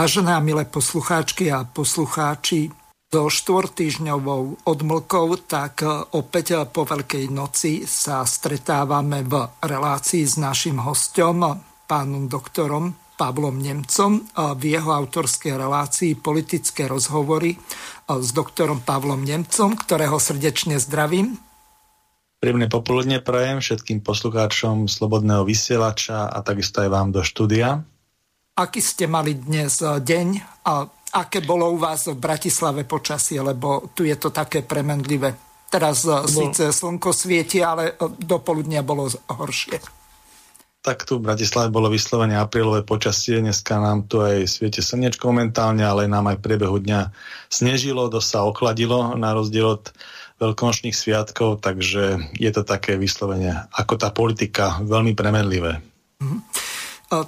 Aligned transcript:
Vážené 0.00 0.32
a 0.32 0.40
milé 0.40 0.64
poslucháčky 0.64 1.52
a 1.52 1.60
poslucháči, 1.68 2.72
so 3.12 3.28
štvortýžňovou 3.28 4.64
odmlkou, 4.64 5.36
tak 5.44 5.84
opäť 6.16 6.56
po 6.72 6.88
Veľkej 6.88 7.28
noci 7.28 7.84
sa 7.84 8.24
stretávame 8.24 9.20
v 9.20 9.44
relácii 9.60 10.24
s 10.24 10.40
našim 10.40 10.80
hostom, 10.80 11.44
pánom 11.84 12.32
doktorom 12.32 12.96
Pavlom 13.20 13.60
Nemcom 13.60 14.24
v 14.56 14.62
jeho 14.72 14.88
autorskej 14.88 15.60
relácii 15.60 16.16
Politické 16.16 16.88
rozhovory 16.88 17.60
s 18.08 18.28
doktorom 18.32 18.80
Pavlom 18.80 19.20
Nemcom, 19.20 19.76
ktorého 19.76 20.16
srdečne 20.16 20.80
zdravím. 20.80 21.36
Príjemné 22.40 22.72
popoludne 22.72 23.20
prajem 23.20 23.60
všetkým 23.60 24.00
poslucháčom 24.00 24.88
Slobodného 24.88 25.44
vysielača 25.44 26.24
a 26.24 26.40
takisto 26.40 26.80
aj 26.80 26.88
vám 26.88 27.12
do 27.12 27.20
štúdia. 27.20 27.84
Aký 28.60 28.84
ste 28.84 29.08
mali 29.08 29.40
dnes 29.40 29.80
eh, 29.80 29.88
deň 29.88 30.28
a 30.68 30.84
aké 31.16 31.40
bolo 31.40 31.72
u 31.72 31.80
vás 31.80 32.12
v 32.12 32.20
Bratislave 32.20 32.84
počasie, 32.84 33.40
lebo 33.40 33.88
tu 33.96 34.04
je 34.04 34.12
to 34.20 34.28
také 34.28 34.60
premenlivé. 34.60 35.32
Teraz 35.72 36.04
eh, 36.04 36.12
Bol... 36.12 36.52
síce 36.52 36.68
slnko 36.68 37.08
svieti, 37.08 37.64
ale 37.64 37.96
eh, 37.96 38.12
do 38.20 38.36
poludnia 38.44 38.84
bolo 38.84 39.08
horšie. 39.32 39.80
Tak 40.84 41.08
tu 41.08 41.20
v 41.20 41.32
Bratislave 41.32 41.72
bolo 41.72 41.88
vyslovene 41.88 42.36
aprílové 42.36 42.84
počasie, 42.84 43.40
dneska 43.40 43.80
nám 43.80 44.08
tu 44.08 44.20
aj 44.20 44.44
svieti 44.44 44.84
slnečko 44.84 45.32
momentálne, 45.32 45.84
ale 45.84 46.04
nám 46.04 46.28
aj 46.28 46.40
v 46.40 46.44
priebehu 46.44 46.84
dňa 46.84 47.12
snežilo, 47.48 48.12
dosť 48.12 48.28
sa 48.28 48.44
ochladilo 48.44 49.16
na 49.16 49.36
rozdiel 49.36 49.80
od 49.80 49.88
veľkonočných 50.40 50.96
sviatkov, 50.96 51.64
takže 51.64 52.32
je 52.36 52.50
to 52.52 52.64
také 52.64 52.96
vyslovene 52.96 53.68
ako 53.72 54.00
tá 54.00 54.08
politika 54.12 54.80
veľmi 54.84 55.12
premenlivé. 55.16 55.80
Mhm. 56.20 56.38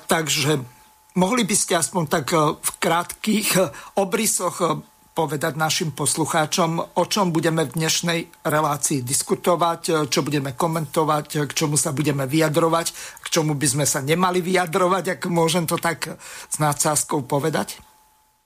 Takže 0.08 0.81
Mohli 1.12 1.44
by 1.44 1.56
ste 1.56 1.76
aspoň 1.76 2.04
tak 2.08 2.32
e, 2.32 2.56
v 2.56 2.70
krátkých 2.80 3.48
e, 3.60 3.62
obrysoch 4.00 4.56
e, 4.64 4.68
povedať 5.12 5.60
našim 5.60 5.92
poslucháčom, 5.92 6.96
o 6.96 7.04
čom 7.04 7.36
budeme 7.36 7.68
v 7.68 7.76
dnešnej 7.76 8.20
relácii 8.48 9.04
diskutovať, 9.04 10.08
čo 10.08 10.24
budeme 10.24 10.56
komentovať, 10.56 11.44
k 11.44 11.52
čomu 11.52 11.76
sa 11.76 11.92
budeme 11.92 12.24
vyjadrovať, 12.24 12.86
k 13.20 13.26
čomu 13.28 13.52
by 13.52 13.66
sme 13.68 13.84
sa 13.84 14.00
nemali 14.00 14.40
vyjadrovať, 14.40 15.20
ak 15.20 15.28
môžem 15.28 15.68
to 15.68 15.76
tak 15.76 16.16
s 16.48 16.56
nácázkou 16.56 17.28
povedať? 17.28 17.76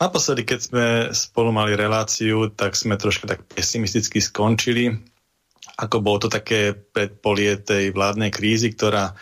Naposledy, 0.02 0.42
keď 0.42 0.58
sme 0.58 0.84
spolu 1.14 1.54
mali 1.54 1.78
reláciu, 1.78 2.50
tak 2.50 2.74
sme 2.74 2.98
trošku 2.98 3.30
tak 3.30 3.46
pesimisticky 3.46 4.18
skončili. 4.18 4.90
Ako 5.78 6.02
bolo 6.02 6.26
to 6.26 6.28
také 6.34 6.74
predpolie 6.74 7.62
tej 7.62 7.94
vládnej 7.94 8.34
krízy, 8.34 8.74
ktorá 8.74 9.14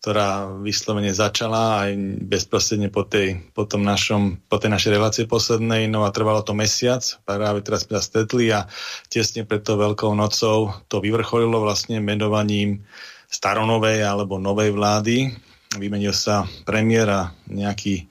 ktorá 0.00 0.48
vyslovene 0.64 1.12
začala 1.12 1.84
aj 1.84 1.92
bezprostredne 2.24 2.88
po 2.88 3.04
tej, 3.04 3.36
po, 3.52 3.68
tom 3.68 3.84
našom, 3.84 4.40
po 4.48 4.56
tej 4.56 4.72
našej 4.72 4.96
relácie 4.96 5.24
poslednej, 5.28 5.92
no 5.92 6.08
a 6.08 6.10
trvalo 6.10 6.40
to 6.40 6.56
mesiac, 6.56 7.04
práve 7.28 7.60
teraz 7.60 7.84
sme 7.84 8.00
sa 8.00 8.02
stretli 8.08 8.48
a 8.48 8.64
tesne 9.12 9.44
pred 9.44 9.60
tou 9.60 9.76
veľkou 9.76 10.16
nocou 10.16 10.72
to 10.88 11.04
vyvrcholilo 11.04 11.60
vlastne 11.60 12.00
menovaním 12.00 12.80
staronovej 13.28 14.00
alebo 14.00 14.40
novej 14.40 14.72
vlády. 14.72 15.36
Vymenil 15.76 16.16
sa 16.16 16.48
premiér 16.64 17.06
a 17.12 17.22
nejaký 17.46 18.08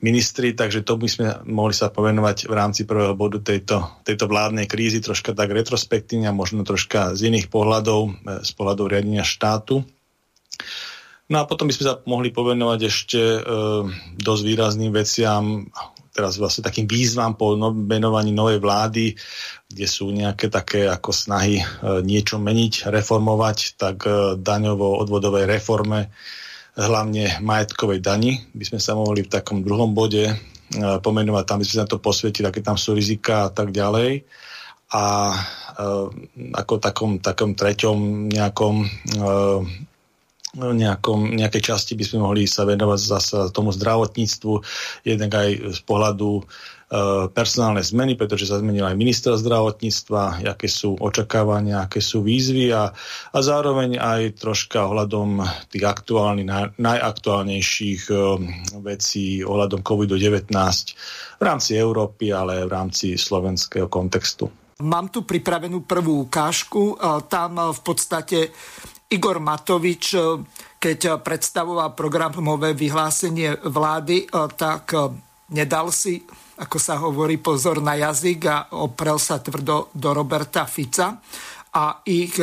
ministri, 0.00 0.56
takže 0.56 0.88
to 0.88 0.96
by 0.96 1.08
sme 1.08 1.26
mohli 1.48 1.76
sa 1.76 1.92
povenovať 1.92 2.48
v 2.48 2.54
rámci 2.56 2.88
prvého 2.88 3.12
bodu 3.12 3.40
tejto, 3.44 4.02
tejto 4.08 4.24
vládnej 4.24 4.64
krízy 4.64 5.04
troška 5.04 5.36
tak 5.36 5.52
retrospektívne 5.52 6.28
a 6.28 6.36
možno 6.36 6.64
troška 6.64 7.12
z 7.12 7.28
iných 7.28 7.52
pohľadov, 7.52 8.24
z 8.40 8.50
pohľadov 8.56 8.88
riadenia 8.88 9.24
štátu. 9.24 9.84
No 11.26 11.42
a 11.42 11.48
potom 11.48 11.66
by 11.66 11.74
sme 11.74 11.84
sa 11.90 11.94
mohli 12.06 12.30
povenovať 12.30 12.80
ešte 12.86 13.18
e, 13.18 13.40
dosť 14.14 14.42
výrazným 14.46 14.94
veciam, 14.94 15.66
teraz 16.14 16.38
vlastne 16.38 16.62
takým 16.62 16.86
výzvam 16.86 17.34
po 17.34 17.58
no, 17.58 17.74
menovaní 17.74 18.30
novej 18.30 18.62
vlády, 18.62 19.12
kde 19.66 19.86
sú 19.90 20.14
nejaké 20.14 20.46
také 20.48 20.86
ako 20.86 21.10
snahy 21.10 21.60
e, 21.60 21.64
niečo 22.06 22.38
meniť, 22.38 22.88
reformovať, 22.88 23.58
tak 23.74 24.06
e, 24.06 24.38
daňovo-odvodovej 24.38 25.50
reforme, 25.50 26.14
hlavne 26.76 27.40
majetkovej 27.40 28.00
dani, 28.04 28.40
by 28.52 28.64
sme 28.64 28.80
sa 28.80 28.94
mohli 28.96 29.24
v 29.24 29.32
takom 29.32 29.66
druhom 29.66 29.92
bode 29.92 30.30
e, 30.30 30.34
pomenovať, 30.78 31.44
tam 31.44 31.58
by 31.58 31.66
sme 31.66 31.76
sa 31.82 31.90
to 31.90 31.98
posvetili, 31.98 32.46
aké 32.48 32.62
tam 32.62 32.78
sú 32.78 32.94
rizika 32.94 33.48
a 33.48 33.50
tak 33.50 33.74
ďalej. 33.74 34.22
A 34.94 35.34
e, 35.34 35.38
ako 36.54 36.74
takom, 36.78 37.18
takom 37.18 37.58
treťom 37.58 38.30
nejakom 38.30 38.74
e, 38.84 38.88
nejakom, 40.56 41.36
nejakej 41.36 41.72
časti 41.72 41.92
by 41.92 42.04
sme 42.04 42.18
mohli 42.24 42.48
sa 42.48 42.64
venovať 42.64 43.00
zase 43.00 43.36
tomu 43.52 43.70
zdravotníctvu, 43.70 44.52
jednak 45.04 45.30
aj 45.36 45.48
z 45.76 45.80
pohľadu 45.84 46.40
e, 46.40 46.42
personálne 47.30 47.84
zmeny, 47.84 48.16
pretože 48.16 48.48
sa 48.48 48.58
zmenil 48.58 48.88
aj 48.88 48.96
minister 48.96 49.36
zdravotníctva, 49.36 50.48
aké 50.48 50.68
sú 50.68 50.96
očakávania, 50.96 51.84
aké 51.84 52.00
sú 52.00 52.24
výzvy 52.24 52.72
a, 52.72 52.88
a 53.32 53.38
zároveň 53.38 54.00
aj 54.00 54.40
troška 54.40 54.88
ohľadom 54.88 55.44
tých 55.68 55.84
aktuálnych, 55.84 56.48
naj, 56.48 56.66
najaktuálnejších 56.80 58.02
e, 58.08 58.14
vecí 58.80 59.44
ohľadom 59.44 59.84
COVID-19 59.84 60.48
v 61.36 61.42
rámci 61.44 61.76
Európy, 61.76 62.32
ale 62.32 62.64
v 62.64 62.72
rámci 62.72 63.20
slovenského 63.20 63.92
kontextu. 63.92 64.48
Mám 64.76 65.08
tu 65.08 65.24
pripravenú 65.24 65.88
prvú 65.88 66.28
ukážku. 66.28 66.96
E, 66.96 67.24
tam 67.28 67.60
v 67.72 67.80
podstate 67.84 68.52
Igor 69.06 69.38
Matovič, 69.38 70.18
e, 70.18 70.42
keď 70.82 71.22
predstavoval 71.22 71.94
programové 71.94 72.74
vyhlásenie 72.74 73.54
vlády, 73.62 74.26
e, 74.26 74.28
tak 74.58 74.90
e, 74.94 75.14
nedal 75.54 75.94
si, 75.94 76.26
ako 76.58 76.78
sa 76.82 76.98
hovorí, 76.98 77.38
pozor 77.38 77.78
na 77.78 77.94
jazyk 77.94 78.40
a 78.50 78.56
oprel 78.74 79.22
sa 79.22 79.38
tvrdo 79.38 79.94
do 79.94 80.10
Roberta 80.10 80.66
Fica 80.66 81.22
a 81.76 82.02
ich 82.08 82.40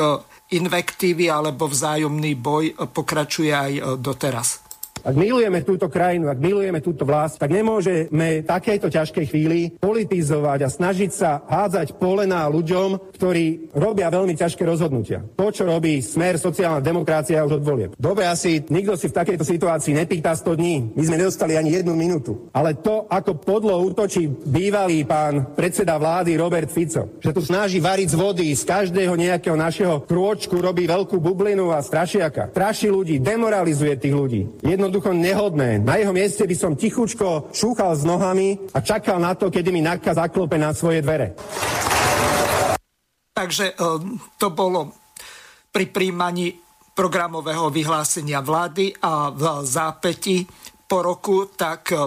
invektívy 0.53 1.25
alebo 1.25 1.65
vzájomný 1.65 2.37
boj 2.37 2.77
pokračuje 2.93 3.49
aj 3.49 3.97
doteraz. 3.97 4.62
Ak 5.03 5.19
milujeme 5.19 5.59
túto 5.67 5.91
krajinu, 5.91 6.31
ak 6.31 6.39
milujeme 6.39 6.79
túto 6.79 7.03
vlast, 7.03 7.35
tak 7.35 7.51
nemôžeme 7.51 8.47
takejto 8.47 8.87
ťažkej 8.87 9.25
chvíli 9.27 9.75
politizovať 9.75 10.59
a 10.63 10.71
snažiť 10.71 11.11
sa 11.11 11.43
hádzať 11.43 11.99
polená 11.99 12.47
ľuďom, 12.47 13.11
ktorí 13.19 13.75
robia 13.75 14.07
veľmi 14.07 14.31
ťažké 14.31 14.63
rozhodnutia. 14.63 15.27
To, 15.35 15.51
čo 15.51 15.67
robí 15.67 15.99
smer 15.99 16.39
sociálna 16.39 16.79
demokracia 16.79 17.43
už 17.43 17.59
od 17.59 17.63
Dobre, 17.99 18.23
asi 18.31 18.63
nikto 18.71 18.95
si 18.95 19.11
v 19.11 19.17
takejto 19.19 19.43
situácii 19.43 19.91
nepýta 19.91 20.31
100 20.39 20.55
dní. 20.55 20.75
My 20.95 21.03
sme 21.03 21.19
nedostali 21.19 21.59
ani 21.59 21.83
jednu 21.83 21.99
minútu. 21.99 22.47
Ale 22.55 22.79
to, 22.79 23.03
ako 23.11 23.43
podlo 23.43 23.75
útočí 23.83 24.31
bývalý 24.31 25.03
pán 25.03 25.51
predseda 25.51 25.99
vlády 25.99 26.39
Robert 26.39 26.71
Fico, 26.71 27.19
že 27.19 27.35
tu 27.35 27.43
snaží 27.43 27.83
variť 27.83 28.15
z 28.15 28.19
vody, 28.19 28.47
z 28.55 28.63
každého 28.63 29.19
nejakého 29.19 29.59
našeho 29.59 30.07
krôčku 30.07 30.63
robí 30.63 30.87
veľkú 30.87 31.19
bublinu 31.19 31.75
a 31.75 31.83
strašiaka. 31.83 32.55
Straší 32.55 32.87
ľudí, 32.87 33.19
demoralizuje 33.19 33.99
tých 33.99 34.15
ľudí. 34.15 34.41
Jedno 34.63 34.92
jednoducho 34.93 35.17
nehodné. 35.17 35.81
Na 35.81 35.97
jeho 35.97 36.13
mieste 36.13 36.45
by 36.45 36.53
som 36.53 36.77
tichučko 36.77 37.49
šúchal 37.49 37.97
s 37.97 38.05
nohami 38.05 38.61
a 38.77 38.85
čakal 38.85 39.17
na 39.17 39.33
to, 39.33 39.49
kedy 39.49 39.73
mi 39.73 39.81
Natka 39.81 40.13
zaklope 40.13 40.53
na 40.61 40.69
svoje 40.69 41.01
dvere. 41.01 41.33
Takže 43.33 43.73
e, 43.73 43.75
to 44.37 44.47
bolo 44.53 44.93
pri 45.73 45.89
príjmaní 45.89 46.53
programového 46.93 47.73
vyhlásenia 47.73 48.45
vlády 48.45 48.93
a 49.01 49.33
v 49.33 49.65
zápäti 49.65 50.45
po 50.85 51.01
roku 51.01 51.49
tak 51.49 51.89
e, 51.89 51.97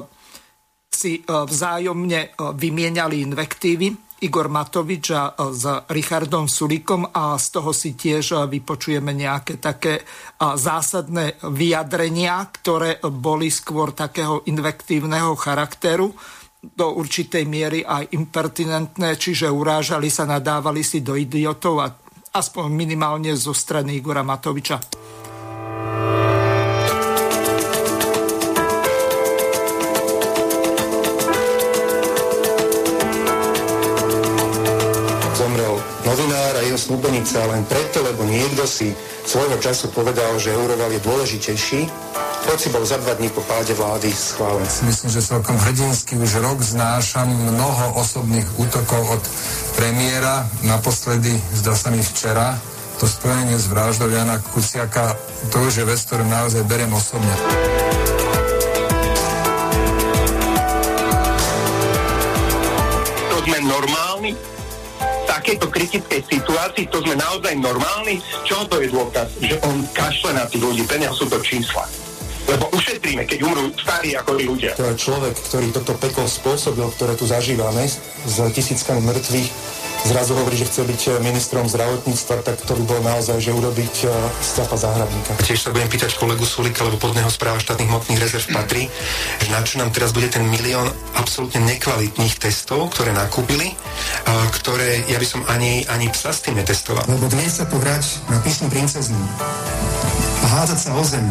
si 0.87 1.19
e, 1.19 1.23
vzájomne 1.27 2.39
vymieniali 2.55 3.27
invektívy. 3.27 4.06
Igor 4.17 4.49
Matovič 4.49 5.13
a 5.13 5.37
s 5.53 5.65
Richardom 5.93 6.49
Sulikom 6.49 7.05
a 7.13 7.37
z 7.37 7.47
toho 7.53 7.77
si 7.77 7.93
tiež 7.93 8.49
vypočujeme 8.49 9.13
nejaké 9.13 9.61
také 9.61 10.09
zásadné 10.41 11.37
vyjadrenia, 11.45 12.49
ktoré 12.49 12.97
boli 13.05 13.53
skôr 13.53 13.93
takého 13.93 14.41
invektívneho 14.49 15.37
charakteru 15.37 16.17
do 16.65 16.87
určitej 16.97 17.45
miery 17.45 17.85
aj 17.85 18.17
impertinentné, 18.17 19.21
čiže 19.21 19.53
urážali 19.53 20.09
sa, 20.09 20.25
nadávali 20.25 20.81
si 20.81 21.05
do 21.05 21.15
idiotov 21.15 21.85
a 21.85 21.93
aspoň 22.33 22.73
minimálne 22.73 23.37
zo 23.37 23.53
strany 23.53 24.01
Igora 24.01 24.25
Matoviča. 24.25 24.81
Snúbenica 36.79 37.43
len 37.49 37.65
preto, 37.65 38.05
lebo 38.05 38.23
niekto 38.29 38.69
si 38.69 38.93
svojho 39.27 39.59
času 39.59 39.91
povedal, 39.91 40.37
že 40.39 40.55
Euroval 40.55 40.93
je 40.93 41.01
dôležitejší, 41.03 41.81
hoci 42.47 42.71
bol 42.71 42.87
za 42.87 42.97
dva 43.03 43.19
dní 43.19 43.27
po 43.35 43.43
páde 43.43 43.75
vlády 43.75 44.07
schválen. 44.15 44.63
Myslím, 44.87 45.11
že 45.11 45.19
celkom 45.19 45.59
hrdinsky 45.59 46.15
už 46.15 46.39
rok 46.39 46.63
znášam 46.63 47.27
mnoho 47.27 47.99
osobných 47.99 48.47
útokov 48.55 49.03
od 49.19 49.23
premiéra. 49.75 50.47
Naposledy, 50.63 51.35
zdá 51.59 51.75
sa 51.75 51.91
mi 51.91 51.99
včera, 51.99 52.55
to 53.03 53.11
spojenie 53.11 53.59
s 53.59 53.67
vraždou 53.67 54.09
Jana 54.09 54.39
Kuciaka, 54.39 55.19
to 55.51 55.59
už 55.67 55.83
je 55.83 55.85
vec, 55.85 56.01
ktorú 56.07 56.23
naozaj 56.23 56.63
beriem 56.65 56.95
osobne. 56.95 57.35
To 63.27 63.37
sme 63.43 63.59
normálni? 63.67 64.56
Takejto 65.37 65.69
kritickej 65.69 66.21
situácii, 66.25 66.89
to 66.89 67.05
sme 67.05 67.13
naozaj 67.21 67.53
normálni? 67.61 68.25
Čo 68.49 68.65
to 68.73 68.81
je 68.81 68.89
dôkaz? 68.89 69.29
Že 69.37 69.57
on 69.69 69.85
kašle 69.93 70.33
na 70.33 70.49
tých 70.49 70.65
ľudí, 70.65 70.83
peniaze 70.89 71.21
sú 71.21 71.29
to 71.29 71.37
čísla. 71.45 71.85
Lebo 72.47 72.71
ušetríme, 72.71 73.27
keď 73.27 73.39
umrú 73.43 73.75
starí 73.75 74.15
ako 74.15 74.39
ľudia. 74.39 74.79
To 74.79 74.87
je 74.87 74.95
človek, 74.95 75.35
ktorý 75.35 75.67
toto 75.75 75.99
peklo 75.99 76.31
spôsobil, 76.31 76.87
ktoré 76.95 77.19
tu 77.19 77.27
zažívame 77.27 77.87
s 77.91 78.37
tisíckami 78.55 79.03
mŕtvych, 79.03 79.49
zrazu 80.07 80.39
hovorí, 80.39 80.55
že 80.55 80.71
chce 80.71 80.87
byť 80.87 81.03
eh, 81.09 81.13
ministrom 81.19 81.67
zdravotníctva, 81.67 82.47
tak 82.47 82.63
to 82.63 82.73
by 82.79 82.83
bolo 82.87 83.03
naozaj, 83.03 83.43
že 83.43 83.51
urobiť 83.51 83.95
uh, 84.07 84.13
Stapa 84.39 84.79
Záhradníka. 84.79 85.35
Tiež 85.43 85.67
sa 85.67 85.75
budem 85.75 85.91
pýtať 85.91 86.15
kolegu 86.15 86.47
Sulika, 86.47 86.87
lebo 86.87 87.01
podného 87.01 87.27
správa 87.27 87.59
štátnych 87.59 87.91
hmotných 87.91 88.23
rezerv 88.23 88.47
patrí, 88.55 88.87
že 89.43 89.49
na 89.51 89.61
čo 89.67 89.83
nám 89.83 89.91
teraz 89.91 90.15
bude 90.15 90.31
ten 90.31 90.47
milión 90.47 90.87
absolútne 91.19 91.59
nekvalitných 91.67 92.39
testov, 92.39 92.95
ktoré 92.95 93.11
nakúpili, 93.11 93.75
ktoré 94.63 95.03
ja 95.11 95.19
by 95.19 95.27
som 95.27 95.43
ani, 95.51 95.83
ani 95.91 96.07
psa 96.15 96.31
s 96.31 96.47
tým 96.47 96.59
netestoval. 96.59 97.07
Lebo 97.11 97.27
dnes 97.27 97.59
sa 97.59 97.67
tu 97.67 97.79
hrať 97.79 98.31
na 98.31 98.39
písnu 98.43 98.71
princeznu 98.71 99.19
a 100.43 100.47
hádzať 100.47 100.79
sa 100.79 100.91
o 100.95 101.03
zem 101.03 101.27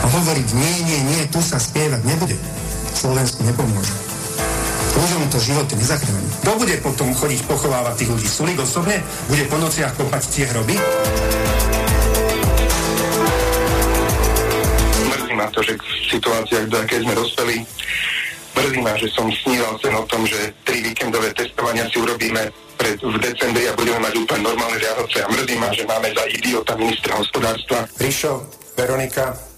a 0.00 0.06
hovoriť 0.08 0.48
nie, 0.56 0.74
nie, 0.88 1.00
nie, 1.12 1.22
tu 1.28 1.42
sa 1.44 1.60
spievať 1.60 2.00
nebude. 2.08 2.36
Slovensku 2.96 3.44
nepomôže. 3.44 3.92
Ľuďom 4.92 5.24
to 5.32 5.38
životy 5.40 5.72
nezachráni. 5.80 6.28
Kto 6.44 6.52
bude 6.60 6.76
potom 6.84 7.08
chodiť 7.16 7.40
pochovávať 7.48 8.04
tých 8.04 8.10
ľudí? 8.12 8.28
Sulik 8.28 8.60
osobne? 8.60 9.00
Bude 9.24 9.48
po 9.48 9.56
nociach 9.56 9.96
kopať 9.96 10.22
tie 10.28 10.44
hroby? 10.52 10.76
Mrzí 15.08 15.32
ma 15.32 15.48
to, 15.48 15.64
že 15.64 15.80
v 15.80 15.84
situáciách, 16.12 16.68
do 16.68 16.76
akej 16.76 17.08
sme 17.08 17.14
dospeli, 17.16 17.56
mrzí 18.52 18.78
ma, 18.84 18.92
že 19.00 19.08
som 19.16 19.32
sníval 19.32 19.80
sen 19.80 19.96
o 19.96 20.04
tom, 20.04 20.28
že 20.28 20.52
tri 20.60 20.84
víkendové 20.84 21.32
testovania 21.32 21.88
si 21.88 21.96
urobíme 21.96 22.52
pred, 22.76 23.00
v 23.00 23.16
decembri 23.16 23.64
a 23.68 23.72
budeme 23.72 23.96
mať 24.04 24.14
úplne 24.20 24.44
normálne 24.44 24.76
Vianoce 24.76 25.24
a 25.24 25.26
mrzí 25.32 25.56
ma, 25.56 25.72
že 25.72 25.88
máme 25.88 26.12
za 26.12 26.24
idiota 26.28 26.76
ministra 26.76 27.16
hospodárstva. 27.16 27.88
Ríšo, 27.96 28.44
Veronika, 28.76 29.51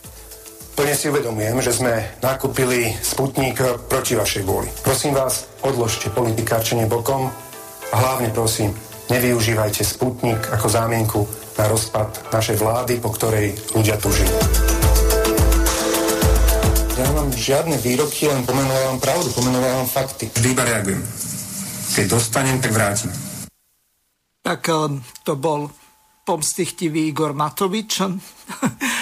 Plne 0.74 0.98
si 0.98 1.06
uvedomujem, 1.06 1.62
že 1.62 1.70
sme 1.70 2.18
nakúpili 2.18 2.90
Sputnik 2.98 3.62
proti 3.86 4.18
vašej 4.18 4.42
vôli. 4.42 4.66
Prosím 4.82 5.14
vás, 5.14 5.46
odložte 5.62 6.10
politikárčenie 6.10 6.90
bokom 6.90 7.30
a 7.90 7.94
hlavne 7.94 8.34
prosím, 8.34 8.74
nevyužívajte 9.06 9.86
Sputnik 9.86 10.42
ako 10.50 10.66
zámienku 10.66 11.20
na 11.54 11.70
rozpad 11.70 12.26
našej 12.34 12.58
vlády, 12.58 12.98
po 12.98 13.14
ktorej 13.14 13.54
ľudia 13.70 13.94
tuží. 14.02 14.26
Ja 16.98 17.06
nemám 17.06 17.30
žiadne 17.30 17.78
výroky, 17.78 18.26
len 18.26 18.42
pomenovávam 18.42 18.98
pravdu, 18.98 19.30
pomenovávam 19.30 19.86
fakty. 19.86 20.26
Vždy 20.34 20.48
iba 20.58 20.66
reagujem. 20.66 21.02
Keď 21.94 22.04
dostanem, 22.10 22.58
tak 22.58 22.74
vrátim. 22.74 23.14
Tak 24.42 24.66
eh, 24.66 24.90
to 25.22 25.38
bol 25.38 25.70
pomstichtivý 26.26 27.14
Igor 27.14 27.30
Matovič. 27.30 28.02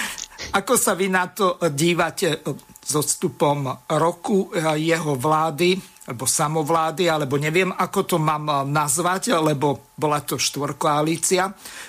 Ako 0.53 0.77
sa 0.77 0.93
vy 0.93 1.09
na 1.09 1.25
to 1.33 1.57
dívate 1.73 2.45
s 2.77 2.93
odstupom 2.93 3.73
roku 3.89 4.53
jeho 4.77 5.17
vlády, 5.17 5.73
alebo 6.03 6.27
samovlády, 6.27 7.07
alebo 7.07 7.39
neviem, 7.39 7.71
ako 7.71 7.99
to 8.03 8.17
mám 8.19 8.67
nazvať, 8.67 9.39
lebo 9.39 9.95
bola 9.95 10.19
to 10.19 10.35
štvorkoalícia, 10.35 11.47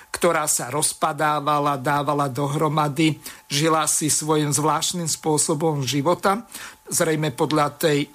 ktorá 0.09 0.47
sa 0.47 0.71
rozpadávala, 0.71 1.75
dávala 1.77 2.31
dohromady, 2.31 3.19
žila 3.51 3.83
si 3.85 4.07
svojím 4.07 4.55
zvláštnym 4.55 5.05
spôsobom 5.11 5.83
života, 5.83 6.47
zrejme 6.87 7.35
podľa 7.35 7.75
tej 7.75 8.07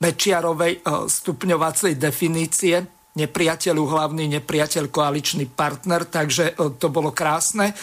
Mečiarovej 0.00 0.82
stupňovacej 1.10 2.00
definície, 2.00 2.80
nepriateľu 3.18 3.82
hlavný, 3.82 4.30
nepriateľ 4.40 4.88
koaličný 4.88 5.50
partner, 5.52 6.06
takže 6.06 6.54
to 6.78 6.86
bolo 6.88 7.10
krásne. 7.10 7.74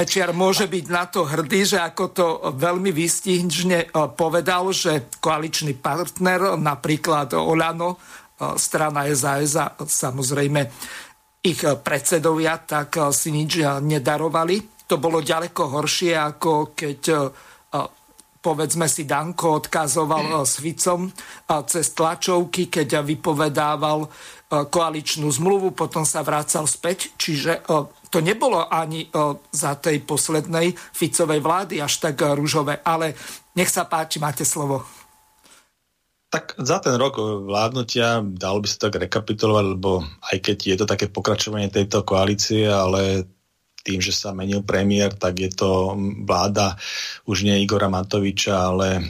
Mečiar 0.00 0.32
môže 0.32 0.64
byť 0.64 0.86
na 0.88 1.04
to 1.04 1.28
hrdý, 1.28 1.76
že 1.76 1.76
ako 1.76 2.04
to 2.16 2.26
veľmi 2.56 2.88
vystihne 2.88 3.84
e, 3.84 3.86
povedal, 4.16 4.72
že 4.72 5.12
koaličný 5.20 5.76
partner, 5.76 6.56
napríklad 6.56 7.36
Olano, 7.36 8.00
e, 8.40 8.56
strana 8.56 9.04
SAS 9.12 9.60
a 9.60 9.76
samozrejme 9.76 10.60
ich 11.44 11.60
predsedovia, 11.84 12.56
tak 12.64 12.96
e, 12.96 13.12
si 13.12 13.28
nič 13.28 13.60
nedarovali. 13.84 14.88
To 14.88 14.96
bolo 14.96 15.20
ďaleko 15.20 15.68
horšie, 15.68 16.16
ako 16.16 16.72
keď 16.72 17.30
povedzme 18.40 18.88
si 18.88 19.04
Danko 19.04 19.60
odkazoval 19.60 20.48
s 20.48 20.64
Ficom 20.64 21.12
cez 21.68 21.92
tlačovky, 21.94 22.72
keď 22.72 23.04
vypovedával 23.04 24.08
koaličnú 24.48 25.30
zmluvu, 25.30 25.76
potom 25.76 26.02
sa 26.02 26.26
vracal 26.26 26.66
späť. 26.66 27.14
Čiže 27.14 27.62
to 28.10 28.18
nebolo 28.18 28.66
ani 28.66 29.06
za 29.54 29.78
tej 29.78 30.02
poslednej 30.02 30.74
Ficovej 30.74 31.38
vlády 31.38 31.78
až 31.78 32.10
tak 32.10 32.18
rúžové, 32.34 32.82
ale 32.82 33.14
nech 33.54 33.70
sa 33.70 33.86
páči, 33.86 34.18
máte 34.18 34.42
slovo. 34.42 34.82
Tak 36.30 36.58
za 36.62 36.78
ten 36.78 36.94
rok 36.94 37.18
vládnutia 37.18 38.22
dalo 38.22 38.62
by 38.62 38.68
sa 38.70 38.86
tak 38.86 39.02
rekapitulovať, 39.02 39.64
lebo 39.66 40.06
aj 40.30 40.38
keď 40.38 40.58
je 40.62 40.76
to 40.78 40.86
také 40.86 41.10
pokračovanie 41.10 41.70
tejto 41.70 42.06
koalície, 42.06 42.70
ale 42.70 43.26
tým, 43.82 43.98
že 43.98 44.14
sa 44.14 44.30
menil 44.30 44.62
premiér, 44.62 45.14
tak 45.18 45.42
je 45.42 45.50
to 45.50 45.98
vláda 46.22 46.78
už 47.26 47.42
nie 47.42 47.62
Igora 47.62 47.90
Matoviča, 47.90 48.54
ale, 48.54 49.02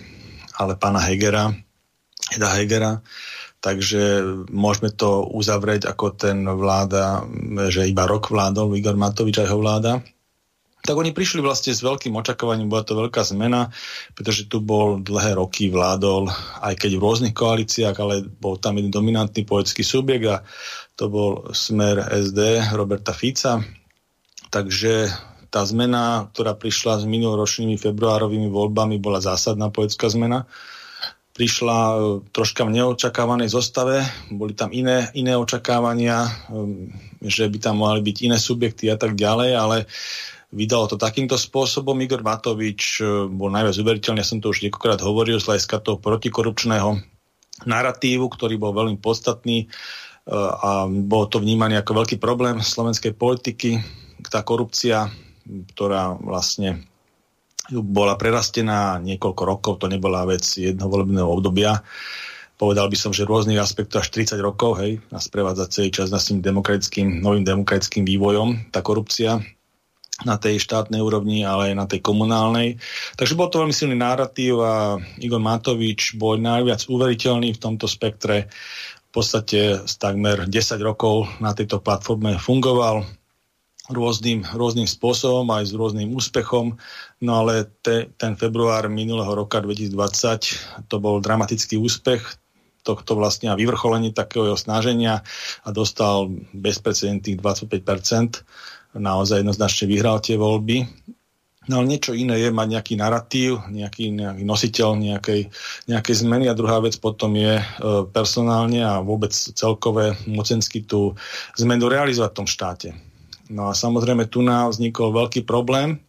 ale 0.57 0.81
pána 0.81 1.05
Hegera, 1.05 1.53
Eda 2.33 2.57
Hegera. 2.57 3.05
Takže 3.61 4.25
môžeme 4.49 4.89
to 4.89 5.29
uzavrieť 5.29 5.85
ako 5.85 6.17
ten 6.17 6.49
vláda, 6.49 7.29
že 7.69 7.85
iba 7.85 8.09
rok 8.09 8.33
vládol 8.33 8.73
Igor 8.73 8.97
Matovič 8.97 9.37
a 9.37 9.45
jeho 9.45 9.61
vláda. 9.61 10.01
Tak 10.81 10.97
oni 10.97 11.13
prišli 11.13 11.45
vlastne 11.45 11.77
s 11.77 11.85
veľkým 11.85 12.17
očakávaním, 12.17 12.73
bola 12.73 12.81
to 12.81 12.97
veľká 12.97 13.21
zmena, 13.21 13.69
pretože 14.17 14.49
tu 14.49 14.65
bol 14.65 14.97
dlhé 15.05 15.37
roky 15.37 15.69
vládol, 15.69 16.33
aj 16.65 16.73
keď 16.81 16.97
v 16.97 17.05
rôznych 17.05 17.35
koalíciách, 17.37 17.97
ale 18.01 18.25
bol 18.25 18.57
tam 18.57 18.81
jeden 18.81 18.89
dominantný 18.89 19.45
politický 19.45 19.85
subjekt 19.85 20.25
a 20.25 20.41
to 20.97 21.13
bol 21.13 21.53
smer 21.53 22.01
SD 22.09 22.65
Roberta 22.73 23.13
Fica. 23.13 23.61
Takže 24.49 25.13
tá 25.53 25.61
zmena, 25.69 26.33
ktorá 26.33 26.57
prišla 26.57 27.03
s 27.03 27.05
minuloročnými 27.05 27.77
februárovými 27.77 28.49
voľbami, 28.49 28.97
bola 28.97 29.21
zásadná 29.21 29.69
politická 29.69 30.09
zmena 30.09 30.49
prišla 31.41 31.79
e, 31.81 31.97
troška 32.37 32.69
v 32.69 32.77
neočakávanej 32.77 33.49
zostave, 33.49 34.05
boli 34.29 34.53
tam 34.53 34.77
iné, 34.77 35.09
iné 35.17 35.33
očakávania, 35.41 36.29
e, 36.29 36.31
že 37.25 37.49
by 37.49 37.57
tam 37.57 37.81
mohli 37.81 38.05
byť 38.05 38.17
iné 38.29 38.37
subjekty 38.37 38.93
a 38.93 39.01
tak 39.01 39.17
ďalej, 39.17 39.57
ale 39.57 39.77
vydalo 40.53 40.85
to 40.93 41.01
takýmto 41.01 41.41
spôsobom. 41.41 41.97
Igor 42.05 42.21
Matovič 42.21 43.01
e, 43.01 43.25
bol 43.33 43.49
najviac 43.49 43.73
uveriteľný, 43.73 44.21
ja 44.21 44.29
som 44.29 44.45
to 44.45 44.53
už 44.53 44.69
niekoľkrát 44.69 45.01
hovoril, 45.01 45.41
z 45.41 45.49
hľadiska 45.49 45.81
toho 45.81 45.97
protikorupčného 45.97 47.01
narratívu, 47.65 48.29
ktorý 48.29 48.61
bol 48.61 48.77
veľmi 48.77 49.01
podstatný 49.01 49.69
a 50.31 50.87
bolo 50.89 51.27
to 51.29 51.43
vnímané 51.43 51.77
ako 51.77 52.05
veľký 52.05 52.17
problém 52.17 52.63
slovenskej 52.63 53.13
politiky, 53.17 53.85
tá 54.33 54.41
korupcia, 54.41 55.13
ktorá 55.75 56.17
vlastne 56.17 56.89
bola 57.71 58.19
prerastená 58.19 58.99
niekoľko 58.99 59.43
rokov, 59.47 59.73
to 59.79 59.87
nebola 59.87 60.27
vec 60.27 60.43
jednovolebného 60.43 61.27
obdobia. 61.27 61.83
povedal 62.61 62.93
by 62.93 62.97
som, 62.99 63.15
že 63.15 63.25
rôznych 63.25 63.57
aspektov 63.57 64.05
až 64.05 64.13
30 64.13 64.37
rokov, 64.45 64.77
hej, 64.85 65.01
nás 65.09 65.33
prevádza 65.33 65.71
celý 65.73 65.89
čas 65.89 66.13
s 66.13 66.29
tým 66.29 66.45
demokratickým, 66.45 67.25
novým 67.25 67.41
demokratickým 67.41 68.05
vývojom, 68.05 68.69
tá 68.69 68.85
korupcia 68.85 69.41
na 70.25 70.37
tej 70.37 70.61
štátnej 70.61 71.01
úrovni, 71.01 71.45
ale 71.49 71.73
aj 71.73 71.75
na 71.77 71.87
tej 71.89 72.05
komunálnej. 72.05 72.77
Takže 73.17 73.37
bol 73.37 73.49
to 73.49 73.65
veľmi 73.65 73.73
silný 73.73 73.97
narratív 73.97 74.61
a 74.61 75.01
Igor 75.17 75.41
Matovič 75.41 76.21
bol 76.21 76.37
najviac 76.37 76.85
uveriteľný 76.89 77.57
v 77.57 77.63
tomto 77.63 77.89
spektre. 77.89 78.53
V 79.11 79.11
podstate 79.11 79.81
takmer 79.99 80.47
10 80.47 80.53
rokov 80.85 81.27
na 81.43 81.57
tejto 81.57 81.83
platforme 81.83 82.39
fungoval 82.39 83.03
rôznym, 83.91 84.47
rôznym 84.55 84.87
spôsobom, 84.87 85.51
aj 85.51 85.67
s 85.67 85.73
rôznym 85.75 86.15
úspechom. 86.15 86.79
No 87.21 87.45
ale 87.45 87.69
te, 87.85 88.09
ten 88.17 88.33
február 88.33 88.89
minulého 88.89 89.29
roka 89.37 89.61
2020 89.61 90.89
to 90.89 90.97
bol 90.97 91.21
dramatický 91.21 91.77
úspech 91.77 92.25
tohto 92.81 93.13
vlastne 93.13 93.53
a 93.53 93.59
vyvrcholenie 93.61 94.17
takého 94.17 94.49
jeho 94.49 94.59
snaženia 94.59 95.21
a 95.61 95.69
dostal 95.69 96.33
bezprecedentných 96.57 97.37
25%. 97.37 98.97
Naozaj 98.97 99.45
jednoznačne 99.45 99.85
vyhral 99.85 100.19
tie 100.25 100.41
voľby. 100.41 100.89
No 101.69 101.85
ale 101.85 101.93
niečo 101.93 102.17
iné 102.17 102.41
je 102.41 102.51
mať 102.51 102.69
nejaký 102.73 102.95
narratív, 102.97 103.69
nejaký, 103.69 104.17
nejaký 104.17 104.43
nositeľ 104.43 104.89
nejakej, 104.97 105.53
nejakej 105.93 106.15
zmeny 106.25 106.49
a 106.49 106.57
druhá 106.57 106.81
vec 106.81 106.97
potom 106.97 107.37
je 107.37 107.61
e, 107.61 107.65
personálne 108.11 108.81
a 108.81 109.05
vôbec 109.05 109.31
celkové 109.31 110.17
mocensky 110.25 110.83
tú 110.83 111.15
zmenu 111.61 111.87
realizovať 111.87 112.33
v 112.33 112.39
tom 112.43 112.49
štáte. 112.49 112.89
No 113.53 113.69
a 113.69 113.77
samozrejme 113.77 114.27
tu 114.33 114.41
nám 114.41 114.73
vznikol 114.73 115.13
veľký 115.13 115.45
problém 115.45 116.01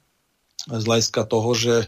z 0.70 0.84
hľadiska 0.86 1.22
toho, 1.26 1.50
že 1.58 1.76
e, 1.82 1.88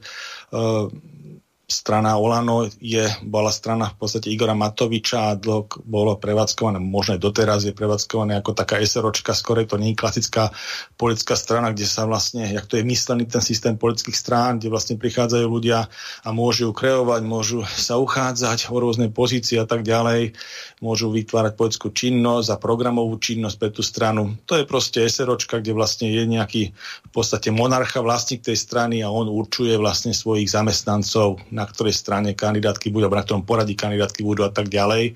strana 1.63 2.19
Olano 2.19 2.67
je, 2.67 3.07
bola 3.23 3.47
strana 3.47 3.95
v 3.95 4.03
podstate 4.03 4.27
Igora 4.27 4.51
Matoviča 4.51 5.31
a 5.31 5.39
dlho 5.39 5.71
bolo 5.87 6.19
prevádzkované, 6.19 6.83
možno 6.83 7.15
doteraz 7.15 7.63
je 7.63 7.71
prevádzkované 7.71 8.35
ako 8.35 8.51
taká 8.51 8.83
SROčka, 8.83 9.31
skôr 9.31 9.63
to 9.63 9.79
nie 9.79 9.95
je 9.95 10.01
klasická 10.01 10.51
politická 10.99 11.39
strana, 11.39 11.71
kde 11.71 11.87
sa 11.87 12.03
vlastne, 12.03 12.51
jak 12.51 12.67
to 12.67 12.75
je 12.75 12.83
myslený 12.83 13.31
ten 13.31 13.39
systém 13.39 13.79
politických 13.79 14.17
strán, 14.17 14.59
kde 14.59 14.67
vlastne 14.67 14.95
prichádzajú 14.99 15.45
ľudia 15.47 15.87
a 16.23 16.29
môžu 16.35 16.75
kreovať, 16.75 17.21
môžu 17.23 17.63
sa 17.63 17.95
uchádzať 17.95 18.67
o 18.67 18.75
rôzne 18.83 19.07
pozície 19.07 19.55
a 19.55 19.63
tak 19.63 19.87
ďalej, 19.87 20.35
môžu 20.83 21.15
vytvárať 21.15 21.55
politickú 21.55 21.95
činnosť 21.95 22.47
a 22.51 22.59
programovú 22.59 23.15
činnosť 23.15 23.55
pre 23.55 23.69
tú 23.71 23.79
stranu. 23.79 24.35
To 24.51 24.59
je 24.59 24.67
proste 24.67 24.99
SROčka, 25.07 25.63
kde 25.63 25.71
vlastne 25.71 26.11
je 26.11 26.27
nejaký 26.27 26.75
v 27.07 27.09
podstate 27.15 27.55
monarcha, 27.55 28.03
vlastník 28.03 28.43
tej 28.43 28.59
strany 28.59 28.99
a 28.99 29.07
on 29.07 29.31
určuje 29.31 29.79
vlastne 29.79 30.11
svojich 30.11 30.51
zamestnancov 30.51 31.39
na 31.53 31.69
ktorej 31.69 31.93
strane 31.93 32.33
kandidátky 32.33 32.89
budú, 32.89 33.07
na 33.13 33.21
ktorom 33.21 33.45
poradí 33.45 33.77
kandidátky 33.77 34.25
budú 34.25 34.41
a 34.43 34.51
tak 34.51 34.73
ďalej. 34.73 35.13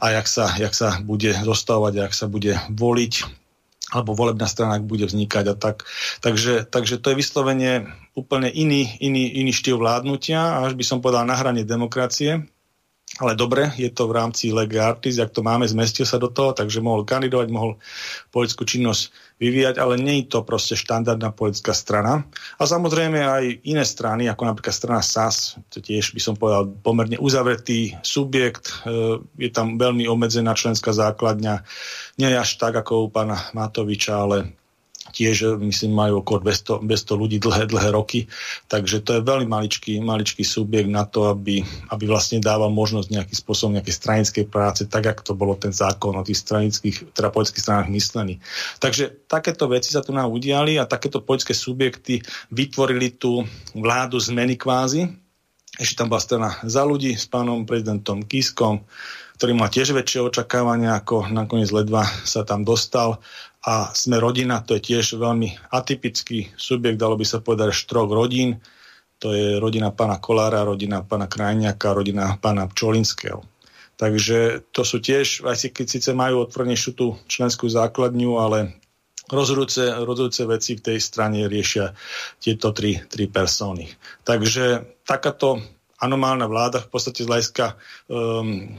A 0.00 0.16
jak 0.16 0.26
sa, 0.26 0.48
jak 0.56 0.72
sa 0.72 0.96
bude 1.04 1.36
zostavovať, 1.36 1.92
jak 2.00 2.14
sa 2.16 2.26
bude 2.26 2.56
voliť, 2.72 3.44
alebo 3.92 4.16
volebná 4.16 4.48
strana 4.48 4.80
bude 4.80 5.04
vznikať 5.04 5.44
a 5.52 5.54
tak. 5.54 5.84
Takže, 6.24 6.66
takže 6.66 6.98
to 6.98 7.12
je 7.12 7.20
vyslovene 7.20 7.72
úplne 8.16 8.48
iný, 8.48 8.96
iný, 8.98 9.44
iný 9.44 9.52
štýl 9.52 9.76
vládnutia, 9.76 10.64
až 10.64 10.72
by 10.74 10.84
som 10.88 10.98
povedal 11.04 11.28
na 11.28 11.36
hrane 11.36 11.62
demokracie. 11.62 12.48
Ale 13.22 13.38
dobre, 13.38 13.70
je 13.78 13.86
to 13.94 14.10
v 14.10 14.16
rámci 14.18 14.50
lege 14.50 14.82
artis, 14.82 15.22
jak 15.22 15.30
to 15.30 15.38
máme, 15.38 15.62
zmestil 15.70 16.02
sa 16.02 16.18
do 16.18 16.26
toho, 16.26 16.50
takže 16.50 16.82
mohol 16.82 17.06
kandidovať, 17.06 17.46
mohol 17.46 17.78
politickú 18.34 18.66
činnosť 18.66 19.14
vyvíjať, 19.42 19.82
ale 19.82 19.98
nie 19.98 20.22
je 20.22 20.30
to 20.30 20.46
proste 20.46 20.78
štandardná 20.78 21.34
politická 21.34 21.74
strana. 21.74 22.22
A 22.56 22.62
samozrejme 22.64 23.18
aj 23.18 23.44
iné 23.66 23.82
strany, 23.82 24.30
ako 24.30 24.46
napríklad 24.46 24.74
strana 24.74 25.02
SAS, 25.02 25.58
to 25.74 25.82
tiež 25.82 26.14
by 26.14 26.20
som 26.22 26.38
povedal 26.38 26.70
pomerne 26.70 27.18
uzavretý 27.18 27.98
subjekt, 28.06 28.70
e, 28.86 29.18
je 29.36 29.50
tam 29.50 29.74
veľmi 29.74 30.06
obmedzená 30.06 30.54
členská 30.54 30.94
základňa, 30.94 31.66
nie 32.22 32.30
až 32.30 32.56
tak 32.62 32.78
ako 32.78 33.06
u 33.06 33.08
pána 33.10 33.50
Matoviča, 33.52 34.22
ale 34.22 34.54
tiež 35.14 35.62
myslím 35.62 35.94
majú 35.94 36.26
okolo 36.26 36.50
200, 36.50 36.82
200 36.82 37.20
ľudí 37.20 37.38
dlhé, 37.38 37.70
dlhé 37.70 37.94
roky, 37.94 38.26
takže 38.66 39.06
to 39.06 39.16
je 39.16 39.22
veľmi 39.22 39.46
maličký, 39.46 40.02
maličký 40.02 40.42
subjekt 40.42 40.90
na 40.90 41.06
to, 41.06 41.30
aby, 41.30 41.62
aby 41.94 42.04
vlastne 42.10 42.42
dával 42.42 42.74
možnosť 42.74 43.14
nejakým 43.14 43.38
spôsobom 43.38 43.78
nejakej 43.78 43.94
stranickej 43.94 44.44
práce, 44.50 44.82
tak 44.90 45.06
ako 45.06 45.22
to 45.22 45.34
bolo 45.38 45.54
ten 45.54 45.70
zákon 45.70 46.18
o 46.18 46.26
tých 46.26 46.42
stranických, 46.42 47.14
teda 47.14 47.30
politických 47.30 47.62
stranách 47.62 47.88
myslený. 47.94 48.42
Takže 48.82 49.30
takéto 49.30 49.70
veci 49.70 49.94
sa 49.94 50.02
tu 50.02 50.10
nám 50.10 50.34
udiali 50.34 50.76
a 50.76 50.90
takéto 50.90 51.22
politické 51.22 51.54
subjekty 51.54 52.18
vytvorili 52.50 53.14
tú 53.14 53.46
vládu 53.72 54.18
zmeny 54.18 54.58
kvázi. 54.58 55.06
Ešte 55.74 55.98
tam 56.02 56.10
bola 56.10 56.22
strana 56.22 56.50
za 56.62 56.86
ľudí 56.86 57.18
s 57.18 57.26
pánom 57.26 57.66
prezidentom 57.66 58.22
Kiskom, 58.22 58.86
ktorý 59.34 59.52
má 59.58 59.66
tiež 59.66 59.90
väčšie 59.90 60.22
očakávania, 60.30 60.94
ako 60.94 61.26
nakoniec 61.34 61.66
ledva 61.74 62.06
sa 62.22 62.46
tam 62.46 62.62
dostal 62.62 63.18
a 63.64 63.96
sme 63.96 64.20
rodina, 64.20 64.60
to 64.60 64.76
je 64.76 64.92
tiež 64.92 65.16
veľmi 65.16 65.72
atypický 65.72 66.52
subjekt, 66.52 67.00
dalo 67.00 67.16
by 67.16 67.24
sa 67.24 67.40
povedať 67.40 67.72
štrok 67.72 68.12
rodín. 68.12 68.60
To 69.24 69.32
je 69.32 69.56
rodina 69.56 69.88
pána 69.88 70.20
Kolára, 70.20 70.68
rodina 70.68 71.00
pána 71.00 71.24
Krajniaka, 71.24 71.96
rodina 71.96 72.36
pána 72.36 72.68
Pčolinského. 72.68 73.40
Takže 73.96 74.68
to 74.68 74.82
sú 74.84 75.00
tiež, 75.00 75.48
aj 75.48 75.56
si 75.56 75.68
keď 75.72 75.86
síce 75.86 76.10
majú 76.12 76.44
otvornejšiu 76.44 76.90
tú 76.92 77.16
členskú 77.24 77.70
základňu, 77.70 78.36
ale 78.36 78.76
rozhodujúce, 79.32 80.04
rozhodujúce 80.04 80.44
veci 80.44 80.76
v 80.76 80.84
tej 80.84 80.98
strane 81.00 81.48
riešia 81.48 81.94
tieto 82.42 82.76
tri, 82.76 83.00
tri 83.08 83.30
persóny. 83.30 83.88
Takže 84.26 84.98
takáto 85.08 85.62
anomálna 85.96 86.44
vláda 86.50 86.84
v 86.84 86.90
podstate 86.90 87.24
z 87.24 87.30
hľadiska 87.30 87.80
um, 88.10 88.76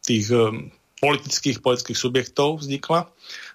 tých 0.00 0.30
um, 0.32 0.72
politických, 1.02 1.60
politických 1.60 1.98
subjektov 1.98 2.64
vznikla. 2.64 3.10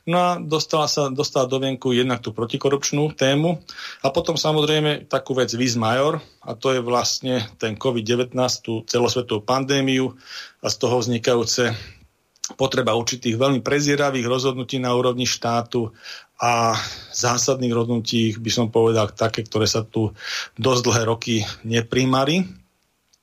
No 0.09 0.17
a 0.17 0.29
dostala 0.41 0.89
sa 0.89 1.13
dostala 1.13 1.45
do 1.45 1.61
vienku 1.61 1.93
jednak 1.93 2.25
tú 2.25 2.33
protikorupčnú 2.33 3.13
tému 3.13 3.61
a 4.01 4.07
potom 4.09 4.33
samozrejme 4.33 5.05
takú 5.05 5.37
vec 5.37 5.53
vis 5.53 5.77
major 5.77 6.17
a 6.41 6.57
to 6.57 6.73
je 6.73 6.81
vlastne 6.81 7.45
ten 7.61 7.77
COVID-19, 7.77 8.33
tú 8.65 8.81
celosvetovú 8.89 9.45
pandémiu 9.45 10.17
a 10.61 10.67
z 10.73 10.75
toho 10.81 10.97
vznikajúce 10.97 11.77
potreba 12.57 12.97
určitých 12.97 13.37
veľmi 13.37 13.61
prezieravých 13.61 14.25
rozhodnutí 14.27 14.81
na 14.81 14.91
úrovni 14.91 15.29
štátu 15.29 15.93
a 16.41 16.73
zásadných 17.13 17.71
rozhodnutí, 17.71 18.33
by 18.41 18.51
som 18.51 18.67
povedal, 18.73 19.13
také, 19.13 19.45
ktoré 19.45 19.69
sa 19.69 19.85
tu 19.85 20.09
dosť 20.57 20.81
dlhé 20.81 21.03
roky 21.05 21.35
neprímali 21.61 22.60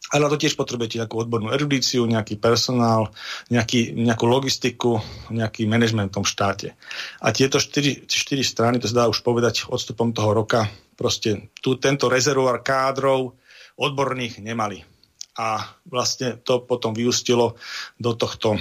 ale 0.08 0.24
na 0.24 0.32
to 0.32 0.40
tiež 0.40 0.56
potrebujete 0.56 1.00
nejakú 1.00 1.16
odbornú 1.20 1.52
erudíciu, 1.52 2.08
nejaký 2.08 2.40
personál, 2.40 3.12
nejaký, 3.52 3.92
nejakú 3.92 4.24
logistiku, 4.24 5.04
nejaký 5.28 5.68
manažment 5.68 6.08
v 6.12 6.16
tom 6.22 6.26
štáte. 6.26 6.72
A 7.20 7.28
tieto 7.32 7.60
štyri, 7.60 8.08
štyri 8.08 8.40
strany, 8.40 8.80
to 8.80 8.88
sa 8.88 9.04
dá 9.04 9.10
už 9.10 9.20
povedať 9.20 9.68
odstupom 9.68 10.16
toho 10.16 10.32
roka, 10.32 10.64
proste 10.96 11.52
tu, 11.60 11.76
tento 11.76 12.08
rezervoár 12.08 12.64
kádrov 12.64 13.36
odborných 13.76 14.40
nemali. 14.40 14.82
A 15.38 15.62
vlastne 15.86 16.40
to 16.42 16.66
potom 16.66 16.90
vyústilo 16.96 17.54
do 17.94 18.10
tohto 18.18 18.58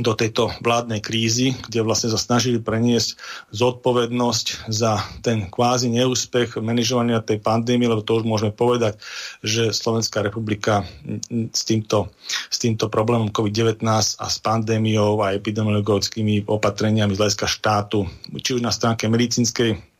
do 0.00 0.16
tejto 0.16 0.48
vládnej 0.64 1.04
krízy, 1.04 1.52
kde 1.68 1.84
vlastne 1.84 2.08
sa 2.08 2.16
snažili 2.16 2.56
preniesť 2.56 3.20
zodpovednosť 3.52 4.72
za 4.72 5.04
ten 5.20 5.52
kvázi 5.52 5.92
neúspech 5.92 6.56
manažovania 6.64 7.20
tej 7.20 7.44
pandémie, 7.44 7.92
lebo 7.92 8.00
to 8.00 8.16
už 8.16 8.24
môžeme 8.24 8.56
povedať, 8.56 8.96
že 9.44 9.68
Slovenská 9.76 10.24
republika 10.24 10.88
s 11.28 11.68
týmto, 11.68 12.08
s 12.48 12.56
týmto 12.56 12.88
problémom 12.88 13.28
COVID-19 13.28 13.84
a 14.16 14.26
s 14.32 14.36
pandémiou 14.40 15.20
a 15.20 15.36
epidemiologickými 15.36 16.48
opatreniami 16.48 17.12
z 17.12 17.20
hľadiska 17.20 17.44
štátu, 17.44 18.08
či 18.40 18.56
už 18.56 18.64
na 18.64 18.72
stránke 18.72 19.12
medicínskej 19.12 19.91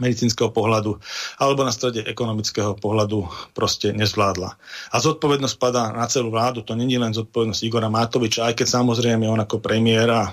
medicínskeho 0.00 0.48
pohľadu 0.48 0.96
alebo 1.36 1.68
na 1.68 1.72
strede 1.74 2.00
ekonomického 2.08 2.80
pohľadu 2.80 3.28
proste 3.52 3.92
nezvládla. 3.92 4.56
A 4.88 4.96
zodpovednosť 4.96 5.56
padá 5.60 5.92
na 5.92 6.08
celú 6.08 6.32
vládu, 6.32 6.64
to 6.64 6.72
není 6.72 6.96
len 6.96 7.12
zodpovednosť 7.12 7.60
Igora 7.60 7.92
Matoviča, 7.92 8.48
aj 8.48 8.56
keď 8.56 8.80
samozrejme 8.80 9.28
on 9.28 9.44
ako 9.44 9.60
premiéra 9.60 10.32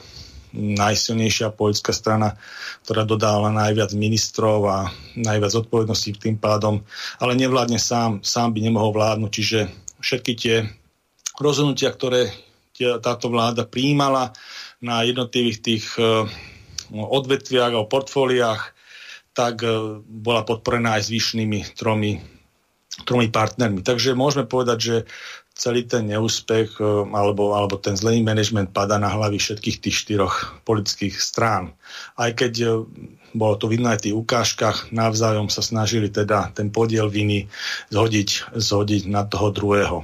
najsilnejšia 0.55 1.53
poľská 1.53 1.93
strana, 1.93 2.33
ktorá 2.87 3.05
dodávala 3.05 3.53
najviac 3.53 3.93
ministrov 3.93 4.59
a 4.65 4.77
najviac 5.13 5.51
zodpovedností 5.53 6.17
tým 6.17 6.41
pádom, 6.41 6.81
ale 7.21 7.37
nevládne 7.37 7.77
sám, 7.77 8.25
sám 8.25 8.55
by 8.55 8.59
nemohol 8.65 8.95
vládnuť, 8.95 9.29
čiže 9.29 9.59
všetky 10.01 10.31
tie 10.39 10.55
rozhodnutia, 11.37 11.93
ktoré 11.93 12.33
táto 12.79 13.27
vláda 13.27 13.67
príjmala 13.67 14.31
na 14.79 15.03
jednotlivých 15.03 15.59
tých 15.59 15.85
eh, 15.99 16.25
odvetviach 16.95 17.75
alebo 17.75 17.91
portfóliách, 17.91 18.78
tak 19.39 19.63
e, 19.63 20.03
bola 20.03 20.43
podporená 20.43 21.00
aj 21.00 21.08
zvyšnými 21.08 21.79
tromi, 21.79 22.19
tromi 23.08 23.31
partnermi. 23.31 23.79
Takže 23.79 24.19
môžeme 24.19 24.43
povedať, 24.43 24.77
že 24.84 24.96
celý 25.55 25.88
ten 25.88 26.12
neúspech 26.12 26.75
e, 26.75 26.84
alebo, 27.15 27.55
alebo 27.55 27.79
ten 27.79 27.96
zlý 27.96 28.19
management 28.19 28.75
padá 28.75 29.00
na 29.00 29.08
hlavy 29.08 29.39
všetkých 29.39 29.79
tých 29.79 29.96
štyroch 29.96 30.60
politických 30.67 31.15
strán. 31.15 31.72
Aj 32.19 32.36
keď 32.36 32.53
e, 32.60 32.67
bolo 33.31 33.55
to 33.55 33.72
vidno 33.72 33.88
aj 33.88 34.03
v 34.03 34.05
tých 34.12 34.19
ukážkach, 34.19 34.77
navzájom 34.91 35.48
sa 35.48 35.63
snažili 35.63 36.12
teda 36.12 36.51
ten 36.51 36.67
podiel 36.67 37.08
viny 37.08 37.48
zhodiť, 37.96 38.51
zhodiť 38.60 39.08
na 39.08 39.24
toho 39.24 39.55
druhého. 39.55 39.98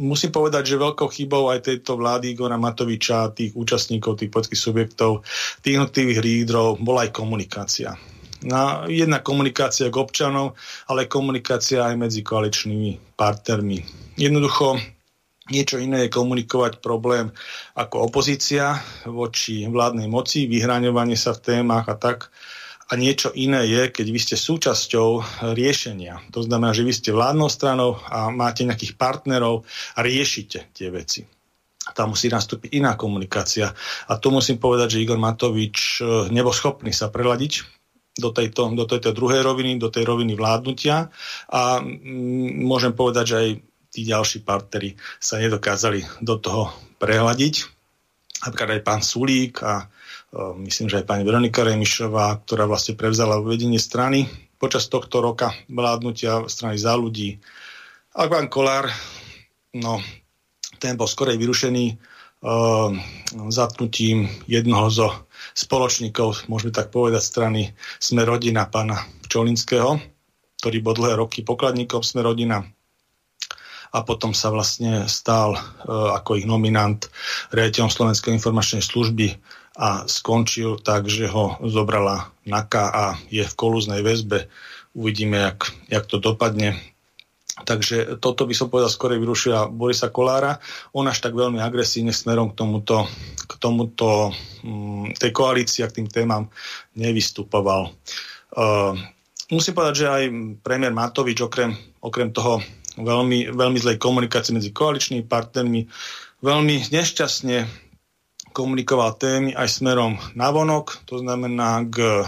Musím 0.00 0.32
povedať, 0.32 0.74
že 0.74 0.80
veľkou 0.80 1.06
chybou 1.12 1.52
aj 1.52 1.68
tejto 1.68 2.00
vlády 2.00 2.32
Igora 2.32 2.56
Matoviča, 2.56 3.36
tých 3.36 3.52
účastníkov, 3.52 4.16
tých 4.16 4.32
politických 4.32 4.64
subjektov, 4.64 5.22
tých 5.60 5.76
jednotlivých 5.76 6.20
lídrov 6.24 6.80
bola 6.80 7.04
aj 7.04 7.12
komunikácia. 7.12 7.92
Na, 8.40 8.88
jedna 8.88 9.20
komunikácia 9.20 9.92
k 9.92 10.00
občanov, 10.00 10.56
ale 10.88 11.04
komunikácia 11.04 11.84
aj 11.84 12.00
medzi 12.00 12.24
koaličnými 12.24 13.12
partnermi. 13.12 13.84
Jednoducho 14.16 14.80
niečo 15.52 15.76
iné 15.76 16.08
je 16.08 16.14
komunikovať 16.16 16.80
problém 16.80 17.28
ako 17.76 18.08
opozícia 18.08 18.80
voči 19.04 19.68
vládnej 19.68 20.08
moci, 20.08 20.48
vyhraňovanie 20.48 21.20
sa 21.20 21.36
v 21.36 21.44
témach 21.52 21.84
a 21.92 22.00
tak 22.00 22.32
a 22.90 22.98
niečo 22.98 23.30
iné 23.38 23.70
je, 23.70 23.82
keď 23.94 24.06
vy 24.10 24.18
ste 24.18 24.34
súčasťou 24.34 25.08
riešenia. 25.54 26.26
To 26.34 26.42
znamená, 26.42 26.74
že 26.74 26.82
vy 26.82 26.90
ste 26.90 27.14
vládnou 27.14 27.46
stranou 27.46 28.02
a 28.02 28.34
máte 28.34 28.66
nejakých 28.66 28.98
partnerov 28.98 29.62
a 29.94 30.02
riešite 30.02 30.74
tie 30.74 30.90
veci. 30.90 31.22
Tam 31.94 32.12
musí 32.12 32.26
nastúpiť 32.26 32.82
iná 32.82 32.98
komunikácia. 32.98 33.70
A 34.10 34.18
tu 34.18 34.34
musím 34.34 34.58
povedať, 34.58 34.98
že 34.98 35.02
Igor 35.06 35.18
Matovič 35.22 36.02
e, 36.02 36.30
nebol 36.34 36.54
schopný 36.54 36.90
sa 36.90 37.10
preladiť 37.10 37.62
do 38.18 38.34
tejto, 38.34 38.74
do 38.74 38.84
tejto 38.84 39.14
druhej 39.14 39.46
roviny, 39.46 39.78
do 39.78 39.88
tej 39.88 40.04
roviny 40.04 40.34
vládnutia 40.34 41.08
a 41.46 41.80
môžem 42.58 42.92
povedať, 42.92 43.24
že 43.24 43.36
aj 43.38 43.48
tí 43.90 44.00
ďalší 44.06 44.42
partneri 44.42 44.98
sa 45.22 45.38
nedokázali 45.38 46.20
do 46.20 46.36
toho 46.36 46.74
prehľadiť. 46.98 47.54
Napríklad 48.44 48.70
aj 48.76 48.82
pán 48.84 49.02
Sulík 49.02 49.62
a 49.62 49.88
myslím, 50.38 50.86
že 50.86 51.02
aj 51.02 51.08
pani 51.10 51.22
Veronika 51.26 51.66
Remišová, 51.66 52.38
ktorá 52.46 52.70
vlastne 52.70 52.94
prevzala 52.94 53.42
vedenie 53.42 53.82
strany 53.82 54.30
počas 54.60 54.86
tohto 54.86 55.18
roka 55.24 55.50
vládnutia 55.66 56.46
strany 56.46 56.76
za 56.78 56.94
ľudí. 56.94 57.40
A 58.14 58.28
pán 58.28 58.46
Kolár, 58.52 58.92
no, 59.74 59.98
ten 60.78 60.94
bol 60.94 61.10
skorej 61.10 61.40
vyrušený 61.40 61.96
uh, 61.96 62.92
zatknutím 63.50 64.28
jednoho 64.46 64.86
zo 64.92 65.08
spoločníkov, 65.56 66.46
môžeme 66.46 66.70
tak 66.70 66.94
povedať, 66.94 67.22
strany 67.24 67.60
Sme 67.98 68.22
rodina 68.22 68.68
pána 68.70 69.02
Čolinského, 69.26 69.98
ktorý 70.62 70.78
bol 70.84 70.94
dlhé 70.94 71.18
roky 71.18 71.42
pokladníkom 71.42 72.04
Sme 72.04 72.22
rodina 72.22 72.62
a 73.90 74.06
potom 74.06 74.30
sa 74.30 74.54
vlastne 74.54 75.10
stal 75.10 75.58
uh, 75.58 76.14
ako 76.14 76.38
ich 76.38 76.46
nominant 76.46 77.10
riaditeľom 77.50 77.90
Slovenskej 77.90 78.30
informačnej 78.38 78.86
služby 78.86 79.34
a 79.78 80.04
skončil 80.10 80.82
tak, 80.82 81.06
že 81.06 81.30
ho 81.30 81.58
zobrala 81.62 82.34
NAKA 82.46 82.84
a 82.90 83.04
je 83.30 83.46
v 83.46 83.58
kolúznej 83.58 84.02
väzbe. 84.02 84.50
Uvidíme, 84.94 85.38
jak, 85.38 85.70
jak 85.86 86.04
to 86.10 86.18
dopadne. 86.18 86.74
Takže 87.60 88.18
toto 88.18 88.48
by 88.48 88.54
som 88.56 88.72
povedal 88.72 88.88
skôr 88.88 89.14
vyrušila 89.14 89.68
Borisa 89.68 90.08
Kolára. 90.08 90.58
On 90.96 91.04
až 91.04 91.20
tak 91.20 91.36
veľmi 91.36 91.60
agresívne 91.60 92.10
smerom 92.10 92.50
k 92.50 92.58
tomuto, 92.58 93.04
k 93.46 93.52
tomuto 93.60 94.32
um, 94.64 95.06
tej 95.12 95.30
koalícii 95.30 95.84
a 95.84 95.90
k 95.92 96.00
tým 96.00 96.08
témam 96.08 96.48
nevystupoval. 96.96 97.92
Uh, 98.56 98.96
musím 99.52 99.76
povedať, 99.76 99.94
že 100.02 100.06
aj 100.08 100.22
premiér 100.64 100.96
Matovič 100.96 101.44
okrem, 101.44 101.76
okrem 102.00 102.32
toho 102.32 102.64
veľmi, 102.96 103.52
veľmi 103.52 103.78
zlej 103.78 104.00
komunikácie 104.00 104.56
medzi 104.56 104.72
koaličnými 104.72 105.28
partnermi 105.28 105.86
veľmi 106.40 106.88
nešťastne 106.88 107.56
komunikoval 108.52 109.14
témy 109.14 109.54
aj 109.54 109.80
smerom 109.80 110.18
navonok, 110.34 111.02
to 111.06 111.22
znamená 111.22 111.86
k 111.86 112.26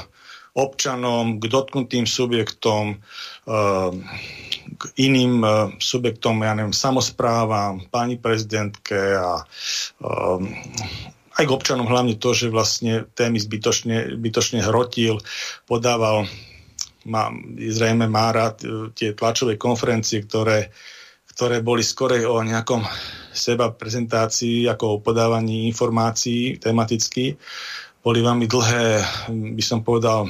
občanom, 0.53 1.41
k 1.41 1.49
dotknutým 1.49 2.05
subjektom, 2.05 3.01
eh, 3.49 3.91
k 4.77 4.83
iným 5.01 5.41
eh, 5.45 5.53
subjektom, 5.81 6.45
ja 6.45 6.53
neviem, 6.53 6.77
samozprávam, 6.77 7.89
pani 7.89 8.21
prezidentke 8.21 9.17
a 9.17 9.41
eh, 9.41 10.39
aj 11.33 11.45
k 11.49 11.55
občanom 11.57 11.89
hlavne 11.89 12.21
to, 12.21 12.37
že 12.37 12.53
vlastne 12.53 13.09
témy 13.17 13.41
zbytočne, 13.41 14.21
zbytočne 14.21 14.61
hrotil, 14.61 15.17
podával 15.65 16.29
má, 17.09 17.33
zrejme 17.57 18.05
má 18.07 18.31
rád 18.31 18.63
tie 18.93 19.17
tlačové 19.17 19.57
konferencie, 19.57 20.23
ktoré, 20.23 20.69
ktoré 21.33 21.64
boli 21.64 21.81
skorej 21.81 22.29
o 22.29 22.40
nejakom 22.45 22.85
seba 23.33 23.73
prezentácií, 23.73 24.68
ako 24.68 24.85
o 24.87 25.01
podávaní 25.01 25.66
informácií 25.73 26.61
tematicky. 26.61 27.40
Boli 28.05 28.21
veľmi 28.21 28.45
dlhé, 28.45 29.01
by 29.31 29.64
som 29.64 29.81
povedal, 29.81 30.29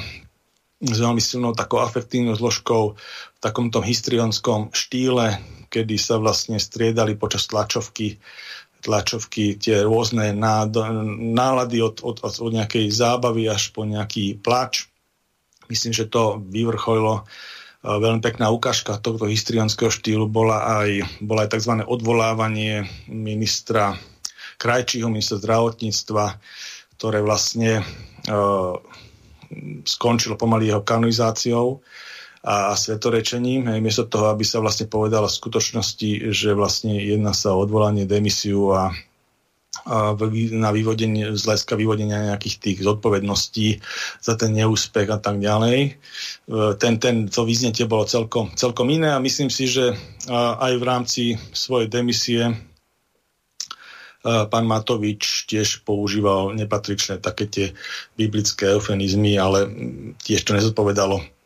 s 0.83 0.99
veľmi 0.99 1.23
silnou 1.23 1.55
takou 1.55 1.83
afektívnou 1.83 2.35
zložkou 2.35 2.95
v 2.99 3.39
takomto 3.39 3.83
histrionskom 3.83 4.75
štýle, 4.75 5.39
kedy 5.71 5.95
sa 5.99 6.19
vlastne 6.19 6.59
striedali 6.59 7.15
počas 7.19 7.47
tlačovky 7.47 8.19
tlačovky, 8.83 9.63
tie 9.63 9.87
rôzne 9.87 10.35
nálady 10.35 11.79
od, 11.79 12.03
od, 12.03 12.19
od 12.19 12.51
nejakej 12.51 12.91
zábavy 12.91 13.47
až 13.47 13.71
po 13.71 13.87
nejaký 13.87 14.43
plač. 14.43 14.91
Myslím, 15.71 15.95
že 15.95 16.11
to 16.11 16.43
vyvrcholilo 16.43 17.23
Veľmi 17.83 18.23
pekná 18.23 18.47
ukážka 18.55 18.95
tohto 19.03 19.27
histrianského 19.27 19.91
štýlu 19.91 20.31
bola 20.31 20.87
aj, 20.87 21.03
bola 21.19 21.43
aj 21.47 21.59
tzv. 21.59 21.83
odvolávanie 21.83 22.87
ministra 23.11 23.99
Krajčího, 24.63 25.11
ministra 25.11 25.43
zdravotníctva, 25.43 26.39
ktoré 26.95 27.19
vlastne 27.27 27.83
uh, 27.83 28.79
skončilo 29.83 30.39
pomaly 30.39 30.71
jeho 30.71 30.87
kanonizáciou 30.87 31.83
a, 32.47 32.71
a 32.71 32.79
svetorečením, 32.79 33.75
hej, 33.75 33.83
miesto 33.83 34.07
toho, 34.07 34.31
aby 34.31 34.47
sa 34.47 34.63
vlastne 34.63 34.87
povedala 34.87 35.27
v 35.27 35.39
skutočnosti, 35.43 36.31
že 36.31 36.55
vlastne 36.55 37.03
jedná 37.03 37.35
sa 37.35 37.51
o 37.51 37.67
odvolanie, 37.67 38.07
demisiu 38.07 38.71
a 38.71 38.95
na 39.87 40.71
vyvodenie, 40.71 41.35
z 41.35 41.43
hľadiska 41.43 41.75
vyvodenia 41.75 42.31
nejakých 42.31 42.57
tých 42.59 42.79
zodpovedností 42.87 43.83
za 44.23 44.35
ten 44.39 44.55
neúspech 44.55 45.11
a 45.11 45.19
tak 45.19 45.43
ďalej. 45.43 45.79
E, 45.87 45.91
ten, 46.79 47.03
ten, 47.03 47.27
to 47.27 47.43
vyznetie 47.43 47.91
bolo 47.91 48.07
celkom, 48.07 48.55
celkom 48.55 48.87
iné 48.95 49.11
a 49.11 49.23
myslím 49.23 49.51
si, 49.51 49.67
že 49.67 49.95
aj 50.31 50.73
v 50.79 50.85
rámci 50.87 51.23
svojej 51.51 51.91
demisie 51.91 52.55
pán 54.23 54.65
Matovič 54.71 55.51
tiež 55.51 55.83
používal 55.83 56.55
nepatričné 56.55 57.19
také 57.19 57.51
tie 57.51 57.67
biblické 58.15 58.71
eufemizmy, 58.71 59.35
ale 59.35 59.67
tiež 60.23 60.47
to 60.47 60.55
nezodpovedalo 60.55 61.42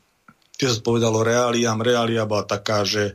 Čo 0.56 0.72
sa 0.72 0.80
povedalo 0.80 1.20
reáliám. 1.20 1.84
Reália 1.84 2.24
bola 2.24 2.48
taká, 2.48 2.80
že 2.80 3.12
e, 3.12 3.14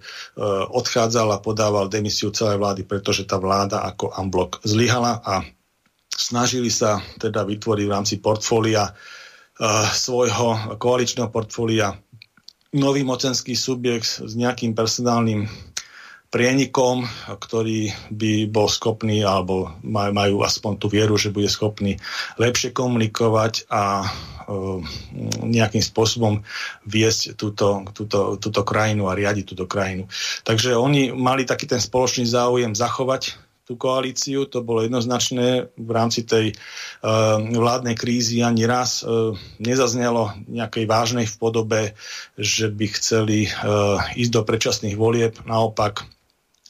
odchádzal 0.70 1.34
a 1.34 1.44
podával 1.44 1.90
demisiu 1.90 2.30
celej 2.30 2.62
vlády, 2.62 2.86
pretože 2.86 3.26
tá 3.26 3.42
vláda 3.42 3.82
ako 3.82 4.14
amblok 4.14 4.62
zlyhala 4.62 5.26
a 5.26 5.42
snažili 6.14 6.70
sa 6.70 7.02
teda 7.18 7.42
vytvoriť 7.42 7.86
v 7.90 7.94
rámci 7.98 8.16
portfólia 8.22 8.86
e, 8.86 8.92
svojho 9.90 10.78
koaličného 10.78 11.34
portfólia 11.34 11.98
nový 12.72 13.04
mocenský 13.04 13.58
subjekt 13.58 14.24
s 14.24 14.34
nejakým 14.38 14.72
personálnym 14.72 15.50
prienikom, 16.32 17.04
ktorý 17.28 17.92
by 18.08 18.48
bol 18.48 18.72
schopný, 18.72 19.20
alebo 19.20 19.76
majú 19.84 20.48
aspoň 20.48 20.80
tú 20.80 20.88
vieru, 20.88 21.20
že 21.20 21.36
bude 21.36 21.52
schopný 21.52 22.00
lepšie 22.40 22.72
komunikovať 22.72 23.68
a 23.68 24.08
e, 24.08 24.08
nejakým 25.44 25.84
spôsobom 25.84 26.48
viesť 26.88 27.36
túto, 27.36 27.84
túto, 27.92 28.40
túto 28.40 28.62
krajinu 28.64 29.12
a 29.12 29.18
riadiť 29.20 29.44
túto 29.44 29.68
krajinu. 29.68 30.08
Takže 30.48 30.80
oni 30.80 31.12
mali 31.12 31.44
taký 31.44 31.68
ten 31.68 31.84
spoločný 31.84 32.24
záujem 32.24 32.72
zachovať 32.72 33.36
tú 33.68 33.80
koalíciu, 33.80 34.52
to 34.52 34.66
bolo 34.66 34.84
jednoznačné 34.84 35.72
v 35.80 35.92
rámci 35.96 36.28
tej 36.28 36.52
uh, 36.52 37.40
vládnej 37.40 37.96
krízy 37.96 38.44
ani 38.44 38.68
raz 38.68 39.00
uh, 39.00 39.32
nezaznelo 39.64 40.36
nejakej 40.52 40.84
vážnej 40.90 41.24
v 41.24 41.36
podobe, 41.40 41.82
že 42.36 42.68
by 42.68 42.86
chceli 42.92 43.48
uh, 43.48 44.02
ísť 44.12 44.32
do 44.36 44.42
predčasných 44.44 45.00
volieb. 45.00 45.40
Naopak 45.48 46.04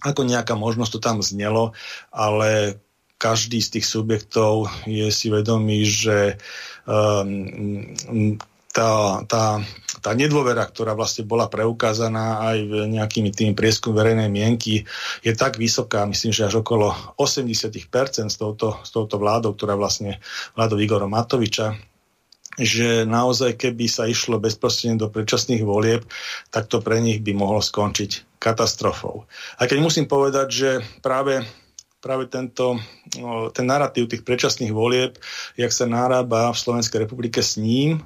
ako 0.01 0.21
nejaká 0.25 0.57
možnosť 0.57 0.91
to 0.97 0.99
tam 0.99 1.17
znelo, 1.21 1.77
ale 2.09 2.81
každý 3.21 3.61
z 3.61 3.77
tých 3.77 3.85
subjektov 3.85 4.65
je 4.89 5.05
si 5.13 5.29
vedomý, 5.29 5.85
že 5.85 6.41
um, 6.89 7.93
tá, 8.73 9.21
tá, 9.27 9.61
tá 9.99 10.11
nedôvera, 10.15 10.63
ktorá 10.65 10.95
vlastne 10.97 11.27
bola 11.27 11.45
preukázaná 11.51 12.41
aj 12.49 12.57
v 12.65 12.73
nejakými 12.97 13.29
tými 13.29 13.53
prieskum 13.53 13.93
verejnej 13.93 14.31
mienky, 14.31 14.87
je 15.21 15.31
tak 15.37 15.61
vysoká, 15.61 16.07
myslím, 16.09 16.33
že 16.33 16.47
až 16.49 16.65
okolo 16.65 16.95
80% 17.19 18.31
s 18.31 18.37
touto, 18.39 18.79
s 18.81 18.89
touto 18.89 19.21
vládou, 19.21 19.53
ktorá 19.53 19.77
vlastne 19.77 20.23
vládou 20.57 20.81
Igora 20.81 21.05
Matoviča, 21.05 21.77
že 22.57 23.03
naozaj 23.05 23.59
keby 23.59 23.85
sa 23.85 24.09
išlo 24.09 24.41
bezprostredne 24.41 24.97
do 24.97 25.11
predčasných 25.11 25.61
volieb, 25.61 26.07
tak 26.49 26.67
to 26.71 26.81
pre 26.81 26.99
nich 27.03 27.21
by 27.21 27.35
mohlo 27.35 27.61
skončiť 27.61 28.31
katastrofou. 28.41 29.30
A 29.62 29.69
keď 29.69 29.77
musím 29.86 30.10
povedať, 30.10 30.47
že 30.49 30.69
práve 31.06 31.45
práve 32.01 32.25
tento, 32.25 32.82
ten 33.54 33.65
narratív 33.69 34.10
tých 34.10 34.25
predčasných 34.25 34.73
volieb, 34.73 35.21
jak 35.54 35.69
sa 35.69 35.86
nárába 35.86 36.49
v 36.49 36.58
Slovenskej 36.58 37.06
republike 37.06 37.45
s 37.45 37.62
ním, 37.62 38.01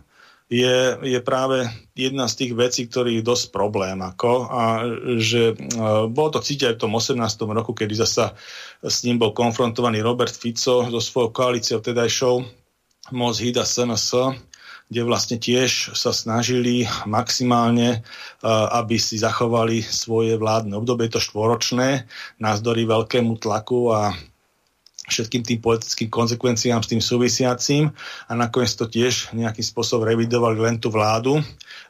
je, 0.45 0.99
je 1.01 1.19
práve 1.25 1.65
jedna 1.97 2.29
z 2.29 2.45
tých 2.45 2.51
vecí, 2.53 2.85
ktorý 2.85 3.17
je 3.17 3.23
dosť 3.25 3.49
problém. 3.49 3.97
Ako, 3.97 4.45
a 4.45 4.61
že 5.17 5.57
uh, 5.57 6.05
bolo 6.05 6.37
to 6.37 6.39
cítiť 6.45 6.69
aj 6.69 6.75
v 6.77 6.83
tom 6.85 6.93
18. 6.93 7.17
roku, 7.49 7.73
kedy 7.73 7.97
zasa 7.97 8.37
s 8.85 9.01
ním 9.09 9.17
bol 9.17 9.33
konfrontovaný 9.33 10.05
Robert 10.05 10.35
Fico 10.37 10.85
so 10.85 11.01
svojou 11.01 11.33
koalíciou 11.33 11.81
vtedajšou 11.81 12.45
Moc 13.17 13.35
Hida 13.41 13.65
SNS, 13.65 14.37
kde 14.85 15.01
vlastne 15.01 15.37
tiež 15.41 15.97
sa 15.97 16.13
snažili 16.13 16.85
maximálne, 17.09 18.01
uh, 18.01 18.69
aby 18.79 19.01
si 19.01 19.17
zachovali 19.17 19.81
svoje 19.81 20.37
vládne 20.37 20.77
obdobie, 20.77 21.09
to 21.09 21.17
štvoročné, 21.17 22.05
názdory 22.37 22.85
veľkému 22.85 23.41
tlaku 23.41 23.89
a 23.93 24.13
všetkým 25.05 25.45
tým 25.45 25.59
politickým 25.61 26.09
konsekvenciám 26.09 26.81
s 26.81 26.89
tým 26.89 27.01
súvisiacím 27.01 27.93
a 28.25 28.31
nakoniec 28.33 28.73
to 28.73 28.89
tiež 28.89 29.37
nejakým 29.37 29.61
spôsobom 29.61 30.05
revidovali 30.05 30.57
len 30.57 30.75
tú 30.81 30.89
vládu, 30.89 31.41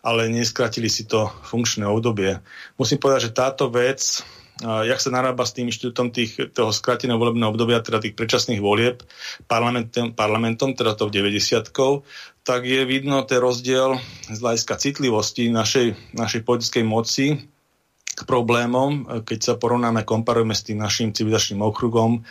ale 0.03 0.27
neskratili 0.27 0.91
si 0.91 1.07
to 1.07 1.31
funkčné 1.47 1.87
obdobie. 1.87 2.43
Musím 2.75 2.99
povedať, 2.99 3.31
že 3.31 3.37
táto 3.37 3.71
vec, 3.71 4.19
jak 4.63 4.99
sa 4.99 5.09
narába 5.11 5.47
s 5.47 5.55
tým 5.55 5.67
inštitútom 5.71 6.11
toho 6.51 6.71
skrateného 6.71 7.19
volebného 7.19 7.51
obdobia, 7.51 7.83
teda 7.83 8.03
tých 8.03 8.15
predčasných 8.15 8.59
volieb 8.59 9.03
parlamentom, 9.47 10.11
parlamentom 10.15 10.75
teda 10.75 10.95
to 10.95 11.07
v 11.07 11.15
90 11.23 11.71
tak 12.45 12.61
je 12.69 12.85
vidno 12.85 13.25
ten 13.25 13.41
rozdiel 13.41 13.97
z 14.29 14.37
hľadiska 14.37 14.77
citlivosti 14.77 15.49
našej, 15.49 16.13
našej 16.13 16.41
politickej 16.45 16.85
moci 16.85 17.41
k 18.15 18.21
problémom, 18.23 19.25
keď 19.25 19.39
sa 19.41 19.53
porovnáme, 19.57 20.07
komparujeme 20.07 20.55
s 20.55 20.63
tým 20.63 20.79
našim 20.79 21.11
civilizačným 21.11 21.65
okrugom, 21.65 22.23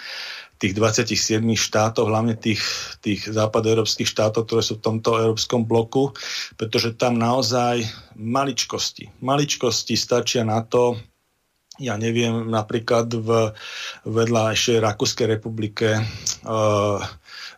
tých 0.56 0.72
27 0.78 1.44
štátov, 1.58 2.08
hlavne 2.08 2.38
tých, 2.38 2.62
tých 3.04 3.26
západoeurópskych 3.26 4.06
štátov, 4.06 4.46
ktoré 4.48 4.62
sú 4.62 4.78
v 4.78 4.84
tomto 4.86 5.18
európskom 5.18 5.66
bloku, 5.66 6.14
pretože 6.54 6.94
tam 6.96 7.18
naozaj 7.18 7.84
maličkosti, 8.16 9.20
maličkosti 9.20 9.98
stačia 9.98 10.46
na 10.46 10.62
to, 10.64 10.96
ja 11.82 11.98
neviem, 11.98 12.48
napríklad 12.54 13.10
v 13.18 13.50
vedľajšej 14.06 14.78
Rakúskej 14.78 15.26
republike 15.26 15.98
uh, 15.98 17.02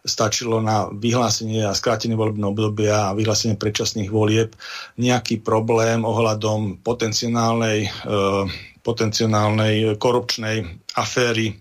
stačilo 0.07 0.62
na 0.62 0.87
vyhlásenie 0.95 1.66
a 1.66 1.75
skrátenie 1.77 2.14
volebného 2.14 2.55
obdobia 2.55 3.11
a 3.11 3.16
vyhlásenie 3.19 3.59
predčasných 3.59 4.09
volieb 4.09 4.55
nejaký 4.97 5.42
problém 5.42 6.07
ohľadom 6.07 6.81
potenciálnej, 6.87 7.90
uh, 8.07 8.47
potenciálnej 8.87 9.99
korupčnej 9.99 10.64
aféry 10.95 11.59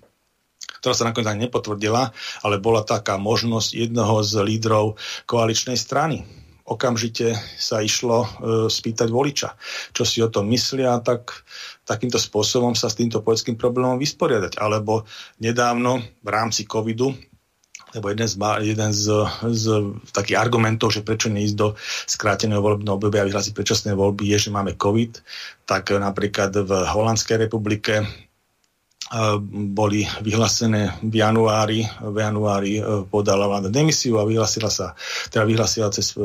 ktorá 0.86 0.94
sa 0.94 1.10
nakoniec 1.10 1.34
ani 1.34 1.50
nepotvrdila, 1.50 2.14
ale 2.46 2.62
bola 2.62 2.86
taká 2.86 3.18
možnosť 3.18 3.74
jednoho 3.74 4.22
z 4.22 4.38
lídrov 4.46 5.02
koaličnej 5.26 5.74
strany. 5.82 6.22
Okamžite 6.70 7.34
sa 7.58 7.82
išlo 7.82 8.22
e, 8.22 8.28
spýtať 8.70 9.10
voliča, 9.10 9.58
čo 9.98 10.06
si 10.06 10.22
o 10.22 10.30
tom 10.30 10.46
myslia, 10.54 11.02
tak 11.02 11.42
takýmto 11.90 12.22
spôsobom 12.22 12.78
sa 12.78 12.86
s 12.86 12.98
týmto 13.02 13.26
politickým 13.26 13.58
problémom 13.58 13.98
vysporiadať. 13.98 14.62
Alebo 14.62 15.10
nedávno 15.42 16.06
v 16.22 16.30
rámci 16.30 16.70
covidu 16.70 17.18
lebo 17.96 18.12
jeden 18.12 18.28
z, 18.28 18.36
jeden 18.62 18.92
z, 18.92 19.04
z 19.56 19.66
takých 20.12 20.38
argumentov, 20.38 20.92
že 20.92 21.02
prečo 21.02 21.32
neísť 21.32 21.56
do 21.56 21.80
skráteného 22.06 22.60
volebného 22.60 23.00
obdobia 23.00 23.24
a 23.24 23.28
vyhlásiť 23.32 23.56
predčasné 23.56 23.92
voľby, 23.96 24.28
je, 24.36 24.48
že 24.48 24.54
máme 24.54 24.76
COVID, 24.76 25.24
tak 25.64 25.96
napríklad 25.96 26.52
v 26.54 26.72
Holandskej 26.72 27.48
republike 27.48 28.04
boli 29.50 30.02
vyhlásené 30.26 30.98
v 31.06 31.14
januári, 31.22 31.86
v 32.02 32.18
januári 32.18 32.82
e, 32.82 33.06
podala 33.06 33.46
vláda 33.46 33.70
demisiu 33.70 34.18
a 34.18 34.26
vyhlásila 34.26 34.74
sa, 34.74 34.98
teda 35.30 35.46
vyhlásila 35.46 35.94
cez 35.94 36.18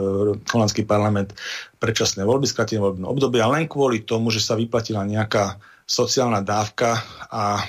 holandský 0.49 0.89
parlament 0.89 1.37
predčasné 1.77 2.25
voľby, 2.25 2.49
skratené 2.49 2.81
voľbné 2.81 3.05
obdobie 3.05 3.45
a 3.45 3.53
len 3.53 3.69
kvôli 3.69 4.01
tomu, 4.09 4.33
že 4.33 4.41
sa 4.41 4.57
vyplatila 4.57 5.05
nejaká 5.05 5.61
sociálna 5.85 6.41
dávka 6.41 7.05
a 7.29 7.61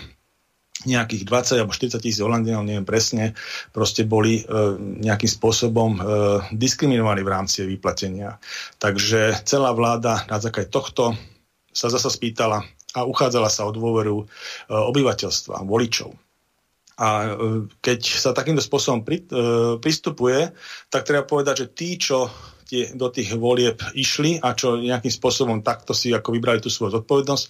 nejakých 0.88 1.24
20 1.28 1.62
alebo 1.62 1.74
40 1.74 2.02
tisíc 2.02 2.22
Holandinov, 2.22 2.66
neviem 2.66 2.88
presne, 2.88 3.38
proste 3.76 4.06
boli 4.06 4.42
e, 4.42 4.44
nejakým 4.80 5.30
spôsobom 5.30 5.92
e, 5.96 6.00
diskriminovaní 6.56 7.22
v 7.22 7.34
rámci 7.34 7.66
vyplatenia. 7.66 8.42
Takže 8.82 9.42
celá 9.46 9.72
vláda 9.74 10.26
na 10.26 10.38
základe 10.42 10.74
tohto 10.74 11.14
sa 11.72 11.88
zasa 11.88 12.12
spýtala, 12.12 12.66
a 12.92 13.08
uchádzala 13.08 13.48
sa 13.48 13.68
o 13.68 13.72
dôveru 13.72 14.24
e, 14.24 14.26
obyvateľstva, 14.68 15.64
voličov. 15.64 16.12
A 17.00 17.08
e, 17.24 17.30
keď 17.80 18.00
sa 18.04 18.36
takýmto 18.36 18.60
spôsobom 18.60 19.08
pri, 19.08 19.24
e, 19.24 19.26
pristupuje, 19.80 20.52
tak 20.92 21.08
treba 21.08 21.24
povedať, 21.24 21.68
že 21.68 21.68
tí, 21.72 21.90
čo 21.96 22.28
tie, 22.72 22.84
do 22.96 23.12
tých 23.12 23.36
volieb 23.36 23.84
išli 23.92 24.40
a 24.40 24.56
čo 24.56 24.80
nejakým 24.80 25.12
spôsobom 25.12 25.60
takto 25.60 25.92
si 25.92 26.16
ako 26.16 26.32
vybrali 26.32 26.64
tú 26.64 26.72
svoju 26.72 27.04
zodpovednosť, 27.04 27.46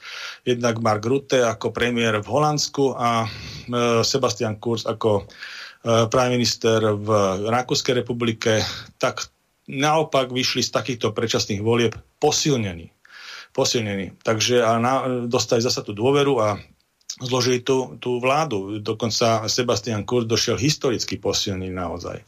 jednak 0.49 0.81
Mark 0.81 1.05
Rutte 1.05 1.45
ako 1.45 1.69
premiér 1.69 2.25
v 2.25 2.31
Holandsku 2.33 2.97
a 2.97 3.29
Sebastian 4.01 4.57
Kurz 4.57 4.89
ako 4.89 5.29
prime 5.85 6.33
minister 6.33 6.97
v 6.97 7.09
Rakúskej 7.45 8.01
republike, 8.01 8.65
tak 8.97 9.29
naopak 9.69 10.33
vyšli 10.33 10.65
z 10.65 10.73
takýchto 10.73 11.13
predčasných 11.13 11.61
volieb 11.61 11.93
posilnení. 12.17 12.89
Posilnení. 13.53 14.17
Takže 14.25 14.65
a 14.65 14.81
na, 14.81 14.93
dostali 15.29 15.61
zasa 15.61 15.85
tú 15.85 15.93
dôveru 15.93 16.33
a 16.41 16.57
zložili 17.21 17.61
tú, 17.61 17.95
tú 18.01 18.17
vládu. 18.17 18.81
Dokonca 18.81 19.45
Sebastian 19.45 20.03
Kurz 20.03 20.25
došiel 20.25 20.57
historicky 20.57 21.21
posilný 21.21 21.69
naozaj. 21.69 22.19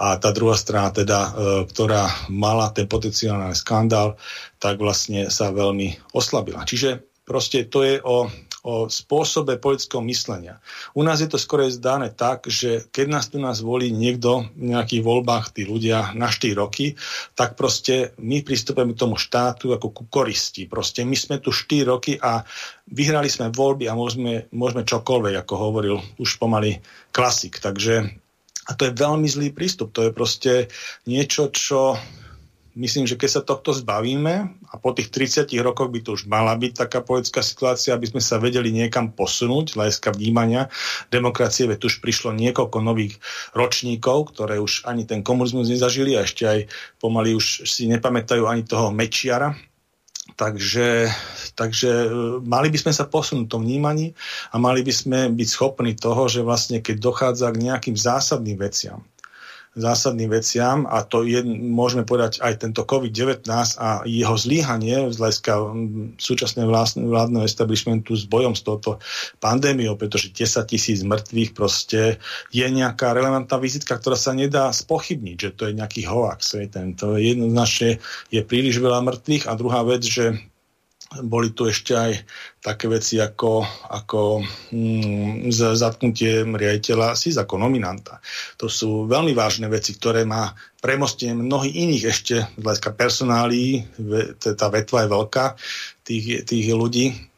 A 0.00 0.16
tá 0.16 0.32
druhá 0.32 0.56
strana, 0.56 0.90
teda, 0.90 1.20
e, 1.20 1.30
ktorá 1.68 2.08
mala 2.32 2.72
ten 2.72 2.88
potenciálny 2.88 3.52
skandál, 3.52 4.16
tak 4.56 4.80
vlastne 4.80 5.28
sa 5.28 5.52
veľmi 5.52 6.12
oslabila. 6.16 6.64
Čiže 6.64 7.22
proste 7.24 7.68
to 7.68 7.84
je 7.86 8.00
o 8.02 8.26
o 8.60 8.92
spôsobe 8.92 9.56
politického 9.56 10.04
myslenia. 10.04 10.60
U 10.92 11.00
nás 11.00 11.24
je 11.24 11.28
to 11.28 11.40
skoro 11.40 11.64
zdané 11.72 12.12
tak, 12.12 12.44
že 12.44 12.84
keď 12.92 13.06
nás 13.08 13.26
tu 13.32 13.40
nás 13.40 13.64
volí 13.64 13.88
niekto 13.88 14.52
v 14.52 14.76
nejakých 14.76 15.00
voľbách, 15.00 15.56
tí 15.56 15.64
ľudia 15.64 16.12
na 16.12 16.28
4 16.28 16.60
roky, 16.60 16.92
tak 17.32 17.56
proste 17.56 18.12
my 18.20 18.44
pristupujeme 18.44 18.92
k 18.92 19.00
tomu 19.00 19.16
štátu 19.16 19.72
ako 19.72 19.88
ku 19.92 20.04
koristi. 20.12 20.68
Proste 20.68 21.08
my 21.08 21.16
sme 21.16 21.40
tu 21.40 21.56
4 21.56 21.88
roky 21.88 22.20
a 22.20 22.44
vyhrali 22.92 23.32
sme 23.32 23.48
voľby 23.48 23.88
a 23.88 23.96
môžeme, 23.96 24.52
môžeme 24.52 24.84
čokoľvek, 24.84 25.34
ako 25.40 25.54
hovoril 25.56 25.96
už 26.20 26.36
pomaly 26.36 26.84
klasik. 27.16 27.62
Takže 27.64 28.12
a 28.68 28.76
to 28.76 28.86
je 28.86 28.92
veľmi 28.94 29.26
zlý 29.26 29.50
prístup. 29.50 29.90
To 29.96 30.06
je 30.06 30.12
proste 30.14 30.52
niečo, 31.08 31.48
čo 31.50 31.98
myslím, 32.78 33.06
že 33.06 33.18
keď 33.18 33.30
sa 33.30 33.42
tohto 33.42 33.74
zbavíme 33.74 34.34
a 34.70 34.74
po 34.78 34.94
tých 34.94 35.10
30 35.10 35.50
rokoch 35.62 35.90
by 35.90 36.00
to 36.02 36.14
už 36.14 36.30
mala 36.30 36.54
byť 36.54 36.72
taká 36.86 37.00
politická 37.02 37.42
situácia, 37.42 37.94
aby 37.96 38.06
sme 38.10 38.22
sa 38.22 38.38
vedeli 38.38 38.70
niekam 38.70 39.10
posunúť, 39.10 39.74
hľadiska 39.74 40.14
vnímania 40.14 40.70
demokracie, 41.10 41.66
veď 41.66 41.90
už 41.90 42.04
prišlo 42.04 42.36
niekoľko 42.36 42.78
nových 42.82 43.18
ročníkov, 43.56 44.34
ktoré 44.34 44.62
už 44.62 44.86
ani 44.86 45.06
ten 45.08 45.26
komunizmus 45.26 45.70
nezažili 45.70 46.14
a 46.14 46.26
ešte 46.26 46.44
aj 46.46 46.58
pomaly 47.02 47.34
už 47.34 47.66
si 47.66 47.90
nepamätajú 47.90 48.46
ani 48.46 48.62
toho 48.66 48.94
Mečiara, 48.94 49.54
Takže, 50.30 51.10
takže 51.58 51.90
e, 51.90 52.08
mali 52.46 52.70
by 52.70 52.78
sme 52.78 52.92
sa 52.94 53.04
posunúť 53.04 53.50
v 53.50 53.52
tom 53.52 53.62
vnímaní 53.66 54.14
a 54.54 54.62
mali 54.62 54.86
by 54.86 54.92
sme 54.94 55.18
byť 55.34 55.48
schopní 55.50 55.92
toho, 55.98 56.30
že 56.30 56.46
vlastne 56.46 56.78
keď 56.78 56.96
dochádza 57.02 57.50
k 57.50 57.62
nejakým 57.66 57.96
zásadným 57.98 58.56
veciam, 58.56 59.02
zásadným 59.78 60.34
veciam 60.34 60.82
a 60.90 61.06
to 61.06 61.22
je, 61.22 61.46
môžeme 61.46 62.02
povedať 62.02 62.42
aj 62.42 62.66
tento 62.66 62.82
COVID-19 62.82 63.46
a 63.78 64.02
jeho 64.02 64.34
zlíhanie 64.34 65.14
z 65.14 65.16
hľadiska 65.16 65.52
súčasného 66.18 66.66
vládneho 67.06 67.46
establishmentu 67.46 68.18
s 68.18 68.26
bojom 68.26 68.58
s 68.58 68.66
touto 68.66 68.98
pandémiou, 69.38 69.94
pretože 69.94 70.34
10 70.34 70.66
tisíc 70.66 71.06
mŕtvych 71.06 71.50
proste 71.54 72.18
je 72.50 72.66
nejaká 72.66 73.14
relevantná 73.14 73.62
vizitka, 73.62 73.94
ktorá 73.94 74.18
sa 74.18 74.34
nedá 74.34 74.74
spochybniť, 74.74 75.36
že 75.38 75.50
to 75.54 75.62
je 75.70 75.78
nejaký 75.78 76.02
hoax. 76.02 76.58
Je 76.58 76.66
ten, 76.66 76.98
to 76.98 77.14
je 77.14 77.30
jednoznačne 77.30 78.02
je 78.34 78.40
príliš 78.42 78.82
veľa 78.82 79.06
mŕtvych 79.06 79.46
a 79.46 79.54
druhá 79.54 79.86
vec, 79.86 80.02
že 80.02 80.34
boli 81.18 81.50
tu 81.50 81.66
ešte 81.66 81.90
aj 81.94 82.12
také 82.60 82.92
veci 82.92 83.16
ako, 83.16 83.64
ako 83.88 84.44
mm, 84.72 85.48
zatknutie 85.52 86.44
riaditeľa 86.44 87.16
SIS 87.16 87.40
ako 87.40 87.56
nominanta. 87.56 88.20
To 88.60 88.68
sú 88.68 89.08
veľmi 89.08 89.32
vážne 89.32 89.72
veci, 89.72 89.96
ktoré 89.96 90.28
má 90.28 90.52
premostenie 90.80 91.36
mnohých 91.36 91.76
iných 91.76 92.04
ešte 92.04 92.36
z 92.44 92.60
hľadiska 92.60 92.90
personálí, 92.96 93.84
tá 94.40 94.66
vetva 94.68 95.04
je 95.04 95.08
veľká 95.08 95.44
tých, 96.04 96.26
tých 96.44 96.66
ľudí, 96.72 97.29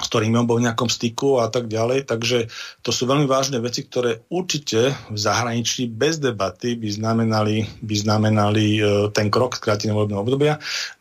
s 0.00 0.08
ktorými 0.08 0.40
on 0.40 0.48
bol 0.48 0.56
v 0.58 0.66
nejakom 0.66 0.88
styku 0.88 1.44
a 1.44 1.52
tak 1.52 1.68
ďalej. 1.68 2.08
Takže 2.08 2.48
to 2.80 2.90
sú 2.90 3.04
veľmi 3.04 3.28
vážne 3.28 3.60
veci, 3.60 3.84
ktoré 3.84 4.24
určite 4.32 4.96
v 5.12 5.18
zahraničí 5.18 5.92
bez 5.92 6.16
debaty 6.16 6.80
by 6.80 6.88
znamenali, 6.88 7.68
by 7.84 7.94
znamenali 8.00 8.66
e, 8.76 9.12
ten 9.12 9.28
krok 9.28 9.60
skráteného 9.60 10.00
volebného 10.00 10.24
obdobia 10.24 10.54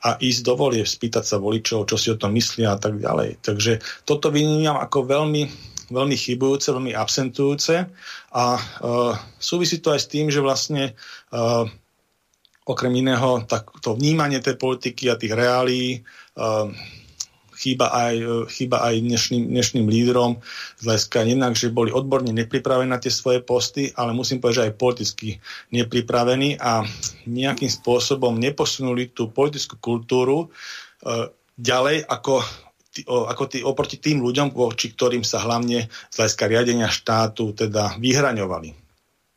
a 0.03 0.19
ísť 0.19 0.41
do 0.43 0.53
volie, 0.59 0.83
spýtať 0.83 1.23
sa 1.23 1.39
voličov, 1.39 1.87
čo 1.87 1.95
si 1.95 2.11
o 2.11 2.19
tom 2.19 2.35
myslia 2.35 2.75
a 2.75 2.79
tak 2.79 2.99
ďalej. 2.99 3.39
Takže 3.39 3.79
toto 4.03 4.29
vnímam 4.29 4.75
ako 4.83 5.07
veľmi, 5.07 5.43
veľmi 5.89 6.15
chybujúce, 6.19 6.75
veľmi 6.75 6.91
absentujúce 6.91 7.87
a 8.35 8.45
uh, 8.59 9.13
súvisí 9.41 9.81
to 9.81 9.95
aj 9.95 10.05
s 10.05 10.11
tým, 10.11 10.29
že 10.29 10.43
vlastne 10.43 10.93
uh, 11.33 11.65
okrem 12.69 12.93
iného, 13.01 13.41
tak 13.49 13.73
to 13.81 13.97
vnímanie 13.97 14.37
tej 14.37 14.53
politiky 14.61 15.09
a 15.09 15.17
tých 15.17 15.33
reálí 15.33 16.05
uh, 16.37 16.69
chýba 17.59 17.91
aj, 17.91 18.15
chýba 18.55 18.79
aj 18.87 18.95
dnešným, 19.03 19.51
dnešným 19.51 19.85
lídrom 19.91 20.39
z 20.79 20.83
hľadiska 20.87 21.27
jednak, 21.27 21.53
že 21.59 21.75
boli 21.75 21.91
odborne 21.91 22.31
nepripravení 22.31 22.87
na 22.87 23.03
tie 23.03 23.11
svoje 23.11 23.43
posty, 23.43 23.91
ale 23.99 24.15
musím 24.15 24.39
povedať, 24.39 24.55
že 24.55 24.65
aj 24.71 24.79
politicky 24.79 25.29
nepripravení 25.75 26.55
a 26.55 26.87
nejakým 27.27 27.67
spôsobom 27.67 28.39
neposunuli 28.39 29.11
tú 29.11 29.27
politickú 29.27 29.75
kultúru 29.75 30.47
uh, 30.47 31.27
ďalej 31.59 32.07
ako 32.07 32.39
ako 33.07 33.43
tí, 33.47 33.61
oproti 33.61 34.01
tým 34.01 34.19
ľuďom, 34.19 34.51
voči 34.51 34.91
ktorým 34.91 35.21
sa 35.21 35.39
hlavne 35.45 35.87
z 35.87 36.15
hľadiska 36.19 36.49
riadenia 36.49 36.89
štátu 36.89 37.53
teda 37.53 37.95
vyhraňovali. 38.01 38.88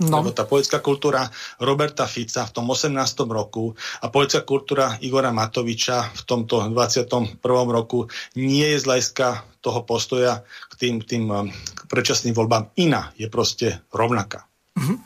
No. 0.03 0.23
Lebo 0.23 0.35
tá 0.35 0.49
politická 0.49 0.83
kultúra 0.83 1.31
Roberta 1.63 2.09
Fica 2.11 2.43
v 2.49 2.53
tom 2.53 2.67
18. 2.67 2.97
roku 3.31 3.75
a 4.03 4.11
politická 4.11 4.43
kultúra 4.43 4.99
Igora 5.05 5.31
Matoviča 5.31 6.11
v 6.11 6.23
tomto 6.27 6.67
21. 6.71 7.39
roku 7.71 8.11
nie 8.35 8.67
je 8.67 8.79
z 8.83 8.85
hľadiska 8.89 9.27
toho 9.63 9.87
postoja 9.87 10.43
k 10.43 10.73
tým, 10.75 10.95
tým 11.07 11.25
um, 11.31 11.47
predčasným 11.87 12.35
voľbám 12.35 12.75
iná. 12.83 13.15
Je 13.15 13.31
proste 13.31 13.87
rovnaká. 13.95 14.43
Mm-hmm. 14.75 14.99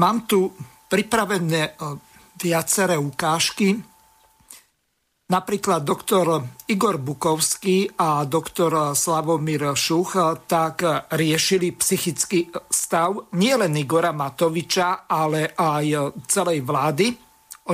Mám 0.00 0.24
tu 0.24 0.52
pripravené 0.88 1.76
uh, 1.76 1.96
viaceré 2.40 2.96
ukážky 2.96 3.76
Napríklad 5.26 5.82
doktor 5.82 6.38
Igor 6.70 7.02
Bukovský 7.02 7.98
a 7.98 8.22
doktor 8.30 8.94
Slavomír 8.94 9.74
Šuch 9.74 10.14
tak 10.46 10.86
riešili 11.10 11.74
psychický 11.74 12.46
stav 12.70 13.34
nielen 13.34 13.74
Igora 13.74 14.14
Matoviča, 14.14 15.10
ale 15.10 15.50
aj 15.50 16.14
celej 16.30 16.62
vlády. 16.62 17.10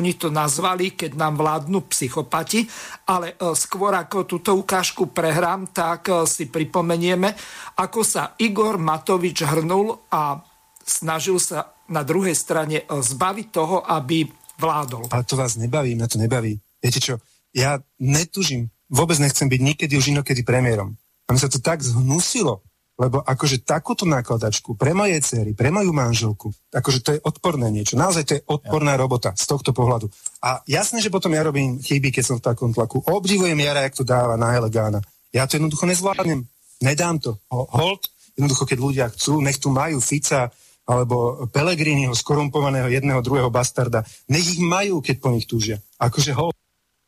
Oni 0.00 0.16
to 0.16 0.32
nazvali, 0.32 0.96
keď 0.96 1.12
nám 1.12 1.36
vládnu 1.36 1.84
psychopati, 1.92 2.64
ale 3.12 3.36
e, 3.36 3.52
skôr 3.52 3.92
ako 3.92 4.24
túto 4.24 4.56
ukážku 4.56 5.12
prehrám, 5.12 5.68
tak 5.76 6.08
e, 6.08 6.24
si 6.24 6.48
pripomenieme, 6.48 7.36
ako 7.76 8.00
sa 8.00 8.32
Igor 8.40 8.80
Matovič 8.80 9.44
hrnul 9.44 10.08
a 10.08 10.40
snažil 10.80 11.36
sa 11.36 11.76
na 11.92 12.00
druhej 12.00 12.32
strane 12.32 12.80
e, 12.80 12.84
zbaviť 12.88 13.46
toho, 13.52 13.84
aby 13.84 14.24
vládol. 14.56 15.12
Ale 15.12 15.28
to 15.28 15.36
vás 15.36 15.60
nebaví, 15.60 15.92
mňa 15.92 16.08
to 16.08 16.16
nebaví. 16.16 16.56
Viete 16.80 16.96
čo, 17.04 17.20
ja 17.52 17.80
netužím, 18.00 18.68
vôbec 18.88 19.16
nechcem 19.20 19.48
byť 19.48 19.60
nikedy 19.60 19.94
už 19.96 20.12
inokedy 20.12 20.44
premiérom. 20.44 20.96
A 21.28 21.36
mi 21.36 21.38
sa 21.40 21.48
to 21.48 21.60
tak 21.62 21.80
zhnusilo, 21.80 22.60
lebo 23.00 23.24
akože 23.24 23.64
takúto 23.64 24.04
nakladačku 24.04 24.76
pre 24.76 24.92
moje 24.92 25.16
cery, 25.24 25.56
pre 25.56 25.72
moju 25.72 25.96
manželku, 25.96 26.52
akože 26.72 26.98
to 27.00 27.10
je 27.16 27.20
odporné 27.24 27.72
niečo. 27.72 27.96
Naozaj 27.96 28.24
to 28.28 28.32
je 28.36 28.44
odporná 28.44 29.00
robota 29.00 29.32
z 29.32 29.48
tohto 29.48 29.72
pohľadu. 29.72 30.12
A 30.44 30.60
jasné, 30.68 31.00
že 31.00 31.08
potom 31.08 31.32
ja 31.32 31.40
robím 31.40 31.80
chyby, 31.80 32.12
keď 32.12 32.24
som 32.24 32.36
v 32.36 32.46
takom 32.52 32.70
tlaku. 32.76 33.00
Obdivujem 33.08 33.56
Jara, 33.56 33.88
jak 33.88 33.96
to 33.96 34.04
dáva 34.04 34.36
na 34.36 34.52
Helegána. 34.52 35.00
Ja 35.32 35.48
to 35.48 35.56
jednoducho 35.56 35.88
nezvládnem. 35.88 36.44
Nedám 36.84 37.16
to. 37.16 37.40
Hold, 37.48 38.12
jednoducho, 38.36 38.68
keď 38.68 38.78
ľudia 38.78 39.06
chcú, 39.08 39.40
nech 39.40 39.56
tu 39.56 39.72
majú 39.72 39.96
Fica, 40.02 40.52
alebo 40.82 41.46
Pelegriniho, 41.48 42.12
skorumpovaného 42.12 42.90
jedného, 42.90 43.22
druhého 43.22 43.48
bastarda. 43.48 44.02
Nech 44.28 44.58
ich 44.58 44.60
majú, 44.60 44.98
keď 44.98 45.16
po 45.22 45.30
nich 45.30 45.46
túžia. 45.46 45.78
Akože 45.96 46.34
hold. 46.34 46.52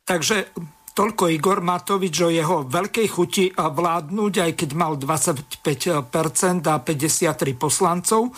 Takže 0.05 0.53
toľko 0.93 1.33
Igor 1.33 1.65
Matovič 1.65 2.15
o 2.21 2.29
jeho 2.29 2.61
veľkej 2.61 3.07
chuti 3.09 3.49
vládnuť, 3.51 4.33
aj 4.37 4.51
keď 4.53 4.69
mal 4.77 4.93
25% 5.01 6.05
a 6.69 6.77
53 6.77 7.57
poslancov. 7.57 8.29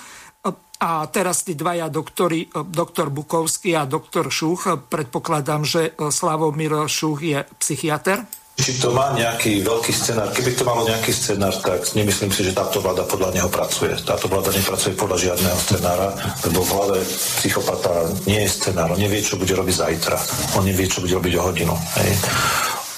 A 0.78 1.10
teraz 1.10 1.42
tí 1.44 1.58
dvaja 1.58 1.90
doktori, 1.90 2.48
doktor 2.54 3.12
Bukovský 3.12 3.76
a 3.76 3.84
doktor 3.84 4.30
Šuch, 4.32 4.88
predpokladám, 4.88 5.66
že 5.66 5.92
Slavomír 5.98 6.88
Šuch 6.88 7.20
je 7.20 7.44
psychiatr 7.60 8.24
či 8.58 8.82
to 8.82 8.90
má 8.90 9.14
nejaký 9.14 9.62
veľký 9.62 9.94
scenár. 9.94 10.34
Keby 10.34 10.58
to 10.58 10.66
malo 10.66 10.82
nejaký 10.84 11.14
scenár, 11.14 11.54
tak 11.62 11.88
nemyslím 11.94 12.34
si, 12.34 12.42
že 12.42 12.58
táto 12.58 12.82
vláda 12.82 13.06
podľa 13.06 13.38
neho 13.38 13.50
pracuje. 13.54 13.94
Táto 14.02 14.26
vláda 14.26 14.50
nepracuje 14.50 14.98
podľa 14.98 15.18
žiadneho 15.32 15.58
scenára, 15.62 16.10
lebo 16.42 16.66
v 16.66 16.74
hlave 16.74 16.98
psychopata 17.38 18.10
nie 18.26 18.42
je 18.44 18.50
scenár. 18.50 18.92
On 18.92 19.00
nevie, 19.00 19.22
čo 19.22 19.38
bude 19.38 19.54
robiť 19.54 19.76
zajtra. 19.78 20.18
On 20.58 20.66
nevie, 20.66 20.90
čo 20.90 21.06
bude 21.06 21.14
robiť 21.16 21.34
o 21.38 21.46
hodinu. 21.46 21.76
Hej. 22.02 22.12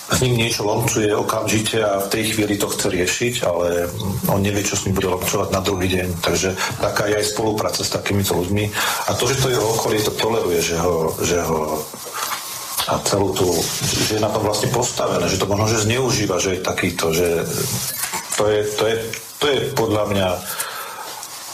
S 0.09 0.25
ním 0.25 0.41
niečo 0.41 0.65
lomčuje 0.65 1.13
okamžite 1.13 1.85
a 1.85 2.01
v 2.01 2.09
tej 2.09 2.23
chvíli 2.33 2.57
to 2.57 2.65
chce 2.65 2.89
riešiť, 2.89 3.45
ale 3.45 3.85
on 4.25 4.41
nevie, 4.41 4.65
čo 4.65 4.73
s 4.73 4.89
ním 4.89 4.97
bude 4.97 5.05
lomčovať 5.05 5.53
na 5.53 5.61
druhý 5.61 5.85
deň. 5.85 6.07
Takže 6.17 6.49
taká 6.81 7.05
je 7.13 7.21
aj 7.21 7.29
spolupráca 7.29 7.85
s 7.85 7.93
takýmito 7.93 8.33
ľuďmi. 8.33 8.65
A 9.05 9.11
to, 9.13 9.29
že 9.29 9.37
to 9.37 9.53
jeho 9.53 9.69
okolie 9.69 10.01
to 10.01 10.09
toleruje, 10.17 10.65
že 10.65 10.81
ho, 10.81 11.13
že 11.21 11.37
ho 11.45 11.77
a 12.89 12.97
celú 13.05 13.37
tú, 13.37 13.45
že 14.09 14.17
je 14.17 14.21
na 14.23 14.33
tom 14.33 14.41
vlastne 14.41 14.73
postavené, 14.73 15.29
že 15.29 15.37
to 15.37 15.45
možno, 15.45 15.69
že 15.69 15.85
zneužíva, 15.85 16.41
že 16.41 16.57
je 16.57 16.65
takýto, 16.65 17.13
že 17.13 17.45
to 18.33 18.49
je, 18.49 18.59
to 18.73 18.83
je, 18.89 18.95
to 19.37 19.45
je 19.45 19.57
podľa 19.77 20.03
mňa 20.09 20.29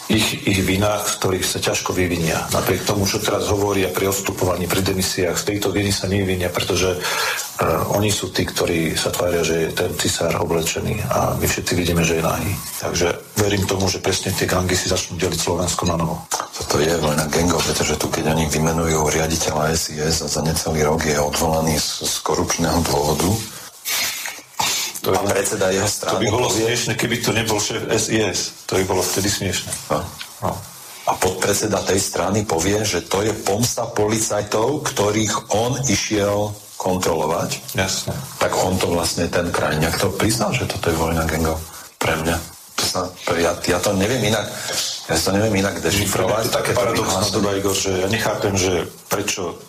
ich, 0.09 0.45
ich 0.45 0.61
vina, 0.61 1.01
z 1.01 1.17
ktorých 1.17 1.45
sa 1.45 1.57
ťažko 1.57 1.89
vyvinia. 1.95 2.45
Napriek 2.53 2.85
tomu, 2.85 3.09
čo 3.09 3.17
teraz 3.17 3.49
hovoria 3.49 3.89
pri 3.89 4.13
odstupovaní, 4.13 4.69
pri 4.69 4.85
demisiách, 4.85 5.33
z 5.33 5.47
tejto 5.55 5.73
viny 5.73 5.89
sa 5.89 6.05
nevyvinia, 6.05 6.53
pretože 6.53 6.93
uh, 6.93 7.97
oni 7.97 8.13
sú 8.13 8.29
tí, 8.29 8.45
ktorí 8.45 8.93
sa 8.93 9.09
tvária, 9.09 9.41
že 9.41 9.55
je 9.65 9.69
ten 9.73 9.91
cisár 9.97 10.37
oblečený 10.37 11.01
a 11.09 11.33
my 11.33 11.45
všetci 11.45 11.73
vidíme, 11.73 12.05
že 12.05 12.21
je 12.21 12.23
nahý. 12.23 12.53
Takže 12.77 13.07
verím 13.41 13.65
tomu, 13.65 13.89
že 13.89 14.03
presne 14.03 14.29
tie 14.29 14.45
gangy 14.45 14.77
si 14.77 14.93
začnú 14.93 15.17
deliť 15.17 15.39
Slovensko 15.41 15.89
na 15.89 15.97
novo. 15.97 16.21
Toto 16.29 16.77
je 16.77 16.93
vojna 17.01 17.25
gangov, 17.27 17.65
pretože 17.65 17.97
tu, 17.97 18.07
keď 18.13 18.37
oni 18.37 18.45
vymenujú 18.47 19.09
riaditeľa 19.09 19.73
SIS 19.73 20.21
a 20.21 20.27
za 20.29 20.41
necelý 20.45 20.85
rok 20.85 21.01
je 21.01 21.17
odvolaný 21.17 21.81
z, 21.81 22.05
z 22.05 22.15
korupčného 22.21 22.79
dôvodu, 22.85 23.27
to 25.05 25.13
by, 25.13 25.29
predseda 25.29 25.69
jeho 25.69 25.85
strany. 25.85 26.13
To 26.17 26.21
by 26.25 26.27
bolo 26.33 26.47
povie... 26.49 26.65
smiešne, 26.65 26.93
keby 26.97 27.15
to 27.21 27.31
nebol 27.31 27.59
šéf 27.61 27.83
SIS. 27.93 28.39
To 28.65 28.73
by 28.81 28.83
bolo 28.89 29.01
vtedy 29.05 29.29
smiešne. 29.29 29.71
No. 29.93 29.99
No. 30.41 30.51
A 31.05 31.11
podpredseda 31.21 31.85
tej 31.85 32.01
strany 32.01 32.49
povie, 32.49 32.81
že 32.81 33.05
to 33.05 33.21
je 33.21 33.29
pomsta 33.45 33.85
policajtov, 33.93 34.81
ktorých 34.89 35.53
on 35.53 35.77
išiel 35.85 36.49
kontrolovať. 36.81 37.77
Jasne. 37.77 38.17
Tak 38.41 38.57
on 38.57 38.81
to 38.81 38.89
vlastne, 38.89 39.29
ten 39.29 39.53
krajňak 39.53 40.01
to 40.01 40.09
priznal, 40.17 40.49
že 40.49 40.65
toto 40.65 40.89
je 40.89 40.97
vojna 40.97 41.29
gangov. 41.29 41.61
Pre 42.01 42.17
mňa. 42.25 42.37
To 42.75 42.83
sa, 42.83 43.01
ja, 43.37 43.53
ja 43.53 43.77
to 43.77 43.93
neviem 43.93 44.33
inak 44.33 44.49
ja 45.05 45.21
to 45.21 45.29
neviem 45.37 45.61
inak 45.61 45.77
dešifrovať. 45.85 46.49
Je 46.49 46.57
také 46.57 46.71
paradoxná 46.73 47.29
doba, 47.29 47.53
Igor, 47.53 47.77
že 47.77 47.93
ja 47.93 48.09
nechápem, 48.09 48.57
že 48.57 48.89
prečo 49.05 49.61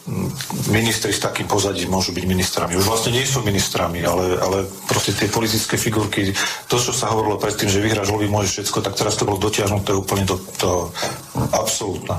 ministri 0.72 1.12
s 1.12 1.20
takým 1.20 1.44
pozadím 1.44 1.92
môžu 1.92 2.16
byť 2.16 2.24
ministrami. 2.24 2.72
Už 2.72 2.88
vlastne 2.88 3.12
nie 3.12 3.28
sú 3.28 3.44
ministrami, 3.44 4.00
ale, 4.00 4.40
ale 4.40 4.64
proste 4.88 5.12
tie 5.12 5.28
politické 5.28 5.76
figurky, 5.76 6.32
to, 6.72 6.80
čo 6.80 6.96
sa 6.96 7.12
hovorilo 7.12 7.36
predtým, 7.36 7.68
že 7.68 7.84
vyhráš 7.84 8.08
voľby, 8.08 8.32
môžeš 8.32 8.64
všetko, 8.64 8.78
tak 8.80 8.96
teraz 8.96 9.12
to 9.20 9.28
bolo 9.28 9.36
dotiahnuté 9.36 9.92
úplne 9.92 10.24
do 10.24 10.40
toho 10.56 10.88
absolútna. 11.52 12.16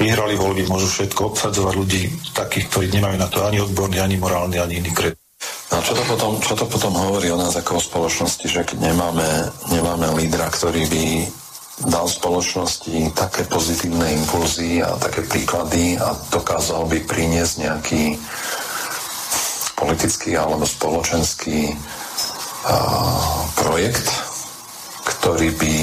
Vyhrali 0.00 0.40
voľby, 0.40 0.64
môžu 0.64 0.88
všetko 0.88 1.36
obsadzovať 1.36 1.74
ľudí 1.76 2.08
takých, 2.32 2.72
ktorí 2.72 2.88
nemajú 2.88 3.16
na 3.20 3.28
to 3.28 3.44
ani 3.44 3.60
odborný, 3.60 4.00
ani 4.00 4.16
morálny, 4.16 4.56
ani 4.56 4.80
iný 4.80 4.96
kredit. 4.96 5.20
No 5.68 5.84
čo 5.84 5.92
to, 5.92 6.02
potom, 6.08 6.40
čo 6.40 6.56
to 6.56 6.64
potom 6.64 6.96
hovorí 6.96 7.28
o 7.28 7.36
nás 7.36 7.52
ako 7.52 7.76
o 7.76 7.84
spoločnosti, 7.84 8.46
že 8.48 8.64
keď 8.64 8.80
nemáme, 8.80 9.28
nemáme 9.68 10.08
lídra, 10.16 10.48
ktorý 10.48 10.88
by 10.88 11.04
dal 11.84 12.08
spoločnosti 12.08 13.12
také 13.12 13.44
pozitívne 13.44 14.16
impulzy 14.16 14.80
a 14.80 14.96
také 14.96 15.20
príklady 15.28 16.00
a 16.00 16.16
dokázal 16.32 16.88
by 16.88 17.04
priniesť 17.04 17.54
nejaký 17.68 18.04
politický 19.76 20.40
alebo 20.40 20.64
spoločenský 20.64 21.76
uh, 21.76 23.44
projekt, 23.60 24.08
ktorý 25.04 25.52
by 25.52 25.74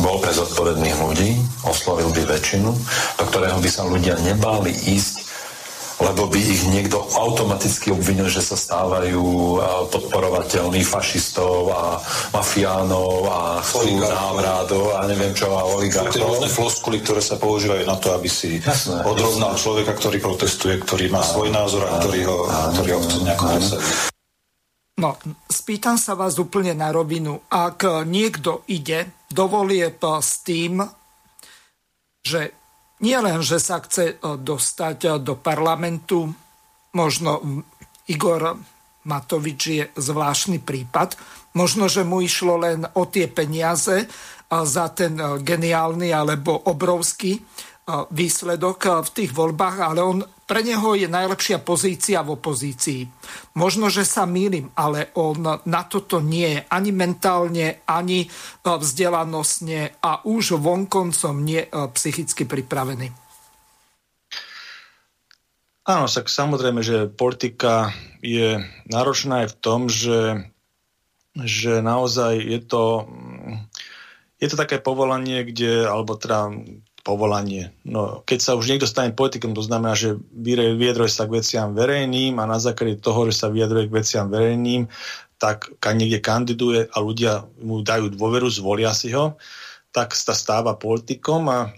bol 0.00 0.18
pre 0.24 0.32
zodpovedných 0.32 0.96
ľudí, 0.98 1.30
oslovil 1.68 2.08
by 2.10 2.24
väčšinu, 2.24 2.70
do 3.20 3.24
ktorého 3.28 3.60
by 3.60 3.70
sa 3.70 3.84
ľudia 3.84 4.16
nebáli 4.24 4.72
ísť 4.72 5.24
lebo 6.02 6.26
by 6.26 6.40
ich 6.40 6.66
niekto 6.66 6.98
automaticky 7.14 7.94
obvinil, 7.94 8.26
že 8.26 8.42
sa 8.42 8.58
stávajú 8.58 9.22
podporovateľní 9.94 10.82
fašistov 10.82 11.70
a 11.70 12.02
mafiánov 12.34 13.30
a 13.30 13.40
chcú 13.62 14.02
návrádov 14.02 14.98
a 14.98 15.06
neviem 15.06 15.34
čo 15.36 15.54
a 15.54 15.62
oligarchov. 15.62 16.10
Sú 16.10 16.18
tie 16.18 16.26
rôzne 16.26 16.50
floskuly, 16.50 16.98
ktoré 17.04 17.22
sa 17.22 17.38
používajú 17.38 17.86
na 17.86 17.96
to, 18.00 18.10
aby 18.14 18.26
si 18.26 18.58
jasné, 18.58 19.06
odrovnal 19.06 19.54
jasné. 19.54 19.62
človeka, 19.62 19.92
ktorý 19.94 20.18
protestuje, 20.18 20.74
ktorý 20.82 21.14
má 21.14 21.22
svoj 21.22 21.54
názor 21.54 21.86
a 21.86 22.00
ktorý 22.02 22.20
ho, 22.26 22.36
ktorý 22.74 22.90
ho 22.96 23.00
chce 23.04 23.18
nejako 23.22 23.46
No, 24.94 25.18
spýtam 25.50 25.98
sa 25.98 26.14
vás 26.14 26.38
úplne 26.38 26.70
na 26.70 26.94
rovinu. 26.94 27.42
Ak 27.50 27.82
niekto 28.06 28.62
ide 28.70 29.10
do 29.26 29.50
volieb 29.50 29.98
s 29.98 30.46
tým, 30.46 30.86
že 32.22 32.54
nie 33.04 33.20
len, 33.20 33.44
že 33.44 33.60
sa 33.60 33.84
chce 33.84 34.16
e, 34.16 34.40
dostať 34.40 34.98
e, 35.04 35.08
do 35.20 35.36
parlamentu, 35.36 36.32
možno 36.96 37.44
Igor 38.08 38.56
Matovič 39.04 39.60
je 39.68 39.84
zvláštny 39.92 40.64
prípad, 40.64 41.20
možno, 41.52 41.92
že 41.92 42.08
mu 42.08 42.24
išlo 42.24 42.64
len 42.64 42.88
o 42.96 43.04
tie 43.04 43.28
peniaze 43.28 44.04
e, 44.04 44.06
za 44.48 44.88
ten 44.96 45.20
geniálny 45.20 46.08
alebo 46.08 46.56
obrovský 46.64 47.44
výsledok 47.88 49.04
v 49.04 49.10
tých 49.12 49.36
voľbách, 49.36 49.76
ale 49.76 50.00
on, 50.00 50.24
pre 50.48 50.64
neho 50.64 50.96
je 50.96 51.04
najlepšia 51.04 51.60
pozícia 51.60 52.24
v 52.24 52.32
opozícii. 52.32 53.04
Možno, 53.60 53.92
že 53.92 54.08
sa 54.08 54.24
mýlim, 54.24 54.72
ale 54.72 55.12
on 55.20 55.44
na 55.68 55.82
toto 55.84 56.24
nie 56.24 56.48
je 56.48 56.60
ani 56.72 56.96
mentálne, 56.96 57.84
ani 57.84 58.24
vzdelanostne 58.64 60.00
a 60.00 60.24
už 60.24 60.56
vonkoncom 60.56 61.44
nie 61.44 61.68
psychicky 61.68 62.48
pripravený. 62.48 63.12
Áno, 65.84 66.08
tak 66.08 66.32
samozrejme, 66.32 66.80
že 66.80 67.12
politika 67.12 67.92
je 68.24 68.64
náročná 68.88 69.44
aj 69.44 69.48
v 69.52 69.58
tom, 69.60 69.92
že, 69.92 70.48
že 71.36 71.84
naozaj 71.84 72.40
je 72.40 72.60
to, 72.64 72.84
je 74.40 74.48
to 74.48 74.56
také 74.56 74.80
povolanie, 74.80 75.44
kde, 75.44 75.84
alebo 75.84 76.16
teda 76.16 76.48
povolanie. 77.04 77.70
No, 77.84 78.24
keď 78.24 78.38
sa 78.40 78.52
už 78.56 78.72
niekto 78.72 78.88
stane 78.88 79.12
politikom, 79.12 79.52
to 79.52 79.60
znamená, 79.60 79.92
že 79.92 80.16
vyjadruje 80.32 81.12
sa 81.12 81.28
k 81.28 81.36
veciam 81.38 81.76
verejným 81.76 82.40
a 82.40 82.48
na 82.48 82.56
základe 82.56 83.04
toho, 83.04 83.28
že 83.28 83.44
sa 83.44 83.52
vyjadruje 83.52 83.92
k 83.92 83.96
veciam 84.00 84.26
verejným, 84.32 84.88
tak 85.36 85.68
niekde 85.84 86.24
kandiduje 86.24 86.88
a 86.88 86.96
ľudia 87.04 87.44
mu 87.60 87.84
dajú 87.84 88.08
dôveru, 88.08 88.48
zvolia 88.48 88.96
si 88.96 89.12
ho, 89.12 89.36
tak 89.92 90.16
sa 90.16 90.32
stáva 90.32 90.80
politikom 90.80 91.44
a 91.52 91.70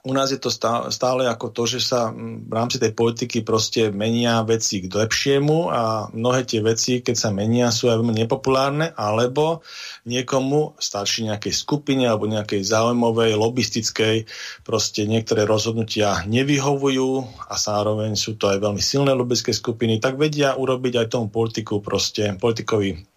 u 0.00 0.12
nás 0.16 0.32
je 0.32 0.40
to 0.40 0.48
stále 0.88 1.22
ako 1.28 1.52
to, 1.52 1.68
že 1.68 1.80
sa 1.84 2.08
v 2.14 2.52
rámci 2.52 2.80
tej 2.80 2.96
politiky 2.96 3.44
proste 3.44 3.92
menia 3.92 4.40
veci 4.48 4.80
k 4.80 4.88
lepšiemu 4.88 5.68
a 5.68 6.08
mnohé 6.16 6.48
tie 6.48 6.64
veci, 6.64 7.04
keď 7.04 7.16
sa 7.16 7.28
menia, 7.28 7.68
sú 7.68 7.92
aj 7.92 8.00
veľmi 8.00 8.16
nepopulárne, 8.24 8.96
alebo 8.96 9.60
niekomu 10.08 10.80
starší 10.80 11.28
nejakej 11.28 11.52
skupine 11.52 12.08
alebo 12.08 12.24
nejakej 12.24 12.64
záujmovej, 12.64 13.36
lobistickej, 13.36 14.24
proste 14.64 15.04
niektoré 15.04 15.44
rozhodnutia 15.44 16.24
nevyhovujú 16.24 17.10
a 17.50 17.54
zároveň 17.60 18.16
sú 18.16 18.40
to 18.40 18.48
aj 18.48 18.56
veľmi 18.62 18.80
silné 18.80 19.12
lobistické 19.12 19.52
skupiny, 19.52 20.00
tak 20.00 20.16
vedia 20.16 20.56
urobiť 20.56 21.04
aj 21.04 21.06
tomu 21.12 21.28
politiku 21.28 21.84
proste, 21.84 22.40
politikovi 22.40 23.09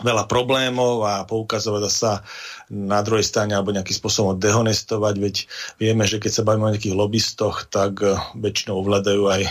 veľa 0.00 0.24
problémov 0.26 1.04
a 1.04 1.24
poukazovať 1.24 1.82
sa 1.90 2.12
na 2.70 3.02
druhej 3.02 3.26
strane 3.26 3.50
alebo 3.58 3.74
nejakým 3.74 3.98
spôsobom 3.98 4.38
dehonestovať, 4.38 5.14
veď 5.18 5.34
vieme, 5.82 6.06
že 6.06 6.22
keď 6.22 6.30
sa 6.30 6.46
bavíme 6.46 6.70
o 6.70 6.72
nejakých 6.72 6.94
lobbystoch, 6.94 7.66
tak 7.66 7.98
eh, 8.06 8.14
väčšinou 8.38 8.78
ovládajú 8.86 9.22
aj 9.26 9.42
eh, 9.42 9.50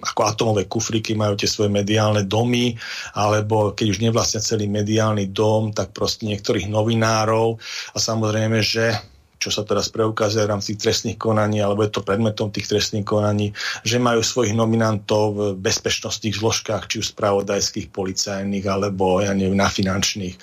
ako 0.00 0.20
atomové 0.24 0.64
kufriky, 0.64 1.12
majú 1.12 1.36
tie 1.36 1.46
svoje 1.46 1.68
mediálne 1.68 2.24
domy, 2.24 2.80
alebo 3.12 3.76
keď 3.76 3.86
už 3.92 4.00
nevlastnia 4.00 4.40
celý 4.40 4.72
mediálny 4.72 5.28
dom, 5.28 5.76
tak 5.76 5.92
proste 5.92 6.24
niektorých 6.24 6.72
novinárov. 6.72 7.60
A 7.92 7.98
samozrejme, 8.00 8.64
že 8.64 8.96
čo 9.40 9.48
sa 9.48 9.64
teraz 9.64 9.88
preukazuje 9.88 10.44
v 10.44 10.52
rámci 10.52 10.76
trestných 10.76 11.16
konaní, 11.16 11.64
alebo 11.64 11.80
je 11.80 11.90
to 11.90 12.04
predmetom 12.04 12.52
tých 12.52 12.68
trestných 12.68 13.08
konaní, 13.08 13.56
že 13.82 13.96
majú 13.96 14.20
svojich 14.20 14.52
nominantov 14.52 15.24
v 15.32 15.40
bezpečnostných 15.56 16.36
zložkách, 16.36 16.92
či 16.92 17.00
už 17.00 17.16
spravodajských, 17.16 17.88
policajných, 17.88 18.66
alebo 18.68 19.24
ja 19.24 19.32
neviem, 19.32 19.56
na 19.56 19.72
finančných, 19.72 20.36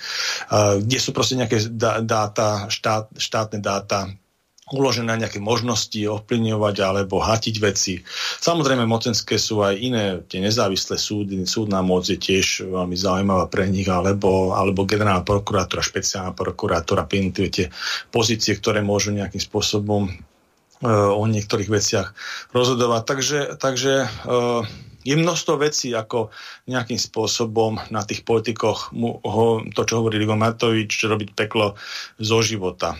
kde 0.82 0.98
sú 0.98 1.14
proste 1.14 1.38
nejaké 1.38 1.70
dáta, 2.02 2.66
štát, 2.66 3.14
štátne 3.14 3.62
dáta, 3.62 4.10
uložené 4.72 5.16
nejaké 5.16 5.40
možnosti 5.40 5.96
ovplyvňovať 5.96 6.76
alebo 6.84 7.20
hatiť 7.20 7.56
veci. 7.60 8.04
Samozrejme, 8.40 8.84
mocenské 8.84 9.40
sú 9.40 9.64
aj 9.64 9.74
iné, 9.78 10.04
tie 10.28 10.44
nezávislé 10.44 11.00
súdy, 11.00 11.40
súdna 11.48 11.80
moc 11.80 12.04
je 12.04 12.20
tiež 12.20 12.68
veľmi 12.68 12.96
zaujímavá 12.96 13.48
pre 13.48 13.68
nich, 13.68 13.88
alebo, 13.88 14.52
alebo 14.52 14.84
generálna 14.84 15.24
prokurátora, 15.24 15.84
špeciálna 15.84 16.36
prokurátora, 16.36 17.08
tie 17.08 17.72
pozície, 18.12 18.52
ktoré 18.54 18.84
môžu 18.84 19.10
nejakým 19.16 19.40
spôsobom 19.40 20.08
uh, 20.08 21.10
o 21.12 21.22
niektorých 21.24 21.70
veciach 21.72 22.12
rozhodovať. 22.52 23.02
Takže, 23.08 23.40
takže 23.56 23.92
uh, 24.04 24.62
je 25.08 25.14
množstvo 25.16 25.54
vecí, 25.62 25.96
ako 25.96 26.28
nejakým 26.68 27.00
spôsobom 27.00 27.80
na 27.88 28.04
tých 28.04 28.28
politikoch 28.28 28.92
mu, 28.92 29.16
ho, 29.24 29.64
to, 29.72 29.82
čo 29.88 30.04
hovorí 30.04 30.20
Igor 30.20 30.36
Matovič, 30.36 31.08
robiť 31.08 31.32
peklo 31.32 31.78
zo 32.20 32.38
života 32.44 32.98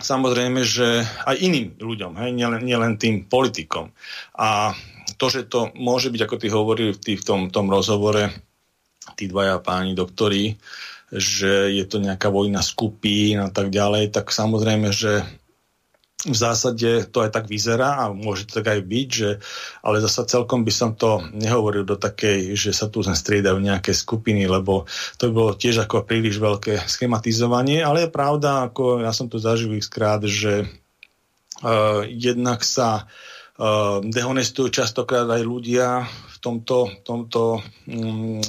samozrejme, 0.00 0.64
že 0.64 1.04
aj 1.28 1.36
iným 1.38 1.76
ľuďom, 1.78 2.16
hej, 2.18 2.30
nielen, 2.32 2.64
nielen 2.64 2.96
tým 2.96 3.28
politikom. 3.28 3.92
A 4.36 4.72
to, 5.20 5.28
že 5.28 5.46
to 5.46 5.68
môže 5.76 6.08
byť, 6.08 6.20
ako 6.24 6.36
ty 6.40 6.48
hovorili 6.48 6.92
v, 6.96 7.00
tý, 7.00 7.12
v 7.20 7.24
tom, 7.24 7.40
tom 7.52 7.68
rozhovore, 7.68 8.32
tí 9.14 9.28
dvaja 9.28 9.60
páni 9.60 9.92
doktori, 9.92 10.56
že 11.10 11.74
je 11.74 11.84
to 11.84 11.98
nejaká 11.98 12.30
vojna 12.30 12.62
skupín 12.62 13.42
a 13.42 13.50
tak 13.50 13.68
ďalej, 13.74 14.14
tak 14.14 14.30
samozrejme, 14.30 14.94
že 14.94 15.26
v 16.20 16.36
zásade 16.36 17.08
to 17.08 17.24
aj 17.24 17.32
tak 17.32 17.48
vyzerá 17.48 18.04
a 18.04 18.12
môže 18.12 18.44
to 18.44 18.60
tak 18.60 18.76
aj 18.76 18.80
byť, 18.84 19.08
že, 19.08 19.30
ale 19.80 20.04
zasa 20.04 20.28
celkom 20.28 20.68
by 20.68 20.72
som 20.72 20.92
to 20.92 21.24
nehovoril 21.32 21.88
do 21.88 21.96
takej, 21.96 22.52
že 22.60 22.76
sa 22.76 22.92
tu 22.92 23.00
striedajú 23.00 23.56
nejaké 23.56 23.96
skupiny, 23.96 24.44
lebo 24.44 24.84
to 25.16 25.32
by 25.32 25.32
bolo 25.32 25.52
tiež 25.56 25.88
ako 25.88 26.04
príliš 26.04 26.36
veľké 26.36 26.84
schematizovanie, 26.84 27.80
ale 27.80 28.04
je 28.04 28.12
pravda, 28.12 28.68
ako 28.68 29.00
ja 29.00 29.16
som 29.16 29.32
to 29.32 29.40
zažil 29.40 29.72
krát, 29.88 30.20
že 30.28 30.68
uh, 31.64 32.04
jednak 32.04 32.68
sa 32.68 33.08
uh, 33.08 34.04
dehonestujú 34.04 34.68
častokrát 34.68 35.24
aj 35.24 35.40
ľudia 35.40 36.04
v 36.04 36.36
tomto, 36.44 37.00
tomto 37.00 37.64
um, 37.88 38.44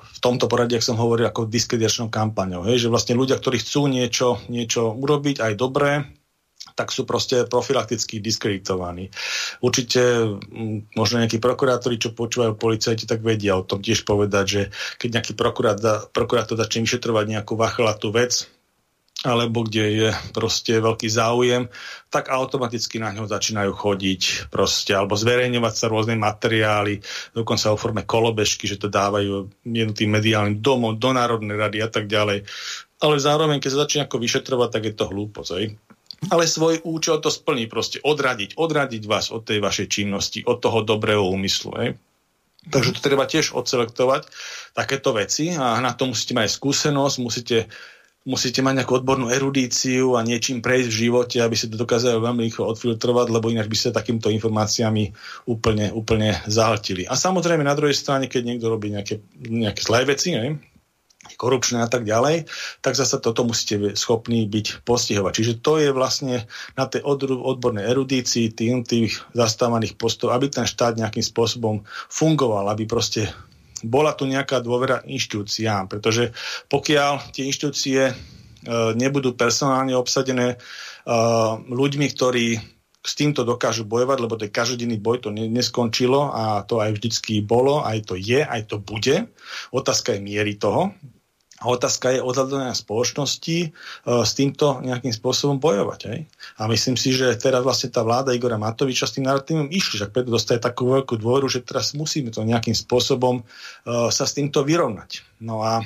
v 0.00 0.18
tomto 0.22 0.46
poradí, 0.52 0.76
ak 0.76 0.84
som 0.84 1.00
hovoril, 1.00 1.24
ako 1.26 1.48
diskreditačnou 1.48 2.12
kampaňou. 2.12 2.68
Hej, 2.68 2.86
že 2.86 2.92
vlastne 2.92 3.16
ľudia, 3.16 3.40
ktorí 3.40 3.56
chcú 3.56 3.88
niečo, 3.88 4.36
niečo 4.52 4.92
urobiť 4.92 5.40
aj 5.40 5.52
dobré, 5.56 6.04
tak 6.74 6.94
sú 6.94 7.06
proste 7.08 7.46
profilakticky 7.46 8.18
diskreditovaní. 8.18 9.10
Určite 9.64 10.36
možno 10.94 11.22
nejakí 11.22 11.42
prokurátori, 11.42 12.00
čo 12.00 12.16
počúvajú 12.16 12.56
policajti, 12.56 13.04
tak 13.06 13.24
vedia 13.24 13.56
o 13.58 13.66
tom 13.66 13.82
tiež 13.82 14.06
povedať, 14.06 14.44
že 14.46 14.62
keď 14.98 15.08
nejaký 15.20 15.32
prokurátor 16.12 16.56
začne 16.56 16.84
vyšetrovať 16.86 17.24
nejakú 17.26 17.54
vachlatú 17.58 18.10
vec, 18.10 18.46
alebo 19.20 19.68
kde 19.68 19.84
je 19.84 20.08
proste 20.32 20.80
veľký 20.80 21.04
záujem, 21.12 21.68
tak 22.08 22.32
automaticky 22.32 22.96
na 22.96 23.12
ňo 23.12 23.28
začínajú 23.28 23.76
chodiť 23.76 24.48
proste, 24.48 24.96
alebo 24.96 25.12
zverejňovať 25.12 25.74
sa 25.76 25.92
rôzne 25.92 26.16
materiály, 26.16 27.04
dokonca 27.36 27.68
o 27.68 27.76
forme 27.76 28.08
kolobežky, 28.08 28.64
že 28.64 28.80
to 28.80 28.88
dávajú 28.88 29.52
jednotým 29.68 30.08
mediálnym 30.08 30.64
domom, 30.64 30.96
do 30.96 31.12
Národnej 31.12 31.52
rady 31.52 31.84
a 31.84 31.88
tak 31.92 32.08
ďalej. 32.08 32.48
Ale 33.00 33.14
zároveň, 33.20 33.60
keď 33.60 33.70
sa 33.76 33.82
začne 33.84 34.00
ako 34.08 34.16
vyšetrovať, 34.24 34.68
tak 34.72 34.82
je 34.88 34.94
to 34.96 35.12
hlúposť 35.12 35.76
ale 36.28 36.44
svoj 36.44 36.84
účel 36.84 37.16
to 37.24 37.32
splní 37.32 37.64
proste 37.64 37.96
odradiť, 38.04 38.60
odradiť 38.60 39.02
vás 39.08 39.32
od 39.32 39.48
tej 39.48 39.64
vašej 39.64 39.88
činnosti, 39.88 40.44
od 40.44 40.60
toho 40.60 40.84
dobrého 40.84 41.24
úmyslu. 41.24 41.72
Hej. 41.80 41.90
Takže 42.68 42.92
to 42.92 43.00
treba 43.00 43.24
tiež 43.24 43.56
odselektovať, 43.56 44.28
takéto 44.76 45.16
veci 45.16 45.56
a 45.56 45.80
na 45.80 45.96
to 45.96 46.12
musíte 46.12 46.36
mať 46.36 46.52
skúsenosť, 46.52 47.16
musíte, 47.24 47.58
musíte 48.28 48.60
mať 48.60 48.84
nejakú 48.84 49.00
odbornú 49.00 49.32
erudíciu 49.32 50.12
a 50.12 50.20
niečím 50.20 50.60
prejsť 50.60 50.88
v 50.92 50.98
živote, 51.08 51.36
aby 51.40 51.56
ste 51.56 51.72
to 51.72 51.80
dokázali 51.80 52.20
veľmi 52.20 52.44
rýchlo 52.44 52.68
odfiltrovať, 52.68 53.26
lebo 53.32 53.48
ináč 53.48 53.64
by 53.72 53.76
ste 53.80 53.96
takýmto 53.96 54.28
informáciami 54.28 55.08
úplne, 55.48 55.88
úplne 55.96 56.36
zahltili. 56.44 57.08
A 57.08 57.16
samozrejme 57.16 57.64
na 57.64 57.72
druhej 57.72 57.96
strane, 57.96 58.28
keď 58.28 58.42
niekto 58.44 58.68
robí 58.68 58.92
nejaké, 58.92 59.24
nejaké 59.40 59.80
zlé 59.80 60.04
veci, 60.04 60.36
ne? 60.36 60.60
Korupčné 61.36 61.82
a 61.84 61.88
tak 61.90 62.06
ďalej, 62.06 62.48
tak 62.80 62.94
zase 62.94 63.20
toto 63.20 63.44
musíte 63.46 63.94
schopní 63.94 64.46
byť 64.46 64.86
postihovať. 64.86 65.32
Čiže 65.34 65.54
to 65.60 65.78
je 65.78 65.90
vlastne 65.94 66.46
na 66.74 66.84
tej 66.86 67.04
odbornej 67.04 67.84
erudícii 67.86 68.54
tým, 68.54 68.82
tých 68.82 69.20
zastávaných 69.36 69.98
postov, 69.98 70.32
aby 70.32 70.50
ten 70.50 70.66
štát 70.66 70.96
nejakým 70.96 71.22
spôsobom 71.22 71.86
fungoval, 72.08 72.70
aby 72.72 72.86
proste 72.88 73.30
bola 73.84 74.12
tu 74.12 74.28
nejaká 74.28 74.60
dôvera 74.60 75.00
inštitúciám, 75.04 75.88
pretože 75.88 76.36
pokiaľ 76.68 77.32
tie 77.32 77.48
inštitúcie 77.48 78.00
e, 78.10 78.14
nebudú 78.92 79.32
personálne 79.32 79.96
obsadené 79.96 80.54
e, 80.54 80.56
ľuďmi, 81.64 82.06
ktorí 82.12 82.60
s 83.00 83.12
týmto 83.16 83.48
dokážu 83.48 83.88
bojovať, 83.88 84.18
lebo 84.20 84.36
je 84.36 84.52
každodenný 84.52 85.00
boj, 85.00 85.24
to 85.24 85.32
neskončilo 85.32 86.28
a 86.36 86.60
to 86.68 86.84
aj 86.84 87.00
vždycky 87.00 87.40
bolo, 87.40 87.80
aj 87.80 88.12
to 88.12 88.14
je, 88.20 88.44
aj 88.44 88.68
to 88.68 88.76
bude. 88.76 89.24
Otázka 89.72 90.16
je 90.16 90.20
miery 90.20 90.60
toho, 90.60 90.92
otázka 91.68 92.16
je 92.16 92.24
odhľadania 92.24 92.72
spoločnosti 92.72 93.58
e, 93.60 93.68
s 94.04 94.32
týmto 94.32 94.80
nejakým 94.80 95.12
spôsobom 95.12 95.60
bojovať. 95.60 96.00
Aj? 96.08 96.20
A 96.56 96.62
myslím 96.72 96.96
si, 96.96 97.12
že 97.12 97.36
teraz 97.36 97.60
vlastne 97.60 97.92
tá 97.92 98.00
vláda 98.00 98.32
Igora 98.32 98.56
Matoviča 98.56 99.04
s 99.04 99.20
tým 99.20 99.28
narratívnym 99.28 99.68
išli, 99.68 100.00
že 100.00 100.08
preto 100.08 100.32
dostaje 100.32 100.62
takú 100.62 100.88
veľkú 100.88 101.20
dôveru, 101.20 101.52
že 101.52 101.60
teraz 101.60 101.92
musíme 101.92 102.32
to 102.32 102.40
nejakým 102.46 102.72
spôsobom 102.72 103.40
e, 103.40 103.42
sa 104.08 104.24
s 104.24 104.32
týmto 104.32 104.64
vyrovnať. 104.64 105.20
No 105.44 105.60
a 105.60 105.84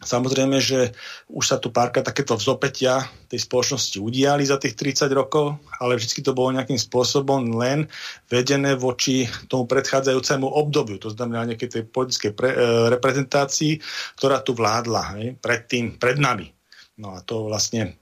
Samozrejme, 0.00 0.56
že 0.64 0.96
už 1.28 1.44
sa 1.44 1.60
tu 1.60 1.68
párka 1.68 2.00
takéto 2.00 2.32
vzopetia 2.32 3.04
tej 3.28 3.44
spoločnosti 3.44 4.00
udiali 4.00 4.48
za 4.48 4.56
tých 4.56 4.72
30 4.72 5.12
rokov, 5.12 5.60
ale 5.76 6.00
vždy 6.00 6.24
to 6.24 6.32
bolo 6.32 6.56
nejakým 6.56 6.80
spôsobom 6.80 7.52
len 7.60 7.84
vedené 8.32 8.80
voči 8.80 9.28
tomu 9.44 9.68
predchádzajúcemu 9.68 10.48
obdobiu, 10.48 10.96
to 10.96 11.12
znamená 11.12 11.44
nejakej 11.52 11.68
tej 11.68 11.82
politickej 11.84 12.32
pre, 12.32 12.48
e, 12.48 12.56
reprezentácii, 12.96 13.76
ktorá 14.16 14.40
tu 14.40 14.56
vládla 14.56 15.20
hej, 15.20 15.36
pred 15.36 15.68
tým, 15.68 16.00
pred 16.00 16.16
nami. 16.16 16.48
No 16.96 17.12
a 17.12 17.20
to 17.20 17.52
vlastne 17.52 18.00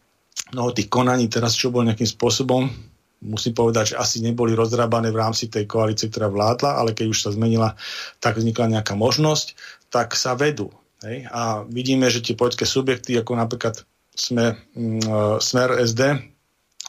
mnoho 0.55 0.71
tých 0.71 0.87
konaní 0.87 1.27
teraz, 1.27 1.59
čo 1.59 1.75
bolo 1.75 1.91
nejakým 1.91 2.07
spôsobom 2.07 2.71
musím 3.19 3.51
povedať, 3.51 3.95
že 3.95 3.99
asi 3.99 4.23
neboli 4.23 4.55
rozrábané 4.55 5.11
v 5.11 5.19
rámci 5.19 5.51
tej 5.51 5.67
koalície, 5.67 6.07
ktorá 6.07 6.31
vládla, 6.31 6.79
ale 6.79 6.95
keď 6.95 7.07
už 7.11 7.19
sa 7.19 7.35
zmenila, 7.35 7.75
tak 8.23 8.39
vznikla 8.39 8.79
nejaká 8.79 8.95
možnosť, 8.95 9.59
tak 9.91 10.15
sa 10.15 10.39
vedú. 10.39 10.71
Hej? 11.05 11.27
A 11.31 11.63
vidíme, 11.67 12.11
že 12.11 12.25
tie 12.25 12.35
politické 12.35 12.67
subjekty, 12.67 13.19
ako 13.19 13.39
napríklad 13.39 13.83
sme, 14.11 14.59
mm, 14.75 15.39
Smer 15.39 15.79
SD, 15.87 16.03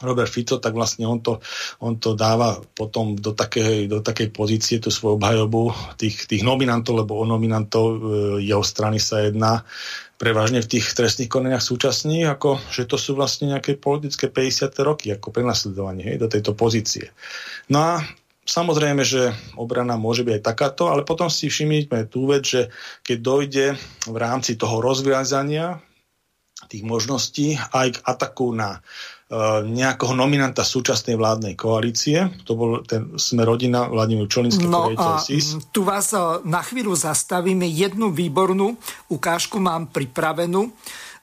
Robert 0.00 0.32
Fico, 0.32 0.56
tak 0.56 0.72
vlastne 0.72 1.04
on 1.04 1.20
to, 1.20 1.44
on 1.84 2.00
to 2.00 2.16
dáva 2.16 2.56
potom 2.72 3.12
do 3.20 3.36
takej, 3.36 3.84
do 3.84 4.00
takej 4.00 4.32
pozície 4.32 4.80
tú 4.80 4.88
svoju 4.88 5.20
obhajobu 5.20 5.76
tých, 6.00 6.24
tých 6.24 6.40
nominantov, 6.40 7.04
lebo 7.04 7.20
o 7.20 7.28
nominantov 7.28 7.84
e, 7.84 7.98
jeho 8.48 8.64
strany 8.64 8.96
sa 8.96 9.20
jedná 9.20 9.60
prevažne 10.16 10.64
v 10.64 10.76
tých 10.76 10.96
trestných 10.96 11.28
konaniach 11.28 11.64
súčasných, 11.64 12.32
ako 12.32 12.60
že 12.72 12.88
to 12.88 12.96
sú 12.96 13.12
vlastne 13.12 13.52
nejaké 13.52 13.76
politické 13.76 14.32
50. 14.32 14.72
roky, 14.84 15.12
ako 15.12 15.32
prenasledovanie 15.32 16.12
hej, 16.12 16.16
do 16.16 16.28
tejto 16.32 16.56
pozície. 16.56 17.12
No 17.68 17.84
a 17.84 18.04
Samozrejme, 18.50 19.06
že 19.06 19.30
obrana 19.54 19.94
môže 19.94 20.26
byť 20.26 20.34
aj 20.34 20.42
takáto, 20.42 20.90
ale 20.90 21.06
potom 21.06 21.30
si 21.30 21.46
všimnite 21.46 22.10
tú 22.10 22.26
vec, 22.26 22.42
že 22.42 22.74
keď 23.06 23.18
dojde 23.22 23.66
v 24.10 24.16
rámci 24.18 24.58
toho 24.58 24.82
rozviazania 24.82 25.78
tých 26.66 26.82
možností 26.82 27.54
aj 27.56 27.94
k 27.94 28.02
ataku 28.04 28.52
na 28.52 28.82
uh, 28.82 29.62
nejakého 29.64 30.12
nominanta 30.12 30.66
súčasnej 30.66 31.14
vládnej 31.14 31.54
koalície. 31.54 32.26
To 32.44 32.52
bol 32.58 32.70
ten 32.84 33.14
sme 33.16 33.46
rodina 33.46 33.86
Vladimír 33.86 34.26
Čolinský, 34.26 34.66
no 34.66 34.92
a 34.92 35.22
SIS. 35.22 35.70
tu 35.70 35.86
vás 35.86 36.10
uh, 36.12 36.42
na 36.42 36.60
chvíľu 36.60 36.92
zastavíme. 36.92 37.64
Jednu 37.64 38.10
výbornú 38.10 38.76
ukážku 39.08 39.62
mám 39.62 39.88
pripravenú 39.88 40.74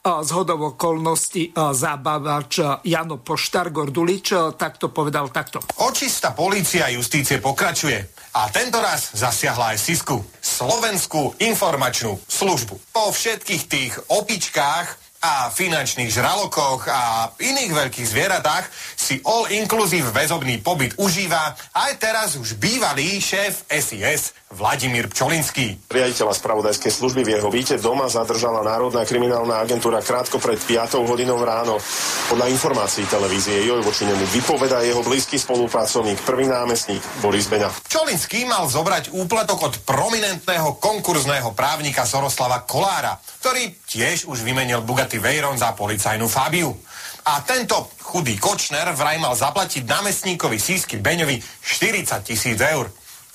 z 0.03 0.29
hodov 0.31 0.77
okolností 0.77 1.51
zábavač 1.53 2.59
Jano 2.85 3.19
Poštár 3.19 3.71
Gordulič 3.71 4.55
takto 4.55 4.93
povedal 4.93 5.29
takto. 5.33 5.59
Očista 5.83 6.31
polícia 6.31 6.87
justície 6.91 7.41
pokračuje. 7.43 8.07
A 8.37 8.47
tento 8.53 8.77
raz 8.77 9.11
zasiahla 9.17 9.73
aj 9.73 9.81
Sisku, 9.81 10.21
Slovenskú 10.37 11.33
informačnú 11.41 12.21
službu. 12.29 12.93
Po 12.93 13.09
všetkých 13.09 13.63
tých 13.65 13.93
opičkách 14.13 15.06
a 15.21 15.49
finančných 15.49 16.13
žralokoch 16.13 16.85
a 16.89 17.33
iných 17.41 17.71
veľkých 17.73 18.07
zvieratách 18.07 18.65
si 18.93 19.17
all-inclusive 19.25 20.13
väzobný 20.13 20.61
pobyt 20.61 20.93
užíva 21.01 21.57
aj 21.73 21.91
teraz 21.97 22.29
už 22.37 22.57
bývalý 22.61 23.17
šéf 23.17 23.65
SIS 23.69 24.37
Vladimír 24.47 25.11
Pčolinský. 25.11 25.91
Riaditeľa 25.91 26.31
spravodajskej 26.31 26.87
služby 26.87 27.27
v 27.27 27.35
jeho 27.35 27.51
víte 27.51 27.75
doma 27.75 28.07
zadržala 28.07 28.63
Národná 28.63 29.03
kriminálna 29.03 29.59
agentúra 29.59 29.99
krátko 29.99 30.39
pred 30.39 30.55
5 30.55 31.03
hodinou 31.03 31.35
ráno. 31.43 31.83
Podľa 32.31 32.47
informácií 32.55 33.03
televízie 33.11 33.67
Joj 33.67 33.83
voči 33.83 34.07
nemu 34.07 34.23
vypoveda 34.31 34.87
jeho 34.87 35.03
blízky 35.03 35.35
spolupracovník, 35.35 36.23
prvý 36.23 36.47
námestník 36.47 37.03
Boris 37.19 37.51
Beňa. 37.51 37.67
Pčolinský 37.91 38.47
mal 38.47 38.71
zobrať 38.71 39.11
úplatok 39.11 39.59
od 39.67 39.73
prominentného 39.83 40.79
konkurzného 40.79 41.51
právnika 41.51 42.07
Soroslava 42.07 42.63
Kolára, 42.63 43.19
ktorý 43.43 43.75
tiež 43.83 44.31
už 44.31 44.47
vymenil 44.47 44.79
Bugatti 44.79 45.16
Veyron 45.17 45.57
za 45.57 45.73
policajnú 45.73 46.25
Fabiu. 46.29 46.71
A 47.27 47.43
tento 47.43 47.91
chudý 48.01 48.39
Kočner 48.39 48.87
vraj 48.95 49.19
mal 49.19 49.35
zaplatiť 49.35 49.83
námestníkovi 49.83 50.55
Sísky 50.55 51.01
Beňovi 51.03 51.41
40 51.41 52.23
tisíc 52.23 52.59
eur 52.61 52.87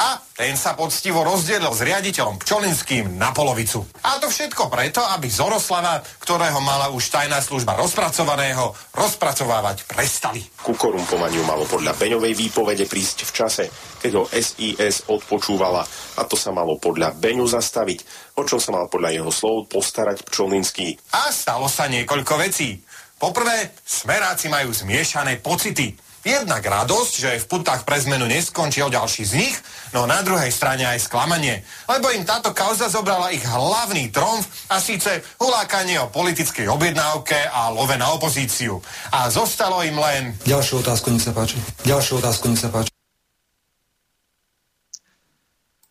a 0.02 0.18
ten 0.34 0.58
sa 0.58 0.74
poctivo 0.74 1.22
rozdielil 1.22 1.70
s 1.70 1.86
riaditeľom 1.86 2.42
Pčolinským 2.42 3.14
na 3.14 3.30
polovicu. 3.30 3.86
A 4.02 4.18
to 4.18 4.26
všetko 4.26 4.66
preto, 4.66 4.98
aby 4.98 5.30
Zoroslava, 5.30 6.02
ktorého 6.18 6.58
mala 6.58 6.90
už 6.90 7.06
tajná 7.06 7.38
služba 7.38 7.78
rozpracovaného, 7.78 8.74
rozpracovávať 8.90 9.86
prestali. 9.86 10.42
Ku 10.58 10.74
korumpovaniu 10.74 11.46
malo 11.46 11.62
podľa 11.70 11.94
Beňovej 11.94 12.34
výpovede 12.34 12.90
prísť 12.90 13.30
v 13.30 13.32
čase, 13.32 13.64
keď 14.02 14.12
ho 14.18 14.24
SIS 14.26 15.06
odpočúvala 15.06 15.86
a 16.18 16.26
to 16.26 16.34
sa 16.34 16.50
malo 16.50 16.82
podľa 16.82 17.14
Beňu 17.14 17.46
zastaviť, 17.46 18.02
o 18.34 18.42
čo 18.42 18.58
sa 18.58 18.74
mal 18.74 18.90
podľa 18.90 19.22
jeho 19.22 19.30
slov 19.30 19.70
postarať 19.70 20.26
Pčolinský. 20.26 20.98
A 21.14 21.30
stalo 21.30 21.70
sa 21.70 21.86
niekoľko 21.86 22.34
vecí. 22.42 22.82
Poprvé, 23.22 23.70
smeráci 23.86 24.50
majú 24.50 24.74
zmiešané 24.74 25.38
pocity. 25.38 25.94
Jednak 26.22 26.62
radosť, 26.62 27.12
že 27.18 27.30
v 27.42 27.48
putách 27.50 27.82
pre 27.82 27.98
zmenu 27.98 28.30
neskončil 28.30 28.94
ďalší 28.94 29.26
z 29.26 29.32
nich, 29.42 29.56
no 29.90 30.06
na 30.06 30.22
druhej 30.22 30.54
strane 30.54 30.86
aj 30.86 31.10
sklamanie, 31.10 31.66
lebo 31.90 32.14
im 32.14 32.22
táto 32.22 32.54
kauza 32.54 32.86
zobrala 32.86 33.34
ich 33.34 33.42
hlavný 33.42 34.06
tromf 34.14 34.46
a 34.70 34.78
síce 34.78 35.18
hulákanie 35.42 35.98
o 35.98 36.14
politickej 36.14 36.70
objednávke 36.70 37.34
a 37.50 37.74
love 37.74 37.98
na 37.98 38.14
opozíciu. 38.14 38.78
A 39.10 39.26
zostalo 39.34 39.82
im 39.82 39.98
len... 39.98 40.38
Ďalšiu 40.46 40.86
otázku, 40.86 41.10
nech 41.10 41.26
sa 41.26 41.34
páči. 41.34 41.58
Ďalšiu 41.82 42.22
otázku, 42.22 42.46
nech 42.46 42.62
sa 42.62 42.70
páči. 42.70 42.94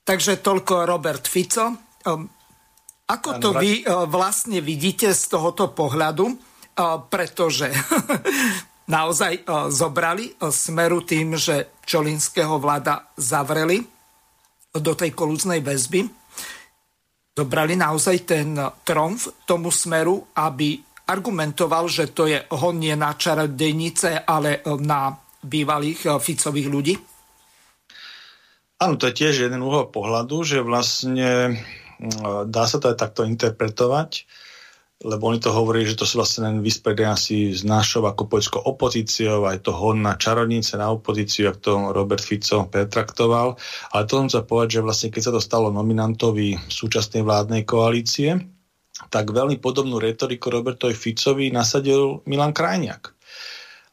Takže 0.08 0.40
toľko 0.40 0.88
Robert 0.88 1.28
Fico. 1.28 1.76
Um, 2.08 2.32
ako 3.12 3.30
to 3.44 3.50
vy 3.52 3.84
uh, 3.84 4.08
vlastne 4.08 4.64
vidíte 4.64 5.12
z 5.12 5.24
tohoto 5.28 5.76
pohľadu? 5.76 6.24
Uh, 6.72 7.04
pretože 7.12 7.68
naozaj 8.90 9.34
e, 9.36 9.42
zobrali 9.70 10.26
e, 10.32 10.34
smeru 10.50 11.06
tým, 11.06 11.38
že 11.38 11.78
Čolinského 11.86 12.58
vláda 12.58 13.12
zavreli 13.20 13.84
do 14.72 14.94
tej 14.96 15.12
kolúznej 15.12 15.60
väzby. 15.60 16.08
Zobrali 17.36 17.76
naozaj 17.76 18.18
ten 18.24 18.56
tromf 18.88 19.48
tomu 19.48 19.72
smeru, 19.72 20.32
aby 20.40 20.80
argumentoval, 21.12 21.92
že 21.92 22.16
to 22.16 22.28
je 22.28 22.40
hon 22.56 22.80
nie 22.80 22.96
na 22.96 23.16
čarodejnice, 23.16 24.24
ale 24.24 24.64
na 24.80 25.12
bývalých 25.44 26.00
e, 26.06 26.10
Ficových 26.18 26.70
ľudí? 26.72 26.96
Áno, 28.82 28.98
to 28.98 29.06
je 29.14 29.18
tiež 29.26 29.46
jeden 29.46 29.62
uhol 29.62 29.94
pohľadu, 29.94 30.42
že 30.42 30.66
vlastne 30.66 31.54
dá 32.50 32.66
sa 32.66 32.82
to 32.82 32.90
aj 32.90 32.98
takto 32.98 33.22
interpretovať 33.30 34.26
lebo 35.02 35.34
oni 35.34 35.41
to 35.41 35.49
hovorí, 35.49 35.82
že 35.86 35.97
to 35.97 36.06
sú 36.06 36.22
vlastne 36.22 36.45
len 36.45 36.58
vyspredenia 36.62 37.18
s 37.18 37.66
našou 37.66 38.06
ako 38.06 38.30
poľskou 38.30 38.62
opozíciou, 38.62 39.49
aj 39.49 39.66
to 39.66 39.74
hon 39.74 40.06
na 40.06 40.14
čarodnice 40.14 40.78
na 40.78 40.93
opozíciu, 40.93 41.49
ak 41.49 41.58
to 41.58 41.89
Robert 41.89 42.22
Fico 42.22 42.70
pretraktoval. 42.70 43.58
Ale 43.93 44.04
to 44.06 44.22
som 44.22 44.30
sa 44.30 44.41
povedať, 44.45 44.80
že 44.80 44.86
vlastne 44.86 45.10
keď 45.10 45.22
sa 45.26 45.34
to 45.34 45.41
stalo 45.41 45.74
nominantovi 45.74 46.58
súčasnej 46.70 47.26
vládnej 47.26 47.66
koalície, 47.66 48.38
tak 49.10 49.34
veľmi 49.34 49.58
podobnú 49.58 49.97
retoriku 49.97 50.54
Robertovi 50.54 50.93
Ficovi 50.93 51.49
nasadil 51.49 52.22
Milan 52.30 52.54
Krajniak. 52.54 53.10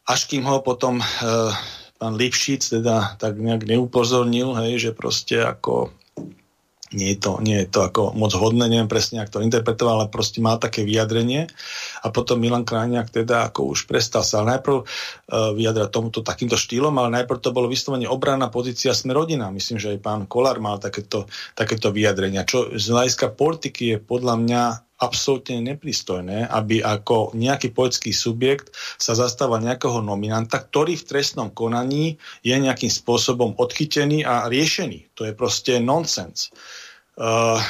Až 0.08 0.28
kým 0.28 0.44
ho 0.44 0.60
potom 0.60 1.00
e, 1.00 1.04
pán 1.96 2.14
Lipšic 2.16 2.80
teda 2.80 3.16
tak 3.16 3.40
nejak 3.40 3.64
neupozornil, 3.64 4.52
hej, 4.60 4.88
že 4.88 4.90
proste 4.92 5.40
ako 5.40 5.92
nie 6.92 7.12
je 7.12 7.18
to, 7.20 7.32
nie 7.44 7.64
je 7.64 7.68
to 7.68 7.84
ako 7.84 8.16
moc 8.16 8.32
hodné, 8.32 8.64
neviem 8.68 8.88
presne, 8.88 9.20
ako 9.20 9.40
to 9.40 9.44
interpretoval, 9.44 10.04
ale 10.04 10.12
proste 10.12 10.40
má 10.40 10.56
také 10.56 10.84
vyjadrenie. 10.88 11.50
A 12.02 12.12
potom 12.14 12.38
Milan 12.38 12.62
Krajniak 12.66 13.10
teda 13.10 13.50
ako 13.50 13.74
už 13.74 13.90
prestal 13.90 14.22
sa 14.22 14.46
najprv 14.46 14.76
uh, 14.82 15.52
vyjadrať 15.54 15.90
tomuto 15.90 16.20
takýmto 16.22 16.54
štýlom, 16.54 16.94
ale 16.98 17.22
najprv 17.22 17.38
to 17.42 17.50
bolo 17.54 17.66
vyslovene 17.66 18.06
obranná 18.06 18.50
pozícia 18.50 18.94
sme 18.94 19.14
rodina. 19.14 19.50
Myslím, 19.50 19.82
že 19.82 19.96
aj 19.96 20.04
pán 20.04 20.22
Kolár 20.30 20.62
mal 20.62 20.78
takéto, 20.78 21.26
takéto 21.58 21.90
vyjadrenia, 21.90 22.46
čo 22.46 22.70
z 22.74 22.86
hľadiska 22.90 23.34
politiky 23.34 23.94
je 23.94 23.98
podľa 23.98 24.34
mňa 24.38 24.62
absolútne 24.98 25.62
nepristojné, 25.62 26.50
aby 26.50 26.82
ako 26.82 27.30
nejaký 27.38 27.70
poľský 27.70 28.10
subjekt 28.10 28.74
sa 28.98 29.14
zastáva 29.14 29.62
nejakého 29.62 30.02
nominanta, 30.02 30.58
ktorý 30.58 30.98
v 30.98 31.06
trestnom 31.06 31.54
konaní 31.54 32.18
je 32.42 32.54
nejakým 32.58 32.90
spôsobom 32.90 33.54
odchytený 33.54 34.26
a 34.26 34.50
riešený. 34.50 35.14
To 35.14 35.22
je 35.22 35.32
proste 35.38 35.78
nonsens. 35.78 36.50
Uh, 37.14 37.62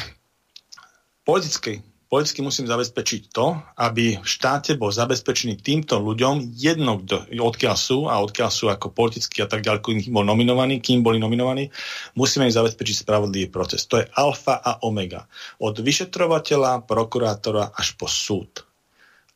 politicky 1.29 1.85
politicky 2.09 2.40
musím 2.40 2.64
zabezpečiť 2.64 3.22
to, 3.30 3.61
aby 3.76 4.16
v 4.16 4.26
štáte 4.26 4.74
bol 4.80 4.88
zabezpečený 4.88 5.61
týmto 5.61 6.00
ľuďom 6.00 6.56
jedno, 6.56 7.04
odkiaľ 7.36 7.76
sú 7.76 8.09
a 8.09 8.18
odkiaľ 8.24 8.50
sú 8.50 8.72
ako 8.72 8.96
politicky 8.96 9.44
a 9.44 9.48
tak 9.48 9.61
ďalej, 9.61 10.09
kým 10.09 10.16
bol 10.16 10.24
nominovaný, 10.24 10.80
kým 10.80 11.04
boli 11.04 11.20
nominovaní, 11.20 11.68
musíme 12.16 12.48
im 12.48 12.56
zabezpečiť 12.56 13.04
spravodlivý 13.04 13.52
proces. 13.52 13.84
To 13.92 14.00
je 14.00 14.09
alfa 14.09 14.56
a 14.56 14.80
omega. 14.88 15.28
Od 15.61 15.76
vyšetrovateľa, 15.76 16.88
prokurátora 16.88 17.76
až 17.76 17.94
po 18.00 18.09
súd. 18.09 18.64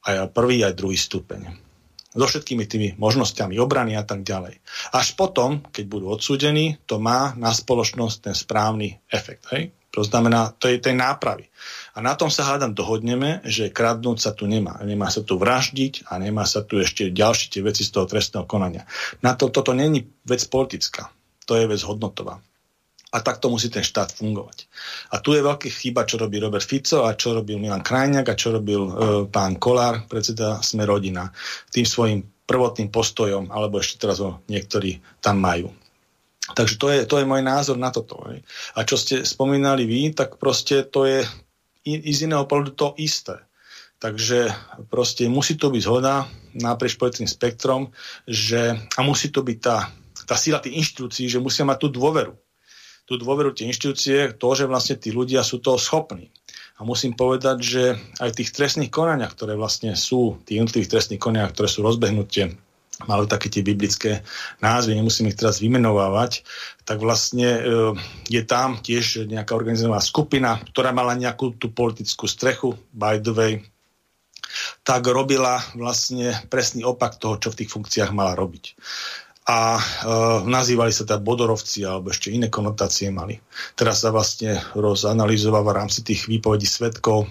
Aj 0.03 0.27
prvý, 0.33 0.67
aj 0.67 0.75
druhý 0.75 0.99
stupeň 0.99 1.73
so 2.13 2.29
všetkými 2.29 2.69
tými 2.69 2.89
možnosťami 3.01 3.57
obrany 3.57 3.97
a 3.97 4.05
tak 4.05 4.21
ďalej. 4.21 4.61
Až 4.93 5.17
potom, 5.17 5.65
keď 5.73 5.85
budú 5.89 6.13
odsúdení, 6.13 6.77
to 6.85 7.01
má 7.01 7.33
na 7.41 7.57
spoločnosť 7.57 8.17
ten 8.21 8.37
správny 8.37 9.01
efekt. 9.09 9.49
Hej? 9.49 9.73
To 9.93 10.05
znamená, 10.05 10.53
to 10.57 10.69
je 10.69 10.81
tej 10.81 10.97
nápravy. 10.97 11.49
A 11.93 12.01
na 12.01 12.17
tom 12.17 12.33
sa 12.33 12.49
hádam 12.49 12.73
dohodneme, 12.73 13.45
že 13.45 13.69
kradnúť 13.69 14.19
sa 14.19 14.33
tu 14.33 14.49
nemá. 14.49 14.81
Nemá 14.81 15.13
sa 15.13 15.21
tu 15.21 15.37
vraždiť 15.37 16.09
a 16.09 16.17
nemá 16.17 16.49
sa 16.49 16.65
tu 16.65 16.81
ešte 16.81 17.13
ďalšie 17.13 17.53
tie 17.53 17.63
veci 17.63 17.85
z 17.85 17.93
toho 17.93 18.09
trestného 18.09 18.49
konania. 18.49 18.89
Na 19.21 19.37
to, 19.37 19.53
toto 19.53 19.77
není 19.77 20.09
vec 20.25 20.41
politická. 20.49 21.13
To 21.45 21.53
je 21.53 21.69
vec 21.69 21.85
hodnotová. 21.85 22.41
A 23.13 23.21
takto 23.21 23.53
musí 23.53 23.69
ten 23.69 23.85
štát 23.85 24.09
fungovať. 24.09 24.73
A 25.13 25.21
tu 25.21 25.37
je 25.37 25.45
veľký 25.45 25.69
chyba, 25.69 26.09
čo 26.09 26.17
robí 26.17 26.41
Robert 26.41 26.65
Fico 26.65 27.05
a 27.05 27.13
čo 27.13 27.37
robil 27.37 27.61
Milan 27.61 27.85
Krajňák 27.85 28.25
a 28.25 28.39
čo 28.41 28.57
robil 28.57 28.83
e, 28.89 28.93
pán 29.29 29.61
Kolár, 29.61 30.09
predseda 30.09 30.65
Sme 30.65 30.89
rodina. 30.89 31.29
Tým 31.69 31.85
svojim 31.85 32.25
prvotným 32.49 32.89
postojom, 32.89 33.53
alebo 33.53 33.85
ešte 33.85 34.01
teraz 34.01 34.25
ho 34.25 34.41
niektorí 34.49 35.05
tam 35.21 35.45
majú. 35.45 35.69
Takže 36.57 36.75
to 36.81 36.87
je, 36.89 36.99
to 37.05 37.21
je 37.21 37.29
môj 37.29 37.45
názor 37.45 37.77
na 37.77 37.93
toto. 37.93 38.25
A 38.75 38.81
čo 38.83 38.97
ste 38.97 39.29
spomínali 39.29 39.85
vy, 39.85 40.17
tak 40.17 40.41
proste 40.41 40.89
to 40.89 41.05
je 41.05 41.21
z 41.87 42.19
iného 42.27 42.47
pohľadu 42.47 42.73
to 42.75 42.89
isté. 42.99 43.43
Takže 44.03 44.51
proste 44.91 45.31
musí 45.31 45.55
to 45.55 45.71
byť 45.71 45.83
zhoda 45.83 46.27
naprieč 46.59 46.99
politickým 46.99 47.31
spektrom, 47.31 47.83
že, 48.27 48.75
a 48.75 49.01
musí 49.07 49.31
to 49.31 49.47
byť 49.47 49.59
tá, 49.63 49.95
tá 50.27 50.35
sila 50.35 50.59
tých 50.59 50.75
inštitúcií, 50.75 51.31
že 51.31 51.39
musia 51.39 51.63
mať 51.63 51.87
tú 51.87 51.89
dôveru. 52.03 52.35
Tú 53.07 53.15
dôveru 53.19 53.55
tie 53.55 53.71
inštitúcie, 53.71 54.35
to, 54.35 54.49
že 54.59 54.67
vlastne 54.67 54.99
tí 54.99 55.15
ľudia 55.15 55.47
sú 55.47 55.63
toho 55.63 55.79
schopní. 55.79 56.35
A 56.79 56.87
musím 56.87 57.15
povedať, 57.15 57.57
že 57.63 57.85
aj 58.19 58.35
v 58.35 58.39
tých 58.43 58.51
trestných 58.51 58.91
konaniach, 58.91 59.39
ktoré 59.39 59.55
vlastne 59.55 59.95
sú, 59.95 60.43
tých 60.43 60.63
jednotlivých 60.63 60.99
trestných 60.99 61.23
konaniach, 61.23 61.55
ktoré 61.55 61.71
sú 61.71 61.87
rozbehnutie 61.87 62.59
majú 63.07 63.25
také 63.27 63.53
tie 63.53 63.63
biblické 63.65 64.23
názvy, 64.63 64.97
nemusím 64.97 65.31
ich 65.31 65.39
teraz 65.39 65.59
vymenovávať, 65.59 66.43
tak 66.87 67.03
vlastne 67.03 67.49
e, 67.59 67.61
je 68.29 68.43
tam 68.43 68.79
tiež 68.79 69.27
nejaká 69.31 69.55
organizovaná 69.55 70.03
skupina, 70.03 70.59
ktorá 70.73 70.91
mala 70.91 71.19
nejakú 71.19 71.55
tú 71.57 71.71
politickú 71.71 72.27
strechu, 72.27 72.75
by 72.95 73.19
the 73.23 73.33
way, 73.35 73.53
tak 74.83 75.09
robila 75.09 75.63
vlastne 75.79 76.37
presný 76.53 76.85
opak 76.85 77.17
toho, 77.17 77.41
čo 77.41 77.51
v 77.51 77.65
tých 77.65 77.73
funkciách 77.73 78.11
mala 78.13 78.37
robiť. 78.37 78.77
A 79.43 79.75
e, 79.75 79.83
nazývali 80.47 80.95
sa 80.95 81.03
teda 81.03 81.19
bodorovci, 81.19 81.83
alebo 81.83 82.15
ešte 82.15 82.31
iné 82.31 82.47
konotácie 82.47 83.11
mali. 83.11 83.43
Teraz 83.75 84.07
sa 84.07 84.15
vlastne 84.15 84.63
rozanalizováva 84.79 85.75
v 85.75 85.79
rámci 85.83 86.07
tých 86.07 86.31
výpovedí 86.31 86.69
svetkov 86.69 87.27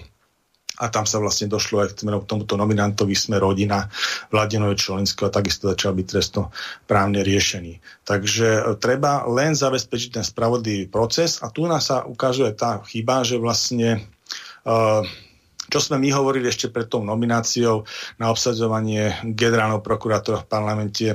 a 0.82 0.90
tam 0.90 1.06
sa 1.06 1.22
vlastne 1.22 1.46
došlo 1.46 1.86
aj 1.86 2.02
k 2.02 2.26
tomuto 2.26 2.58
nominantovi 2.58 3.14
sme 3.14 3.38
rodina 3.38 3.86
Vladinovi 4.34 4.74
Čolinského 4.74 5.30
a 5.30 5.34
takisto 5.34 5.70
začal 5.70 5.94
byť 5.94 6.06
trestno 6.10 6.50
právne 6.90 7.22
riešený. 7.22 7.78
Takže 8.02 8.48
e, 8.50 8.62
treba 8.82 9.22
len 9.30 9.54
zabezpečiť 9.54 10.18
ten 10.18 10.24
spravodlivý 10.26 10.90
proces 10.90 11.38
a 11.38 11.54
tu 11.54 11.70
nás 11.70 11.86
sa 11.86 12.02
ukazuje 12.02 12.50
tá 12.58 12.82
chyba, 12.82 13.22
že 13.22 13.38
vlastne 13.38 14.02
uh, 14.66 15.06
čo 15.70 15.78
sme 15.78 16.02
my 16.02 16.08
hovorili 16.12 16.50
ešte 16.50 16.68
pred 16.68 16.90
tou 16.90 17.00
nomináciou 17.06 17.86
na 18.18 18.28
obsadzovanie 18.28 19.14
generálneho 19.22 19.80
prokurátora 19.80 20.44
v 20.44 20.50
parlamente, 20.50 21.06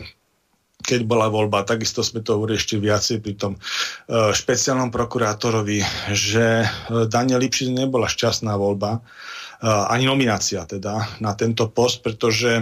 keď 0.82 1.04
bola 1.04 1.28
voľba, 1.28 1.68
takisto 1.68 2.02
sme 2.02 2.24
to 2.24 2.40
hovorili 2.40 2.58
ešte 2.58 2.80
viacej 2.80 3.18
pri 3.20 3.34
tom 3.36 3.54
uh, 3.60 4.32
špeciálnom 4.32 4.90
prokurátorovi, 4.90 5.84
že 6.16 6.64
Daniel 7.12 7.44
Lipšic 7.44 7.70
nebola 7.76 8.08
šťastná 8.08 8.56
voľba, 8.56 9.04
ani 9.64 10.06
nominácia 10.06 10.66
teda 10.70 11.18
na 11.18 11.34
tento 11.34 11.70
post, 11.74 12.06
pretože 12.06 12.62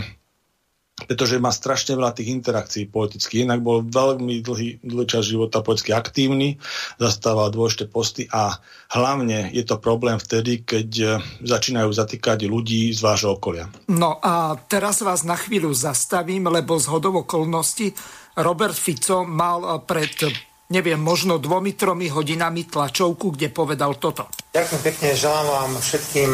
pretože 0.96 1.44
má 1.44 1.52
strašne 1.52 2.00
veľa 2.00 2.16
tých 2.16 2.32
interakcií 2.32 2.88
politických. 2.88 3.44
Inak 3.44 3.60
bol 3.60 3.84
veľmi 3.84 4.40
dlhý, 4.40 4.80
dlhý 4.80 5.08
čas 5.12 5.28
života 5.28 5.60
politicky 5.60 5.92
aktívny, 5.92 6.56
zastával 6.96 7.52
dôležité 7.52 7.92
posty 7.92 8.32
a 8.32 8.56
hlavne 8.96 9.52
je 9.52 9.68
to 9.68 9.76
problém 9.76 10.16
vtedy, 10.16 10.64
keď 10.64 10.90
e, 10.96 11.08
začínajú 11.44 11.92
zatýkať 11.92 12.48
ľudí 12.48 12.96
z 12.96 13.00
vášho 13.04 13.36
okolia. 13.36 13.68
No 13.92 14.24
a 14.24 14.56
teraz 14.72 15.04
vás 15.04 15.28
na 15.28 15.36
chvíľu 15.36 15.76
zastavím, 15.76 16.48
lebo 16.48 16.80
z 16.80 16.88
hodov 16.88 17.28
okolností 17.28 17.92
Robert 18.40 18.80
Fico 18.80 19.28
mal 19.28 19.84
pred 19.84 20.16
neviem, 20.70 20.98
možno 20.98 21.38
dvomi, 21.38 21.78
tromi 21.78 22.10
hodinami 22.10 22.66
tlačovku, 22.66 23.36
kde 23.36 23.54
povedal 23.54 23.98
toto. 24.02 24.30
Ďakujem 24.56 24.82
pekne, 24.82 25.08
želám 25.14 25.46
vám 25.46 25.72
všetkým 25.82 26.32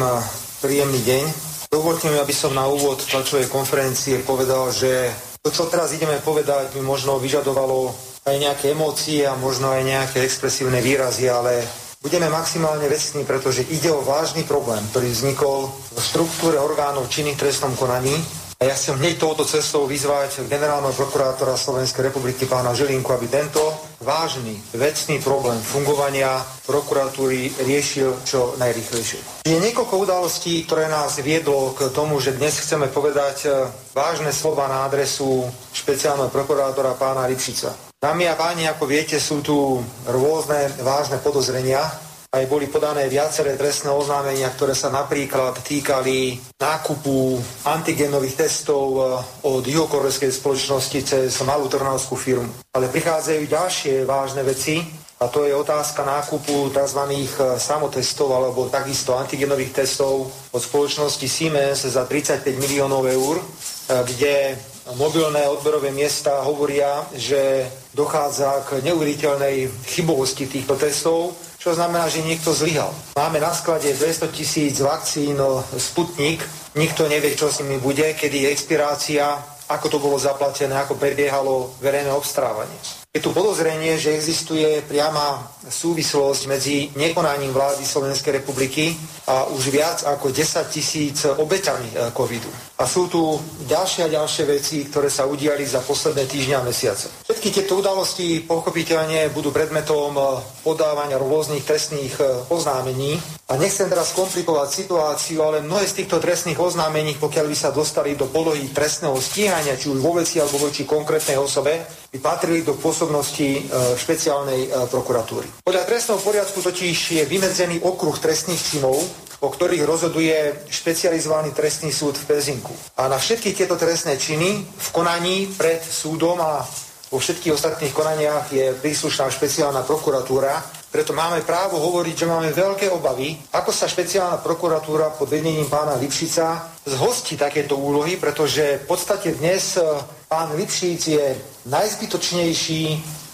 príjemný 0.61 1.01
deň. 1.03 1.23
Dovolte 1.71 2.11
mi, 2.11 2.19
aby 2.19 2.35
som 2.35 2.51
na 2.51 2.67
úvod 2.67 2.99
tlačovej 2.99 3.47
konferencie 3.47 4.19
povedal, 4.27 4.69
že 4.75 5.07
to, 5.39 5.49
čo 5.49 5.71
teraz 5.71 5.95
ideme 5.95 6.19
povedať, 6.19 6.75
by 6.75 6.83
možno 6.83 7.17
vyžadovalo 7.17 7.95
aj 8.27 8.35
nejaké 8.37 8.77
emócie 8.77 9.25
a 9.25 9.33
možno 9.33 9.73
aj 9.73 9.81
nejaké 9.81 10.21
expresívne 10.21 10.77
výrazy, 10.83 11.25
ale 11.25 11.65
budeme 11.97 12.29
maximálne 12.29 12.85
vecní, 12.85 13.25
pretože 13.25 13.65
ide 13.65 13.89
o 13.89 14.05
vážny 14.05 14.45
problém, 14.45 14.85
ktorý 14.93 15.09
vznikol 15.09 15.73
v 15.95 15.97
štruktúre 15.97 16.61
orgánov 16.61 17.09
činných 17.09 17.41
trestnom 17.41 17.73
konaní 17.73 18.13
a 18.61 18.69
ja 18.69 18.77
chcem 18.77 19.01
hneď 19.01 19.17
touto 19.17 19.41
cestou 19.41 19.89
vyzvať 19.89 20.45
generálneho 20.45 20.93
prokurátora 20.93 21.57
Slovenskej 21.57 22.13
republiky 22.13 22.45
pána 22.45 22.77
Žilinku, 22.77 23.09
aby 23.09 23.25
tento 23.25 23.80
vážny, 24.01 24.57
vecný 24.73 25.21
problém 25.21 25.61
fungovania 25.61 26.41
prokuratúry 26.65 27.53
riešil 27.61 28.25
čo 28.25 28.57
najrychlejšie. 28.57 29.45
Je 29.45 29.57
niekoľko 29.57 29.95
udalostí, 30.01 30.65
ktoré 30.65 30.89
nás 30.89 31.21
viedlo 31.21 31.73
k 31.77 31.89
tomu, 31.93 32.17
že 32.17 32.35
dnes 32.35 32.57
chceme 32.57 32.89
povedať 32.89 33.37
e, 33.45 33.49
vážne 33.93 34.33
slova 34.33 34.65
na 34.65 34.89
adresu 34.89 35.45
špeciálneho 35.73 36.33
prokurátora 36.33 36.97
pána 36.97 37.29
Lipšica. 37.29 37.93
Dámy 38.01 38.25
a 38.25 38.33
páni, 38.33 38.65
ako 38.65 38.89
viete, 38.89 39.21
sú 39.21 39.45
tu 39.45 39.77
rôzne 40.09 40.73
vážne 40.81 41.21
podozrenia 41.21 41.85
aj 42.31 42.47
boli 42.47 42.71
podané 42.71 43.11
viaceré 43.11 43.59
trestné 43.59 43.91
oznámenia, 43.91 44.47
ktoré 44.55 44.71
sa 44.71 44.87
napríklad 44.87 45.51
týkali 45.67 46.39
nákupu 46.63 47.35
antigenových 47.67 48.47
testov 48.47 48.85
eh, 48.95 49.03
od 49.43 49.67
juhokorejskej 49.67 50.31
spoločnosti 50.31 50.99
cez 51.03 51.35
malú 51.43 51.67
trnavskú 51.67 52.15
firmu. 52.15 52.47
Ale 52.71 52.87
prichádzajú 52.87 53.41
ďalšie 53.51 53.95
vážne 54.07 54.47
veci, 54.47 54.79
a 55.21 55.29
to 55.29 55.45
je 55.45 55.53
otázka 55.53 56.07
nákupu 56.07 56.71
tzv. 56.71 57.03
Eh, 57.03 57.59
samotestov 57.59 58.31
alebo 58.31 58.71
takisto 58.71 59.19
antigenových 59.19 59.83
testov 59.83 60.31
od 60.55 60.61
spoločnosti 60.63 61.27
Siemens 61.27 61.83
za 61.83 62.07
35 62.07 62.47
miliónov 62.55 63.11
eur, 63.11 63.43
eh, 63.43 64.07
kde 64.07 64.55
mobilné 64.95 65.51
odberové 65.51 65.91
miesta 65.91 66.47
hovoria, 66.47 67.03
že 67.11 67.67
dochádza 67.91 68.63
k 68.71 68.87
neuveriteľnej 68.87 69.67
chybovosti 69.83 70.47
týchto 70.47 70.79
testov 70.79 71.35
čo 71.61 71.77
znamená, 71.77 72.09
že 72.09 72.25
niekto 72.25 72.49
zlyhal. 72.49 72.89
Máme 73.13 73.37
na 73.37 73.53
sklade 73.53 73.93
200 73.93 74.33
tisíc 74.33 74.81
vakcín 74.81 75.37
Sputnik, 75.77 76.41
nikto 76.73 77.05
nevie, 77.05 77.37
čo 77.37 77.53
s 77.53 77.61
nimi 77.61 77.77
bude, 77.77 78.17
kedy 78.17 78.49
je 78.49 78.49
expirácia, 78.49 79.37
ako 79.69 79.85
to 79.85 79.97
bolo 80.01 80.17
zaplatené, 80.17 80.73
ako 80.73 80.97
prebiehalo 80.97 81.77
verejné 81.77 82.09
obstrávanie. 82.09 83.00
Je 83.11 83.19
tu 83.19 83.35
podozrenie, 83.35 83.99
že 83.99 84.15
existuje 84.15 84.79
priama 84.87 85.43
súvislosť 85.67 86.47
medzi 86.47 86.95
nekonaním 86.95 87.51
vlády 87.51 87.83
Slovenskej 87.83 88.39
republiky 88.39 88.95
a 89.27 89.51
už 89.51 89.67
viac 89.67 90.07
ako 90.07 90.31
10 90.31 90.71
tisíc 90.71 91.27
obeťami 91.27 91.91
eh, 91.91 92.07
covidu. 92.15 92.47
A 92.79 92.87
sú 92.87 93.11
tu 93.11 93.35
ďalšie 93.67 94.07
a 94.07 94.13
ďalšie 94.15 94.43
veci, 94.47 94.87
ktoré 94.87 95.11
sa 95.11 95.27
udiali 95.27 95.67
za 95.67 95.83
posledné 95.83 96.23
týždňa 96.23 96.55
a 96.55 96.63
mesiace. 96.63 97.11
Všetky 97.27 97.51
tieto 97.51 97.83
udalosti 97.83 98.47
pochopiteľne 98.47 99.27
budú 99.35 99.51
predmetom 99.51 100.15
eh, 100.15 100.23
podávania 100.63 101.19
rôznych 101.19 101.67
trestných 101.67 102.15
eh, 102.15 102.47
oznámení. 102.47 103.19
A 103.51 103.59
nechcem 103.59 103.91
teraz 103.91 104.15
komplikovať 104.15 104.87
situáciu, 104.87 105.43
ale 105.43 105.59
mnohé 105.59 105.83
z 105.83 105.99
týchto 105.99 106.23
trestných 106.23 106.55
oznámení, 106.55 107.19
pokiaľ 107.19 107.51
by 107.51 107.57
sa 107.59 107.75
dostali 107.75 108.15
do 108.15 108.31
polohy 108.31 108.71
trestného 108.71 109.19
stíhania, 109.19 109.75
či 109.75 109.91
už 109.91 109.99
vo 109.99 110.15
veci 110.15 110.39
alebo 110.39 110.63
voči 110.63 110.87
konkrétnej 110.87 111.35
osobe, 111.35 112.00
by 112.11 112.19
patrili 112.19 112.67
do 112.67 112.75
pôsobnosti 112.75 113.39
e, 113.39 113.61
špeciálnej 113.95 114.67
e, 114.67 114.69
prokuratúry. 114.91 115.63
Podľa 115.63 115.87
trestného 115.87 116.19
poriadku 116.19 116.59
totiž 116.59 116.97
je 117.15 117.23
vymedzený 117.23 117.79
okruh 117.87 118.19
trestných 118.19 118.59
činov, 118.59 118.99
o 119.39 119.47
ktorých 119.47 119.87
rozhoduje 119.87 120.67
špecializovaný 120.67 121.55
trestný 121.55 121.89
súd 121.89 122.19
v 122.19 122.27
Pezinku. 122.35 122.75
A 122.99 123.07
na 123.07 123.15
všetky 123.15 123.55
tieto 123.55 123.79
trestné 123.79 124.19
činy 124.19 124.59
v 124.59 124.87
konaní 124.91 125.49
pred 125.55 125.79
súdom 125.79 126.35
a 126.43 126.67
vo 127.11 127.19
všetkých 127.19 127.51
ostatných 127.51 127.91
konaniach 127.91 128.47
je 128.55 128.71
príslušná 128.79 129.27
špeciálna 129.27 129.83
prokuratúra, 129.83 130.63
preto 130.91 131.15
máme 131.15 131.43
právo 131.43 131.79
hovoriť, 131.79 132.15
že 132.23 132.27
máme 132.27 132.51
veľké 132.51 132.91
obavy, 132.91 133.35
ako 133.55 133.71
sa 133.71 133.87
špeciálna 133.87 134.43
prokuratúra 134.43 135.15
pod 135.15 135.27
vedením 135.27 135.67
pána 135.71 135.95
Lipšica 135.95 136.71
zhostí 136.87 137.39
takéto 137.39 137.79
úlohy, 137.79 138.19
pretože 138.19 138.83
v 138.83 138.85
podstate 138.91 139.35
dnes 139.39 139.79
e, 139.79 139.83
pán 140.27 140.51
Lipšic 140.55 141.01
je 141.07 141.25
najzbytočnejší 141.71 142.83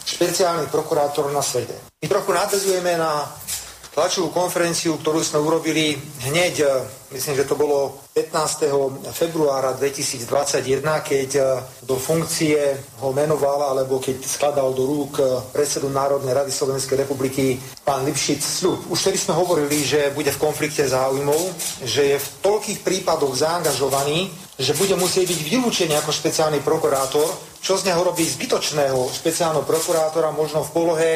špeciálny 0.06 0.70
prokurátor 0.70 1.34
na 1.34 1.42
svete. 1.42 1.74
My 1.98 2.06
trochu 2.06 2.32
nadvezujeme 2.34 2.94
na 2.98 3.26
tlačovú 3.98 4.30
konferenciu, 4.30 4.94
ktorú 5.02 5.26
sme 5.26 5.42
urobili 5.42 5.98
hneď, 6.30 6.56
e, 6.62 6.66
myslím, 7.18 7.34
že 7.34 7.50
to 7.50 7.58
bolo 7.58 8.06
15. 8.14 9.10
februára 9.10 9.74
2021, 9.74 11.02
keď 11.02 11.30
e, 11.34 11.42
do 11.82 11.98
funkcie 11.98 12.78
ho 13.02 13.10
menoval, 13.10 13.74
alebo 13.74 13.98
keď 13.98 14.22
skladal 14.22 14.70
do 14.78 14.86
rúk 14.86 15.18
e, 15.18 15.26
predsedu 15.50 15.90
Národnej 15.90 16.38
rady 16.38 16.54
Slovenskej 16.54 17.10
republiky 17.10 17.58
pán 17.82 18.06
Lipšic 18.06 18.38
sľub. 18.38 18.86
Už 18.94 19.02
vtedy 19.02 19.18
sme 19.18 19.34
hovorili, 19.34 19.82
že 19.82 20.14
bude 20.14 20.30
v 20.30 20.42
konflikte 20.46 20.86
záujmov, 20.86 21.58
že 21.82 22.14
je 22.14 22.18
v 22.22 22.28
toľkých 22.46 22.86
prípadoch 22.86 23.34
zaangažovaný, 23.34 24.30
že 24.62 24.78
bude 24.78 24.94
musieť 24.94 25.26
byť 25.26 25.42
vylúčený 25.42 25.98
ako 25.98 26.14
špeciálny 26.14 26.62
prokurátor, 26.62 27.26
čo 27.66 27.74
z 27.74 27.90
neho 27.90 28.06
robí 28.06 28.22
zbytočného 28.22 29.10
špeciálneho 29.10 29.66
prokurátora, 29.66 30.30
možno 30.30 30.62
v 30.62 30.74
polohe 30.74 31.10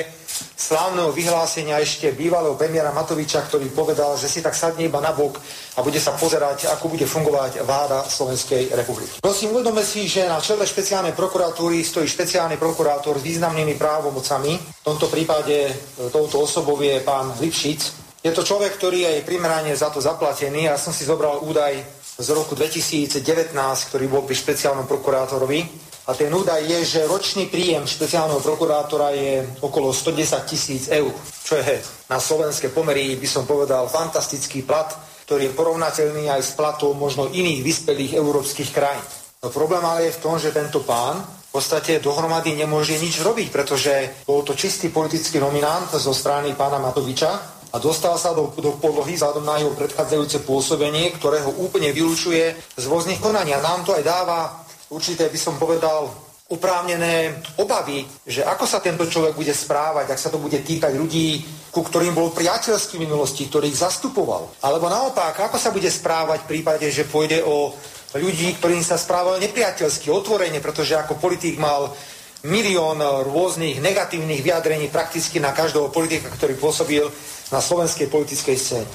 slávneho 0.56 1.10
vyhlásenia 1.12 1.82
ešte 1.82 2.14
bývalého 2.14 2.54
premiéra 2.56 2.94
Matoviča, 2.94 3.44
ktorý 3.46 3.74
povedal, 3.74 4.14
že 4.16 4.30
si 4.30 4.40
tak 4.40 4.54
sadne 4.54 4.86
iba 4.86 5.02
na 5.02 5.12
bok 5.12 5.42
a 5.76 5.80
bude 5.82 5.98
sa 5.98 6.14
pozerať, 6.14 6.70
ako 6.70 6.94
bude 6.94 7.10
fungovať 7.10 7.66
vláda 7.66 8.06
Slovenskej 8.06 8.72
republiky. 8.76 9.20
Prosím, 9.20 9.58
uvedome 9.58 9.82
si, 9.82 10.06
že 10.06 10.30
na 10.30 10.38
čele 10.40 10.68
špeciálnej 10.68 11.18
prokuratúry 11.18 11.82
stojí 11.82 12.06
špeciálny 12.06 12.62
prokurátor 12.62 13.18
s 13.18 13.26
významnými 13.26 13.76
právomocami. 13.76 14.54
V 14.58 14.86
tomto 14.86 15.10
prípade 15.10 15.70
e, 15.70 15.74
touto 16.14 16.46
osobou 16.46 16.80
je 16.80 17.02
pán 17.02 17.36
Lipšic. 17.42 17.80
Je 18.22 18.30
to 18.30 18.46
človek, 18.46 18.78
ktorý 18.78 19.06
je 19.06 19.26
primerane 19.26 19.74
za 19.74 19.90
to 19.90 19.98
zaplatený. 19.98 20.70
Ja 20.70 20.78
som 20.78 20.94
si 20.94 21.04
zobral 21.10 21.42
údaj 21.42 21.82
z 22.22 22.28
roku 22.38 22.54
2019, 22.54 23.50
ktorý 23.90 24.06
bol 24.06 24.22
pri 24.22 24.38
špeciálnom 24.38 24.86
prokurátorovi 24.86 25.91
a 26.12 26.14
ten 26.14 26.28
údaj 26.28 26.68
je, 26.68 26.80
že 26.84 27.08
ročný 27.08 27.48
príjem 27.48 27.88
špeciálneho 27.88 28.44
prokurátora 28.44 29.16
je 29.16 29.48
okolo 29.64 29.96
110 29.96 30.44
tisíc 30.44 30.92
eur, 30.92 31.08
čo 31.48 31.56
je 31.56 31.80
na 32.12 32.20
slovenské 32.20 32.68
pomery, 32.68 33.16
by 33.16 33.24
som 33.24 33.48
povedal, 33.48 33.88
fantastický 33.88 34.68
plat, 34.68 34.92
ktorý 35.24 35.48
je 35.48 35.56
porovnateľný 35.56 36.28
aj 36.28 36.42
s 36.44 36.52
platom 36.60 37.00
možno 37.00 37.32
iných 37.32 37.64
vyspelých 37.64 38.20
európskych 38.20 38.76
krajín. 38.76 39.08
No 39.40 39.56
problém 39.56 39.80
ale 39.88 40.12
je 40.12 40.20
v 40.20 40.24
tom, 40.28 40.36
že 40.36 40.52
tento 40.52 40.84
pán 40.84 41.24
v 41.24 41.50
podstate 41.56 42.04
dohromady 42.04 42.60
nemôže 42.60 43.00
nič 43.00 43.24
robiť, 43.24 43.48
pretože 43.48 44.28
bol 44.28 44.44
to 44.44 44.52
čistý 44.52 44.92
politický 44.92 45.40
nominant 45.40 45.96
zo 45.96 46.12
strany 46.12 46.60
pána 46.60 46.76
Matoviča 46.84 47.32
a 47.72 47.80
dostal 47.80 48.20
sa 48.20 48.36
do, 48.36 48.52
do 48.60 48.76
podlohy 48.84 49.16
vzhľadom 49.16 49.48
na 49.48 49.64
jeho 49.64 49.72
predchádzajúce 49.80 50.44
pôsobenie, 50.44 51.16
ktoré 51.16 51.40
ho 51.40 51.56
úplne 51.64 51.96
vylúčuje 51.96 52.52
z 52.76 52.84
rôznych 52.84 53.24
konania. 53.24 53.64
Nám 53.64 53.88
to 53.88 53.96
aj 53.96 54.04
dáva 54.04 54.61
určité, 54.92 55.32
by 55.32 55.40
som 55.40 55.56
povedal, 55.56 56.12
oprávnené 56.52 57.40
obavy, 57.64 58.04
že 58.28 58.44
ako 58.44 58.68
sa 58.68 58.84
tento 58.84 59.08
človek 59.08 59.40
bude 59.40 59.56
správať, 59.56 60.12
ak 60.12 60.20
sa 60.20 60.28
to 60.28 60.36
bude 60.36 60.60
týkať 60.60 60.92
ľudí, 61.00 61.40
ku 61.72 61.80
ktorým 61.80 62.12
bol 62.12 62.36
priateľský 62.36 63.00
v 63.00 63.08
minulosti, 63.08 63.48
ktorých 63.48 63.72
zastupoval. 63.72 64.60
Alebo 64.60 64.92
naopak, 64.92 65.40
ako 65.48 65.56
sa 65.56 65.72
bude 65.72 65.88
správať 65.88 66.44
v 66.44 66.50
prípade, 66.52 66.92
že 66.92 67.08
pôjde 67.08 67.40
o 67.48 67.72
ľudí, 68.20 68.60
ktorým 68.60 68.84
sa 68.84 69.00
správal 69.00 69.40
nepriateľsky, 69.40 70.12
otvorene, 70.12 70.60
pretože 70.60 71.00
ako 71.00 71.16
politik 71.16 71.56
mal 71.56 71.96
milión 72.44 73.00
rôznych 73.00 73.80
negatívnych 73.80 74.44
vyjadrení 74.44 74.92
prakticky 74.92 75.40
na 75.40 75.56
každého 75.56 75.88
politika, 75.88 76.28
ktorý 76.28 76.60
pôsobil 76.60 77.08
na 77.48 77.64
slovenskej 77.64 78.12
politickej 78.12 78.58
scéne 78.60 78.92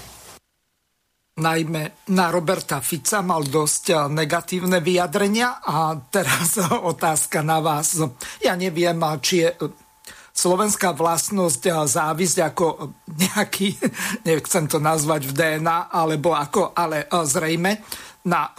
najmä 1.36 2.08
na 2.08 2.32
Roberta 2.32 2.80
Fica 2.80 3.20
mal 3.20 3.44
dosť 3.44 3.84
eh, 3.92 3.96
negatívne 4.08 4.80
vyjadrenia 4.80 5.60
a 5.60 5.92
teraz 6.08 6.56
otázka 6.92 7.44
na 7.44 7.60
vás. 7.60 8.00
Ja 8.40 8.56
neviem, 8.56 8.96
či 9.20 9.44
je 9.44 9.48
eh, 9.52 9.56
slovenská 10.32 10.96
vlastnosť 10.96 11.62
eh, 11.68 11.72
závisť 11.84 12.38
ako 12.40 12.66
nejaký, 13.04 13.68
nechcem 14.28 14.64
to 14.64 14.80
nazvať 14.80 15.28
v 15.28 15.32
DNA, 15.36 15.92
alebo 15.92 16.32
ako, 16.32 16.72
ale 16.72 17.04
zrejme 17.12 17.84
na 18.26 18.50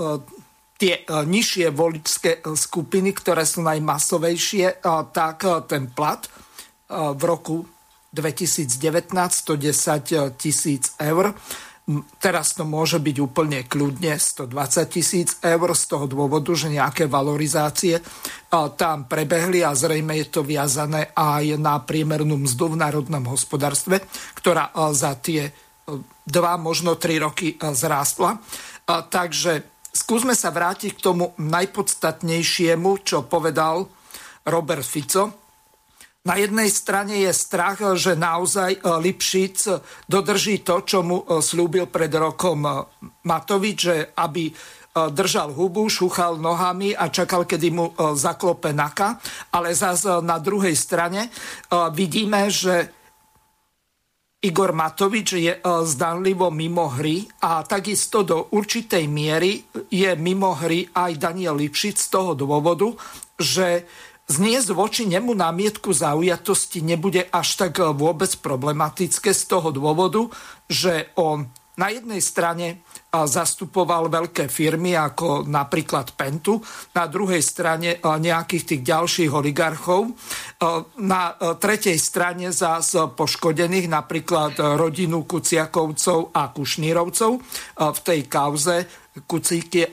tie 0.80 1.04
nižšie 1.04 1.76
voličské 1.76 2.40
skupiny, 2.40 3.12
ktoré 3.12 3.44
sú 3.44 3.68
najmasovejšie, 3.68 4.80
tak 5.12 5.44
ten 5.68 5.92
plat 5.92 6.24
v 6.88 7.22
roku 7.28 7.68
2019 8.16 9.12
110 9.12 10.40
tisíc 10.40 10.96
eur 11.04 11.36
Teraz 12.20 12.52
to 12.52 12.68
môže 12.68 13.00
byť 13.00 13.16
úplne 13.24 13.64
kľudne 13.64 14.20
120 14.20 14.52
tisíc 14.92 15.40
eur 15.40 15.72
z 15.72 15.84
toho 15.88 16.04
dôvodu, 16.04 16.52
že 16.52 16.68
nejaké 16.68 17.08
valorizácie 17.08 18.04
tam 18.76 19.08
prebehli 19.08 19.64
a 19.64 19.72
zrejme 19.72 20.20
je 20.20 20.28
to 20.28 20.44
viazané 20.44 21.16
aj 21.16 21.56
na 21.56 21.80
priemernú 21.80 22.44
mzdu 22.44 22.76
v 22.76 22.84
národnom 22.84 23.24
hospodárstve, 23.32 24.04
ktorá 24.36 24.76
za 24.92 25.16
tie 25.16 25.48
dva, 26.28 26.60
možno 26.60 27.00
tri 27.00 27.24
roky 27.24 27.56
zrástla. 27.56 28.36
Takže 28.88 29.88
skúsme 29.96 30.36
sa 30.36 30.52
vrátiť 30.52 30.92
k 30.92 31.00
tomu 31.00 31.32
najpodstatnejšiemu, 31.40 33.00
čo 33.08 33.24
povedal 33.24 33.88
Robert 34.44 34.84
Fico 34.84 35.47
na 36.28 36.36
jednej 36.36 36.68
strane 36.68 37.24
je 37.24 37.32
strach, 37.32 37.80
že 37.96 38.20
naozaj 38.20 38.72
e, 38.76 38.80
Lipšic 38.84 39.58
dodrží 40.12 40.60
to, 40.60 40.84
čo 40.84 41.00
mu 41.00 41.24
e, 41.24 41.40
slúbil 41.40 41.88
pred 41.88 42.12
rokom 42.12 42.68
e, 42.68 42.72
Matovič, 43.24 43.78
že 43.80 43.98
aby 44.20 44.52
držal 44.98 45.54
hubu, 45.54 45.86
šúchal 45.94 46.42
nohami 46.42 46.90
a 46.98 47.14
čakal, 47.14 47.46
kedy 47.46 47.70
mu 47.70 47.94
zaklope 48.18 48.74
naka. 48.74 49.22
Ale 49.54 49.70
zase 49.78 50.26
na 50.26 50.42
druhej 50.42 50.74
strane 50.74 51.30
vidíme, 51.94 52.50
že 52.50 52.90
Igor 54.42 54.74
Matovič 54.74 55.38
je 55.38 55.54
zdanlivo 55.62 56.50
mimo 56.50 56.90
hry 56.90 57.30
a 57.46 57.62
takisto 57.62 58.26
do 58.26 58.50
určitej 58.58 59.06
miery 59.06 59.62
je 59.94 60.18
mimo 60.18 60.58
hry 60.58 60.90
aj 60.90 61.22
Daniel 61.22 61.62
Lipšic 61.62 62.02
z 62.02 62.08
toho 62.10 62.34
dôvodu, 62.34 62.90
že 63.38 63.86
zniesť 64.28 64.70
voči 64.76 65.04
nemu 65.08 65.32
námietku 65.32 65.96
zaujatosti 65.96 66.84
nebude 66.84 67.24
až 67.32 67.68
tak 67.68 67.80
e, 67.80 67.88
vôbec 67.96 68.30
problematické 68.44 69.32
z 69.32 69.44
toho 69.48 69.72
dôvodu, 69.72 70.28
že 70.68 71.08
on 71.16 71.48
na 71.80 71.88
jednej 71.94 72.20
strane 72.20 72.68
e, 72.68 72.76
zastupoval 73.16 74.12
veľké 74.12 74.52
firmy 74.52 75.00
ako 75.00 75.48
napríklad 75.48 76.12
Pentu, 76.20 76.60
na 76.92 77.08
druhej 77.08 77.40
strane 77.40 77.96
e, 77.96 77.98
nejakých 78.04 78.64
tých 78.76 78.82
ďalších 78.84 79.32
oligarchov, 79.32 80.12
na 80.98 81.38
tretej 81.38 82.02
strane 82.02 82.50
zás 82.50 82.98
poškodených 82.98 83.88
napríklad 83.94 84.58
rodinu 84.58 85.22
Kuciakovcov 85.30 86.34
a 86.34 86.50
Kušnírovcov. 86.50 87.32
V 87.78 88.00
tej 88.02 88.26
kauze 88.26 88.90
Kucíky, 89.30 89.86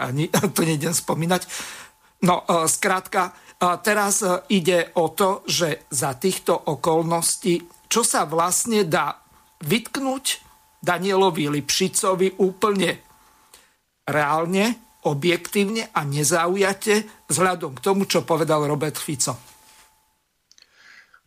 ani 0.00 0.32
to 0.56 0.60
nejdem 0.64 0.96
spomínať, 0.96 1.44
No, 2.22 2.46
e, 2.46 2.70
skrátka, 2.70 3.30
e, 3.30 3.32
teraz 3.82 4.22
e, 4.22 4.42
ide 4.54 4.94
o 4.98 5.10
to, 5.10 5.42
že 5.46 5.86
za 5.90 6.14
týchto 6.14 6.54
okolností, 6.54 7.86
čo 7.90 8.02
sa 8.06 8.24
vlastne 8.24 8.86
dá 8.86 9.18
vytknúť 9.62 10.24
Danielovi 10.82 11.46
Lipšicovi 11.46 12.42
úplne 12.42 12.98
reálne, 14.06 14.98
objektívne 15.06 15.90
a 15.94 16.06
nezaujate 16.06 17.26
vzhľadom 17.26 17.74
k 17.78 17.82
tomu, 17.82 18.06
čo 18.06 18.26
povedal 18.26 18.66
Robert 18.66 18.98
Fico 18.98 19.51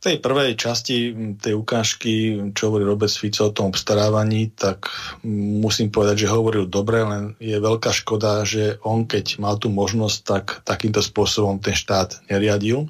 tej 0.05 0.21
prvej 0.21 0.53
časti 0.53 0.97
tej 1.41 1.57
ukážky, 1.57 2.37
čo 2.53 2.69
hovorí 2.69 2.85
Robert 2.85 3.09
Fico 3.09 3.49
o 3.49 3.55
tom 3.55 3.73
obstarávaní, 3.73 4.53
tak 4.53 4.93
musím 5.25 5.89
povedať, 5.89 6.29
že 6.29 6.33
hovoril 6.33 6.69
dobre, 6.69 7.01
len 7.01 7.33
je 7.41 7.57
veľká 7.57 7.89
škoda, 7.89 8.45
že 8.45 8.77
on 8.85 9.09
keď 9.09 9.41
mal 9.41 9.57
tú 9.57 9.73
možnosť, 9.73 10.17
tak 10.21 10.45
takýmto 10.61 11.01
spôsobom 11.01 11.57
ten 11.57 11.73
štát 11.73 12.21
neriadil. 12.29 12.85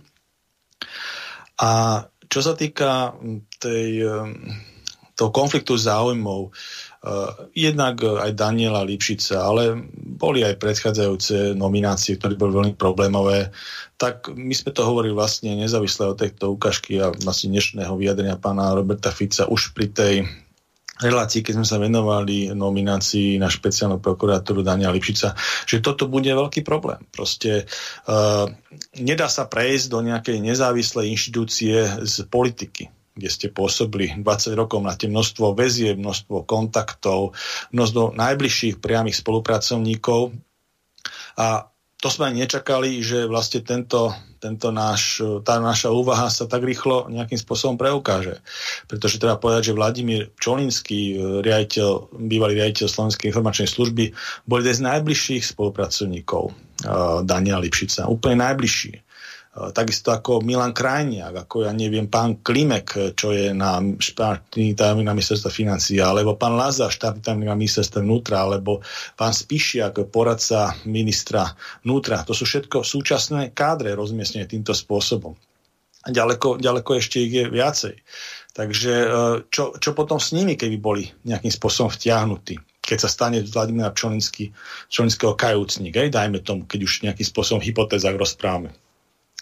A 1.55 2.03
čo 2.27 2.43
sa 2.43 2.51
týka 2.51 3.15
tej, 3.63 4.03
toho 5.15 5.31
konfliktu 5.31 5.79
záujmov, 5.79 6.51
jednak 7.53 8.01
aj 8.01 8.31
Daniela 8.33 8.81
Lipšica, 8.81 9.45
ale 9.45 9.77
boli 9.95 10.41
aj 10.41 10.57
predchádzajúce 10.57 11.53
nominácie, 11.53 12.17
ktoré 12.17 12.33
boli 12.33 12.55
veľmi 12.55 12.75
problémové, 12.75 13.53
tak 13.95 14.33
my 14.33 14.51
sme 14.51 14.73
to 14.73 14.81
hovorili 14.83 15.13
vlastne 15.13 15.55
nezávisle 15.55 16.11
od 16.11 16.17
tejto 16.19 16.51
ukážky 16.51 16.99
a 16.99 17.13
vlastne 17.13 17.53
dnešného 17.53 17.93
vyjadrenia 17.95 18.41
pána 18.41 18.75
Roberta 18.75 19.13
Fica 19.13 19.47
už 19.47 19.71
pri 19.77 19.87
tej 19.93 20.15
relácii, 20.95 21.43
keď 21.43 21.53
sme 21.59 21.67
sa 21.67 21.77
venovali 21.77 22.55
nominácii 22.55 23.35
na 23.35 23.51
špeciálnu 23.51 23.99
prokurátoru 23.99 24.63
Daniela 24.63 24.95
Lipšica, 24.95 25.35
že 25.67 25.83
toto 25.83 26.07
bude 26.07 26.31
veľký 26.31 26.63
problém. 26.63 27.03
Proste 27.11 27.67
uh, 28.07 28.47
nedá 28.95 29.27
sa 29.27 29.43
prejsť 29.45 29.85
do 29.91 29.99
nejakej 29.99 30.39
nezávislej 30.39 31.11
inštitúcie 31.11 31.83
z 32.07 32.15
politiky 32.31 32.87
kde 33.15 33.29
ste 33.31 33.47
pôsobili 33.47 34.11
20 34.19 34.59
rokov, 34.59 34.83
máte 34.83 35.07
množstvo 35.07 35.55
väzie, 35.55 35.95
množstvo 35.95 36.43
kontaktov, 36.43 37.31
množstvo 37.71 38.11
najbližších 38.19 38.83
priamých 38.83 39.23
spolupracovníkov 39.23 40.35
a 41.39 41.71
to 41.95 42.13
sme 42.13 42.29
nečakali, 42.35 43.01
že 43.01 43.25
vlastne 43.25 43.63
tento, 43.65 44.13
tento 44.37 44.69
náš, 44.69 45.23
tá 45.41 45.57
naša 45.57 45.89
úvaha 45.89 46.27
sa 46.29 46.45
tak 46.45 46.61
rýchlo 46.61 47.09
nejakým 47.09 47.39
spôsobom 47.39 47.79
preukáže. 47.79 48.43
Pretože 48.85 49.17
treba 49.17 49.41
povedať, 49.41 49.71
že 49.71 49.77
Vladimír 49.79 50.29
Čolinský, 50.37 51.17
riaditeľ, 51.41 52.13
bývalý 52.19 52.61
riaditeľ 52.61 52.85
Slovenskej 52.91 53.31
informačnej 53.31 53.65
služby, 53.71 54.11
bol 54.45 54.61
jeden 54.61 54.75
z 54.75 54.85
najbližších 54.85 55.43
spolupracovníkov 55.55 56.51
uh, 56.51 57.25
Daniela 57.25 57.63
Lipšica. 57.63 58.05
Úplne 58.05 58.43
najbližší. 58.43 59.04
Eh, 59.55 59.71
takisto 59.71 60.11
ako 60.11 60.43
Milan 60.43 60.75
Krajniak, 60.75 61.47
ako 61.47 61.63
ja 61.63 61.71
neviem, 61.71 62.11
pán 62.11 62.43
Klimek, 62.43 63.15
čo 63.15 63.31
je 63.31 63.55
na 63.55 63.79
štátny 63.79 64.75
na 64.75 65.15
ministerstvo 65.15 65.47
financií, 65.47 66.03
alebo 66.03 66.35
pán 66.35 66.59
Lazar, 66.59 66.91
štátny 66.91 67.23
tajomník 67.23 67.47
na 67.47 67.55
ministerstvo 67.55 68.03
vnútra, 68.03 68.43
alebo 68.43 68.83
pán 69.15 69.31
Spišiak, 69.31 70.11
poradca 70.11 70.75
ministra 70.83 71.55
vnútra. 71.87 72.27
To 72.27 72.35
sú 72.35 72.43
všetko 72.43 72.83
súčasné 72.83 73.55
kádre 73.55 73.95
rozmiestnené 73.95 74.43
týmto 74.43 74.75
spôsobom. 74.75 75.39
A 76.03 76.11
ďaleko, 76.11 76.59
ďaleko 76.59 76.99
ešte 76.99 77.23
ich 77.23 77.33
je 77.33 77.45
viacej. 77.47 77.95
Takže 78.53 78.93
e, 78.93 79.07
čo, 79.49 79.73
čo 79.79 79.89
potom 79.97 80.21
s 80.21 80.35
nimi, 80.37 80.53
keby 80.53 80.77
boli 80.77 81.03
nejakým 81.25 81.49
spôsobom 81.49 81.89
vtiahnutí? 81.89 82.59
Keď 82.85 82.97
sa 83.01 83.09
stane 83.09 83.41
Vladimír 83.41 83.89
Čolinský, 83.89 84.53
Čolinského 84.91 85.33
kajúcnik, 85.33 85.97
aj, 85.97 86.13
dajme 86.13 86.45
tomu, 86.45 86.69
keď 86.69 86.79
už 86.85 86.93
nejakým 87.09 87.25
spôsobom 87.25 87.63
hypotézach 87.63 88.13
rozprávame. 88.13 88.69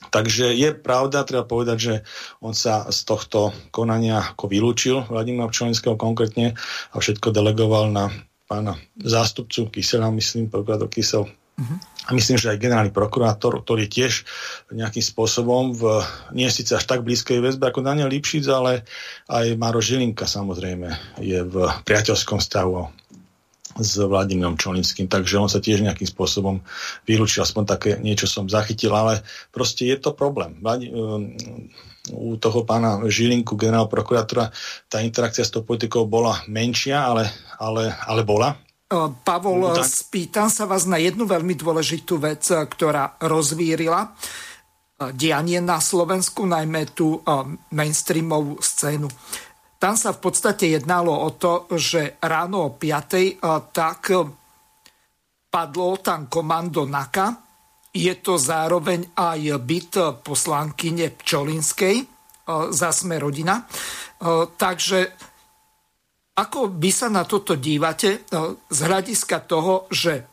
Takže 0.10 0.52
je 0.52 0.70
pravda, 0.76 1.24
treba 1.28 1.48
povedať, 1.48 1.78
že 1.78 1.96
on 2.44 2.52
sa 2.52 2.88
z 2.92 3.00
tohto 3.08 3.56
konania 3.72 4.34
ako 4.36 4.50
vylúčil, 4.50 5.08
Vladimír 5.08 5.52
Čolinského 5.54 5.96
konkrétne, 5.96 6.58
a 6.92 6.96
všetko 6.98 7.32
delegoval 7.32 7.94
na 7.94 8.12
pána 8.50 8.76
zástupcu 9.00 9.72
Kysela, 9.72 10.12
myslím, 10.12 10.52
prokurátor 10.52 10.90
Kysel, 10.92 11.26
Uh-huh. 11.54 11.78
A 12.10 12.18
myslím, 12.18 12.42
že 12.42 12.50
aj 12.50 12.66
generálny 12.66 12.90
prokurátor, 12.90 13.62
ktorý 13.62 13.86
tiež 13.86 14.26
nejakým 14.74 15.06
spôsobom 15.06 15.78
v, 15.78 16.02
nie 16.34 16.50
síce 16.50 16.74
až 16.74 16.82
tak 16.90 17.06
blízkej 17.06 17.40
väzbe 17.46 17.70
ako 17.70 17.86
Daniel 17.86 18.10
Lipšic, 18.10 18.50
ale 18.50 18.82
aj 19.30 19.54
Maro 19.62 19.78
Žilinka 19.78 20.26
samozrejme 20.26 21.22
je 21.22 21.46
v 21.46 21.56
priateľskom 21.86 22.42
stavu 22.42 22.90
s 23.80 23.98
Vladimírom 23.98 24.58
Čolinským, 24.60 25.10
takže 25.10 25.42
on 25.42 25.50
sa 25.50 25.58
tiež 25.58 25.82
nejakým 25.82 26.06
spôsobom 26.06 26.62
vylúčil, 27.10 27.42
aspoň 27.42 27.64
také 27.66 27.90
niečo 27.98 28.30
som 28.30 28.46
zachytil, 28.46 28.94
ale 28.94 29.26
proste 29.50 29.90
je 29.90 29.98
to 29.98 30.14
problém. 30.14 30.58
Um, 30.62 31.34
u 32.12 32.36
toho 32.36 32.68
pána 32.68 33.00
Žilinku, 33.08 33.56
generálneho 33.56 33.88
prokurátora, 33.88 34.52
tá 34.92 35.00
interakcia 35.00 35.48
s 35.48 35.54
tou 35.56 35.64
politikou 35.64 36.04
bola 36.04 36.44
menšia, 36.52 37.00
ale, 37.00 37.32
ale, 37.58 37.96
ale 38.06 38.22
bola. 38.28 38.60
Pavol, 39.24 39.74
tak. 39.74 39.90
spýtam 39.90 40.48
sa 40.54 40.70
vás 40.70 40.86
na 40.86 41.02
jednu 41.02 41.26
veľmi 41.26 41.58
dôležitú 41.58 42.22
vec, 42.22 42.46
ktorá 42.46 43.18
rozvírila 43.24 44.14
dianie 45.12 45.60
na 45.60 45.82
Slovensku, 45.82 46.46
najmä 46.46 46.94
tú 46.94 47.20
mainstreamovú 47.74 48.62
scénu. 48.62 49.10
Tam 49.84 50.00
sa 50.00 50.16
v 50.16 50.24
podstate 50.24 50.72
jednalo 50.72 51.12
o 51.12 51.36
to, 51.36 51.68
že 51.76 52.16
ráno 52.24 52.72
o 52.72 52.80
5. 52.80 53.44
tak 53.76 54.16
padlo 55.52 56.00
tam 56.00 56.32
komando 56.32 56.88
NAKA. 56.88 57.28
Je 57.92 58.16
to 58.24 58.40
zároveň 58.40 59.12
aj 59.12 59.60
byt 59.60 60.24
poslankyne 60.24 61.12
Pčolinskej 61.12 62.00
za 62.72 62.90
sme 62.96 63.20
rodina. 63.20 63.68
Takže 64.56 65.00
ako 66.34 66.60
by 66.74 66.90
sa 66.90 67.14
na 67.14 67.30
toto 67.30 67.54
dívate 67.54 68.10
e, 68.10 68.20
z 68.58 68.80
hľadiska 68.90 69.46
toho, 69.46 69.86
že 69.94 70.26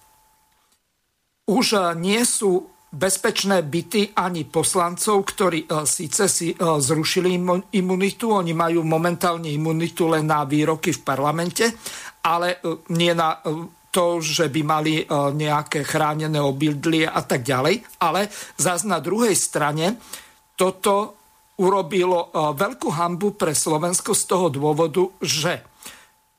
už 1.45 1.67
e, 1.77 1.81
nie 2.01 2.25
sú 2.25 2.70
bezpečné 2.91 3.63
byty 3.63 4.19
ani 4.19 4.45
poslancov, 4.51 5.23
ktorí 5.23 5.65
e, 5.65 5.87
síce 5.87 6.27
si 6.27 6.51
zrušili 6.59 7.39
imunitu, 7.79 8.35
oni 8.35 8.51
majú 8.51 8.83
momentálne 8.83 9.47
imunitu 9.47 10.11
len 10.11 10.27
na 10.27 10.43
výroky 10.43 10.91
v 10.91 11.01
parlamente, 11.07 11.65
ale 12.27 12.59
nie 12.91 13.15
na 13.15 13.39
to, 13.91 14.23
že 14.23 14.47
by 14.47 14.63
mali 14.63 15.03
nejaké 15.35 15.83
chránené 15.83 16.39
obydlie 16.39 17.11
a 17.11 17.27
tak 17.27 17.43
ďalej. 17.43 17.99
Ale 17.99 18.31
zase 18.55 18.87
na 18.87 19.03
druhej 19.03 19.35
strane 19.35 19.99
toto 20.55 21.19
urobilo 21.59 22.31
veľkú 22.55 22.89
hambu 22.95 23.35
pre 23.35 23.51
Slovensko 23.51 24.15
z 24.15 24.23
toho 24.31 24.47
dôvodu, 24.47 25.11
že 25.19 25.67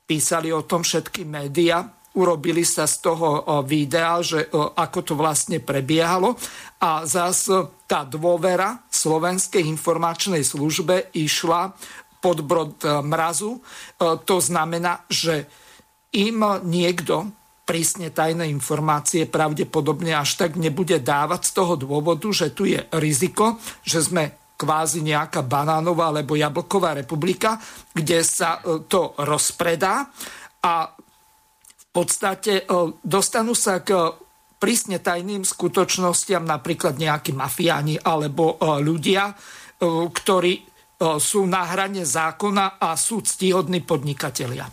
písali 0.07 0.47
o 0.55 0.63
tom 0.63 0.87
všetky 0.87 1.27
médiá, 1.27 1.83
urobili 2.11 2.67
sa 2.67 2.83
z 2.89 3.07
toho 3.07 3.27
videa, 3.63 4.19
že 4.19 4.51
ako 4.75 4.99
to 5.01 5.13
vlastne 5.15 5.63
prebiehalo 5.63 6.35
a 6.83 7.07
zás 7.07 7.47
tá 7.87 8.07
dôvera 8.07 8.83
Slovenskej 8.91 9.63
informačnej 9.67 10.43
službe 10.43 11.11
išla 11.15 11.75
pod 12.21 12.45
brod 12.45 12.77
e, 12.85 13.01
mrazu. 13.01 13.57
E, 13.57 13.59
to 14.23 14.37
znamená, 14.37 15.03
že 15.09 15.49
im 16.13 16.45
niekto 16.63 17.33
prísne 17.65 18.13
tajné 18.13 18.47
informácie 18.47 19.25
pravdepodobne 19.25 20.13
až 20.13 20.37
tak 20.37 20.55
nebude 20.55 21.01
dávať 21.01 21.41
z 21.49 21.51
toho 21.57 21.73
dôvodu, 21.75 22.29
že 22.29 22.53
tu 22.53 22.69
je 22.69 22.79
riziko, 22.95 23.57
že 23.81 24.05
sme 24.05 24.37
kvázi 24.55 25.01
nejaká 25.01 25.41
banánová 25.41 26.13
alebo 26.13 26.37
jablková 26.37 26.93
republika, 26.93 27.57
kde 27.91 28.21
sa 28.21 28.61
e, 28.61 28.85
to 28.85 29.17
rozpredá 29.17 30.07
a 30.61 30.93
podstate 31.91 32.63
e, 32.63 32.73
dostanú 33.03 33.53
sa 33.55 33.83
k 33.83 33.95
prísne 34.61 35.01
tajným 35.01 35.43
skutočnostiam 35.43 36.45
napríklad 36.45 36.95
nejakí 36.95 37.35
mafiáni 37.35 37.99
alebo 37.99 38.55
e, 38.55 38.79
ľudia, 38.81 39.33
ktorí 39.81 40.69
sú 41.01 41.49
na 41.49 41.65
hrane 41.65 42.05
zákona 42.05 42.77
a 42.77 42.93
sú 42.93 43.25
ctihodní 43.25 43.81
podnikatelia. 43.81 44.69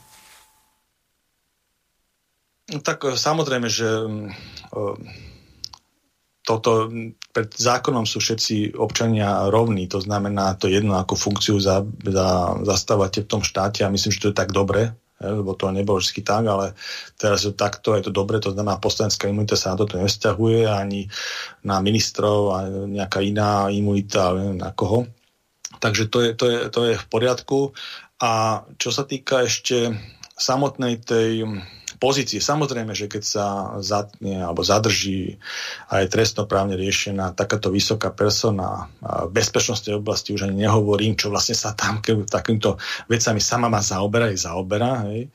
Tak 2.68 3.16
samozrejme, 3.16 3.64
že 3.72 3.88
toto 6.48 6.88
pred 7.28 7.48
zákonom 7.52 8.08
sú 8.08 8.24
všetci 8.24 8.72
občania 8.80 9.52
rovní, 9.52 9.84
to 9.84 10.00
znamená 10.00 10.56
to 10.56 10.72
jedno, 10.72 10.96
ako 10.96 11.12
funkciu 11.12 11.60
za, 11.60 11.84
za, 11.84 12.56
zastávate 12.64 13.20
v 13.20 13.30
tom 13.30 13.44
štáte 13.44 13.84
a 13.84 13.92
myslím, 13.92 14.16
že 14.16 14.22
to 14.24 14.30
je 14.32 14.40
tak 14.40 14.56
dobre, 14.56 14.96
lebo 15.18 15.54
to 15.58 15.74
nebolo 15.74 15.98
vždy 15.98 16.22
tak, 16.22 16.46
ale 16.46 16.78
teraz 17.18 17.42
je 17.42 17.50
to 17.50 17.58
takto, 17.58 17.98
je 17.98 18.06
to 18.06 18.12
dobre, 18.14 18.38
to 18.38 18.54
znamená 18.54 18.78
poslanecká 18.78 19.26
imunita 19.26 19.58
sa 19.58 19.74
na 19.74 19.82
toto 19.82 19.98
nevzťahuje 19.98 20.70
ani 20.70 21.10
na 21.66 21.82
ministrov, 21.82 22.38
a 22.54 22.58
nejaká 22.86 23.18
iná 23.22 23.66
imunita, 23.70 24.30
ale 24.30 24.54
na 24.54 24.70
koho. 24.70 25.10
Takže 25.82 26.10
to 26.10 26.18
je, 26.22 26.30
to, 26.34 26.46
je, 26.50 26.58
to 26.70 26.80
je 26.90 26.94
v 26.96 27.06
poriadku. 27.10 27.74
A 28.18 28.64
čo 28.78 28.90
sa 28.90 29.06
týka 29.06 29.46
ešte 29.46 29.94
samotnej 30.38 31.02
tej 31.02 31.46
pozície. 31.98 32.38
Samozrejme, 32.38 32.94
že 32.94 33.10
keď 33.10 33.22
sa 33.22 33.46
zatne 33.82 34.40
alebo 34.46 34.62
zadrží 34.62 35.36
a 35.90 36.00
je 36.00 36.08
trestnoprávne 36.08 36.78
riešená 36.78 37.34
takáto 37.34 37.74
vysoká 37.74 38.14
persona 38.14 38.88
v 39.02 39.30
bezpečnostnej 39.34 39.98
oblasti, 39.98 40.32
už 40.32 40.46
ani 40.48 40.64
nehovorím, 40.64 41.18
čo 41.18 41.28
vlastne 41.28 41.58
sa 41.58 41.74
tam 41.74 41.98
keď 41.98 42.30
takýmto 42.30 42.78
vecami 43.10 43.42
sama 43.42 43.66
má 43.66 43.82
zaoberať, 43.82 44.38
zaoberá, 44.38 45.10
hej, 45.10 45.28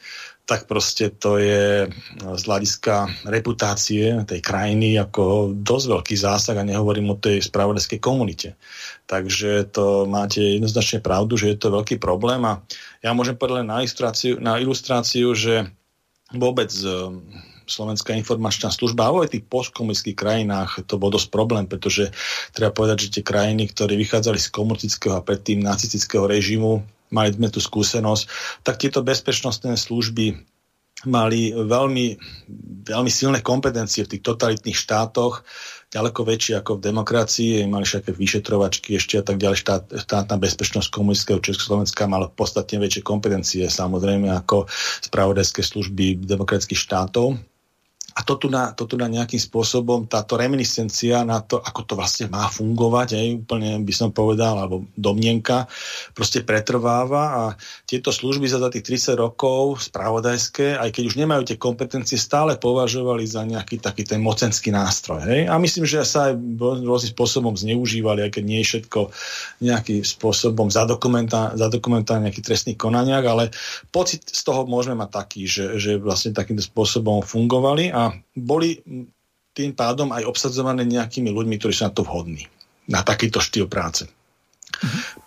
tak 0.44 0.68
proste 0.68 1.08
to 1.08 1.40
je 1.40 1.88
z 2.20 2.42
hľadiska 2.44 3.24
reputácie 3.32 4.28
tej 4.28 4.44
krajiny 4.44 5.00
ako 5.00 5.56
dosť 5.56 5.86
veľký 5.88 6.16
zásah 6.20 6.60
a 6.60 6.68
nehovorím 6.68 7.16
o 7.16 7.20
tej 7.20 7.40
spravodajskej 7.40 8.00
komunite. 8.04 8.60
Takže 9.08 9.72
to 9.72 10.04
máte 10.04 10.44
jednoznačne 10.44 11.00
pravdu, 11.00 11.40
že 11.40 11.56
je 11.56 11.58
to 11.60 11.72
veľký 11.72 11.96
problém 11.96 12.44
a 12.44 12.60
ja 13.00 13.16
môžem 13.16 13.40
povedať 13.40 13.64
len 13.64 13.72
na 13.72 13.80
ilustráciu, 13.84 14.34
na 14.44 14.60
ilustráciu 14.60 15.32
že 15.32 15.72
vôbec 16.34 16.70
e, 16.70 16.90
Slovenská 17.64 18.12
informačná 18.20 18.68
služba, 18.68 19.08
ale 19.08 19.26
aj 19.26 19.30
v 19.32 19.34
tých 19.40 19.46
postkomunistických 19.48 20.20
krajinách 20.20 20.84
to 20.84 21.00
bol 21.00 21.08
dosť 21.08 21.32
problém, 21.32 21.64
pretože 21.64 22.12
treba 22.52 22.76
povedať, 22.76 23.08
že 23.08 23.14
tie 23.20 23.24
krajiny, 23.24 23.72
ktoré 23.72 23.96
vychádzali 23.96 24.36
z 24.36 24.52
komunistického 24.52 25.16
a 25.16 25.24
predtým 25.24 25.64
nacistického 25.64 26.28
režimu, 26.28 26.84
mali 27.14 27.30
sme 27.32 27.48
tu 27.48 27.64
skúsenosť, 27.64 28.24
tak 28.68 28.82
tieto 28.84 29.00
bezpečnostné 29.06 29.80
služby 29.80 30.44
mali 31.08 31.52
veľmi, 31.52 32.06
veľmi 32.88 33.12
silné 33.12 33.40
kompetencie 33.44 34.08
v 34.08 34.12
tých 34.18 34.24
totalitných 34.24 34.76
štátoch, 34.76 35.44
ďaleko 35.94 36.26
väčšie 36.26 36.54
ako 36.58 36.82
v 36.82 36.90
demokracii, 36.90 37.70
mali 37.70 37.86
všaké 37.86 38.18
vyšetrovačky 38.18 38.98
ešte 38.98 39.22
a 39.22 39.24
tak 39.24 39.38
ďalej. 39.38 39.58
Štát, 39.62 39.84
štátna 39.94 40.36
bezpečnosť 40.42 40.90
komunistického 40.90 41.38
Československa 41.38 42.10
mala 42.10 42.34
podstatne 42.34 42.82
väčšie 42.82 43.06
kompetencie 43.06 43.62
samozrejme 43.70 44.34
ako 44.34 44.66
spravodajské 45.06 45.62
služby 45.62 46.26
demokratických 46.26 46.82
štátov. 46.82 47.38
A 48.14 48.22
to 48.22 48.38
tu, 48.38 48.48
na, 48.50 48.74
to 48.74 48.86
tu 48.86 48.96
na 48.98 49.10
nejakým 49.10 49.42
spôsobom, 49.42 50.06
táto 50.06 50.38
reminiscencia 50.38 51.26
na 51.26 51.42
to, 51.42 51.58
ako 51.58 51.82
to 51.86 51.94
vlastne 51.98 52.30
má 52.30 52.46
fungovať, 52.50 53.18
aj 53.18 53.28
úplne 53.46 53.72
by 53.82 53.94
som 53.94 54.10
povedal, 54.14 54.58
alebo 54.58 54.86
domnienka, 54.94 55.66
proste 56.14 56.46
pretrváva 56.46 57.24
a 57.34 57.44
tieto 57.90 58.14
služby 58.14 58.46
za 58.50 58.62
tých 58.70 58.86
30 59.14 59.18
rokov 59.18 59.90
spravodajské, 59.90 60.78
aj 60.78 60.90
keď 60.94 61.04
už 61.10 61.16
nemajú 61.20 61.42
tie 61.48 61.58
kompetencie, 61.58 62.18
stále 62.18 62.58
považovali 62.58 63.26
za 63.26 63.46
nejaký 63.46 63.82
taký 63.82 64.06
ten 64.06 64.22
mocenský 64.22 64.70
nástroj. 64.70 65.26
Hej? 65.26 65.42
A 65.50 65.58
myslím, 65.58 65.86
že 65.86 66.06
sa 66.06 66.32
aj 66.32 66.40
rôznym 66.84 67.12
spôsobom 67.14 67.54
zneužívali, 67.54 68.26
aj 68.26 68.32
keď 68.40 68.44
nie 68.44 68.60
je 68.62 68.70
všetko 68.74 69.00
nejakým 69.64 70.02
spôsobom 70.04 70.70
zadokumentované 70.70 72.30
nejakých 72.30 72.48
trestných 72.48 72.80
konaniach, 72.80 73.26
ale 73.26 73.54
pocit 73.92 74.26
z 74.28 74.42
toho 74.44 74.66
môžeme 74.66 75.00
mať 75.00 75.10
taký, 75.14 75.42
že, 75.46 75.66
že 75.78 76.02
vlastne 76.02 76.36
takýmto 76.36 76.64
spôsobom 76.64 77.22
fungovali 77.24 77.94
a 77.94 78.03
boli 78.34 78.82
tým 79.54 79.72
pádom 79.78 80.10
aj 80.10 80.26
obsadzované 80.26 80.82
nejakými 80.84 81.30
ľuďmi, 81.30 81.56
ktorí 81.62 81.72
sú 81.72 81.86
na 81.86 81.94
to 81.94 82.02
vhodní, 82.02 82.50
na 82.90 83.06
takýto 83.06 83.38
štýl 83.38 83.70
práce. 83.70 84.10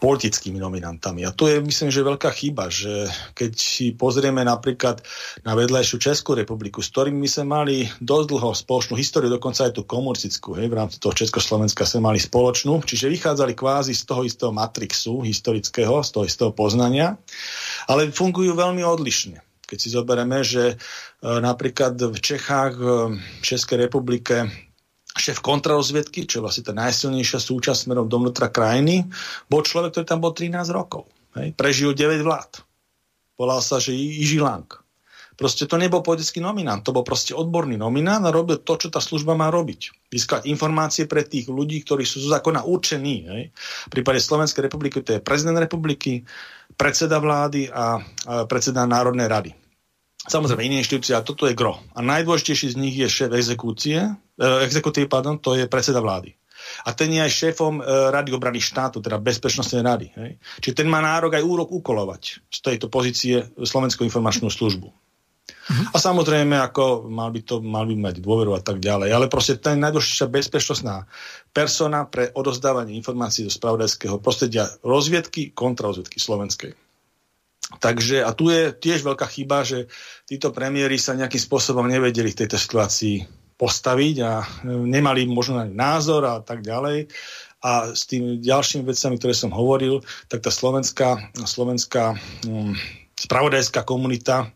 politickými 0.03 0.59
nominantami. 0.59 1.24
A 1.24 1.31
to 1.31 1.47
je, 1.49 1.62
myslím, 1.62 1.89
že 1.89 2.03
veľká 2.03 2.31
chyba, 2.35 2.66
že 2.68 3.07
keď 3.33 3.51
si 3.55 3.95
pozrieme 3.95 4.43
napríklad 4.43 5.01
na 5.47 5.55
vedľajšiu 5.55 5.97
Českú 6.03 6.35
republiku, 6.35 6.83
s 6.83 6.91
ktorými 6.91 7.24
my 7.24 7.29
sme 7.31 7.45
mali 7.47 7.77
dosť 8.03 8.27
dlho 8.27 8.51
spoločnú 8.53 8.99
históriu, 8.99 9.31
dokonca 9.31 9.70
aj 9.70 9.79
tú 9.79 9.87
komunistickú, 9.87 10.59
hej, 10.59 10.66
v 10.66 10.79
rámci 10.83 10.99
toho 10.99 11.14
Československa 11.14 11.87
sme 11.87 12.11
mali 12.12 12.18
spoločnú, 12.18 12.83
čiže 12.83 13.07
vychádzali 13.07 13.55
kvázi 13.55 13.95
z 13.95 14.03
toho 14.05 14.27
istého 14.27 14.51
matrixu 14.51 15.22
historického, 15.22 16.03
z 16.03 16.11
toho 16.11 16.24
istého 16.27 16.51
poznania, 16.53 17.14
ale 17.87 18.11
fungujú 18.11 18.53
veľmi 18.53 18.83
odlišne. 18.83 19.45
Keď 19.66 19.78
si 19.82 19.88
zoberieme, 19.90 20.46
že 20.46 20.64
e, 20.72 20.76
napríklad 21.22 21.98
v 21.98 22.18
Čechách, 22.22 22.74
v 22.78 23.42
Českej 23.42 23.90
republike 23.90 24.46
šéf 25.16 25.40
kontrarozviedky, 25.40 26.28
čo 26.28 26.38
je 26.38 26.44
vlastne 26.44 26.64
tá 26.64 26.72
najsilnejšia 26.76 27.40
súčasť 27.40 27.88
smerom 27.88 28.06
dovnútra 28.06 28.52
krajiny, 28.52 29.08
bol 29.48 29.64
človek, 29.64 29.96
ktorý 29.96 30.06
tam 30.06 30.20
bol 30.22 30.32
13 30.36 30.70
rokov. 30.70 31.08
Hej. 31.34 31.56
Prežil 31.56 31.96
9 31.96 32.20
vlád. 32.22 32.62
Volal 33.36 33.60
sa, 33.60 33.80
že 33.80 33.92
Iži 33.92 34.40
Lang. 34.40 34.68
Proste 35.36 35.68
to 35.68 35.76
nebol 35.76 36.00
politický 36.00 36.40
nominant, 36.40 36.80
to 36.80 36.96
bol 36.96 37.04
proste 37.04 37.36
odborný 37.36 37.76
nominant 37.76 38.24
a 38.24 38.32
robil 38.32 38.56
to, 38.56 38.72
čo 38.80 38.88
tá 38.88 39.04
služba 39.04 39.36
má 39.36 39.52
robiť. 39.52 40.08
Získať 40.08 40.48
informácie 40.48 41.04
pre 41.04 41.28
tých 41.28 41.52
ľudí, 41.52 41.84
ktorí 41.84 42.08
sú 42.08 42.24
zo 42.24 42.32
zákona 42.32 42.64
určení. 42.64 43.28
Hej. 43.28 43.42
V 43.84 43.90
prípade 43.92 44.16
Slovenskej 44.16 44.64
republiky 44.64 45.04
to 45.04 45.12
je 45.12 45.20
prezident 45.20 45.60
republiky, 45.60 46.24
predseda 46.77 47.18
vlády 47.18 47.72
a, 47.72 47.99
predseda 48.47 48.85
Národnej 48.85 49.29
rady. 49.29 49.51
Samozrejme, 50.27 50.66
iné 50.66 50.77
inštitúcie, 50.83 51.14
a 51.14 51.22
toto 51.22 51.47
je 51.47 51.55
gro. 51.55 51.79
A 51.95 52.03
najdôležitejší 52.03 52.74
z 52.74 52.77
nich 52.77 52.95
je 52.99 53.07
šéf 53.07 53.31
exekúcie, 53.33 53.99
eh, 54.41 55.07
pardon, 55.09 55.39
to 55.39 55.55
je 55.55 55.70
predseda 55.70 56.03
vlády. 56.03 56.35
A 56.85 56.93
ten 56.93 57.12
je 57.12 57.20
aj 57.20 57.31
šéfom 57.31 57.79
e, 57.79 57.83
Rady 57.85 58.33
obrany 58.33 58.59
štátu, 58.59 58.99
teda 58.99 59.20
Bezpečnostnej 59.22 59.85
rady. 59.85 60.07
Hej. 60.16 60.31
Čiže 60.64 60.83
ten 60.83 60.89
má 60.91 61.05
nárok 61.05 61.39
aj 61.39 61.45
úrok 61.45 61.68
ukolovať 61.70 62.22
z 62.49 62.59
tejto 62.64 62.89
pozície 62.89 63.45
Slovenskú 63.61 64.03
informačnú 64.03 64.51
službu. 64.51 64.89
Uh-huh. 65.66 65.90
A 65.90 65.96
samozrejme, 65.98 66.54
ako 66.54 67.10
mal 67.10 67.34
by 67.34 67.40
to 67.42 67.58
mal 67.58 67.82
by 67.82 67.98
mať 67.98 68.22
dôveru 68.22 68.54
a 68.54 68.62
tak 68.62 68.78
ďalej. 68.78 69.10
Ale 69.10 69.26
proste 69.26 69.58
ten 69.58 69.82
najdôležitejšia 69.82 70.30
bezpečnostná 70.30 71.10
persona 71.50 72.06
pre 72.06 72.30
odozdávanie 72.30 72.94
informácií 72.94 73.42
do 73.42 73.50
spravodajského 73.50 74.22
prostredia 74.22 74.70
rozviedky, 74.86 75.50
kontrarozviedky 75.50 76.22
slovenskej. 76.22 76.78
Takže, 77.82 78.22
a 78.22 78.30
tu 78.30 78.46
je 78.54 78.70
tiež 78.70 79.02
veľká 79.02 79.26
chyba, 79.26 79.66
že 79.66 79.90
títo 80.22 80.54
premiéry 80.54 81.02
sa 81.02 81.18
nejakým 81.18 81.42
spôsobom 81.42 81.82
nevedeli 81.90 82.30
v 82.30 82.46
tejto 82.46 82.54
situácii 82.54 83.26
postaviť 83.58 84.16
a 84.22 84.32
e, 84.38 84.46
nemali 84.70 85.26
možno 85.26 85.58
ani 85.58 85.74
názor 85.74 86.30
a 86.30 86.38
tak 86.46 86.62
ďalej. 86.62 87.10
A 87.66 87.90
s 87.90 88.06
tými 88.06 88.38
ďalšími 88.38 88.86
vecami, 88.86 89.18
ktoré 89.18 89.34
som 89.34 89.50
hovoril, 89.50 89.98
tak 90.30 90.46
tá 90.46 90.54
slovenská, 90.54 91.34
slovenská 91.34 92.14
um, 92.46 92.70
spravodajská 93.18 93.82
komunita 93.82 94.54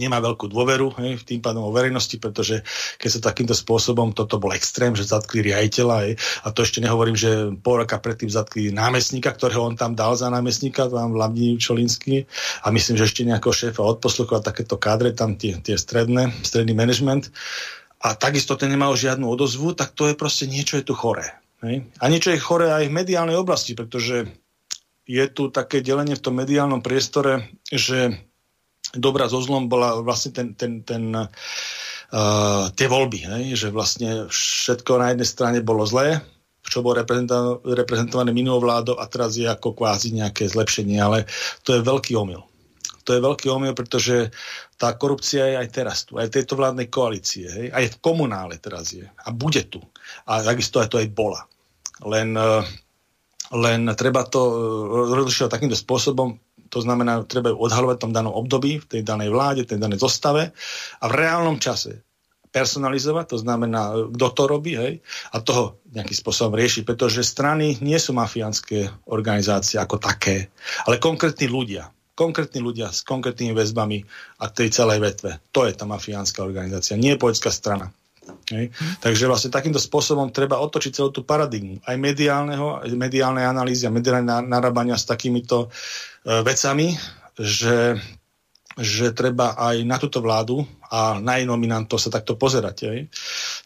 nemá 0.00 0.20
veľkú 0.24 0.48
dôveru 0.48 0.96
hej, 1.04 1.20
tým 1.24 1.44
pádom 1.44 1.68
o 1.68 1.74
verejnosti, 1.74 2.16
pretože 2.16 2.64
keď 2.96 3.08
sa 3.08 3.20
takýmto 3.32 3.52
spôsobom, 3.52 4.16
toto 4.16 4.40
bol 4.40 4.56
extrém, 4.56 4.96
že 4.96 5.04
zatkli 5.04 5.44
riaditeľa 5.44 5.96
hej, 6.08 6.12
a 6.44 6.48
to 6.48 6.64
ešte 6.64 6.80
nehovorím, 6.80 7.16
že 7.16 7.52
pol 7.60 7.84
roka 7.84 8.00
predtým 8.00 8.32
zatkli 8.32 8.72
námestníka, 8.72 9.32
ktorého 9.32 9.68
on 9.68 9.76
tam 9.76 9.92
dal 9.92 10.16
za 10.16 10.32
námestníka, 10.32 10.88
tam 10.88 11.12
Vladimír 11.12 11.60
Čolínsky 11.60 12.24
a 12.64 12.72
myslím, 12.72 12.96
že 12.96 13.04
ešte 13.08 13.28
nejakého 13.28 13.52
šéfa 13.52 13.82
odposluchov 13.84 14.40
a 14.40 14.46
takéto 14.46 14.80
kádre, 14.80 15.12
tam 15.12 15.36
tie, 15.36 15.60
tie 15.60 15.76
stredné, 15.76 16.32
stredný 16.40 16.72
management 16.72 17.28
a 18.02 18.16
takisto 18.16 18.58
ten 18.58 18.72
nemal 18.72 18.96
žiadnu 18.98 19.28
odozvu, 19.28 19.76
tak 19.76 19.94
to 19.94 20.10
je 20.10 20.18
proste 20.18 20.48
niečo 20.48 20.80
je 20.80 20.84
tu 20.88 20.96
choré. 20.96 21.36
Hej? 21.62 21.86
A 22.02 22.10
niečo 22.10 22.34
je 22.34 22.42
choré 22.42 22.74
aj 22.74 22.90
v 22.90 22.96
mediálnej 22.96 23.38
oblasti, 23.38 23.78
pretože 23.78 24.26
je 25.06 25.24
tu 25.30 25.50
také 25.50 25.82
delenie 25.82 26.18
v 26.18 26.24
tom 26.24 26.34
mediálnom 26.38 26.82
priestore, 26.82 27.50
že 27.70 28.18
dobrá 28.96 29.28
so 29.28 29.40
zlom 29.40 29.68
bola 29.68 30.00
vlastne 30.04 30.32
ten, 30.36 30.48
ten, 30.52 30.84
ten, 30.84 31.12
uh, 32.12 32.64
tie 32.76 32.86
voľby, 32.88 33.20
hej? 33.24 33.44
že 33.56 33.68
vlastne 33.72 34.28
všetko 34.28 35.00
na 35.00 35.16
jednej 35.16 35.28
strane 35.28 35.58
bolo 35.64 35.88
zlé, 35.88 36.20
čo 36.62 36.84
bolo 36.84 37.02
reprezentované 37.64 38.30
minulou 38.30 38.62
vládou 38.62 38.94
a 39.00 39.08
teraz 39.10 39.34
je 39.34 39.48
ako 39.48 39.74
kvázi 39.74 40.14
nejaké 40.14 40.46
zlepšenie, 40.46 41.00
ale 41.00 41.26
to 41.66 41.74
je 41.74 41.82
veľký 41.82 42.14
omyl. 42.14 42.44
To 43.02 43.18
je 43.18 43.20
veľký 43.20 43.50
omyl, 43.50 43.74
pretože 43.74 44.30
tá 44.78 44.94
korupcia 44.94 45.42
je 45.50 45.56
aj 45.58 45.68
teraz 45.74 46.06
tu, 46.06 46.22
aj 46.22 46.30
tejto 46.30 46.54
vládnej 46.54 46.86
koalície, 46.86 47.50
hej? 47.50 47.66
aj 47.74 47.98
v 47.98 48.00
komunále 48.00 48.62
teraz 48.62 48.94
je 48.94 49.02
a 49.02 49.28
bude 49.34 49.66
tu. 49.66 49.82
A 50.28 50.44
takisto 50.44 50.78
aj 50.78 50.88
to 50.92 51.00
aj 51.02 51.10
bola. 51.10 51.42
Len, 52.06 52.34
uh, 52.38 52.62
len 53.58 53.90
treba 53.98 54.22
to 54.22 54.42
uh, 54.42 54.54
rozlišovať 55.18 55.50
takýmto 55.50 55.78
spôsobom, 55.78 56.38
to 56.72 56.80
znamená, 56.80 57.28
treba 57.28 57.52
ju 57.52 57.60
odhalovať 57.60 58.00
v 58.00 58.04
tom 58.08 58.16
danom 58.16 58.32
období, 58.32 58.80
v 58.80 58.88
tej 58.88 59.02
danej 59.04 59.28
vláde, 59.28 59.68
v 59.68 59.76
tej 59.76 59.80
danej 59.84 60.00
zostave 60.00 60.56
a 60.98 61.04
v 61.04 61.12
reálnom 61.12 61.60
čase 61.60 62.00
personalizovať, 62.52 63.36
to 63.36 63.38
znamená, 63.40 64.12
kto 64.12 64.28
to 64.32 64.44
robí, 64.44 64.72
hej, 64.76 65.00
a 65.32 65.40
toho 65.40 65.80
nejakým 65.92 66.16
spôsobom 66.16 66.56
riešiť, 66.56 66.84
pretože 66.84 67.24
strany 67.24 67.80
nie 67.80 67.96
sú 67.96 68.12
mafiánske 68.12 68.92
organizácie 69.08 69.80
ako 69.80 69.96
také, 69.96 70.52
ale 70.84 71.00
konkrétni 71.00 71.48
ľudia, 71.48 71.88
konkrétni 72.12 72.60
ľudia 72.60 72.92
s 72.92 73.04
konkrétnymi 73.08 73.56
väzbami 73.56 74.04
a 74.44 74.52
tej 74.52 74.68
celej 74.68 75.00
vetve. 75.00 75.40
To 75.56 75.64
je 75.64 75.72
tá 75.72 75.88
mafiánska 75.88 76.44
organizácia, 76.44 77.00
nie 77.00 77.16
politická 77.16 77.48
strana. 77.48 77.88
Hej. 78.52 78.70
Takže 79.02 79.26
vlastne 79.26 79.50
takýmto 79.50 79.82
spôsobom 79.82 80.30
treba 80.30 80.62
otočiť 80.62 80.92
celú 80.94 81.10
tú 81.10 81.26
paradigmu 81.26 81.82
aj 81.82 81.96
mediálneho, 81.98 82.84
mediálnej 82.94 83.46
analýzy 83.46 83.88
a 83.88 83.94
mediálnej 83.94 84.46
narábania 84.46 84.94
s 84.94 85.08
takýmito 85.08 85.68
uh, 85.68 86.42
vecami, 86.46 86.94
že, 87.34 87.98
že 88.78 89.10
treba 89.16 89.58
aj 89.58 89.76
na 89.82 89.96
túto 89.98 90.22
vládu 90.22 90.62
a 90.92 91.18
na 91.18 91.40
jej 91.40 91.46
nominantov 91.48 91.98
sa 91.98 92.14
takto 92.14 92.38
pozerať. 92.38 92.76
Hej. 92.86 93.00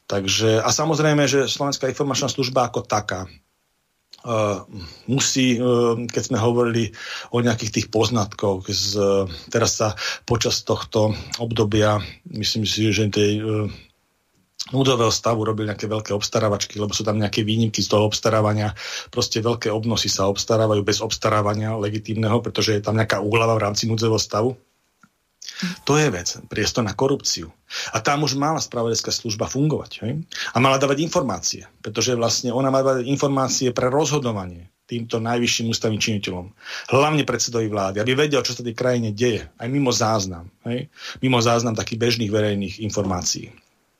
Takže, 0.06 0.62
a 0.62 0.68
samozrejme, 0.70 1.28
že 1.28 1.50
Slovenská 1.50 1.90
informačná 1.90 2.30
služba 2.30 2.68
ako 2.68 2.84
taká 2.84 3.28
Uh, 4.26 4.66
musí, 5.06 5.54
uh, 5.54 5.94
keď 6.10 6.22
sme 6.34 6.42
hovorili 6.42 6.90
o 7.30 7.38
nejakých 7.38 7.70
tých 7.70 7.86
poznatkoch, 7.94 8.66
z, 8.66 8.98
uh, 8.98 9.30
teraz 9.54 9.78
sa 9.78 9.94
počas 10.26 10.66
tohto 10.66 11.14
obdobia, 11.38 12.02
myslím 12.34 12.66
si, 12.66 12.90
že 12.90 13.06
tej 13.06 13.38
núdového 14.74 15.14
stavu 15.14 15.46
robil 15.46 15.70
nejaké 15.70 15.86
veľké 15.86 16.10
obstarávačky, 16.10 16.82
lebo 16.82 16.90
sú 16.90 17.06
tam 17.06 17.22
nejaké 17.22 17.46
výnimky 17.46 17.78
z 17.82 17.90
toho 17.92 18.06
obstarávania. 18.10 18.74
Proste 19.14 19.38
veľké 19.38 19.70
obnosy 19.70 20.10
sa 20.10 20.26
obstarávajú 20.26 20.82
bez 20.82 20.98
obstarávania 20.98 21.78
legitímneho, 21.78 22.42
pretože 22.42 22.74
je 22.74 22.82
tam 22.82 22.98
nejaká 22.98 23.22
úhlava 23.22 23.54
v 23.54 23.64
rámci 23.70 23.86
núdzového 23.86 24.18
stavu. 24.18 24.58
To 25.86 25.94
je 25.94 26.10
vec, 26.10 26.28
priestor 26.50 26.82
na 26.82 26.92
korupciu. 26.92 27.48
A 27.94 28.02
tam 28.02 28.26
už 28.26 28.34
mala 28.34 28.58
spravodajská 28.58 29.14
služba 29.14 29.46
fungovať. 29.46 29.90
Hej? 30.02 30.12
A 30.52 30.56
mala 30.58 30.76
dávať 30.76 31.06
informácie, 31.06 31.70
pretože 31.80 32.18
vlastne 32.18 32.50
ona 32.50 32.68
má 32.68 32.82
dávať 32.82 33.06
informácie 33.06 33.70
pre 33.70 33.86
rozhodovanie 33.86 34.68
týmto 34.86 35.18
najvyšším 35.18 35.70
ústavným 35.70 35.98
činiteľom. 35.98 36.46
Hlavne 36.94 37.26
predsedovi 37.26 37.66
vlády, 37.66 37.96
aby 38.02 38.14
vedel, 38.14 38.42
čo 38.46 38.54
sa 38.54 38.62
tej 38.62 38.74
krajine 38.74 39.10
deje, 39.10 39.42
aj 39.58 39.66
mimo 39.70 39.90
záznam. 39.90 40.46
Hej? 40.66 40.90
Mimo 41.22 41.42
záznam 41.42 41.74
takých 41.74 42.02
bežných 42.02 42.30
verejných 42.30 42.82
informácií 42.86 43.50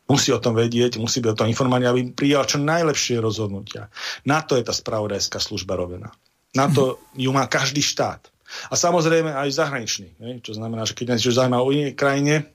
musí 0.07 0.31
o 0.31 0.43
tom 0.43 0.55
vedieť, 0.55 1.03
musí 1.03 1.19
byť 1.19 1.31
o 1.35 1.39
tom 1.45 1.51
informovaný, 1.51 1.85
aby 1.91 2.01
prijal 2.15 2.47
čo 2.47 2.63
najlepšie 2.63 3.19
rozhodnutia. 3.19 3.91
Na 4.23 4.43
to 4.43 4.55
je 4.55 4.65
tá 4.67 4.75
spravodajská 4.75 5.43
služba 5.43 5.75
robená. 5.75 6.15
Na 6.55 6.71
to 6.73 7.03
ju 7.13 7.31
má 7.35 7.45
každý 7.51 7.85
štát. 7.85 8.33
A 8.71 8.75
samozrejme 8.79 9.35
aj 9.35 9.59
zahraničný. 9.59 10.09
Ne? 10.23 10.39
Čo 10.41 10.57
znamená, 10.57 10.87
že 10.87 10.95
keď 10.95 11.19
niečo 11.19 11.35
zaujíma 11.35 11.59
o 11.61 11.75
inej 11.75 11.99
krajine, 11.99 12.47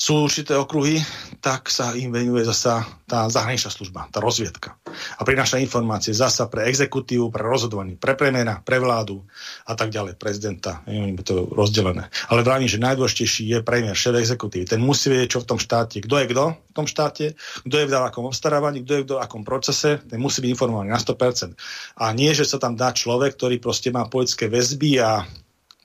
sú 0.00 0.24
určité 0.24 0.56
okruhy, 0.56 1.00
tak 1.40 1.72
sa 1.72 1.96
im 1.96 2.12
venuje 2.12 2.44
zasa 2.44 2.84
tá 3.08 3.24
zahraničná 3.26 3.72
služba, 3.72 4.12
tá 4.12 4.20
rozviedka. 4.20 4.76
A 5.16 5.24
prináša 5.24 5.56
informácie 5.56 6.12
zasa 6.12 6.46
pre 6.52 6.68
exekutívu, 6.68 7.32
pre 7.32 7.40
rozhodovanie, 7.40 7.96
pre 7.96 8.12
premiéra, 8.12 8.60
pre 8.60 8.76
vládu 8.76 9.24
a 9.64 9.72
tak 9.72 9.88
ďalej, 9.88 10.20
prezidenta. 10.20 10.84
Je 10.84 11.16
to 11.24 11.48
rozdelené. 11.48 12.12
Ale 12.28 12.44
vravím, 12.44 12.68
že 12.68 12.76
najdôležitejší 12.76 13.56
je 13.56 13.58
premiér, 13.64 13.96
šéf 13.96 14.20
exekutívy. 14.20 14.68
Ten 14.68 14.84
musí 14.84 15.08
vedieť, 15.08 15.36
čo 15.36 15.40
v 15.42 15.48
tom 15.56 15.58
štáte, 15.58 16.04
kto 16.04 16.14
je 16.20 16.26
kto 16.28 16.44
v 16.54 16.72
tom 16.76 16.86
štáte, 16.86 17.34
kto 17.66 17.74
je 17.74 17.88
v 17.88 17.92
akom 17.96 18.28
obstarávaní, 18.30 18.84
kto 18.84 18.92
je 18.94 19.02
v 19.08 19.18
akom 19.18 19.42
procese, 19.42 19.98
ten 20.06 20.20
musí 20.20 20.44
byť 20.44 20.50
informovaný 20.54 20.92
na 20.92 21.00
100%. 21.00 21.56
A 21.98 22.12
nie, 22.14 22.30
že 22.36 22.46
sa 22.46 22.60
tam 22.60 22.78
dá 22.78 22.92
človek, 22.94 23.34
ktorý 23.34 23.58
proste 23.58 23.90
má 23.90 24.06
politické 24.06 24.46
väzby 24.46 25.02
a 25.02 25.24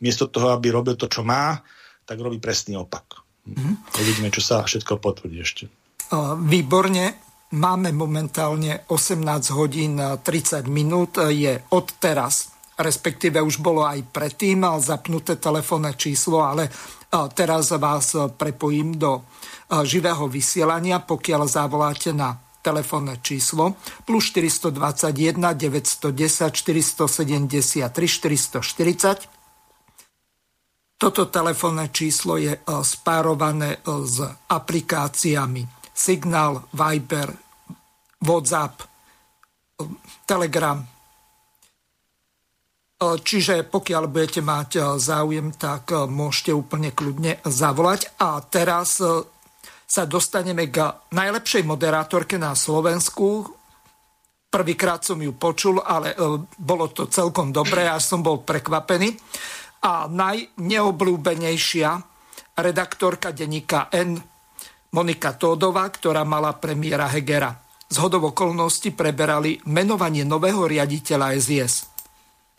miesto 0.04 0.30
toho, 0.30 0.54
aby 0.54 0.70
robil 0.70 1.00
to, 1.00 1.10
čo 1.10 1.26
má, 1.26 1.64
tak 2.06 2.22
robí 2.22 2.38
presný 2.38 2.78
opak. 2.78 3.25
Mm-hmm. 3.46 3.74
Uvidíme, 4.02 4.30
čo 4.34 4.42
sa 4.42 4.66
všetko 4.66 4.98
potvrdí 4.98 5.38
ešte. 5.40 5.70
Výborne. 6.46 7.22
Máme 7.56 7.94
momentálne 7.94 8.84
18 8.90 9.22
hodín 9.54 10.02
30 10.02 10.66
minút. 10.66 11.22
Je 11.30 11.62
od 11.72 11.88
teraz, 12.02 12.52
respektíve 12.76 13.38
už 13.40 13.62
bolo 13.62 13.86
aj 13.86 14.02
predtým 14.10 14.66
zapnuté 14.82 15.38
telefónne 15.38 15.94
číslo, 15.94 16.42
ale 16.42 16.68
teraz 17.38 17.70
vás 17.78 18.18
prepojím 18.36 18.98
do 18.98 19.24
živého 19.86 20.26
vysielania. 20.26 21.00
Pokiaľ 21.00 21.42
zavoláte 21.46 22.12
na 22.12 22.34
telefónne 22.66 23.22
číslo 23.22 23.78
plus 24.10 24.34
421 24.34 25.38
910 25.38 26.50
473 26.50 27.94
440. 27.94 29.35
Toto 31.06 31.30
telefónne 31.30 31.94
číslo 31.94 32.34
je 32.34 32.66
spárované 32.82 33.78
s 33.86 34.26
aplikáciami 34.50 35.62
Signal, 35.94 36.66
Viber, 36.74 37.30
WhatsApp, 38.26 38.82
Telegram, 40.26 40.82
Čiže 43.06 43.70
pokiaľ 43.70 44.10
budete 44.10 44.42
mať 44.42 44.98
záujem, 44.98 45.54
tak 45.54 45.94
môžete 45.94 46.56
úplne 46.56 46.90
kľudne 46.90 47.38
zavolať. 47.46 48.18
A 48.24 48.42
teraz 48.42 48.98
sa 49.86 50.04
dostaneme 50.10 50.74
k 50.74 50.90
najlepšej 51.14 51.70
moderátorke 51.70 52.42
na 52.42 52.58
Slovensku. 52.58 53.46
Prvýkrát 54.50 55.06
som 55.06 55.22
ju 55.22 55.38
počul, 55.38 55.84
ale 55.86 56.18
bolo 56.58 56.90
to 56.90 57.06
celkom 57.12 57.54
dobré, 57.54 57.86
až 57.86 58.10
som 58.10 58.26
bol 58.26 58.42
prekvapený. 58.42 59.14
A 59.84 60.08
najneobľúbenejšia 60.08 61.90
redaktorka 62.56 63.36
denníka 63.36 63.92
N, 63.92 64.16
Monika 64.96 65.36
Tódová, 65.36 65.92
ktorá 65.92 66.24
mala 66.24 66.56
premiéra 66.56 67.12
Hegera. 67.12 67.52
Z 67.92 68.00
hodov 68.00 68.32
okolností 68.32 68.96
preberali 68.96 69.60
menovanie 69.68 70.24
nového 70.24 70.66
riaditeľa 70.66 71.36
SIS. 71.36 71.92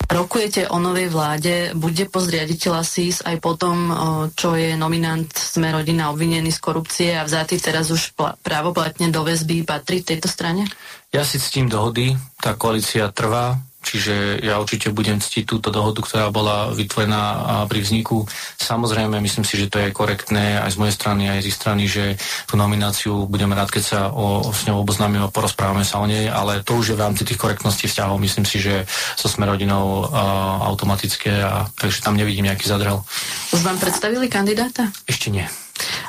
Rokujete 0.07 0.71
o 0.71 0.79
novej 0.79 1.11
vláde, 1.11 1.75
bude 1.75 2.07
post 2.07 2.31
riaditeľa 2.31 2.87
SIS 2.87 3.27
aj 3.27 3.43
potom, 3.43 3.91
čo 4.39 4.55
je 4.55 4.79
nominant 4.79 5.27
Sme 5.35 5.75
rodina 5.75 6.15
obvinený 6.15 6.55
z 6.55 6.61
korupcie 6.63 7.11
a 7.19 7.27
vzatý 7.27 7.59
teraz 7.59 7.91
už 7.91 8.15
právoplatne 8.45 9.11
do 9.11 9.27
väzby, 9.27 9.67
patrí 9.67 10.07
tejto 10.07 10.31
strane? 10.31 10.71
Ja 11.11 11.27
si 11.27 11.43
ctím 11.43 11.67
dohody, 11.67 12.15
tá 12.39 12.55
koalícia 12.55 13.11
trvá, 13.11 13.59
Čiže 13.87 14.43
ja 14.43 14.59
určite 14.59 14.91
budem 14.91 15.23
ctiť 15.23 15.47
túto 15.47 15.71
dohodu, 15.71 16.03
ktorá 16.03 16.27
bola 16.35 16.75
vytvorená 16.75 17.23
pri 17.71 17.87
vzniku. 17.87 18.27
Samozrejme, 18.59 19.23
myslím 19.23 19.47
si, 19.47 19.63
že 19.63 19.71
to 19.71 19.79
je 19.79 19.95
korektné 19.95 20.59
aj 20.59 20.75
z 20.75 20.81
mojej 20.83 20.95
strany, 20.99 21.23
aj 21.31 21.47
z 21.47 21.49
ich 21.55 21.57
strany, 21.57 21.87
že 21.87 22.19
tú 22.51 22.59
nomináciu 22.59 23.31
budeme 23.31 23.55
rád, 23.55 23.71
keď 23.71 23.83
sa 23.87 24.01
o, 24.11 24.51
s 24.51 24.67
ňou 24.67 24.83
oboznámime 24.83 25.23
a 25.23 25.31
porozprávame 25.31 25.87
sa 25.87 26.03
o 26.03 26.07
nej, 26.11 26.27
ale 26.27 26.67
to 26.67 26.75
už 26.75 26.93
je 26.93 26.99
v 26.99 27.05
rámci 27.07 27.23
tých 27.23 27.39
korektností 27.39 27.87
vzťahov. 27.87 28.19
Myslím 28.19 28.43
si, 28.43 28.59
že 28.59 28.91
so 29.15 29.31
sme 29.31 29.47
rodinou 29.47 30.11
a, 30.11 30.67
automatické, 30.67 31.47
a, 31.47 31.71
takže 31.79 32.03
tam 32.03 32.19
nevidím 32.19 32.51
nejaký 32.51 32.67
zadrel. 32.67 33.07
Už 33.55 33.63
vám 33.63 33.79
predstavili 33.79 34.27
kandidáta? 34.27 34.91
Ešte 35.07 35.31
nie. 35.31 35.47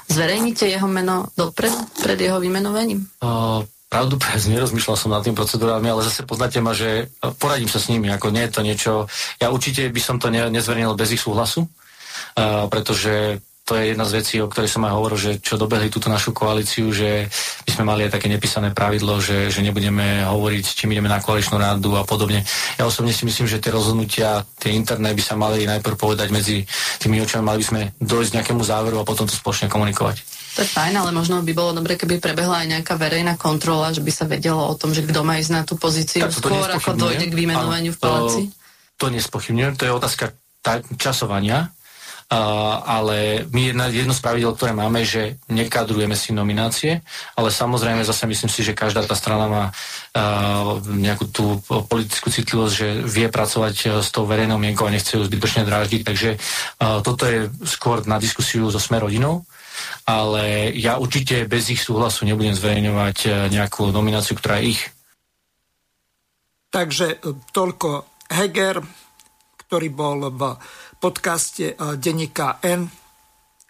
Zverejnite 0.09 0.65
jeho 0.65 0.89
meno 0.89 1.29
dopredu, 1.37 1.77
pred 2.01 2.17
jeho 2.17 2.41
vymenovaním? 2.41 3.05
Uh, 3.21 3.61
pravdu 3.97 4.21
povedz, 4.21 4.45
nerozmýšľal 4.45 4.93
som 4.93 5.09
nad 5.09 5.25
tým 5.25 5.33
procedúrami, 5.33 5.89
ale 5.89 6.05
zase 6.05 6.21
poznáte 6.21 6.61
ma, 6.61 6.77
že 6.77 7.09
poradím 7.41 7.65
sa 7.65 7.81
s 7.81 7.89
nimi, 7.89 8.13
ako 8.13 8.29
nie 8.29 8.45
je 8.45 8.53
to 8.53 8.61
niečo, 8.61 8.93
ja 9.41 9.49
určite 9.49 9.89
by 9.89 9.97
som 9.97 10.21
to 10.21 10.29
ne, 10.29 10.53
nezverejnil 10.53 10.93
bez 10.93 11.17
ich 11.17 11.21
súhlasu, 11.25 11.65
uh, 11.65 12.69
pretože 12.69 13.41
to 13.65 13.75
je 13.75 13.91
jedna 13.91 14.05
z 14.07 14.15
vecí, 14.21 14.39
o 14.39 14.47
ktorej 14.47 14.69
som 14.71 14.85
aj 14.87 14.95
hovoril, 14.95 15.17
že 15.19 15.31
čo 15.43 15.59
dobehli 15.59 15.91
túto 15.91 16.07
našu 16.13 16.31
koalíciu, 16.31 16.87
že 16.93 17.27
my 17.67 17.69
sme 17.73 17.83
mali 17.83 18.07
aj 18.07 18.15
také 18.15 18.31
nepísané 18.31 18.71
pravidlo, 18.71 19.19
že, 19.19 19.51
že 19.51 19.59
nebudeme 19.59 20.23
hovoriť, 20.23 20.65
čím 20.77 20.95
ideme 20.95 21.11
na 21.11 21.19
koaličnú 21.19 21.59
rádu 21.59 21.99
a 21.99 22.07
podobne. 22.07 22.47
Ja 22.79 22.87
osobne 22.87 23.11
si 23.11 23.27
myslím, 23.27 23.43
že 23.43 23.59
tie 23.59 23.75
rozhodnutia, 23.75 24.47
tie 24.55 24.71
interné 24.71 25.11
by 25.11 25.19
sa 25.19 25.35
mali 25.35 25.67
najprv 25.67 25.99
povedať 25.99 26.31
medzi 26.31 26.63
tými 27.03 27.19
očami, 27.19 27.43
mali 27.43 27.59
by 27.59 27.67
sme 27.67 27.81
dojsť 27.99 28.29
k 28.31 28.37
nejakému 28.39 28.63
záveru 28.63 29.03
a 29.03 29.07
potom 29.09 29.27
to 29.27 29.35
spoločne 29.35 29.67
komunikovať. 29.67 30.46
To 30.57 30.65
je 30.65 30.73
fajn, 30.73 30.97
ale 30.97 31.13
možno 31.13 31.45
by 31.45 31.53
bolo 31.53 31.77
dobre, 31.77 31.93
keby 32.01 32.17
prebehla 32.17 32.65
aj 32.65 32.67
nejaká 32.73 32.97
verejná 32.97 33.37
kontrola, 33.37 33.93
že 33.93 34.01
by 34.01 34.09
sa 34.09 34.25
vedelo 34.25 34.65
o 34.65 34.73
tom, 34.73 34.89
že 34.89 35.05
kto 35.05 35.21
má 35.21 35.37
ísť 35.37 35.53
na 35.53 35.61
tú 35.61 35.77
pozíciu 35.77 36.25
tak 36.25 36.33
skôr, 36.33 36.65
ako 36.65 36.97
dojde 36.97 37.29
k 37.29 37.37
vymenovaniu 37.37 37.93
v 37.93 37.99
paláci. 38.01 38.41
To, 38.97 39.05
to 39.05 39.13
nespochybňujem, 39.13 39.77
to 39.77 39.85
je 39.85 39.93
otázka 39.93 40.33
časovania, 40.97 41.69
Uh, 42.27 42.83
ale 42.83 43.47
my 43.55 43.71
jedna, 43.71 43.87
jedno 43.87 44.11
z 44.11 44.19
pravidel, 44.19 44.51
ktoré 44.51 44.75
máme, 44.75 44.99
že 45.07 45.39
nekadrujeme 45.47 46.11
si 46.11 46.35
nominácie, 46.35 46.99
ale 47.39 47.55
samozrejme 47.55 48.03
zase 48.03 48.27
myslím 48.27 48.51
si, 48.51 48.67
že 48.67 48.75
každá 48.75 49.07
tá 49.07 49.15
strana 49.15 49.47
má 49.47 49.63
uh, 49.71 50.75
nejakú 50.91 51.31
tú 51.31 51.63
politickú 51.63 52.27
citlivosť, 52.27 52.73
že 52.75 52.87
vie 53.07 53.31
pracovať 53.31 53.75
uh, 53.87 53.91
s 54.03 54.11
tou 54.11 54.27
verejnou 54.27 54.59
mienkou 54.59 54.83
a 54.83 54.91
nechce 54.91 55.15
ju 55.15 55.23
zbytočne 55.23 55.63
dráždiť, 55.63 56.01
takže 56.03 56.35
uh, 56.35 56.99
toto 56.99 57.23
je 57.31 57.47
skôr 57.63 58.03
na 58.03 58.19
diskusiu 58.19 58.67
so 58.67 58.79
Smer 58.83 59.07
rodinou, 59.07 59.47
ale 60.07 60.71
ja 60.75 60.97
určite 60.97 61.49
bez 61.49 61.71
ich 61.71 61.81
súhlasu 61.81 62.23
nebudem 62.23 62.53
zverejňovať 62.53 63.17
uh, 63.25 63.31
nejakú 63.51 63.89
nomináciu, 63.91 64.37
ktorá 64.37 64.61
je 64.61 64.77
ich. 64.77 64.81
Takže 66.71 67.23
uh, 67.23 67.35
toľko 67.51 68.17
Heger, 68.27 68.83
ktorý 69.67 69.87
bol 69.91 70.31
v 70.31 70.41
podcaste 70.97 71.75
eh, 71.75 71.95
denníka 71.99 72.59
N. 72.63 72.87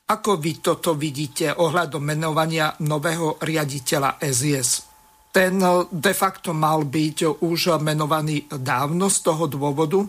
Ako 0.07 0.39
vy 0.39 0.63
toto 0.63 0.95
vidíte 0.95 1.51
ohľadom 1.51 1.99
menovania 1.99 2.71
nového 2.79 3.43
riaditeľa 3.43 4.23
SIS? 4.23 4.87
Ten 5.35 5.59
de 5.91 6.13
facto 6.15 6.55
mal 6.55 6.87
byť 6.87 7.43
už 7.43 7.83
menovaný 7.83 8.47
dávno 8.47 9.11
z 9.11 9.17
toho 9.19 9.51
dôvodu, 9.51 9.99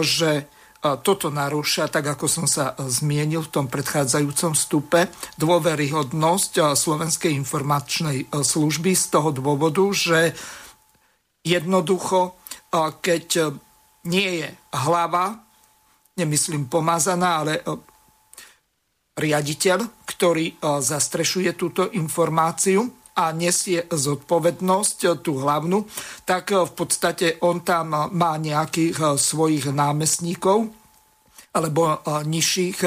že 0.00 0.48
toto 0.78 1.28
narúša, 1.34 1.90
tak 1.90 2.14
ako 2.14 2.26
som 2.30 2.46
sa 2.46 2.78
zmienil 2.78 3.42
v 3.46 3.52
tom 3.52 3.66
predchádzajúcom 3.66 4.52
stupe, 4.54 5.10
dôveryhodnosť 5.36 6.78
Slovenskej 6.78 7.34
informačnej 7.34 8.30
služby 8.30 8.94
z 8.94 9.04
toho 9.10 9.34
dôvodu, 9.34 9.82
že 9.90 10.38
jednoducho, 11.42 12.38
keď 13.02 13.58
nie 14.06 14.46
je 14.46 14.48
hlava 14.70 15.48
nemyslím 16.18 16.66
pomazaná, 16.66 17.46
ale 17.46 17.62
e, 17.62 17.78
riaditeľ, 19.14 19.78
ktorý 20.02 20.46
e, 20.50 20.54
zastrešuje 20.82 21.54
túto 21.54 21.86
informáciu 21.94 22.90
a 23.18 23.34
nesie 23.34 23.82
zodpovednosť, 23.90 24.98
e, 25.02 25.08
tú 25.18 25.42
hlavnú, 25.42 25.82
tak 26.22 26.54
v 26.54 26.72
podstate 26.72 27.42
on 27.42 27.66
tam 27.66 27.90
má 28.14 28.32
nejakých 28.38 29.18
svojich 29.18 29.74
námestníkov 29.74 30.70
alebo 31.48 31.98
nižších 32.06 32.84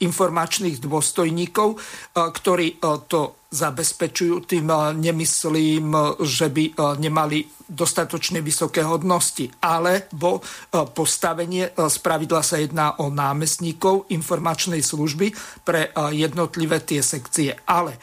informačných 0.00 0.78
dôstojníkov, 0.80 1.76
ktorí 2.14 2.80
to 3.10 3.36
zabezpečujú. 3.50 4.48
Tým 4.48 4.70
nemyslím, 4.96 5.92
že 6.22 6.48
by 6.48 6.64
nemali 7.02 7.44
dostatočne 7.64 8.44
vysoké 8.44 8.84
hodnosti, 8.84 9.48
alebo 9.64 10.38
e, 10.38 10.40
postavenie, 10.84 11.72
spravidla 11.72 12.42
sa 12.44 12.60
jedná 12.60 12.96
o 13.00 13.08
námestníkov 13.08 14.12
informačnej 14.12 14.84
služby 14.84 15.32
pre 15.64 15.88
jednotlivé 16.12 16.84
tie 16.84 17.00
sekcie. 17.00 17.56
Ale 17.64 17.96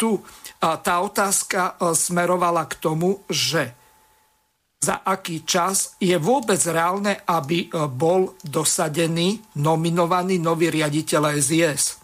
tu 0.00 0.24
tá 0.60 0.94
otázka 1.04 1.76
smerovala 1.94 2.64
k 2.68 2.74
tomu, 2.80 3.22
že 3.28 3.72
za 4.80 5.02
aký 5.02 5.42
čas 5.48 5.96
je 5.98 6.14
vôbec 6.20 6.60
reálne, 6.68 7.18
aby 7.26 7.72
bol 7.96 8.36
dosadený, 8.44 9.40
nominovaný 9.58 10.38
nový 10.38 10.70
riaditeľ 10.70 11.22
SIS? 11.40 11.98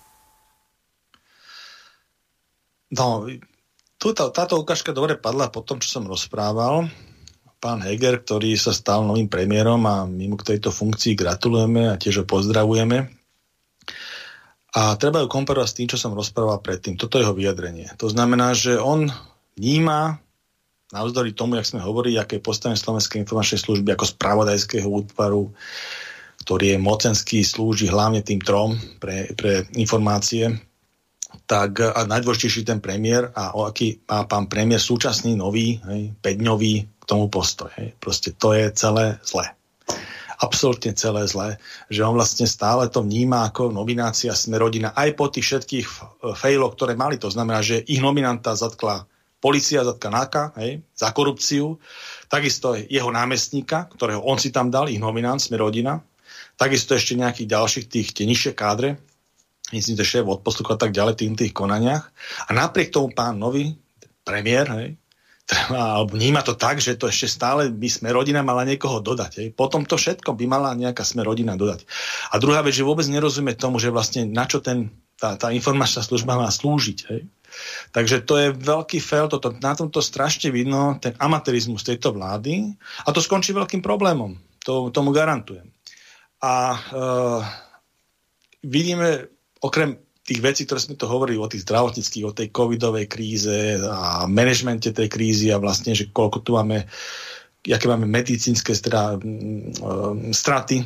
No, 2.92 3.24
Tuto, 4.02 4.34
táto 4.34 4.58
ukážka 4.58 4.90
dobre 4.90 5.14
padla 5.14 5.46
po 5.46 5.62
tom, 5.62 5.78
čo 5.78 5.86
som 5.86 6.10
rozprával. 6.10 6.90
Pán 7.62 7.78
Heger, 7.86 8.18
ktorý 8.18 8.58
sa 8.58 8.74
stal 8.74 9.06
novým 9.06 9.30
premiérom 9.30 9.78
a 9.86 10.02
my 10.10 10.26
mu 10.26 10.34
k 10.34 10.50
tejto 10.50 10.74
funkcii 10.74 11.14
gratulujeme 11.14 11.86
a 11.86 11.94
tiež 11.94 12.18
ho 12.18 12.24
pozdravujeme. 12.26 13.21
A 14.72 14.96
treba 14.96 15.20
ju 15.20 15.28
komparovať 15.28 15.68
s 15.68 15.76
tým, 15.76 15.88
čo 15.88 16.00
som 16.00 16.16
rozprával 16.16 16.64
predtým. 16.64 16.96
Toto 16.96 17.20
je 17.20 17.28
jeho 17.28 17.36
vyjadrenie. 17.36 17.92
To 18.00 18.08
znamená, 18.08 18.56
že 18.56 18.80
on 18.80 19.12
vníma 19.60 20.16
navzdory 20.92 21.32
tomu, 21.32 21.56
jak 21.56 21.68
sme 21.68 21.80
hovorili, 21.80 22.20
aké 22.20 22.40
je 22.40 22.44
postavenie 22.44 22.76
Slovenskej 22.76 23.24
informačnej 23.24 23.60
služby 23.60 23.96
ako 23.96 24.12
spravodajského 24.12 24.88
útvaru, 24.88 25.52
ktorý 26.44 26.76
je 26.76 26.78
mocenský, 26.78 27.40
slúži 27.44 27.88
hlavne 27.88 28.20
tým 28.20 28.40
trom 28.44 28.76
pre, 29.00 29.32
pre 29.32 29.64
informácie, 29.76 30.52
tak 31.48 31.80
a 31.80 32.04
najdôležitejší 32.04 32.68
ten 32.68 32.80
premiér 32.80 33.32
a 33.32 33.56
o 33.56 33.64
aký 33.64 34.04
má 34.04 34.28
pán 34.28 34.52
premiér 34.52 34.80
súčasný 34.80 35.32
nový, 35.32 35.80
hej, 35.88 36.12
5-dňový 36.20 36.74
k 37.00 37.04
tomu 37.08 37.32
postoj. 37.32 37.72
Hej. 37.80 37.96
Proste 37.96 38.36
to 38.36 38.52
je 38.52 38.68
celé 38.76 39.16
zlé. 39.24 39.56
Absolutne 40.42 40.90
celé 40.98 41.22
zlé, 41.30 41.62
že 41.86 42.02
on 42.02 42.18
vlastne 42.18 42.50
stále 42.50 42.90
to 42.90 43.06
vníma 43.06 43.46
ako 43.46 43.70
nominácia 43.70 44.34
Smerodina 44.34 44.90
aj 44.90 45.14
po 45.14 45.30
tých 45.30 45.46
všetkých 45.46 45.86
fejloch, 46.34 46.74
ktoré 46.74 46.98
mali. 46.98 47.14
To 47.22 47.30
znamená, 47.30 47.62
že 47.62 47.86
ich 47.86 48.02
nominanta 48.02 48.58
zatkla 48.58 49.06
policia, 49.38 49.86
zatkla 49.86 50.10
NAKA 50.10 50.44
hej, 50.62 50.82
za 50.94 51.14
korupciu, 51.14 51.78
takisto 52.26 52.78
jeho 52.78 53.10
námestníka, 53.10 53.90
ktorého 53.90 54.22
on 54.22 54.38
si 54.38 54.54
tam 54.54 54.70
dal, 54.70 54.90
ich 54.90 55.02
nominant 55.02 55.42
Smerodina, 55.42 56.02
takisto 56.54 56.94
ešte 56.94 57.18
nejakých 57.18 57.50
ďalších 57.50 57.86
tých 57.90 58.08
tie 58.14 58.26
nižšie 58.26 58.54
kádre, 58.54 59.02
myslím, 59.74 59.98
že 59.98 60.06
šéf 60.06 60.26
odposluchu 60.26 60.74
a 60.74 60.78
tak 60.78 60.94
ďalej 60.94 61.18
tým 61.18 61.34
tých 61.34 61.50
konaniach. 61.50 62.10
A 62.46 62.54
napriek 62.54 62.94
tomu 62.94 63.10
pán 63.10 63.38
nový 63.38 63.74
premiér 64.22 64.70
hej, 64.78 64.94
treba, 65.46 65.98
alebo 65.98 66.14
vníma 66.14 66.40
to 66.46 66.54
tak, 66.54 66.78
že 66.78 66.94
to 66.94 67.10
ešte 67.10 67.28
stále 67.28 67.68
by 67.70 67.88
sme 67.90 68.14
rodina 68.14 68.40
mala 68.40 68.62
niekoho 68.62 69.02
dodať. 69.02 69.32
Hej. 69.42 69.48
Potom 69.58 69.84
to 69.84 69.98
všetko 69.98 70.34
by 70.38 70.44
mala 70.46 70.72
nejaká 70.78 71.02
sme 71.02 71.26
rodina 71.26 71.58
dodať. 71.58 71.84
A 72.32 72.38
druhá 72.38 72.62
vec, 72.62 72.76
že 72.76 72.86
vôbec 72.86 73.06
nerozumie 73.10 73.58
tomu, 73.58 73.82
že 73.82 73.92
vlastne 73.92 74.26
na 74.28 74.46
čo 74.46 74.62
ten, 74.62 74.94
tá, 75.18 75.34
tá 75.36 75.50
informačná 75.50 76.00
služba 76.02 76.38
má 76.38 76.48
slúžiť. 76.48 76.98
Hej. 77.10 77.22
Takže 77.92 78.24
to 78.24 78.34
je 78.40 78.48
veľký 78.56 78.98
fail, 79.02 79.28
toto, 79.28 79.52
na 79.60 79.76
tomto 79.76 80.00
strašne 80.00 80.48
vidno 80.48 80.96
ten 80.96 81.12
amatérizmus 81.20 81.84
tejto 81.84 82.16
vlády 82.16 82.72
a 83.04 83.08
to 83.12 83.20
skončí 83.20 83.52
veľkým 83.52 83.84
problémom. 83.84 84.40
To, 84.64 84.88
tomu 84.88 85.12
garantujem. 85.12 85.68
A 86.42 86.74
uh, 86.74 87.42
vidíme, 88.64 89.30
okrem 89.60 89.98
tých 90.22 90.40
vecí, 90.40 90.62
ktoré 90.64 90.78
sme 90.78 90.94
to 90.94 91.10
hovorili 91.10 91.38
o 91.38 91.50
tých 91.50 91.66
zdravotníckých, 91.66 92.24
o 92.26 92.36
tej 92.36 92.48
covidovej 92.54 93.10
kríze 93.10 93.82
a 93.82 94.24
manažmente 94.30 94.94
tej 94.94 95.10
krízy 95.10 95.50
a 95.50 95.58
vlastne, 95.58 95.98
že 95.98 96.14
koľko 96.14 96.38
tu 96.46 96.54
máme, 96.54 96.86
aké 97.66 97.86
máme 97.90 98.06
medicínske 98.06 98.70
straty, 100.30 100.76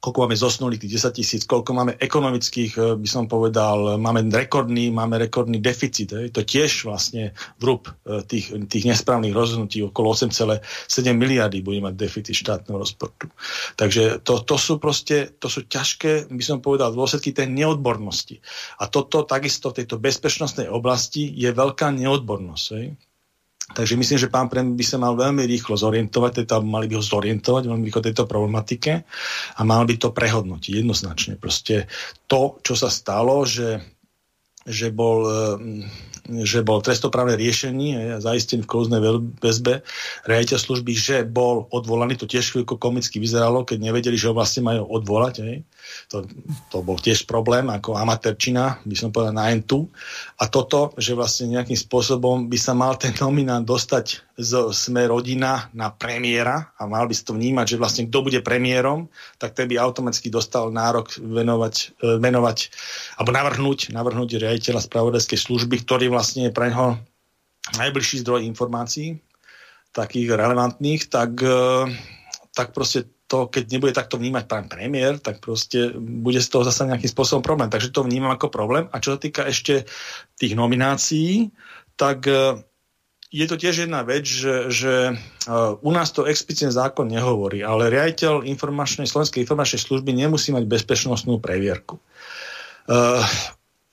koľko 0.00 0.18
máme 0.24 0.36
zosnulých, 0.36 0.80
tých 0.80 0.96
10 0.96 1.18
tisíc, 1.20 1.42
koľko 1.44 1.76
máme 1.76 1.92
ekonomických, 2.00 2.72
e, 2.76 2.80
by 2.96 3.08
som 3.08 3.28
povedal, 3.28 4.00
máme 4.00 4.24
rekordný, 4.32 4.88
máme 4.88 5.20
rekordný 5.20 5.60
deficit. 5.60 6.08
Je. 6.10 6.32
To 6.32 6.40
tiež 6.40 6.88
vlastne 6.88 7.36
vrúb 7.60 7.92
e, 8.08 8.24
tých, 8.24 8.56
tých 8.66 8.84
nesprávnych 8.88 9.36
rozhodnutí, 9.36 9.84
okolo 9.84 10.16
8,7 10.16 10.64
miliardy 11.12 11.60
bude 11.60 11.84
mať 11.84 11.94
deficit 11.94 12.32
štátneho 12.32 12.80
rozpočtu. 12.80 13.28
Takže 13.76 14.24
to, 14.24 14.40
to 14.40 14.56
sú 14.56 14.80
proste, 14.80 15.36
to 15.36 15.52
sú 15.52 15.68
ťažké, 15.68 16.32
by 16.32 16.44
som 16.44 16.64
povedal, 16.64 16.96
dôsledky 16.96 17.36
tej 17.36 17.52
neodbornosti. 17.52 18.40
A 18.80 18.88
toto 18.88 19.28
takisto 19.28 19.68
v 19.70 19.84
tejto 19.84 20.00
bezpečnostnej 20.00 20.72
oblasti 20.72 21.28
je 21.28 21.52
veľká 21.52 21.92
neodbornosť. 21.92 22.66
Je. 22.72 22.96
Takže 23.70 23.94
myslím, 23.94 24.18
že 24.18 24.32
pán 24.32 24.50
premiér 24.50 24.74
by 24.74 24.84
sa 24.84 24.98
mal 24.98 25.14
veľmi 25.14 25.46
rýchlo 25.46 25.78
zorientovať, 25.78 26.44
teda 26.44 26.58
mali 26.58 26.90
by 26.90 26.98
ho 26.98 27.04
zorientovať 27.04 27.70
veľmi 27.70 27.84
rýchlo 27.86 28.02
tejto 28.02 28.26
problematike 28.26 29.06
a 29.56 29.60
mal 29.62 29.86
by 29.86 29.94
to 29.94 30.10
prehodnotiť 30.10 30.82
jednoznačne. 30.82 31.38
Proste 31.38 31.86
to, 32.26 32.58
čo 32.66 32.74
sa 32.74 32.90
stalo, 32.90 33.46
že, 33.46 33.78
že 34.66 34.90
bol 34.90 35.22
že 36.30 36.62
bol 36.62 36.78
trestoprávne 36.78 37.34
riešenie, 37.34 38.22
zaistený 38.22 38.62
v 38.62 38.70
klouznej 38.70 39.00
väzbe 39.42 39.82
riaditeľ 40.30 40.58
služby, 40.62 40.92
že 40.94 41.16
bol 41.26 41.66
odvolaný, 41.74 42.14
to 42.14 42.30
tiež 42.30 42.54
chvíľko 42.54 42.78
komicky 42.78 43.18
vyzeralo, 43.18 43.66
keď 43.66 43.90
nevedeli, 43.90 44.14
že 44.14 44.30
ho 44.30 44.36
vlastne 44.36 44.62
majú 44.62 44.86
odvolať. 44.86 45.34
Hej. 45.42 45.56
To, 46.10 46.26
to 46.70 46.76
bol 46.82 46.98
tiež 46.98 47.24
problém, 47.24 47.70
ako 47.70 47.94
amatérčina, 47.94 48.82
by 48.82 48.96
som 48.98 49.14
povedal 49.14 49.34
na 49.36 49.50
entu. 49.54 49.86
A 50.42 50.50
toto, 50.50 50.94
že 50.98 51.14
vlastne 51.14 51.52
nejakým 51.52 51.78
spôsobom 51.78 52.50
by 52.50 52.58
sa 52.58 52.74
mal 52.74 52.98
ten 52.98 53.14
nominant 53.18 53.62
dostať 53.62 54.22
z 54.40 54.72
Sme 54.72 55.04
rodina 55.04 55.68
na 55.76 55.92
premiéra 55.92 56.72
a 56.80 56.88
mal 56.88 57.04
by 57.04 57.12
si 57.12 57.22
to 57.28 57.36
vnímať, 57.36 57.76
že 57.76 57.80
vlastne 57.80 58.08
kto 58.08 58.24
bude 58.24 58.40
premiérom, 58.40 59.12
tak 59.36 59.52
ten 59.52 59.68
by 59.68 59.76
automaticky 59.76 60.32
dostal 60.32 60.72
nárok 60.72 61.12
venovať, 61.20 61.74
e, 62.00 62.16
venovať 62.16 62.58
alebo 63.20 63.30
navrhnúť, 63.36 63.92
navrhnúť 63.92 64.40
riaditeľa 64.40 64.80
spravodajskej 64.80 65.38
služby, 65.38 65.84
ktorý 65.84 66.08
vlastne 66.08 66.48
je 66.48 66.56
pre 66.56 66.72
neho 66.72 66.96
najbližší 67.76 68.24
zdroj 68.24 68.48
informácií, 68.48 69.20
takých 69.92 70.32
relevantných, 70.34 71.12
tak, 71.12 71.36
e, 71.44 71.92
tak 72.56 72.72
proste 72.72 73.06
to, 73.30 73.46
keď 73.46 73.70
nebude 73.70 73.94
takto 73.94 74.18
vnímať 74.18 74.44
pán 74.50 74.66
premiér, 74.66 75.22
tak 75.22 75.38
proste 75.38 75.94
bude 75.94 76.42
z 76.42 76.50
toho 76.50 76.66
zase 76.66 76.82
nejakým 76.82 77.06
spôsobom 77.06 77.46
problém. 77.46 77.70
Takže 77.70 77.94
to 77.94 78.02
vnímam 78.02 78.34
ako 78.34 78.50
problém. 78.50 78.90
A 78.90 78.98
čo 78.98 79.14
sa 79.14 79.22
týka 79.22 79.46
ešte 79.46 79.86
tých 80.34 80.58
nominácií, 80.58 81.54
tak 81.94 82.26
e, 82.26 82.58
je 83.30 83.46
to 83.46 83.54
tiež 83.54 83.86
jedna 83.86 84.02
vec, 84.02 84.26
že, 84.26 84.74
že 84.74 85.14
uh, 85.14 85.78
u 85.78 85.90
nás 85.94 86.10
to 86.10 86.26
explicitne 86.26 86.74
zákon 86.74 87.06
nehovorí, 87.06 87.62
ale 87.62 87.86
riaditeľ 87.86 88.42
informačnej, 88.42 89.06
Slovenskej 89.06 89.46
informačnej 89.46 89.78
služby 89.78 90.10
nemusí 90.10 90.50
mať 90.50 90.66
bezpečnostnú 90.66 91.38
previerku. 91.38 92.02
Uh, 92.90 93.22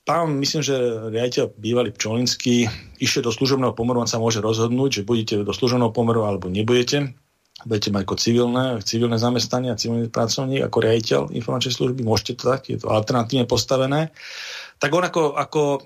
pán, 0.10 0.34
myslím, 0.42 0.66
že 0.66 0.74
riaditeľ 1.14 1.54
bývalý 1.54 1.94
Pčolinský 1.94 2.66
išiel 2.98 3.30
do 3.30 3.30
služobného 3.30 3.78
pomeru, 3.78 4.02
on 4.02 4.10
sa 4.10 4.18
môže 4.18 4.42
rozhodnúť, 4.42 4.90
že 4.90 5.06
budete 5.06 5.46
do 5.46 5.54
služobného 5.54 5.94
pomeru 5.94 6.26
alebo 6.26 6.50
nebudete. 6.50 7.14
Budete 7.66 7.90
mať 7.90 8.06
ako 8.06 8.16
civilné, 8.22 8.66
civilné 8.86 9.18
zamestnanie 9.18 9.74
a 9.74 9.80
civilný 9.80 10.14
pracovník 10.14 10.62
ako 10.62 10.78
riaditeľ 10.78 11.22
informačnej 11.34 11.74
služby, 11.74 12.06
môžete 12.06 12.38
to 12.38 12.54
tak, 12.54 12.70
je 12.70 12.78
to 12.78 12.94
alternatívne 12.94 13.50
postavené. 13.50 14.14
Tak 14.78 14.94
on 14.94 15.02
ako, 15.02 15.34
ako 15.34 15.62
e, 15.66 15.80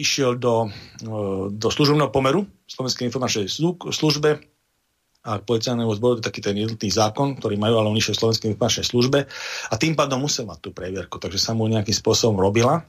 išiel 0.00 0.40
do, 0.40 0.72
e, 1.04 1.52
do 1.52 1.68
služobného 1.68 2.08
pomeru 2.08 2.48
Slovenskej 2.64 3.12
informačnej 3.12 3.44
službe 3.92 4.40
a 5.22 5.30
policajného 5.36 5.92
zboru, 5.92 6.16
to 6.16 6.24
je 6.24 6.28
taký 6.32 6.40
ten 6.40 6.56
jednotný 6.56 6.88
zákon, 6.88 7.36
ktorý 7.36 7.60
majú, 7.60 7.76
ale 7.76 7.92
on 7.92 8.00
išiel 8.00 8.16
v 8.16 8.22
Slovenskej 8.24 8.48
informačnej 8.56 8.86
službe 8.88 9.18
a 9.68 9.74
tým 9.76 9.92
pádom 9.92 10.24
musel 10.24 10.48
mať 10.48 10.64
tú 10.64 10.70
previerku, 10.72 11.20
takže 11.20 11.36
sa 11.36 11.52
mu 11.52 11.68
nejakým 11.68 11.92
spôsobom 11.92 12.40
robila. 12.40 12.88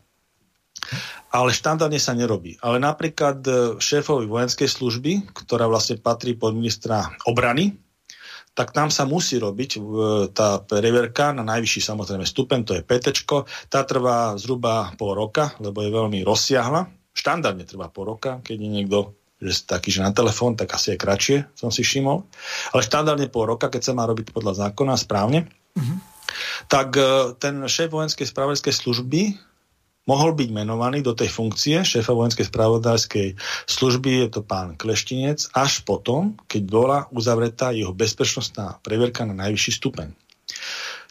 Ale 1.27 1.49
štandardne 1.51 1.99
sa 1.99 2.15
nerobí. 2.15 2.55
Ale 2.63 2.79
napríklad 2.79 3.43
e, 3.43 3.51
šéfovi 3.83 4.31
vojenskej 4.31 4.71
služby, 4.71 5.35
ktorá 5.35 5.67
vlastne 5.67 5.99
patrí 5.99 6.39
pod 6.39 6.55
ministra 6.55 7.11
obrany, 7.27 7.83
tak 8.53 8.69
tam 8.69 8.93
sa 8.93 9.09
musí 9.09 9.41
robiť 9.41 9.81
tá 10.37 10.61
previerka 10.61 11.33
na 11.33 11.41
najvyšší 11.41 11.81
samozrejme 11.81 12.25
stupeň, 12.25 12.59
to 12.61 12.73
je 12.77 12.85
PT, 12.85 13.25
tá 13.69 13.81
trvá 13.81 14.37
zhruba 14.37 14.93
pol 14.93 15.17
roka, 15.17 15.57
lebo 15.57 15.81
je 15.81 15.89
veľmi 15.89 16.19
rozsiahla. 16.21 16.85
Štandardne 17.13 17.65
trvá 17.65 17.89
pol 17.89 18.13
roka, 18.13 18.41
keď 18.45 18.57
je 18.57 18.69
niekto 18.69 18.97
že 19.43 19.67
taký, 19.67 19.91
že 19.91 19.99
na 19.99 20.15
telefón, 20.15 20.55
tak 20.55 20.71
asi 20.71 20.95
je 20.95 21.01
kratšie, 21.03 21.37
som 21.51 21.67
si 21.67 21.83
všimol. 21.83 22.23
Ale 22.71 22.79
štandardne 22.79 23.27
pol 23.27 23.51
roka, 23.51 23.67
keď 23.67 23.91
sa 23.91 23.93
má 23.97 24.07
robiť 24.07 24.31
podľa 24.31 24.55
zákona 24.55 24.95
správne, 24.95 25.51
mm-hmm. 25.75 25.97
tak 26.71 26.95
e, 26.95 27.35
ten 27.43 27.59
šéf 27.67 27.91
vojenskej 27.91 28.23
spravodajskej 28.23 28.71
služby 28.71 29.21
mohol 30.03 30.35
byť 30.35 30.49
menovaný 30.51 30.99
do 30.99 31.15
tej 31.15 31.31
funkcie 31.31 31.83
šéfa 31.83 32.11
vojenskej 32.11 32.47
spravodajskej 32.47 33.27
služby, 33.67 34.27
je 34.27 34.39
to 34.39 34.41
pán 34.43 34.75
Kleštinec, 34.75 35.51
až 35.55 35.83
potom, 35.87 36.35
keď 36.47 36.61
bola 36.67 36.99
uzavretá 37.15 37.71
jeho 37.71 37.95
bezpečnostná 37.95 38.83
previerka 38.83 39.23
na 39.23 39.35
najvyšší 39.35 39.71
stupeň. 39.79 40.11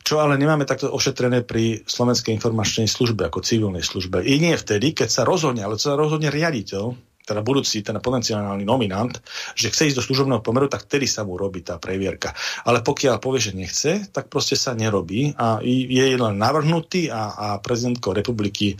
Čo 0.02 0.18
ale 0.18 0.34
nemáme 0.34 0.66
takto 0.66 0.90
ošetrené 0.90 1.46
pri 1.46 1.86
Slovenskej 1.86 2.34
informačnej 2.34 2.90
službe 2.90 3.22
ako 3.30 3.38
civilnej 3.38 3.86
službe. 3.86 4.18
I 4.26 4.42
nie 4.42 4.58
vtedy, 4.58 4.98
keď 4.98 5.08
sa 5.08 5.22
rozhodne, 5.22 5.62
ale 5.62 5.78
sa 5.78 5.94
rozhodne 5.94 6.26
riaditeľ 6.26 7.11
teda 7.22 7.40
budúci, 7.40 7.80
ten 7.86 7.96
potenciálny 8.02 8.66
nominant, 8.66 9.14
že 9.54 9.70
chce 9.70 9.92
ísť 9.92 9.98
do 10.02 10.06
služobného 10.06 10.42
pomeru, 10.42 10.66
tak 10.66 10.90
vtedy 10.90 11.06
sa 11.06 11.22
mu 11.22 11.38
robí 11.38 11.62
tá 11.62 11.78
previerka. 11.78 12.34
Ale 12.66 12.82
pokiaľ 12.82 13.22
povie, 13.22 13.40
že 13.40 13.52
nechce, 13.54 14.10
tak 14.10 14.26
proste 14.26 14.58
sa 14.58 14.74
nerobí 14.74 15.34
a 15.38 15.62
je 15.62 16.18
len 16.18 16.34
navrhnutý 16.36 17.08
a, 17.08 17.22
a 17.34 17.46
prezidentko 17.62 18.12
republiky 18.12 18.74
e, 18.74 18.76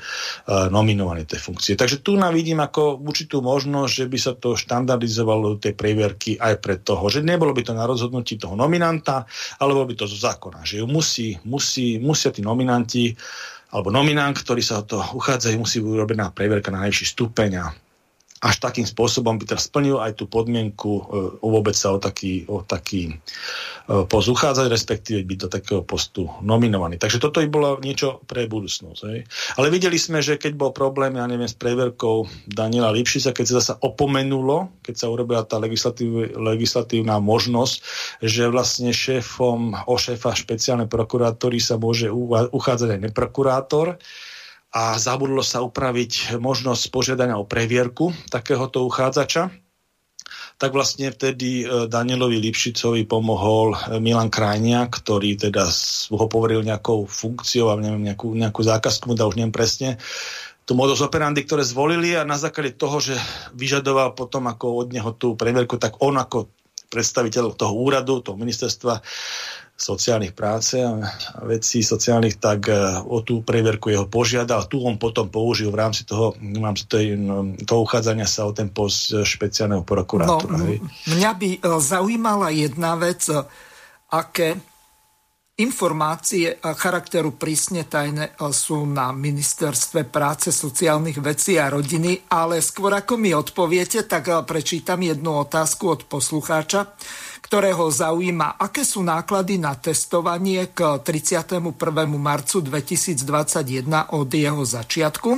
nominovaný 0.68 1.24
tej 1.24 1.40
funkcie. 1.40 1.74
Takže 1.78 2.02
tu 2.02 2.18
nám 2.18 2.34
vidím 2.34 2.58
ako 2.58 2.98
určitú 2.98 3.40
možnosť, 3.40 3.92
že 3.92 4.06
by 4.10 4.18
sa 4.18 4.32
to 4.34 4.58
štandardizovalo 4.58 5.56
do 5.56 5.58
tej 5.62 5.74
previerky 5.78 6.34
aj 6.36 6.54
pre 6.58 6.82
toho, 6.82 7.06
že 7.08 7.22
nebolo 7.22 7.54
by 7.54 7.62
to 7.62 7.72
na 7.72 7.86
rozhodnutí 7.86 8.36
toho 8.36 8.58
nominanta, 8.58 9.24
alebo 9.62 9.86
by 9.86 9.94
to 9.94 10.10
zo 10.10 10.18
zákona, 10.18 10.66
že 10.66 10.82
ju 10.82 10.86
musí, 10.90 11.38
musí, 11.46 12.02
musia 12.02 12.34
tí 12.34 12.42
nominanti 12.42 13.14
alebo 13.72 13.88
nominant, 13.88 14.36
ktorý 14.36 14.60
sa 14.60 14.84
o 14.84 14.86
to 14.86 15.00
uchádzajú, 15.00 15.56
musí 15.56 15.80
urobiť 15.80 16.16
na 16.20 16.28
previerka 16.28 16.68
na 16.68 16.84
najvyšší 16.84 17.06
stupeň 17.16 17.50
a 17.56 17.72
až 18.42 18.58
takým 18.58 18.82
spôsobom 18.82 19.38
by 19.38 19.46
teraz 19.46 19.70
splnil 19.70 20.02
aj 20.02 20.18
tú 20.18 20.26
podmienku 20.26 20.90
e, 20.98 21.02
vôbec 21.38 21.78
sa 21.78 21.94
o 21.94 22.02
taký, 22.02 22.42
o 22.50 22.66
taký 22.66 23.14
e, 23.14 23.14
post 24.10 24.26
uchádzať, 24.26 24.66
respektíve 24.66 25.22
byť 25.22 25.38
do 25.46 25.48
takého 25.48 25.82
postu 25.86 26.26
nominovaný. 26.42 26.98
Takže 26.98 27.22
toto 27.22 27.38
by 27.38 27.46
bolo 27.46 27.78
niečo 27.78 28.18
pre 28.26 28.50
budúcnosť. 28.50 29.00
Hej. 29.06 29.30
Ale 29.62 29.70
videli 29.70 29.94
sme, 29.94 30.18
že 30.18 30.42
keď 30.42 30.58
bol 30.58 30.74
problém, 30.74 31.14
ja 31.14 31.26
neviem, 31.30 31.46
s 31.46 31.54
preverkou 31.54 32.26
Daniela 32.50 32.90
Lipšica, 32.90 33.30
keď 33.30 33.44
sa 33.46 33.54
zase 33.62 33.72
opomenulo, 33.78 34.74
keď 34.82 34.94
sa 34.98 35.06
urobila 35.06 35.46
tá 35.46 35.62
legislatív, 35.62 36.34
legislatívna 36.34 37.22
možnosť, 37.22 37.74
že 38.26 38.50
vlastne 38.50 38.90
šéfom 38.90 39.86
o 39.86 39.94
šéfa 39.94 40.34
špeciálnej 40.34 40.90
prokurátory 40.90 41.62
sa 41.62 41.78
môže 41.78 42.10
uchádzať 42.50 42.98
aj 42.98 43.00
neprokurátor, 43.06 44.02
a 44.72 44.96
zabudlo 44.96 45.44
sa 45.44 45.60
upraviť 45.60 46.40
možnosť 46.40 46.88
požiadania 46.88 47.36
o 47.36 47.44
previerku 47.44 48.16
takéhoto 48.32 48.88
uchádzača, 48.88 49.52
tak 50.56 50.70
vlastne 50.72 51.10
vtedy 51.12 51.66
e, 51.66 51.90
Danielovi 51.90 52.40
Lipšicovi 52.40 53.04
pomohol 53.04 53.74
e, 53.74 53.98
Milan 54.00 54.32
Krajnia, 54.32 54.88
ktorý 54.88 55.36
teda 55.36 55.68
ho 56.14 56.26
poveril 56.30 56.64
nejakou 56.64 57.04
funkciou 57.04 57.68
a 57.68 57.76
neviem, 57.76 58.06
nejakú, 58.08 58.32
nejakú 58.32 58.62
zákazku 58.64 59.10
mu 59.10 59.14
dal 59.18 59.28
už 59.28 59.42
neviem 59.42 59.52
presne, 59.52 60.00
tú 60.62 60.78
modus 60.78 61.02
operandi, 61.02 61.42
ktoré 61.42 61.66
zvolili 61.66 62.14
a 62.14 62.22
na 62.22 62.38
základe 62.38 62.78
toho, 62.78 63.02
že 63.02 63.18
vyžadoval 63.58 64.14
potom 64.14 64.46
ako 64.46 64.86
od 64.86 64.88
neho 64.94 65.10
tú 65.18 65.34
previerku, 65.34 65.76
tak 65.76 65.98
on 65.98 66.16
ako 66.16 66.48
predstaviteľ 66.92 67.56
toho 67.56 67.74
úradu, 67.74 68.22
toho 68.22 68.36
ministerstva 68.38 69.02
sociálnych 69.82 70.30
práce 70.30 70.78
a 70.78 71.02
vecí 71.42 71.82
sociálnych, 71.82 72.38
tak 72.38 72.70
e, 72.70 73.02
o 73.02 73.18
tú 73.26 73.42
preverku 73.42 73.90
jeho 73.90 74.06
požiadal. 74.06 74.70
Tu 74.70 74.78
on 74.78 74.94
potom 74.94 75.26
použil 75.26 75.74
v 75.74 75.82
rámci 75.82 76.06
toho, 76.06 76.38
v 76.38 76.62
rámci 76.62 76.86
tej, 76.86 77.18
toho 77.66 77.80
uchádzania 77.82 78.30
sa 78.30 78.46
o 78.46 78.54
ten 78.54 78.70
post 78.70 79.10
špeciálneho 79.10 79.82
prokurátora. 79.82 80.54
No, 80.54 80.78
mňa 81.18 81.30
by 81.34 81.50
e, 81.58 81.60
zaujímala 81.82 82.54
jedna 82.54 82.94
vec, 82.94 83.26
e, 83.26 83.42
aké 84.14 84.54
informácie 85.52 86.58
charakteru 86.64 87.36
prísne 87.36 87.84
tajné 87.84 88.34
sú 88.50 88.88
na 88.88 89.12
ministerstve 89.12 90.08
práce, 90.08 90.48
sociálnych 90.48 91.20
vecí 91.20 91.60
a 91.60 91.68
rodiny, 91.68 92.32
ale 92.32 92.64
skôr 92.64 92.96
ako 92.96 93.20
mi 93.20 93.36
odpoviete, 93.36 94.08
tak 94.08 94.32
prečítam 94.48 95.04
jednu 95.04 95.44
otázku 95.44 95.84
od 95.92 96.00
poslucháča 96.08 96.96
ktorého 97.52 97.84
zaujíma, 97.92 98.56
aké 98.56 98.80
sú 98.80 99.04
náklady 99.04 99.60
na 99.60 99.76
testovanie 99.76 100.72
k 100.72 100.96
31. 101.04 101.60
marcu 102.16 102.64
2021 102.64 104.16
od 104.16 104.28
jeho 104.32 104.64
začiatku, 104.64 105.30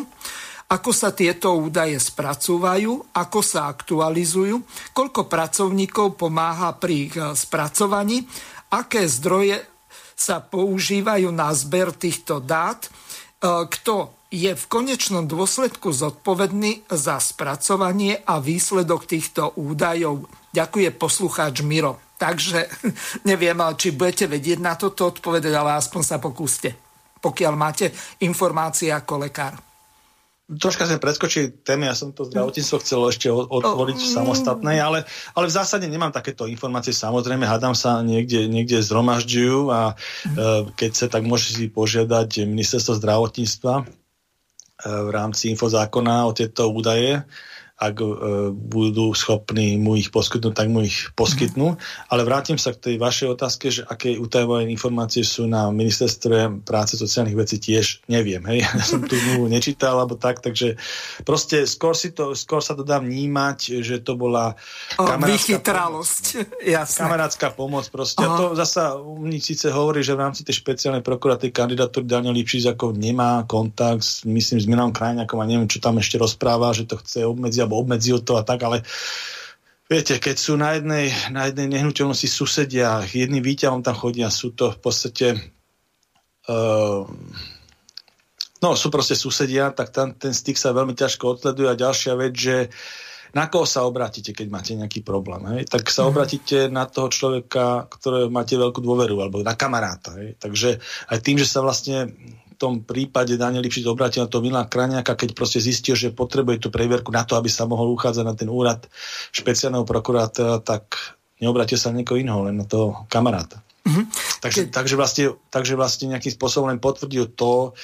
ako 0.71 0.91
sa 0.95 1.11
tieto 1.11 1.59
údaje 1.59 1.99
spracúvajú, 1.99 3.11
ako 3.19 3.41
sa 3.43 3.67
aktualizujú, 3.67 4.63
koľko 4.95 5.27
pracovníkov 5.27 6.15
pomáha 6.15 6.79
pri 6.79 7.11
ich 7.11 7.19
spracovaní, 7.19 8.23
aké 8.71 9.11
zdroje 9.11 9.67
sa 10.15 10.39
používajú 10.39 11.35
na 11.35 11.51
zber 11.51 11.91
týchto 11.91 12.39
dát, 12.39 12.87
e, 12.87 12.91
kto 13.67 14.15
je 14.31 14.55
v 14.55 14.65
konečnom 14.71 15.27
dôsledku 15.27 15.91
zodpovedný 15.91 16.87
za 16.95 17.19
spracovanie 17.19 18.23
a 18.23 18.39
výsledok 18.39 19.03
týchto 19.03 19.51
údajov. 19.59 20.44
Ďakuje 20.55 20.89
poslucháč 20.95 21.67
Miro. 21.67 21.99
Takže 22.15 22.71
neviem, 23.31 23.59
či 23.75 23.91
budete 23.91 24.31
vedieť 24.31 24.63
na 24.63 24.79
toto 24.79 25.11
odpovedať, 25.11 25.51
ale 25.51 25.75
aspoň 25.75 26.03
sa 26.07 26.23
pokúste, 26.23 26.71
pokiaľ 27.19 27.55
máte 27.59 27.91
informácie 28.23 28.95
ako 28.95 29.27
lekár. 29.27 29.59
Troška 30.45 30.85
sme 30.85 31.01
preskočili 31.01 31.65
témy, 31.65 31.89
ja 31.89 31.97
som 31.97 32.13
to 32.13 32.29
zdravotníctvo 32.29 32.77
chcel 32.85 33.01
ešte 33.09 33.33
otvoriť 33.33 33.97
v 33.97 34.13
samostatnej, 34.13 34.77
ale, 34.77 35.09
ale 35.33 35.49
v 35.49 35.57
zásade 35.57 35.89
nemám 35.89 36.13
takéto 36.13 36.45
informácie. 36.45 36.93
Samozrejme, 36.93 37.49
hádam 37.49 37.73
sa 37.73 38.05
niekde, 38.05 38.45
niekde 38.45 38.85
zhromažďujú 38.85 39.73
a 39.73 39.81
e, 39.89 39.95
keď 40.77 40.91
sa 40.93 41.07
tak 41.09 41.25
môže 41.25 41.57
si 41.57 41.73
požiadať 41.73 42.45
ministerstvo 42.45 42.93
zdravotníctva 42.93 43.75
e, 43.81 43.85
v 44.85 45.11
rámci 45.17 45.49
infozákona 45.49 46.29
o 46.29 46.37
tieto 46.37 46.69
údaje 46.69 47.25
ak 47.85 47.97
e, 48.01 48.07
budú 48.53 49.13
schopní 49.13 49.77
mu 49.77 49.97
ich 50.01 50.09
poskytnúť, 50.09 50.55
tak 50.57 50.69
mu 50.73 50.81
ich 50.85 51.13
poskytnú. 51.13 51.75
Mm. 51.75 51.79
Ale 52.09 52.23
vrátim 52.25 52.57
sa 52.57 52.73
k 52.73 52.81
tej 52.81 52.97
vašej 52.97 53.29
otázke, 53.37 53.69
že 53.69 53.85
aké 53.85 54.17
utajované 54.17 54.73
informácie 54.73 55.21
sú 55.21 55.45
na 55.45 55.69
ministerstve 55.69 56.65
práce 56.65 56.97
sociálnych 56.97 57.37
vecí, 57.37 57.61
tiež 57.61 58.05
neviem. 58.09 58.43
Hej? 58.49 58.61
Ja 58.75 58.83
som 58.83 59.07
tu 59.07 59.15
nečítal, 59.47 59.97
alebo 59.97 60.19
tak, 60.19 60.43
takže 60.43 60.75
proste 61.23 61.63
skôr, 61.69 61.95
si 61.95 62.11
to, 62.11 62.35
skôr 62.35 62.59
sa 62.59 62.75
to 62.75 62.83
dá 62.83 62.99
vnímať, 62.99 63.85
že 63.85 64.03
to 64.03 64.19
bola. 64.19 64.59
Jasné. 66.75 67.01
Kamarátska 67.07 67.55
pomoc 67.55 67.87
proste. 67.93 68.25
A 68.25 68.35
to 68.35 68.45
zasa 68.59 68.99
mne 68.99 69.39
síce 69.39 69.71
hovorí, 69.71 70.03
že 70.03 70.17
v 70.17 70.23
rámci 70.27 70.43
tej 70.43 70.59
špeciálnej 70.59 71.05
prokuratúry 71.05 71.55
kandidatúry 71.55 72.05
Daniel 72.09 72.35
Lipšic 72.35 72.75
ako 72.75 72.97
nemá 72.97 73.45
kontakt, 73.47 74.27
myslím, 74.27 74.59
s 74.59 74.67
Milanom 74.67 74.95
Krajňakom 74.95 75.39
a 75.39 75.49
neviem, 75.49 75.71
čo 75.71 75.79
tam 75.79 76.01
ešte 76.01 76.19
rozpráva, 76.19 76.75
že 76.75 76.89
to 76.89 76.99
chce 76.99 77.27
obmedziť 77.27 77.63
alebo 77.75 77.83
obmedzil 77.83 78.23
to 78.23 78.39
a 78.39 78.47
tak, 78.47 78.63
ale 78.63 78.87
viete, 79.91 80.23
keď 80.23 80.37
sú 80.39 80.55
na 80.55 80.79
jednej, 80.79 81.11
na 81.35 81.51
jednej 81.51 81.67
nehnuteľnosti 81.75 82.31
susedia, 82.31 83.03
jedným 83.03 83.43
výťahom 83.43 83.83
tam 83.83 83.99
chodia, 83.99 84.31
sú 84.31 84.55
to 84.55 84.71
v 84.71 84.79
podstate 84.79 85.27
uh, 86.47 87.03
no 88.63 88.79
sú 88.79 88.89
proste 88.95 89.19
susedia, 89.19 89.75
tak 89.75 89.91
tam 89.91 90.15
ten 90.15 90.31
styk 90.31 90.55
sa 90.55 90.71
veľmi 90.71 90.95
ťažko 90.95 91.37
odsleduje 91.37 91.69
a 91.69 91.77
ďalšia 91.77 92.15
vec, 92.15 92.33
že 92.39 92.57
na 93.35 93.51
koho 93.51 93.67
sa 93.67 93.83
obratíte, 93.83 94.31
keď 94.31 94.47
máte 94.47 94.73
nejaký 94.79 95.03
problém. 95.03 95.43
Hej? 95.59 95.67
Tak 95.67 95.91
sa 95.91 96.07
mhm. 96.07 96.09
obratíte 96.15 96.59
na 96.71 96.87
toho 96.87 97.11
človeka, 97.11 97.91
ktorého 97.91 98.31
máte 98.31 98.55
veľkú 98.55 98.79
dôveru, 98.79 99.19
alebo 99.19 99.43
na 99.43 99.59
kamaráta. 99.59 100.15
Hej? 100.23 100.39
Takže 100.39 100.79
aj 101.11 101.19
tým, 101.19 101.37
že 101.43 101.51
sa 101.51 101.61
vlastne 101.61 102.15
tom 102.55 102.87
prípade 102.87 103.35
Daniel 103.35 103.63
Lipšic 103.63 103.85
obrátil 103.91 104.25
na 104.25 104.31
to 104.31 104.41
Milana 104.41 104.71
Kraniaka, 104.71 105.19
keď 105.19 105.35
proste 105.35 105.59
zistil, 105.59 105.99
že 105.99 106.15
potrebuje 106.15 106.63
tú 106.63 106.69
previerku 106.71 107.11
na 107.11 107.27
to, 107.27 107.35
aby 107.35 107.51
sa 107.51 107.67
mohol 107.67 107.93
uchádzať 107.95 108.25
na 108.25 108.35
ten 108.35 108.51
úrad 108.51 108.87
špeciálneho 109.35 109.83
prokurátora, 109.83 110.63
tak 110.63 111.17
neobratil 111.43 111.77
sa 111.77 111.91
na 111.91 112.01
niekoho 112.01 112.19
iného, 112.19 112.41
len 112.47 112.63
na 112.63 112.67
toho 112.67 113.05
kamaráta. 113.11 113.61
Mm-hmm. 113.85 114.05
Takže, 114.41 114.61
keď... 114.65 114.73
takže, 114.73 114.95
vlastne, 114.97 115.25
takže 115.53 115.75
vlastne 115.77 116.07
nejakým 116.15 116.33
spôsobom 116.33 116.73
len 116.73 116.81
potvrdil 116.81 117.35
to, 117.37 117.77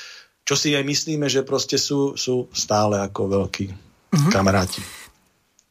čo 0.47 0.55
si 0.57 0.73
aj 0.73 0.83
myslíme, 0.87 1.29
že 1.29 1.45
proste 1.45 1.77
sú, 1.77 2.17
sú 2.17 2.49
stále 2.55 2.99
ako 3.03 3.29
veľkí 3.29 3.67
mm-hmm. 3.69 4.33
kamaráti. 4.33 5.00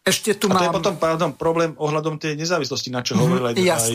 Ešte 0.10 0.41
tu 0.41 0.49
a 0.49 0.57
to 0.57 0.57
mám... 0.57 0.65
je 0.65 0.77
potom 0.81 0.95
pardon, 0.98 1.31
problém 1.38 1.72
ohľadom 1.77 2.18
tej 2.18 2.34
nezávislosti, 2.34 2.90
na 2.90 3.06
čo 3.06 3.14
mm, 3.14 3.19
hovoril 3.22 3.45
aj, 3.53 3.56
aj, 3.61 3.94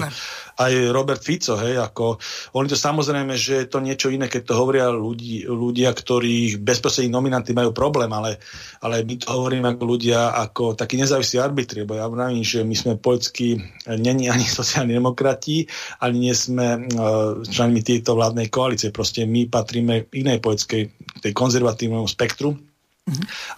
aj 0.63 0.73
Robert 0.95 1.19
Fico. 1.21 1.59
Hej, 1.59 1.83
ako, 1.83 2.23
oni 2.55 2.69
to 2.71 2.79
samozrejme, 2.79 3.35
že 3.35 3.67
je 3.67 3.69
to 3.69 3.83
niečo 3.83 4.09
iné, 4.15 4.31
keď 4.31 4.43
to 4.47 4.55
hovoria 4.55 4.89
ľudí, 4.95 5.45
ľudia, 5.51 5.91
ktorí 5.91 6.63
bezprostrední 6.63 7.11
nominanty 7.11 7.51
majú 7.51 7.75
problém, 7.75 8.09
ale, 8.15 8.39
ale 8.79 9.03
my 9.03 9.15
to 9.19 9.27
hovoríme 9.27 9.67
ako 9.75 9.83
ľudia, 9.83 10.33
ako 10.39 10.79
takí 10.79 10.95
nezávislí 10.95 11.43
arbitri, 11.43 11.83
lebo 11.83 11.99
ja 11.99 12.07
vravím, 12.07 12.47
že 12.47 12.63
my 12.63 12.75
sme 12.79 12.93
poľskí, 12.95 13.59
není 13.99 14.31
ani 14.31 14.47
sociálni 14.59 14.95
demokrati, 14.95 15.67
ani 15.99 16.31
nie 16.31 16.35
sme 16.35 16.87
uh, 16.87 17.43
členmi 17.43 17.83
tejto 17.83 18.15
vládnej 18.15 18.49
koalície. 18.49 18.95
Proste 18.95 19.27
my 19.27 19.51
patríme 19.51 20.07
inej 20.15 20.39
poľskej, 20.39 20.83
tej 21.21 21.33
konzervatívnemu 21.35 22.07
spektru. 22.07 22.74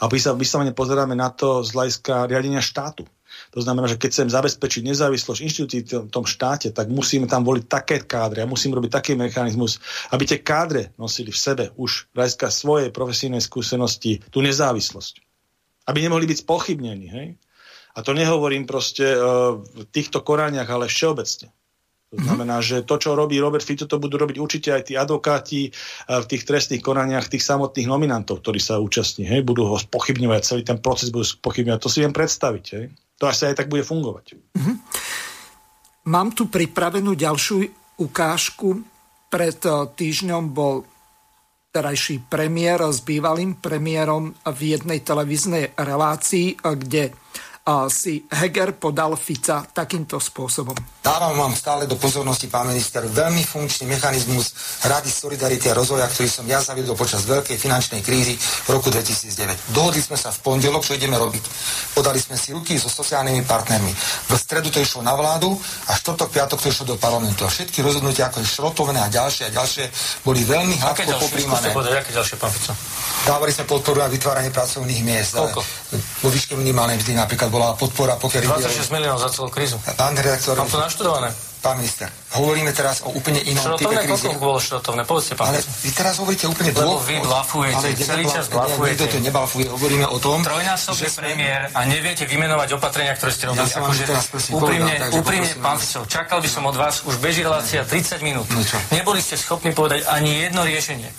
A 0.03 0.11
my 0.11 0.19
sa 0.19 0.35
vyslovene 0.35 0.75
pozeráme 0.75 1.15
na 1.15 1.31
to 1.31 1.63
z 1.63 1.71
hľadiska 1.71 2.27
riadenia 2.27 2.59
štátu. 2.59 3.07
To 3.55 3.61
znamená, 3.63 3.87
že 3.87 4.01
keď 4.01 4.11
chcem 4.11 4.29
zabezpečiť 4.33 4.83
nezávislosť 4.83 5.41
inštitúcií 5.45 5.81
v 5.87 6.11
tom 6.11 6.25
štáte, 6.27 6.73
tak 6.73 6.91
musíme 6.91 7.31
tam 7.31 7.45
voliť 7.47 7.65
také 7.69 7.97
kádre 8.03 8.43
a 8.43 8.51
musím 8.51 8.75
robiť 8.75 8.91
taký 8.91 9.13
mechanizmus, 9.15 9.79
aby 10.11 10.25
tie 10.27 10.41
kádre 10.43 10.97
nosili 10.99 11.31
v 11.31 11.39
sebe 11.39 11.65
už 11.79 12.11
hľadiska 12.17 12.49
svojej 12.51 12.91
profesijnej 12.91 13.45
skúsenosti 13.45 14.25
tú 14.33 14.43
nezávislosť. 14.43 15.23
Aby 15.87 16.03
nemohli 16.03 16.27
byť 16.27 16.43
spochybnení. 16.43 17.07
Hej? 17.07 17.29
A 17.95 18.03
to 18.03 18.13
nehovorím 18.13 18.67
proste 18.67 19.15
uh, 19.15 19.57
v 19.63 19.85
týchto 19.89 20.27
koraniach, 20.27 20.69
ale 20.69 20.91
všeobecne. 20.91 21.53
To 22.17 22.25
znamená, 22.25 22.57
že 22.65 22.83
to, 22.83 22.97
čo 22.97 23.13
robí 23.13 23.37
Robert 23.37 23.63
Fico, 23.63 23.85
to 23.85 24.01
budú 24.01 24.17
robiť 24.17 24.37
určite 24.41 24.73
aj 24.73 24.83
tí 24.89 24.95
advokáti 24.97 25.71
v 26.09 26.27
tých 26.27 26.43
trestných 26.49 26.83
konaniach 26.83 27.29
tých 27.29 27.45
samotných 27.45 27.87
nominantov, 27.87 28.41
ktorí 28.41 28.59
sa 28.59 28.81
účastní. 28.81 29.29
Hej? 29.29 29.45
Budú 29.45 29.69
ho 29.69 29.77
spochybňovať, 29.77 30.41
celý 30.43 30.63
ten 30.65 30.81
proces 30.81 31.13
budú 31.13 31.29
spochybňovať. 31.29 31.81
To 31.81 31.93
si 31.93 32.01
viem 32.01 32.15
predstaviť. 32.17 32.65
Hej? 32.73 32.87
To 33.21 33.25
asi 33.29 33.49
aj 33.49 33.65
tak 33.65 33.69
bude 33.73 33.85
fungovať. 33.85 34.37
Mm-hmm. 34.57 34.77
Mám 36.07 36.39
tu 36.39 36.47
pripravenú 36.47 37.19
ďalšiu 37.19 37.67
ukážku. 37.99 38.85
Pred 39.27 39.61
eh, 39.67 39.75
týždňom 39.91 40.55
bol 40.55 40.87
terajší 41.75 42.31
premiér 42.31 42.81
s 42.89 43.03
bývalým 43.05 43.59
premiérom 43.59 44.33
v 44.33 44.61
jednej 44.79 45.03
televíznej 45.03 45.75
relácii, 45.75 46.55
eh, 46.55 46.57
kde 46.63 47.03
si 47.91 48.23
Heger 48.31 48.79
podal 48.79 49.19
Fica 49.19 49.67
takýmto 49.67 50.23
spôsobom. 50.23 50.79
Dávam 51.03 51.35
vám 51.35 51.55
stále 51.59 51.91
do 51.91 51.99
pozornosti, 51.99 52.47
pán 52.47 52.71
minister, 52.71 53.03
veľmi 53.03 53.43
funkčný 53.43 53.91
mechanizmus 53.91 54.55
Rady 54.87 55.11
Solidarity 55.11 55.67
a 55.71 55.75
rozvoja, 55.75 56.07
ktorý 56.07 56.31
som 56.31 56.47
ja 56.47 56.63
zaviedol 56.63 56.95
počas 56.95 57.27
veľkej 57.27 57.59
finančnej 57.59 58.07
krízy 58.07 58.39
v 58.39 58.69
roku 58.71 58.87
2009. 58.87 59.75
Dohodli 59.75 59.99
sme 59.99 60.15
sa 60.15 60.31
v 60.31 60.39
pondelok, 60.47 60.87
čo 60.87 60.95
ideme 60.95 61.19
robiť. 61.19 61.43
Podali 61.99 62.23
sme 62.23 62.39
si 62.39 62.55
ruky 62.55 62.79
so 62.79 62.87
sociálnymi 62.87 63.43
partnermi. 63.43 63.91
V 64.31 64.33
stredu 64.39 64.71
to 64.71 64.79
išlo 64.79 65.03
na 65.03 65.19
vládu 65.19 65.51
a 65.91 65.99
štvrtok, 65.99 66.31
piatok 66.31 66.63
to 66.63 66.71
išlo 66.71 66.95
do 66.95 66.97
parlamentu. 67.03 67.43
A 67.43 67.51
všetky 67.51 67.83
rozhodnutia, 67.83 68.31
ako 68.31 68.47
je 68.47 68.47
šrotovné 68.47 69.03
a 69.03 69.11
ďalšie 69.11 69.51
a 69.51 69.51
ďalšie, 69.51 69.91
boli 70.23 70.47
veľmi 70.47 70.79
hladko 70.87 71.19
popríjmané. 71.19 71.75
Aké 71.75 72.15
ďalšie, 72.15 72.39
pán 72.39 72.55
Fico? 72.55 72.71
Dávali 73.27 73.51
sme 73.51 73.67
podporu 73.67 73.99
na 73.99 74.07
vytváranie 74.07 74.55
pracovných 74.55 75.03
miest. 75.03 75.35
Koľko? 75.35 75.67
Vo 76.23 76.31
výške 76.31 76.55
minimálnej 76.55 77.03
mzdy 77.03 77.19
napríklad 77.19 77.51
bola 77.57 77.73
podpora, 77.73 78.21
pokiaľ... 78.21 78.45
26 78.45 78.93
miliónov 78.93 79.21
za 79.25 79.33
celú 79.33 79.49
krízu. 79.49 79.81
Pán 79.97 80.13
redaktor... 80.13 80.61
Mám 80.61 80.69
to 80.69 80.77
naštudované. 80.77 81.33
Pán 81.57 81.83
minister, 81.83 82.07
hovoríme 82.39 82.71
teraz 82.71 83.03
o 83.03 83.11
úplne 83.11 83.43
inom 83.43 83.59
šrotovné, 83.59 83.99
type 83.99 84.07
krízy. 84.07 84.29
Koľko 84.31 84.39
bolo 84.39 84.59
šrotovné? 84.63 85.03
Povedzte, 85.03 85.35
pán. 85.35 85.51
Ale 85.51 85.59
vy 85.67 85.91
teraz 85.91 86.15
hovoríte 86.23 86.47
úplne 86.47 86.71
dlho. 86.71 86.95
Lebo 86.95 87.03
vy 87.03 87.17
blafujete, 87.27 87.87
ale 87.91 87.99
celý 87.99 88.25
čas 88.31 88.47
blafujete. 88.53 89.03
Nikto 89.03 89.07
to 89.11 89.19
neblafuje, 89.19 89.67
hovoríme 89.67 90.07
o 90.07 90.19
tom, 90.23 90.47
Trojnásobný 90.47 91.11
že 91.11 91.17
premiér 91.17 91.61
a 91.75 91.81
neviete 91.89 92.23
vymenovať 92.29 92.69
opatrenia, 92.77 93.19
ktoré 93.19 93.31
ste 93.35 93.45
robili. 93.51 93.67
Ja 93.67 93.83
akože 93.83 94.05
úprimne, 94.55 94.95
úprimne, 95.11 95.51
pán 95.59 95.81
Fico, 95.83 96.07
čakal 96.07 96.39
by 96.39 96.49
som 96.53 96.63
od 96.71 96.77
vás, 96.79 97.03
už 97.03 97.19
beží 97.19 97.43
relácia 97.43 97.83
30 97.83 98.23
minút. 98.23 98.47
No 98.53 98.63
Neboli 98.95 99.19
ste 99.19 99.35
schopní 99.35 99.75
povedať 99.75 100.07
ani 100.07 100.47
jedno 100.47 100.63
riešenie. 100.63 101.11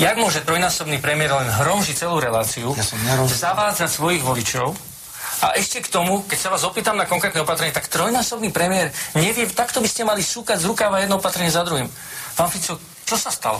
Jak 0.00 0.16
môže 0.16 0.40
trojnásobný 0.48 0.96
premiér 0.96 1.36
len 1.44 1.50
hromžiť 1.50 2.08
celú 2.08 2.24
reláciu, 2.24 2.72
ja 2.72 3.20
zavádzať 3.20 3.90
svojich 3.90 4.24
voličov 4.24 4.93
A 5.42 5.58
ešte 5.58 5.82
k 5.82 5.88
tomu, 5.90 6.22
keď 6.28 6.38
sa 6.38 6.48
vás 6.52 6.62
opýtam 6.62 6.94
na 6.94 7.08
konkrétne 7.08 7.42
opatrenie, 7.42 7.74
tak 7.74 7.90
trojnásobný 7.90 8.54
premiér 8.54 8.94
nevie, 9.18 9.50
takto 9.50 9.82
by 9.82 9.88
ste 9.90 10.06
mali 10.06 10.22
šúkať 10.22 10.62
z 10.62 10.68
rukáva 10.70 11.02
jedno 11.02 11.18
opatrenie 11.18 11.50
za 11.50 11.66
druhým. 11.66 11.90
Pán 12.38 12.50
Fico, 12.50 12.78
čo 13.02 13.16
sa 13.18 13.34
stalo? 13.34 13.58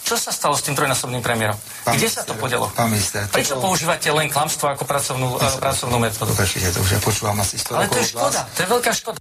Čo 0.00 0.16
sa 0.16 0.32
stalo 0.32 0.56
s 0.56 0.64
tým 0.64 0.74
trojnásobným 0.74 1.22
premiérom? 1.22 1.54
Pán 1.84 1.94
Kde 1.94 2.08
minister, 2.08 2.24
sa 2.24 2.28
to 2.28 2.34
podelo? 2.40 2.66
Pán 2.72 2.90
minister, 2.90 3.28
Prečo 3.28 3.54
to... 3.56 3.62
používate 3.62 4.08
len 4.10 4.32
klamstvo 4.32 4.72
ako 4.72 4.84
pracovnú, 4.88 5.38
uh, 5.38 5.54
pracovnú 5.60 5.96
metódu? 6.00 6.32
Prečite, 6.34 6.72
to 6.72 6.80
už 6.82 6.98
ja 6.98 7.00
počúvam 7.04 7.36
asi 7.38 7.60
100 7.60 7.78
Ale 7.78 7.86
to 7.86 8.00
je 8.00 8.08
škoda, 8.16 8.40
to 8.50 8.58
je 8.64 8.68
veľká 8.68 8.92
škoda. 8.96 9.18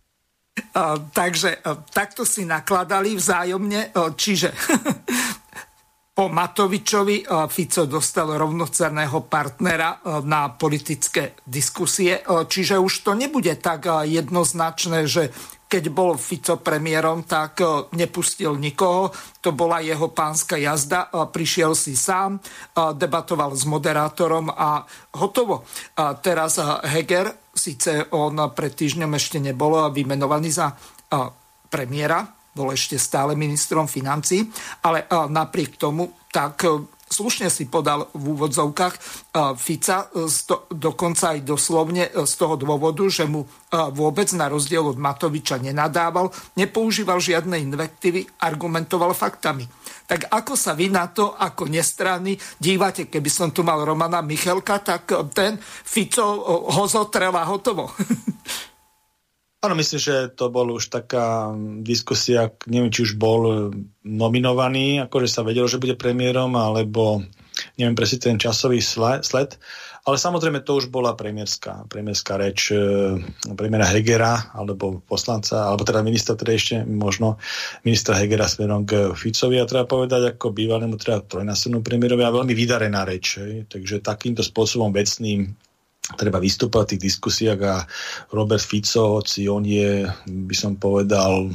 Uh, 0.59 0.99
takže 1.15 1.61
uh, 1.61 1.83
takto 1.93 2.27
si 2.27 2.43
nakladali 2.43 3.15
vzájomne, 3.15 3.95
uh, 3.95 4.11
čiže 4.15 4.49
po 6.19 6.27
Matovičovi 6.27 7.23
Fico 7.47 7.87
dostal 7.87 8.35
rovnocenného 8.35 9.23
partnera 9.31 10.03
na 10.27 10.51
politické 10.51 11.39
diskusie, 11.47 12.19
čiže 12.27 12.75
už 12.75 13.07
to 13.07 13.15
nebude 13.15 13.55
tak 13.63 13.87
jednoznačné, 14.03 15.07
že 15.07 15.31
keď 15.69 15.83
bol 15.93 16.17
Fico 16.17 16.57
premiérom, 16.57 17.29
tak 17.29 17.61
e, 17.61 17.65
nepustil 17.93 18.57
nikoho. 18.57 19.13
To 19.45 19.53
bola 19.53 19.85
jeho 19.85 20.09
pánska 20.09 20.57
jazda. 20.57 21.13
E, 21.13 21.29
prišiel 21.29 21.77
si 21.77 21.93
sám, 21.93 22.41
e, 22.41 22.89
debatoval 22.97 23.53
s 23.53 23.69
moderátorom 23.69 24.49
a 24.49 24.81
hotovo. 25.13 25.61
Teraz 26.25 26.57
Heger, 26.89 27.53
síce 27.53 28.09
on 28.17 28.41
pred 28.57 28.73
týždňom 28.73 29.13
ešte 29.13 29.37
nebol 29.37 29.93
vymenovaný 29.93 30.49
za 30.49 30.73
premiéra, 31.69 32.38
bol 32.53 32.73
ešte 32.73 32.99
stále 32.99 33.37
ministrom 33.37 33.85
financí, 33.87 34.47
ale 34.83 35.05
napriek 35.09 35.77
tomu 35.79 36.11
tak 36.29 36.65
slušne 37.09 37.49
si 37.49 37.65
podal 37.65 38.05
v 38.13 38.37
úvodzovkách 38.37 38.95
Fica, 39.57 39.97
e, 40.13 40.29
dokonca 40.69 41.33
aj 41.35 41.39
doslovne 41.41 42.05
z 42.13 42.33
toho 42.37 42.55
dôvodu, 42.55 43.01
že 43.09 43.25
mu 43.25 43.49
vôbec 43.69 44.29
na 44.37 44.49
rozdiel 44.49 44.85
od 44.85 44.97
Matoviča 44.97 45.57
nenadával, 45.61 46.29
nepoužíval 46.57 47.17
žiadne 47.21 47.57
invektivy, 47.57 48.25
argumentoval 48.45 49.13
faktami. 49.17 49.65
Tak 50.09 50.29
ako 50.29 50.53
sa 50.57 50.73
vy 50.73 50.89
na 50.89 51.09
to, 51.09 51.37
ako 51.37 51.69
nestranný, 51.69 52.33
dívate, 52.57 53.05
keby 53.09 53.29
som 53.29 53.53
tu 53.53 53.61
mal 53.61 53.81
Romana 53.85 54.25
Michelka, 54.25 54.81
tak 54.81 55.13
ten 55.37 55.57
Fico 55.61 56.25
ho 56.65 56.85
zotrel 56.89 57.33
a 57.33 57.45
hotovo. 57.45 57.93
Áno, 59.59 59.75
myslím, 59.75 59.99
že 59.99 60.15
to 60.31 60.47
bol 60.47 60.71
už 60.71 60.87
taká 60.87 61.51
diskusia, 61.83 62.47
neviem, 62.63 62.95
či 62.95 63.03
už 63.03 63.19
bol 63.19 63.75
nominovaný, 64.07 65.03
akože 65.03 65.27
sa 65.27 65.43
vedelo, 65.43 65.67
že 65.67 65.83
bude 65.83 65.99
premiérom, 65.99 66.55
alebo 66.55 67.19
neviem 67.75 67.91
presne 67.91 68.23
ten 68.23 68.39
časový 68.39 68.79
sled, 68.79 69.59
ale 70.07 70.15
samozrejme 70.15 70.63
to 70.63 70.79
už 70.79 70.87
bola 70.87 71.11
premiérska, 71.11 71.91
premiérska 71.91 72.39
reč 72.39 72.71
e, 72.71 72.79
premiéra 73.59 73.83
Hegera, 73.83 74.55
alebo 74.55 75.03
poslanca, 75.03 75.67
alebo 75.67 75.83
teda 75.83 76.07
ministra, 76.07 76.39
teda 76.39 76.55
ešte 76.55 76.75
možno 76.87 77.35
ministra 77.83 78.15
Hegera 78.15 78.47
smerom 78.47 78.87
k 78.87 79.11
Ficovi 79.11 79.59
a 79.59 79.67
treba 79.67 79.83
povedať 79.83 80.39
ako 80.39 80.55
bývalému 80.55 80.95
teda 80.95 81.19
trojnásobnú 81.27 81.83
premiérovi 81.83 82.23
a 82.23 82.31
veľmi 82.31 82.55
vydarená 82.55 83.03
reč. 83.03 83.43
Takže 83.67 83.99
takýmto 83.99 84.39
spôsobom 84.39 84.95
vecným 84.95 85.51
treba 86.17 86.41
vystúpať 86.41 86.81
v 86.85 86.89
tých 86.95 87.05
diskusiách 87.13 87.59
a 87.61 87.75
Robert 88.33 88.63
Fico, 88.63 89.21
hoci 89.21 89.45
on 89.45 89.61
je, 89.67 90.07
by 90.25 90.55
som 90.57 90.73
povedal, 90.79 91.51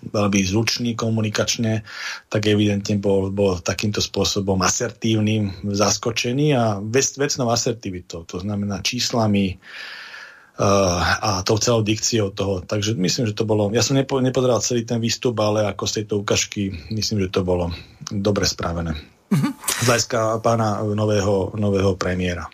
veľmi 0.00 0.40
zručný 0.40 0.96
komunikačne, 0.96 1.84
tak 2.32 2.48
evidentne 2.48 2.96
bol, 2.96 3.28
bol 3.28 3.60
takýmto 3.60 4.00
spôsobom 4.00 4.56
asertívnym, 4.64 5.52
zaskočený 5.66 6.46
a 6.56 6.80
vec, 6.80 7.14
vecnou 7.20 7.52
asertivitou, 7.52 8.24
to 8.24 8.40
znamená 8.40 8.80
číslami 8.80 9.60
uh, 10.56 11.00
a 11.20 11.44
tou 11.44 11.60
celou 11.60 11.84
dikciou 11.84 12.32
toho. 12.32 12.64
Takže 12.64 12.96
myslím, 12.96 13.28
že 13.28 13.36
to 13.36 13.44
bolo, 13.44 13.68
ja 13.76 13.84
som 13.84 13.98
nepo, 13.98 14.18
nepozeral 14.24 14.64
celý 14.64 14.88
ten 14.88 14.98
výstup, 15.02 15.36
ale 15.44 15.68
ako 15.68 15.84
z 15.84 15.92
tejto 16.02 16.24
ukážky, 16.24 16.72
myslím, 16.90 17.28
že 17.28 17.34
to 17.34 17.44
bolo 17.44 17.68
dobre 18.08 18.48
správené. 18.48 18.96
Mm-hmm. 19.30 19.52
Z 19.62 19.86
hľadiska 19.86 20.42
pána 20.42 20.82
nového, 20.82 21.54
nového 21.54 21.94
premiéra. 21.94 22.50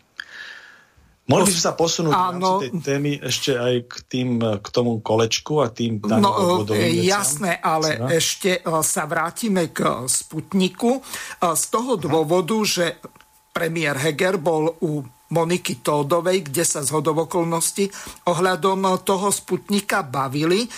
Mohli 1.26 1.42
by 1.50 1.52
sme 1.58 1.64
sa 1.66 1.74
posunúť 1.74 2.14
Áno. 2.14 2.62
tej 2.62 2.70
témy 2.86 3.18
ešte 3.18 3.58
aj 3.58 3.74
k, 3.90 3.94
tým, 4.06 4.38
k 4.38 4.66
tomu 4.70 5.02
kolečku 5.02 5.58
a 5.58 5.74
tým 5.74 5.98
No 6.22 6.62
jasné, 7.02 7.58
ale 7.58 7.98
Cena? 7.98 8.08
ešte 8.14 8.50
e, 8.58 8.70
sa 8.86 9.10
vrátime 9.10 9.74
k 9.74 10.06
Sputniku. 10.06 10.98
E, 10.98 11.00
z 11.58 11.64
toho 11.66 11.98
dôvodu, 11.98 12.54
že 12.62 13.02
premiér 13.50 13.98
Heger 13.98 14.38
bol 14.38 14.78
u 14.86 15.02
Moniky 15.26 15.82
Tódovej, 15.82 16.46
kde 16.46 16.62
sa 16.62 16.86
z 16.86 16.94
hodovokolnosti 16.94 17.90
ohľadom 18.30 19.02
toho 19.02 19.34
Sputnika 19.34 20.06
bavili 20.06 20.70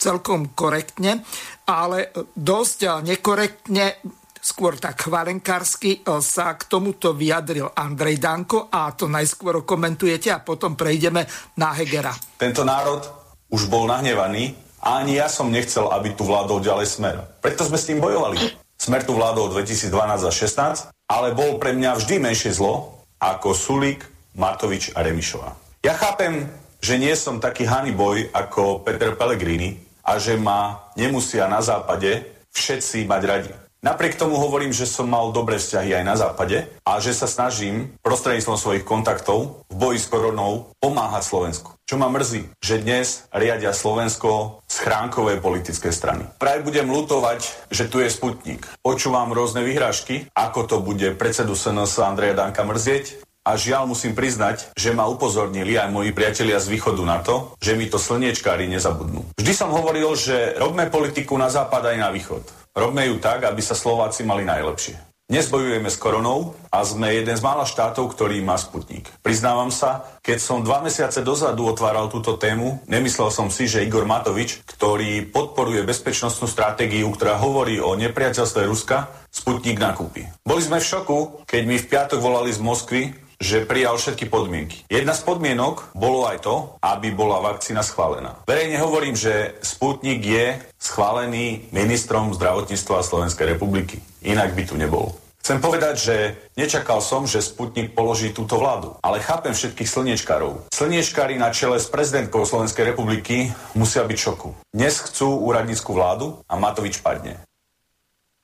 celkom 0.00 0.56
korektne, 0.56 1.20
ale 1.68 2.08
dosť 2.32 3.04
nekorektne 3.04 4.00
skôr 4.40 4.80
tak 4.80 5.04
chvalenkársky 5.04 6.00
e, 6.00 6.18
sa 6.24 6.56
k 6.56 6.66
tomuto 6.66 7.12
vyjadril 7.12 7.70
Andrej 7.76 8.18
Danko 8.18 8.72
a 8.72 8.90
to 8.96 9.06
najskôr 9.06 9.62
komentujete 9.62 10.32
a 10.32 10.40
potom 10.40 10.74
prejdeme 10.74 11.28
na 11.60 11.76
Hegera. 11.76 12.16
Tento 12.40 12.64
národ 12.64 13.04
už 13.52 13.68
bol 13.68 13.86
nahnevaný 13.86 14.56
a 14.80 15.04
ani 15.04 15.20
ja 15.20 15.28
som 15.28 15.52
nechcel, 15.52 15.92
aby 15.92 16.16
tu 16.16 16.24
vládol 16.24 16.64
ďalej 16.64 16.88
smer. 16.88 17.16
Preto 17.44 17.68
sme 17.68 17.76
s 17.76 17.86
tým 17.86 18.00
bojovali. 18.00 18.40
Smer 18.80 19.04
tu 19.04 19.12
vládol 19.12 19.52
2012 19.52 19.92
a 20.24 20.32
16, 20.32 20.88
ale 21.04 21.36
bol 21.36 21.60
pre 21.60 21.76
mňa 21.76 22.00
vždy 22.00 22.16
menšie 22.16 22.56
zlo 22.56 23.04
ako 23.20 23.52
Sulík, 23.52 24.08
Matovič 24.32 24.96
a 24.96 25.04
Remišová. 25.04 25.52
Ja 25.84 25.92
chápem, 26.00 26.48
že 26.80 26.96
nie 26.96 27.12
som 27.12 27.44
taký 27.44 27.68
boj 27.92 28.32
ako 28.32 28.80
Peter 28.80 29.12
Pellegrini 29.12 29.76
a 30.00 30.16
že 30.16 30.40
ma 30.40 30.88
nemusia 30.96 31.44
na 31.44 31.60
západe 31.60 32.24
všetci 32.56 33.04
mať 33.04 33.22
radi. 33.28 33.52
Napriek 33.80 34.20
tomu 34.20 34.36
hovorím, 34.36 34.76
že 34.76 34.84
som 34.84 35.08
mal 35.08 35.32
dobré 35.32 35.56
vzťahy 35.56 35.96
aj 35.96 36.04
na 36.04 36.12
západe 36.12 36.68
a 36.84 37.00
že 37.00 37.16
sa 37.16 37.24
snažím 37.24 37.96
prostredníctvom 38.04 38.60
svojich 38.60 38.84
kontaktov 38.84 39.64
v 39.72 39.74
boji 39.80 39.96
s 39.96 40.04
koronou 40.04 40.76
pomáhať 40.84 41.24
Slovensku. 41.24 41.72
Čo 41.88 41.96
ma 41.96 42.12
mrzí, 42.12 42.44
že 42.60 42.84
dnes 42.84 43.24
riadia 43.32 43.72
Slovensko 43.72 44.60
schránkové 44.68 45.40
politické 45.40 45.96
strany. 45.96 46.28
Práve 46.36 46.60
budem 46.60 46.92
lutovať, 46.92 47.72
že 47.72 47.88
tu 47.88 48.04
je 48.04 48.12
Sputnik. 48.12 48.68
Počúvam 48.84 49.32
rôzne 49.32 49.64
vyhrážky, 49.64 50.28
ako 50.36 50.60
to 50.68 50.76
bude 50.84 51.16
predsedu 51.16 51.56
SNS 51.56 52.04
Andreja 52.04 52.36
Danka 52.36 52.60
mrzieť, 52.68 53.24
a 53.40 53.56
žiaľ 53.56 53.88
musím 53.88 54.12
priznať, 54.12 54.76
že 54.76 54.92
ma 54.92 55.08
upozornili 55.08 55.72
aj 55.80 55.88
moji 55.88 56.12
priatelia 56.12 56.60
z 56.60 56.76
východu 56.76 57.00
na 57.00 57.24
to, 57.24 57.56
že 57.56 57.72
mi 57.72 57.88
to 57.88 57.96
slniečkári 57.96 58.68
nezabudnú. 58.68 59.32
Vždy 59.40 59.52
som 59.56 59.72
hovoril, 59.72 60.12
že 60.12 60.60
robme 60.60 60.92
politiku 60.92 61.40
na 61.40 61.48
západ 61.48 61.88
aj 61.88 61.96
na 61.96 62.12
východ. 62.12 62.59
Robme 62.70 63.02
ju 63.10 63.18
tak, 63.18 63.42
aby 63.42 63.58
sa 63.58 63.74
Slováci 63.74 64.22
mali 64.22 64.46
najlepšie. 64.46 65.10
Dnes 65.26 65.46
bojujeme 65.50 65.90
s 65.90 65.98
koronou 65.98 66.58
a 66.70 66.82
sme 66.82 67.14
jeden 67.14 67.34
z 67.34 67.42
mála 67.42 67.62
štátov, 67.66 68.14
ktorý 68.14 68.42
má 68.42 68.58
sputnik. 68.58 69.10
Priznávam 69.22 69.70
sa, 69.70 70.06
keď 70.22 70.38
som 70.42 70.62
dva 70.62 70.82
mesiace 70.82 71.22
dozadu 71.22 71.66
otváral 71.70 72.10
túto 72.10 72.34
tému, 72.34 72.82
nemyslel 72.90 73.30
som 73.30 73.46
si, 73.46 73.70
že 73.70 73.82
Igor 73.82 74.06
Matovič, 74.06 74.62
ktorý 74.66 75.30
podporuje 75.30 75.86
bezpečnostnú 75.86 76.50
stratégiu, 76.50 77.10
ktorá 77.14 77.38
hovorí 77.38 77.78
o 77.78 77.94
nepriateľstve 77.94 78.66
Ruska, 78.66 79.10
Sputnik 79.30 79.78
nakúpi. 79.78 80.26
Boli 80.42 80.58
sme 80.58 80.82
v 80.82 80.90
šoku, 80.90 81.18
keď 81.46 81.62
mi 81.62 81.78
v 81.78 81.86
piatok 81.86 82.18
volali 82.18 82.50
z 82.50 82.58
Moskvy, 82.58 83.14
že 83.40 83.64
prijal 83.64 83.96
všetky 83.96 84.28
podmienky. 84.28 84.84
Jedna 84.92 85.16
z 85.16 85.24
podmienok 85.24 85.96
bolo 85.96 86.28
aj 86.28 86.44
to, 86.44 86.76
aby 86.84 87.08
bola 87.10 87.40
vakcína 87.40 87.80
schválená. 87.80 88.36
Verejne 88.44 88.76
hovorím, 88.84 89.16
že 89.16 89.56
Sputnik 89.64 90.20
je 90.20 90.60
schválený 90.76 91.72
ministrom 91.72 92.36
zdravotníctva 92.36 93.00
Slovenskej 93.00 93.56
republiky. 93.56 94.04
Inak 94.20 94.52
by 94.52 94.62
tu 94.68 94.76
nebol. 94.76 95.16
Chcem 95.40 95.56
povedať, 95.56 95.94
že 95.96 96.16
nečakal 96.52 97.00
som, 97.00 97.24
že 97.24 97.40
Sputnik 97.40 97.96
položí 97.96 98.28
túto 98.28 98.60
vládu, 98.60 99.00
ale 99.00 99.24
chápem 99.24 99.56
všetkých 99.56 99.88
slniečkárov. 99.88 100.68
Slniečkári 100.68 101.40
na 101.40 101.48
čele 101.48 101.80
s 101.80 101.88
prezidentkou 101.88 102.44
Slovenskej 102.44 102.92
republiky 102.92 103.48
musia 103.72 104.04
byť 104.04 104.18
šoku. 104.20 104.52
Dnes 104.68 105.00
chcú 105.00 105.40
úradnícku 105.40 105.96
vládu 105.96 106.44
a 106.44 106.60
Matovič 106.60 107.00
padne. 107.00 107.40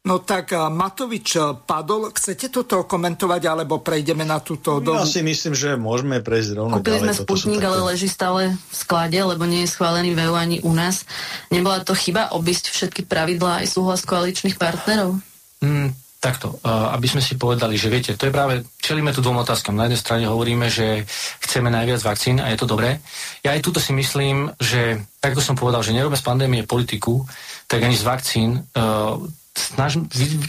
No 0.07 0.23
tak 0.23 0.55
Matovič 0.55 1.35
padol. 1.67 2.15
Chcete 2.15 2.47
toto 2.47 2.87
komentovať, 2.87 3.43
alebo 3.51 3.83
prejdeme 3.83 4.23
na 4.23 4.39
túto 4.39 4.79
dobu? 4.79 5.03
Ja 5.03 5.05
si 5.05 5.19
myslím, 5.27 5.59
že 5.59 5.75
môžeme 5.75 6.23
prejsť 6.23 6.51
rovno 6.55 6.79
Kúpili 6.79 7.03
sme 7.03 7.15
Sputnik, 7.19 7.59
také... 7.59 7.67
ale 7.67 7.79
leží 7.91 8.07
stále 8.07 8.55
v 8.55 8.75
sklade, 8.75 9.19
lebo 9.19 9.43
nie 9.51 9.67
je 9.67 9.75
schválený 9.75 10.15
v 10.15 10.31
EU 10.31 10.35
ani 10.39 10.63
u 10.63 10.71
nás. 10.71 11.03
Nebola 11.51 11.83
to 11.83 11.99
chyba 11.99 12.31
obísť 12.31 12.71
všetky 12.71 13.03
pravidlá 13.03 13.67
aj 13.67 13.75
súhlas 13.75 14.07
koaličných 14.07 14.55
partnerov? 14.55 15.19
Mm, 15.59 15.91
takto, 16.23 16.55
aby 16.63 17.07
sme 17.11 17.19
si 17.19 17.35
povedali, 17.35 17.75
že 17.75 17.91
viete, 17.91 18.15
to 18.15 18.31
je 18.31 18.35
práve, 18.35 18.63
čelíme 18.79 19.11
tu 19.11 19.19
dvom 19.27 19.43
otázkam. 19.43 19.75
Na 19.75 19.91
jednej 19.91 19.99
strane 19.99 20.25
hovoríme, 20.31 20.71
že 20.71 21.03
chceme 21.43 21.67
najviac 21.67 22.07
vakcín 22.07 22.39
a 22.39 22.55
je 22.55 22.59
to 22.63 22.71
dobré. 22.71 23.03
Ja 23.43 23.59
aj 23.59 23.63
túto 23.63 23.83
si 23.83 23.91
myslím, 23.91 24.55
že, 24.63 25.03
tak 25.19 25.35
ako 25.35 25.43
som 25.43 25.59
povedal, 25.59 25.83
že 25.83 25.91
nerobíme 25.99 26.15
z 26.15 26.27
pandémie 26.27 26.63
politiku, 26.63 27.27
tak 27.67 27.83
ani 27.83 27.99
z 27.99 28.07
vakcín 28.07 28.51
uh, 28.55 29.19
snaž, 29.57 29.97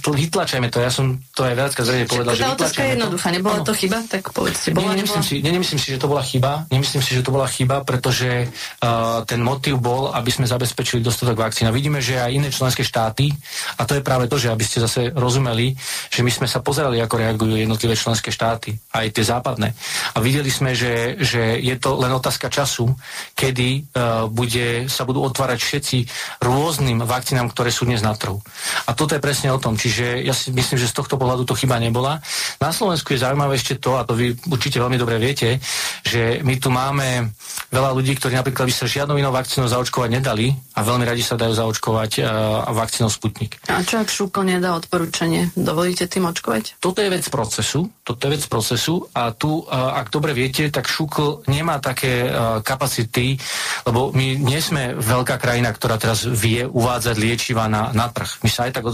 vytlačajme 0.03 0.67
to. 0.67 0.83
Ja 0.83 0.91
som 0.91 1.23
to 1.31 1.47
aj 1.47 1.55
viackrát 1.55 1.85
zrejme 1.87 2.05
povedal, 2.11 2.35
že 2.35 2.43
Tá 2.43 2.51
otázka 2.59 2.81
je 2.83 2.91
jednoduchá. 2.99 3.27
Nebola 3.31 3.57
to 3.63 3.71
chyba? 3.71 3.97
Tak 4.03 4.35
povedzte. 4.35 4.75
Bola, 4.75 4.91
nie, 4.91 5.07
nemyslím, 5.07 5.23
si, 5.23 5.33
nie, 5.39 5.51
nemyslím 5.55 5.79
si, 5.79 5.87
že 5.95 5.99
to 6.03 6.11
bola 6.11 6.19
chyba. 6.19 6.67
Nemyslím 6.67 6.99
si, 6.99 7.15
že 7.15 7.23
to 7.23 7.31
bola 7.31 7.47
chyba, 7.47 7.87
pretože 7.87 8.51
uh, 8.51 9.23
ten 9.23 9.39
motív 9.39 9.79
bol, 9.79 10.11
aby 10.11 10.27
sme 10.27 10.43
zabezpečili 10.43 10.99
dostatok 10.99 11.39
vakcín. 11.39 11.71
A 11.71 11.71
vidíme, 11.71 12.03
že 12.03 12.19
aj 12.19 12.35
iné 12.35 12.51
členské 12.51 12.83
štáty, 12.83 13.31
a 13.79 13.87
to 13.87 13.95
je 13.95 14.03
práve 14.03 14.27
to, 14.27 14.35
že 14.35 14.51
aby 14.51 14.63
ste 14.67 14.83
zase 14.83 15.15
rozumeli, 15.15 15.71
že 16.11 16.19
my 16.19 16.31
sme 16.33 16.47
sa 16.51 16.59
pozerali, 16.59 16.99
ako 16.99 17.15
reagujú 17.15 17.55
jednotlivé 17.55 17.95
členské 17.95 18.27
štáty, 18.27 18.75
aj 18.91 19.07
tie 19.15 19.23
západné. 19.23 19.71
A 20.15 20.19
videli 20.19 20.51
sme, 20.51 20.75
že, 20.75 21.15
že 21.23 21.55
je 21.63 21.75
to 21.79 21.95
len 21.95 22.11
otázka 22.11 22.51
času, 22.51 22.91
kedy 23.31 23.87
uh, 23.95 24.27
bude, 24.27 24.91
sa 24.91 25.07
budú 25.07 25.23
otvárať 25.23 25.63
všetci 25.63 25.97
rôznym 26.43 27.07
vakcínám, 27.07 27.47
ktoré 27.53 27.71
sú 27.71 27.87
dnes 27.87 28.03
na 28.03 28.11
trhu. 28.17 28.41
A 28.89 28.96
toto 28.97 29.13
je 29.13 29.21
presne 29.21 29.53
o 29.53 29.61
tom. 29.61 29.77
Čiže 29.77 30.25
ja 30.25 30.33
si 30.33 30.49
myslím, 30.49 30.81
že 30.81 30.89
z 30.89 30.97
tohto 30.97 31.21
pohľadu 31.21 31.45
to 31.45 31.53
chyba 31.53 31.77
nebola. 31.77 32.17
Na 32.57 32.73
Slovensku 32.73 33.13
je 33.13 33.21
zaujímavé 33.21 33.53
ešte 33.55 33.77
to, 33.77 33.95
a 33.95 34.03
to 34.03 34.17
vy 34.17 34.33
určite 34.49 34.81
veľmi 34.81 34.97
dobre 34.97 35.21
viete, 35.21 35.61
že 36.01 36.41
my 36.41 36.57
tu 36.57 36.73
máme 36.73 37.29
veľa 37.69 37.93
ľudí, 37.93 38.17
ktorí 38.17 38.33
napríklad 38.33 38.65
by 38.65 38.73
sa 38.73 38.89
žiadnou 38.89 39.21
inou 39.21 39.29
vakcínou 39.29 39.69
zaočkovať 39.69 40.09
nedali 40.09 40.57
a 40.73 40.81
veľmi 40.81 41.05
radi 41.05 41.21
sa 41.21 41.37
dajú 41.37 41.53
zaočkovať 41.53 42.11
uh, 42.19 42.25
vakcínou 42.73 43.11
Sputnik. 43.13 43.61
A 43.69 43.85
čo 43.85 44.01
ak 44.01 44.09
Šúkol 44.09 44.57
nedá 44.57 44.73
odporúčanie? 44.73 45.53
Dovolíte 45.53 46.09
tým 46.09 46.25
očkovať? 46.31 46.81
Toto 46.81 47.03
je 47.03 47.11
vec 47.11 47.27
procesu. 47.29 47.91
Toto 48.01 48.25
je 48.25 48.39
vec 48.39 48.43
procesu 48.47 49.05
a 49.13 49.35
tu, 49.35 49.67
uh, 49.67 49.99
ak 49.99 50.09
dobre 50.09 50.31
viete, 50.33 50.65
tak 50.71 50.89
Šúkol 50.89 51.45
nemá 51.51 51.77
také 51.83 52.25
uh, 52.25 52.63
kapacity, 52.63 53.35
lebo 53.83 54.15
my 54.15 54.39
nie 54.39 54.59
sme 54.63 54.95
veľká 54.95 55.35
krajina, 55.37 55.75
ktorá 55.75 55.99
teraz 55.99 56.23
vie 56.23 56.63
uvádzať 56.63 57.15
liečiva 57.19 57.67
na, 57.67 57.91
na 57.91 58.07
trh. 58.07 58.39
My 58.41 58.49
sa 58.49 58.71
aj 58.71 58.79
tak 58.79 58.86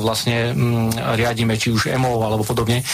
vlastne 0.00 0.52
mm, 0.52 1.16
riadíme, 1.18 1.56
či 1.56 1.74
už 1.74 1.90
EMO 1.90 2.20
alebo 2.22 2.42
podobne. 2.46 2.84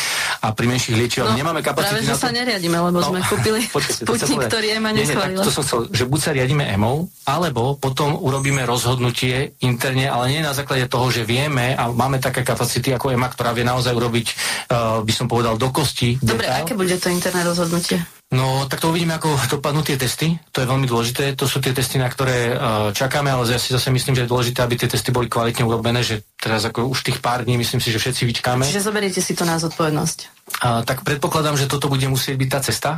A 0.43 0.53
pri 0.55 0.67
menších 0.71 0.97
liečivách 0.97 1.35
no, 1.35 1.39
nemáme 1.39 1.61
kapacity. 1.61 2.05
Práve, 2.05 2.09
že 2.09 2.17
sa 2.17 2.31
neriadíme, 2.33 2.77
lebo 2.79 2.99
no, 3.03 3.09
sme 3.11 3.21
kúpili 3.27 3.61
sputnik, 4.05 4.39
ktorý 4.49 4.67
EMA 4.79 4.91
neschválila. 4.95 5.43
to 5.45 5.53
som 5.53 5.63
chcel, 5.65 5.81
že 5.91 6.05
buď 6.07 6.21
sa 6.21 6.31
riadíme 6.33 6.65
EMO, 6.77 7.11
alebo 7.27 7.77
potom 7.77 8.17
urobíme 8.17 8.63
rozhodnutie 8.65 9.59
interne, 9.65 10.07
ale 10.07 10.33
nie 10.33 10.41
na 10.41 10.55
základe 10.55 10.87
toho, 10.87 11.11
že 11.11 11.27
vieme 11.27 11.75
a 11.75 11.91
máme 11.91 12.23
také 12.23 12.47
kapacity 12.47 12.95
ako 12.95 13.13
EMA, 13.13 13.29
ktorá 13.33 13.51
vie 13.53 13.67
naozaj 13.67 13.93
urobiť, 13.93 14.27
uh, 14.73 15.01
by 15.03 15.13
som 15.13 15.27
povedal, 15.27 15.59
do 15.59 15.69
kosti. 15.75 16.17
Dobre, 16.23 16.47
detail. 16.47 16.65
aké 16.65 16.73
bude 16.79 16.97
to 16.97 17.09
interné 17.11 17.43
rozhodnutie? 17.43 17.99
No, 18.27 18.67
tak 18.67 18.83
to 18.83 18.91
uvidíme, 18.91 19.15
ako 19.15 19.39
dopadnú 19.63 19.87
tie 19.87 19.95
testy. 19.95 20.35
To 20.51 20.59
je 20.59 20.67
veľmi 20.67 20.91
dôležité. 20.91 21.39
To 21.39 21.47
sú 21.47 21.63
tie 21.63 21.71
testy, 21.71 22.03
na 22.03 22.11
ktoré 22.11 22.51
uh, 22.51 22.91
čakáme, 22.91 23.31
ale 23.31 23.47
ja 23.47 23.55
si 23.55 23.71
zase 23.71 23.87
myslím, 23.95 24.19
že 24.19 24.27
je 24.27 24.33
dôležité, 24.35 24.67
aby 24.67 24.75
tie 24.75 24.91
testy 24.91 25.15
boli 25.15 25.31
kvalitne 25.31 25.63
urobené, 25.63 26.03
že 26.03 26.27
teraz 26.35 26.67
ako 26.67 26.91
už 26.91 27.07
tých 27.07 27.23
pár 27.23 27.47
dní 27.47 27.55
myslím 27.55 27.79
si, 27.79 27.95
že 27.95 28.03
všetci 28.03 28.27
vyčkáme. 28.27 28.67
Čiže 28.67 28.83
zoberiete 28.83 29.23
si 29.23 29.39
to 29.39 29.47
na 29.47 29.63
zodpovednosť. 29.63 30.36
Tak 30.57 31.03
predpokladám, 31.03 31.59
že 31.59 31.67
toto 31.67 31.91
bude 31.91 32.07
musieť 32.07 32.39
byť 32.39 32.49
tá 32.49 32.61
cesta, 32.63 32.91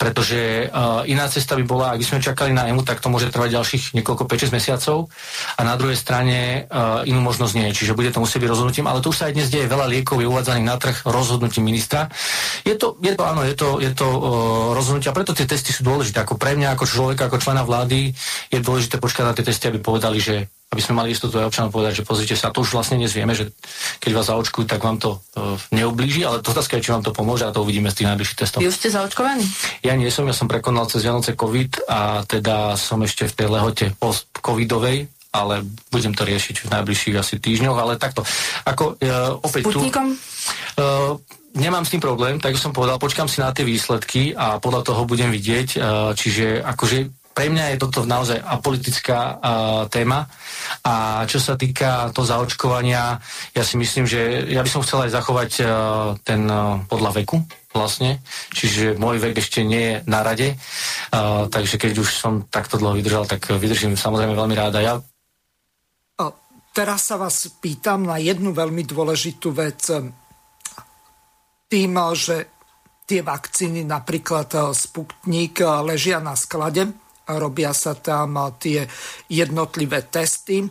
pretože 0.00 0.72
uh, 0.72 1.04
iná 1.04 1.28
cesta 1.28 1.52
by 1.52 1.62
bola, 1.68 1.92
ak 1.92 2.00
by 2.00 2.06
sme 2.08 2.24
čakali 2.24 2.56
na 2.56 2.72
EMU, 2.72 2.88
tak 2.88 3.04
to 3.04 3.12
môže 3.12 3.28
trvať 3.28 3.52
ďalších 3.52 3.84
niekoľko 4.00 4.24
5-6 4.24 4.56
mesiacov 4.56 5.12
a 5.54 5.60
na 5.60 5.76
druhej 5.76 5.94
strane 5.94 6.64
uh, 6.66 7.04
inú 7.04 7.20
možnosť 7.20 7.52
nie 7.52 7.68
je, 7.68 7.84
čiže 7.84 7.92
bude 7.92 8.08
to 8.10 8.24
musieť 8.24 8.40
byť 8.42 8.50
rozhodnutím, 8.50 8.88
ale 8.88 9.04
to 9.04 9.12
už 9.12 9.22
sa 9.22 9.24
aj 9.28 9.36
dnes 9.36 9.52
deje, 9.52 9.68
veľa 9.68 9.92
liekov 9.92 10.24
je 10.24 10.26
uvádzaných 10.26 10.66
na 10.66 10.76
trh 10.80 10.96
rozhodnutím 11.04 11.68
ministra. 11.68 12.08
Je 12.64 12.74
to, 12.80 12.96
je 13.04 13.12
to 13.12 13.22
áno, 13.28 13.44
je 13.44 13.54
to, 13.54 13.76
je 13.76 13.92
to 13.92 14.08
uh, 14.08 14.20
rozhodnutie 14.72 15.12
a 15.12 15.14
preto 15.14 15.36
tie 15.36 15.44
testy 15.44 15.76
sú 15.76 15.84
dôležité. 15.84 16.24
Ako 16.24 16.40
pre 16.40 16.56
mňa, 16.56 16.80
ako 16.80 16.88
človeka, 16.88 17.28
ako 17.28 17.44
člena 17.44 17.60
vlády, 17.60 18.16
je 18.48 18.58
dôležité 18.64 18.96
počkať 18.96 19.24
na 19.28 19.36
tie 19.36 19.44
testy, 19.44 19.68
aby 19.68 19.84
povedali, 19.84 20.16
že 20.16 20.48
aby 20.76 20.84
sme 20.84 21.00
mali 21.00 21.16
istotu 21.16 21.40
aj 21.40 21.48
občanom 21.48 21.72
povedať, 21.72 22.04
že 22.04 22.04
pozrite 22.04 22.36
sa, 22.36 22.52
to 22.52 22.60
už 22.60 22.76
vlastne 22.76 23.00
dnes 23.00 23.16
vieme, 23.16 23.32
že 23.32 23.48
keď 23.96 24.10
vás 24.12 24.28
zaočkujú, 24.28 24.68
tak 24.68 24.84
vám 24.84 25.00
to 25.00 25.16
uh, 25.16 25.56
neublíži, 25.72 26.28
ale 26.28 26.44
to 26.44 26.52
otázka 26.52 26.76
je, 26.76 26.84
či 26.84 26.92
vám 26.92 27.00
to 27.00 27.16
pomôže 27.16 27.48
a 27.48 27.54
to 27.56 27.64
uvidíme 27.64 27.88
z 27.88 28.04
tých 28.04 28.08
najbližších 28.12 28.36
testov. 28.36 28.60
Vy 28.60 28.68
už 28.68 28.76
ste 28.76 28.92
zaočkovaní? 28.92 29.48
Ja 29.80 29.96
nie 29.96 30.12
som, 30.12 30.28
ja 30.28 30.36
som 30.36 30.52
prekonal 30.52 30.84
cez 30.92 31.00
Vianoce 31.00 31.32
COVID 31.32 31.88
a 31.88 32.28
teda 32.28 32.76
som 32.76 33.00
ešte 33.00 33.24
v 33.24 33.36
tej 33.40 33.48
lehote 33.48 33.86
post-covidovej, 33.96 35.08
ale 35.32 35.64
budem 35.88 36.12
to 36.12 36.28
riešiť 36.28 36.68
v 36.68 36.72
najbližších 36.76 37.16
asi 37.16 37.40
týždňoch, 37.40 37.78
ale 37.80 37.96
takto. 37.96 38.20
Ako, 38.68 39.00
uh, 39.00 39.40
opäť 39.40 39.72
Sputnikom? 39.72 40.12
tu... 40.12 40.76
Uh, 40.76 41.16
nemám 41.56 41.88
s 41.88 41.92
tým 41.96 42.04
problém, 42.04 42.36
tak 42.36 42.52
som 42.60 42.76
povedal, 42.76 43.00
počkam 43.00 43.32
si 43.32 43.40
na 43.40 43.48
tie 43.48 43.64
výsledky 43.64 44.36
a 44.36 44.60
podľa 44.60 44.92
toho 44.92 45.08
budem 45.08 45.32
vidieť, 45.32 45.80
čiže 46.12 46.60
akože 46.60 47.15
pre 47.36 47.52
mňa 47.52 47.76
je 47.76 47.82
toto 47.84 48.08
naozaj 48.08 48.40
apolitická 48.40 49.18
uh, 49.20 49.36
téma 49.92 50.24
a 50.80 51.20
čo 51.28 51.36
sa 51.36 51.52
týka 51.60 52.08
to 52.16 52.24
zaočkovania, 52.24 53.20
ja 53.52 53.62
si 53.62 53.76
myslím, 53.76 54.08
že 54.08 54.48
ja 54.48 54.64
by 54.64 54.70
som 54.72 54.80
chcel 54.80 55.04
aj 55.04 55.12
zachovať 55.12 55.50
uh, 55.60 55.68
ten 56.24 56.48
uh, 56.48 56.80
podľa 56.88 57.20
veku 57.20 57.44
vlastne, 57.76 58.24
čiže 58.56 58.96
môj 58.96 59.20
vek 59.20 59.36
ešte 59.36 59.60
nie 59.60 59.84
je 59.84 59.94
na 60.08 60.24
rade, 60.24 60.56
uh, 60.56 61.44
takže 61.52 61.76
keď 61.76 61.92
už 62.00 62.08
som 62.08 62.48
takto 62.48 62.80
dlho 62.80 62.96
vydržal, 62.96 63.28
tak 63.28 63.52
vydržím 63.52 64.00
samozrejme 64.00 64.32
veľmi 64.32 64.56
rád 64.56 64.80
a 64.80 64.82
ja. 64.82 64.94
Teraz 66.76 67.08
sa 67.08 67.16
vás 67.16 67.48
pýtam 67.56 68.04
na 68.04 68.20
jednu 68.20 68.52
veľmi 68.52 68.84
dôležitú 68.84 69.48
vec. 69.48 69.80
Tým, 71.72 71.92
že 72.12 72.36
tie 73.08 73.24
vakcíny, 73.24 73.80
napríklad 73.80 74.76
Sputnik, 74.76 75.64
ležia 75.64 76.20
na 76.20 76.36
sklade, 76.36 76.92
robia 77.34 77.74
sa 77.74 77.98
tam 77.98 78.38
tie 78.58 78.86
jednotlivé 79.26 80.06
testy. 80.06 80.62
E, 80.62 80.68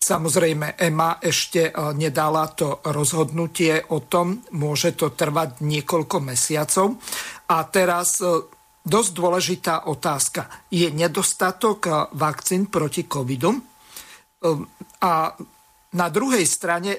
samozrejme, 0.00 0.80
EMA 0.80 1.20
ešte 1.20 1.68
e, 1.68 1.72
nedala 1.92 2.48
to 2.56 2.80
rozhodnutie 2.88 3.92
o 3.92 4.00
tom, 4.08 4.40
môže 4.56 4.96
to 4.96 5.12
trvať 5.12 5.60
niekoľko 5.60 6.16
mesiacov. 6.24 6.96
A 7.52 7.56
teraz 7.68 8.24
e, 8.24 8.48
dosť 8.82 9.10
dôležitá 9.12 9.74
otázka. 9.92 10.48
Je 10.72 10.88
nedostatok 10.90 12.10
vakcín 12.18 12.66
proti 12.66 13.06
covidu? 13.06 13.54
A 14.98 15.12
na 15.94 16.06
druhej 16.10 16.42
strane 16.42 16.98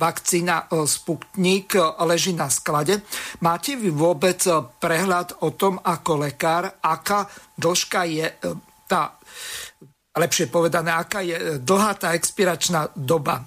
vakcína 0.00 0.72
e, 0.72 0.88
Sputnik 0.88 1.76
e, 1.76 1.84
leží 2.08 2.32
na 2.32 2.48
sklade. 2.48 3.04
Máte 3.44 3.76
vy 3.76 3.92
vôbec 3.92 4.40
e, 4.48 4.56
prehľad 4.80 5.44
o 5.44 5.52
tom, 5.52 5.76
ako 5.76 6.24
lekár, 6.24 6.80
aká 6.80 7.28
dĺžka 7.60 8.00
je 8.08 8.26
tá, 8.88 9.20
lepšie 10.16 10.48
povedané, 10.48 10.96
aká 10.96 11.20
je 11.20 11.60
dlhá 11.60 11.92
tá 12.00 12.16
expiračná 12.16 12.88
doba? 12.96 13.44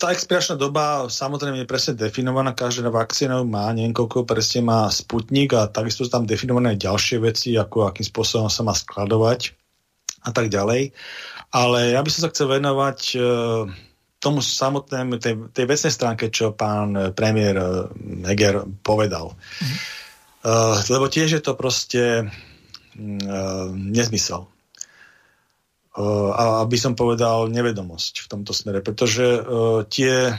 Tá 0.00 0.08
expiračná 0.08 0.56
doba 0.56 1.04
samozrejme 1.04 1.60
je 1.62 1.68
presne 1.68 1.92
definovaná, 2.00 2.56
každá 2.56 2.88
vakcína 2.88 3.44
má 3.44 3.68
niekoľko, 3.76 4.24
presne 4.24 4.64
má 4.64 4.88
Sputnik 4.88 5.52
a 5.52 5.68
takisto 5.68 6.02
sú 6.02 6.08
tam 6.08 6.24
definované 6.24 6.80
ďalšie 6.80 7.20
veci, 7.20 7.52
ako 7.60 7.92
akým 7.92 8.08
spôsobom 8.08 8.48
sa 8.48 8.64
má 8.64 8.72
skladovať 8.72 9.52
a 10.24 10.32
tak 10.32 10.48
ďalej. 10.48 10.96
Ale 11.52 11.92
ja 11.92 12.00
by 12.00 12.08
som 12.08 12.20
sa 12.24 12.32
chcel 12.32 12.56
venovať 12.56 13.20
tomu 14.16 14.40
samotnému, 14.40 15.20
tej, 15.20 15.34
tej 15.52 15.64
vecnej 15.68 15.92
stránke, 15.92 16.32
čo 16.32 16.56
pán 16.56 17.12
premiér 17.12 17.56
eh, 17.56 17.68
Heger 18.32 18.64
povedal. 18.80 19.36
Mm-hmm. 19.36 20.04
Lebo 20.86 21.10
tiež 21.10 21.28
je 21.34 21.42
to 21.42 21.58
proste 21.58 22.22
uh, 22.22 23.66
nezmysel. 23.74 24.46
A 25.98 26.62
aby 26.62 26.78
som 26.78 26.94
povedal 26.94 27.50
nevedomosť 27.50 28.22
v 28.22 28.30
tomto 28.30 28.54
smere, 28.54 28.78
pretože 28.78 29.42
tie 29.90 30.38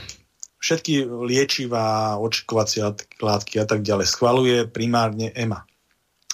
všetky 0.58 1.06
liečivá, 1.06 2.18
očkovacie 2.18 2.82
látky 3.18 3.54
a 3.62 3.66
tak 3.66 3.82
ďalej 3.82 4.06
schvaluje 4.06 4.58
primárne 4.70 5.30
EMA. 5.34 5.66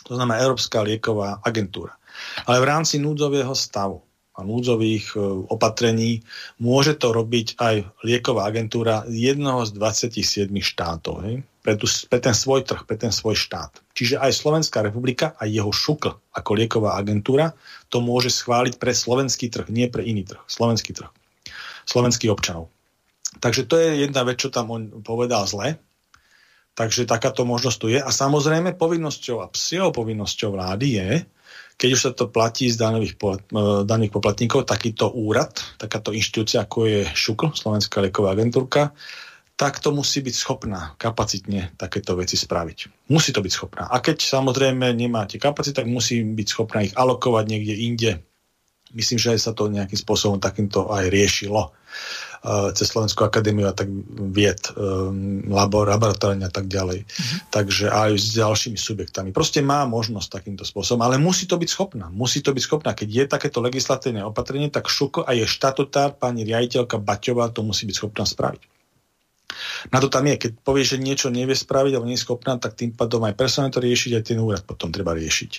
To 0.04 0.16
znamená 0.16 0.44
Európska 0.44 0.84
lieková 0.84 1.40
agentúra. 1.40 1.96
Ale 2.44 2.60
v 2.60 2.68
rámci 2.68 3.00
núdzového 3.00 3.52
stavu 3.56 4.04
a 4.34 4.40
núdzových 4.42 5.14
e, 5.14 5.18
opatrení. 5.46 6.26
Môže 6.58 6.98
to 6.98 7.14
robiť 7.14 7.54
aj 7.58 7.86
lieková 8.02 8.50
agentúra 8.50 9.06
jednoho 9.06 9.62
z 9.62 9.78
27 9.78 10.50
štátov. 10.50 11.14
Hej? 11.22 11.34
Pre, 11.62 11.74
tu, 11.78 11.86
pre 12.10 12.18
ten 12.18 12.34
svoj 12.34 12.66
trh, 12.66 12.82
pre 12.82 12.98
ten 12.98 13.14
svoj 13.14 13.38
štát. 13.38 13.78
Čiže 13.94 14.18
aj 14.18 14.34
Slovenská 14.34 14.82
republika 14.82 15.38
a 15.38 15.46
jeho 15.46 15.70
šukl 15.70 16.18
ako 16.34 16.50
lieková 16.58 16.98
agentúra 16.98 17.54
to 17.88 18.02
môže 18.02 18.34
schváliť 18.34 18.76
pre 18.76 18.90
slovenský 18.90 19.48
trh, 19.48 19.70
nie 19.70 19.86
pre 19.86 20.02
iný 20.02 20.26
trh. 20.26 20.42
Slovenský 20.50 20.92
trh. 20.92 21.08
Slovenských 21.86 22.34
občanov. 22.34 22.74
Takže 23.38 23.66
to 23.70 23.78
je 23.78 24.02
jedna 24.06 24.26
vec, 24.26 24.38
čo 24.38 24.50
tam 24.50 24.74
on 24.74 24.82
povedal 25.02 25.46
zle. 25.46 25.78
Takže 26.74 27.06
takáto 27.06 27.46
možnosť 27.46 27.78
tu 27.78 27.86
je. 27.86 28.02
A 28.02 28.10
samozrejme 28.10 28.74
povinnosťou 28.74 29.46
a 29.46 29.50
psiou 29.54 29.94
povinnosťou 29.94 30.58
vlády 30.58 30.86
je, 30.98 31.10
keď 31.74 31.88
už 31.90 32.00
sa 32.00 32.10
to 32.14 32.30
platí 32.30 32.70
z 32.70 32.78
daných, 32.78 33.18
e, 33.18 33.36
daných 33.84 34.12
poplatníkov, 34.14 34.66
takýto 34.66 35.10
úrad, 35.10 35.58
takáto 35.76 36.14
inštitúcia, 36.14 36.64
ako 36.64 36.86
je 36.86 37.00
ŠUKL, 37.10 37.52
Slovenská 37.54 37.98
lieková 38.00 38.32
agentúrka, 38.34 38.94
tak 39.54 39.78
to 39.78 39.94
musí 39.94 40.18
byť 40.18 40.34
schopná 40.34 40.98
kapacitne 40.98 41.70
takéto 41.78 42.18
veci 42.18 42.34
spraviť. 42.34 43.08
Musí 43.10 43.30
to 43.30 43.38
byť 43.38 43.52
schopná. 43.54 43.86
A 43.86 44.02
keď 44.02 44.18
samozrejme 44.18 44.90
nemáte 44.90 45.38
kapacity, 45.38 45.78
tak 45.78 45.86
musí 45.86 46.26
byť 46.26 46.46
schopná 46.50 46.82
ich 46.82 46.94
alokovať 46.98 47.44
niekde 47.46 47.74
inde 47.78 48.12
Myslím, 48.94 49.18
že 49.18 49.34
sa 49.42 49.50
to 49.50 49.66
nejakým 49.66 49.98
spôsobom 49.98 50.38
takýmto 50.38 50.86
aj 50.86 51.10
riešilo 51.10 51.74
cez 52.76 52.92
Slovenskú 52.92 53.24
akadémiu 53.24 53.64
a 53.64 53.72
tak 53.72 53.88
vied, 54.28 54.60
um, 54.76 55.48
labor, 55.48 55.88
laboratórne 55.88 56.44
a 56.44 56.52
tak 56.52 56.68
ďalej. 56.68 57.08
Mm-hmm. 57.08 57.38
Takže 57.48 57.88
aj 57.88 58.10
s 58.20 58.36
ďalšími 58.36 58.76
subjektami. 58.76 59.32
Proste 59.32 59.64
má 59.64 59.88
možnosť 59.88 60.28
takýmto 60.28 60.64
spôsobom, 60.68 61.00
ale 61.08 61.16
musí 61.16 61.48
to 61.48 61.56
byť 61.56 61.68
schopná. 61.72 62.12
Musí 62.12 62.44
to 62.44 62.52
byť 62.52 62.62
schopná. 62.62 62.92
Keď 62.92 63.08
je 63.08 63.24
takéto 63.24 63.64
legislatívne 63.64 64.20
opatrenie, 64.28 64.68
tak 64.68 64.92
Šuko 64.92 65.24
a 65.24 65.32
je 65.32 65.48
štatutár, 65.48 66.20
pani 66.20 66.44
riaditeľka 66.44 67.00
Baťová 67.00 67.48
to 67.48 67.64
musí 67.64 67.88
byť 67.88 67.96
schopná 67.96 68.28
spraviť. 68.28 68.62
Na 69.94 70.02
to 70.02 70.10
tam 70.10 70.26
je, 70.26 70.36
keď 70.36 70.52
povie, 70.66 70.82
že 70.82 70.98
niečo 70.98 71.30
nevie 71.30 71.54
spraviť 71.54 71.92
alebo 71.94 72.08
nie 72.10 72.18
je 72.18 72.26
schopná, 72.26 72.58
tak 72.58 72.74
tým 72.74 72.92
pádom 72.92 73.22
aj 73.24 73.38
personál 73.38 73.70
to 73.70 73.80
riešiť, 73.80 74.18
aj 74.18 74.24
ten 74.26 74.38
úrad 74.42 74.66
potom 74.66 74.90
treba 74.90 75.14
riešiť 75.14 75.52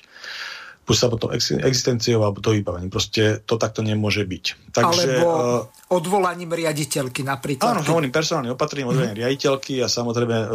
buď 0.85 0.95
sa 0.95 1.09
potom 1.09 1.33
existenciou 1.33 2.21
alebo 2.21 2.45
to 2.45 2.53
vybavením. 2.53 2.93
Proste 2.93 3.41
to 3.41 3.57
takto 3.57 3.81
nemôže 3.81 4.21
byť. 4.21 4.69
Takže, 4.69 5.01
alebo 5.17 5.29
uh, 5.33 5.97
odvolaním 5.97 6.53
riaditeľky 6.53 7.25
napríklad. 7.25 7.73
Áno, 7.73 7.81
hovorím 7.81 8.13
personálnym 8.13 8.53
opatrením, 8.53 8.93
odvolaním 8.93 9.17
mm. 9.17 9.23
riaditeľky 9.25 9.81
a 9.81 9.89
samozrejme 9.89 10.37
uh, 10.45 10.47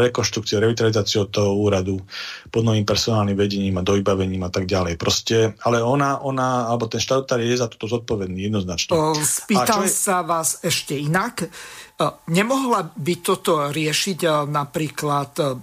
rekonštrukciou, 0.00 0.64
revitalizáciou 0.64 1.28
toho 1.28 1.60
úradu 1.60 2.00
pod 2.48 2.64
novým 2.64 2.88
personálnym 2.88 3.36
vedením 3.36 3.76
a 3.76 3.84
dovybavením 3.84 4.48
a 4.48 4.50
tak 4.50 4.64
ďalej. 4.64 4.96
Proste, 4.96 5.52
ale 5.60 5.84
ona, 5.84 6.24
ona 6.24 6.72
alebo 6.72 6.88
ten 6.88 6.98
štatutár 6.98 7.44
je 7.44 7.60
za 7.60 7.68
toto 7.68 7.84
zodpovedný 7.84 8.48
jednoznačne. 8.48 8.96
Uh, 8.96 9.12
spýtam 9.20 9.84
je... 9.84 9.92
sa 9.92 10.24
vás 10.24 10.64
ešte 10.64 10.96
inak. 10.96 11.52
Uh, 12.00 12.16
nemohla 12.32 12.96
by 12.96 13.14
toto 13.20 13.68
riešiť 13.68 14.18
uh, 14.24 14.48
napríklad 14.48 15.32
uh, 15.44 15.60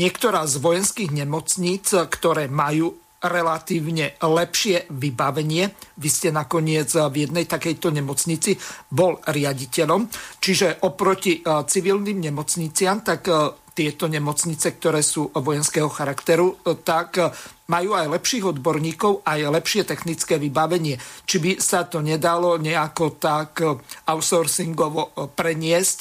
niektorá 0.00 0.48
z 0.48 0.64
vojenských 0.64 1.12
nemocníc, 1.12 1.92
ktoré 1.92 2.48
majú 2.48 3.03
relatívne 3.24 4.20
lepšie 4.20 4.92
vybavenie. 4.92 5.72
Vy 5.96 6.08
ste 6.12 6.28
nakoniec 6.28 6.92
v 6.92 7.24
jednej 7.24 7.48
takejto 7.48 7.88
nemocnici 7.88 8.56
bol 8.92 9.16
riaditeľom. 9.24 10.06
Čiže 10.38 10.84
oproti 10.84 11.40
e, 11.40 11.64
civilným 11.64 12.20
nemocniciam, 12.20 13.00
tak 13.00 13.22
e, 13.26 13.32
tieto 13.74 14.06
nemocnice, 14.06 14.78
ktoré 14.78 15.02
sú 15.02 15.34
vojenského 15.34 15.90
charakteru, 15.90 16.62
tak 16.86 17.18
majú 17.66 17.98
aj 17.98 18.06
lepších 18.06 18.54
odborníkov, 18.54 19.26
aj 19.26 19.50
lepšie 19.50 19.82
technické 19.82 20.38
vybavenie. 20.38 20.94
Či 21.26 21.36
by 21.42 21.50
sa 21.58 21.82
to 21.82 21.98
nedalo 21.98 22.54
nejako 22.54 23.18
tak 23.18 23.66
outsourcingovo 24.06 25.26
preniesť, 25.34 25.98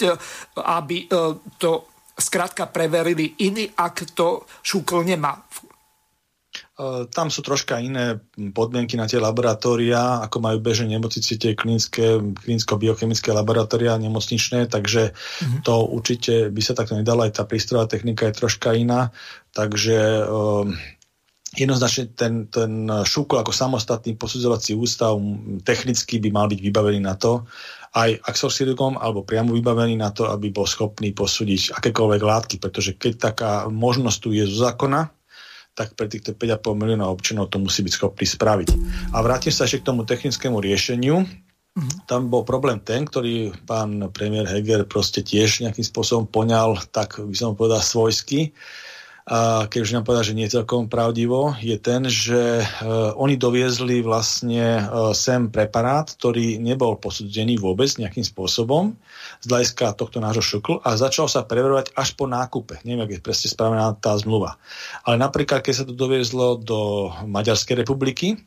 aby 0.62 1.10
to 1.58 1.90
skrátka 2.14 2.70
preverili 2.70 3.42
iní, 3.42 3.74
ak 3.74 4.14
to 4.14 4.46
šúkl 4.62 5.02
E, 5.02 5.73
tam 7.12 7.28
sú 7.28 7.42
troška 7.46 7.80
iné 7.80 8.20
podmienky 8.56 8.98
na 8.98 9.10
tie 9.10 9.22
laboratória, 9.22 10.24
ako 10.24 10.38
majú 10.40 10.58
bežné 10.64 10.96
nemocnice, 10.98 11.38
tie 11.38 11.54
klinické, 11.54 12.20
klinicko-biochemické 12.20 13.34
laboratória 13.34 13.98
nemocničné, 14.00 14.72
takže 14.72 15.12
mm-hmm. 15.14 15.62
to 15.68 15.74
určite 15.90 16.34
by 16.50 16.62
sa 16.64 16.74
takto 16.74 16.96
nedalo, 16.98 17.26
aj 17.26 17.40
tá 17.40 17.44
prístrojová 17.44 17.90
technika 17.90 18.30
je 18.30 18.38
troška 18.40 18.74
iná, 18.74 19.12
takže 19.52 20.26
um, 20.26 20.74
jednoznačne 21.54 22.14
ten, 22.18 22.50
ten 22.50 22.90
šúkol 22.90 23.46
ako 23.46 23.54
samostatný 23.54 24.18
posudzovací 24.18 24.74
ústav 24.74 25.18
technicky 25.62 26.18
by 26.18 26.30
mal 26.34 26.46
byť 26.50 26.60
vybavený 26.60 27.00
na 27.02 27.14
to, 27.14 27.46
aj 27.94 28.18
axorsilgom 28.26 28.98
alebo 28.98 29.22
priamo 29.22 29.54
vybavený 29.54 30.02
na 30.02 30.10
to, 30.10 30.26
aby 30.26 30.50
bol 30.50 30.66
schopný 30.66 31.14
posúdiť 31.14 31.78
akékoľvek 31.78 32.22
látky, 32.26 32.56
pretože 32.58 32.98
keď 32.98 33.14
taká 33.34 33.52
možnosť 33.70 34.18
tu 34.18 34.30
je 34.34 34.50
zo 34.50 34.66
zákona, 34.66 35.14
tak 35.74 35.98
pre 35.98 36.06
týchto 36.06 36.38
5,5 36.38 36.62
milióna 36.78 37.10
občanov 37.10 37.50
to 37.50 37.58
musí 37.58 37.82
byť 37.82 37.94
schopný 37.94 38.26
spraviť. 38.30 38.70
A 39.14 39.22
vrátim 39.26 39.50
sa 39.50 39.66
ešte 39.66 39.82
k 39.82 39.88
tomu 39.90 40.06
technickému 40.06 40.62
riešeniu. 40.62 41.26
Mm-hmm. 41.74 42.06
Tam 42.06 42.30
bol 42.30 42.46
problém 42.46 42.78
ten, 42.78 43.02
ktorý 43.02 43.50
pán 43.66 44.14
premiér 44.14 44.46
Heger 44.46 44.86
proste 44.86 45.26
tiež 45.26 45.66
nejakým 45.66 45.82
spôsobom 45.82 46.30
poňal, 46.30 46.78
tak 46.94 47.18
by 47.18 47.34
som 47.34 47.58
povedal, 47.58 47.82
svojsky 47.82 48.54
keď 49.24 49.80
už 49.80 49.96
nám 49.96 50.04
povedal, 50.04 50.28
že 50.28 50.36
nie 50.36 50.52
je 50.52 50.60
celkom 50.60 50.92
pravdivo, 50.92 51.56
je 51.64 51.80
ten, 51.80 52.04
že 52.12 52.60
uh, 52.60 53.16
oni 53.16 53.40
doviezli 53.40 54.04
vlastne 54.04 54.84
uh, 54.84 55.16
sem 55.16 55.48
preparát, 55.48 56.12
ktorý 56.12 56.60
nebol 56.60 57.00
posúdený 57.00 57.56
vôbec 57.56 57.88
nejakým 57.96 58.28
spôsobom 58.28 59.00
z 59.40 59.46
hľadiska 59.48 59.96
tohto 59.96 60.20
nášho 60.20 60.44
šuklu 60.44 60.84
a 60.84 61.00
začal 61.00 61.32
sa 61.32 61.48
preverovať 61.48 61.96
až 61.96 62.20
po 62.20 62.28
nákupe. 62.28 62.84
Neviem, 62.84 63.08
ak 63.08 63.12
je 63.16 63.24
presne 63.24 63.48
spravená 63.48 63.96
tá 63.96 64.12
zmluva. 64.20 64.60
Ale 65.08 65.16
napríklad, 65.16 65.64
keď 65.64 65.74
sa 65.74 65.88
to 65.88 65.96
doviezlo 65.96 66.60
do 66.60 67.08
Maďarskej 67.24 67.80
republiky, 67.80 68.44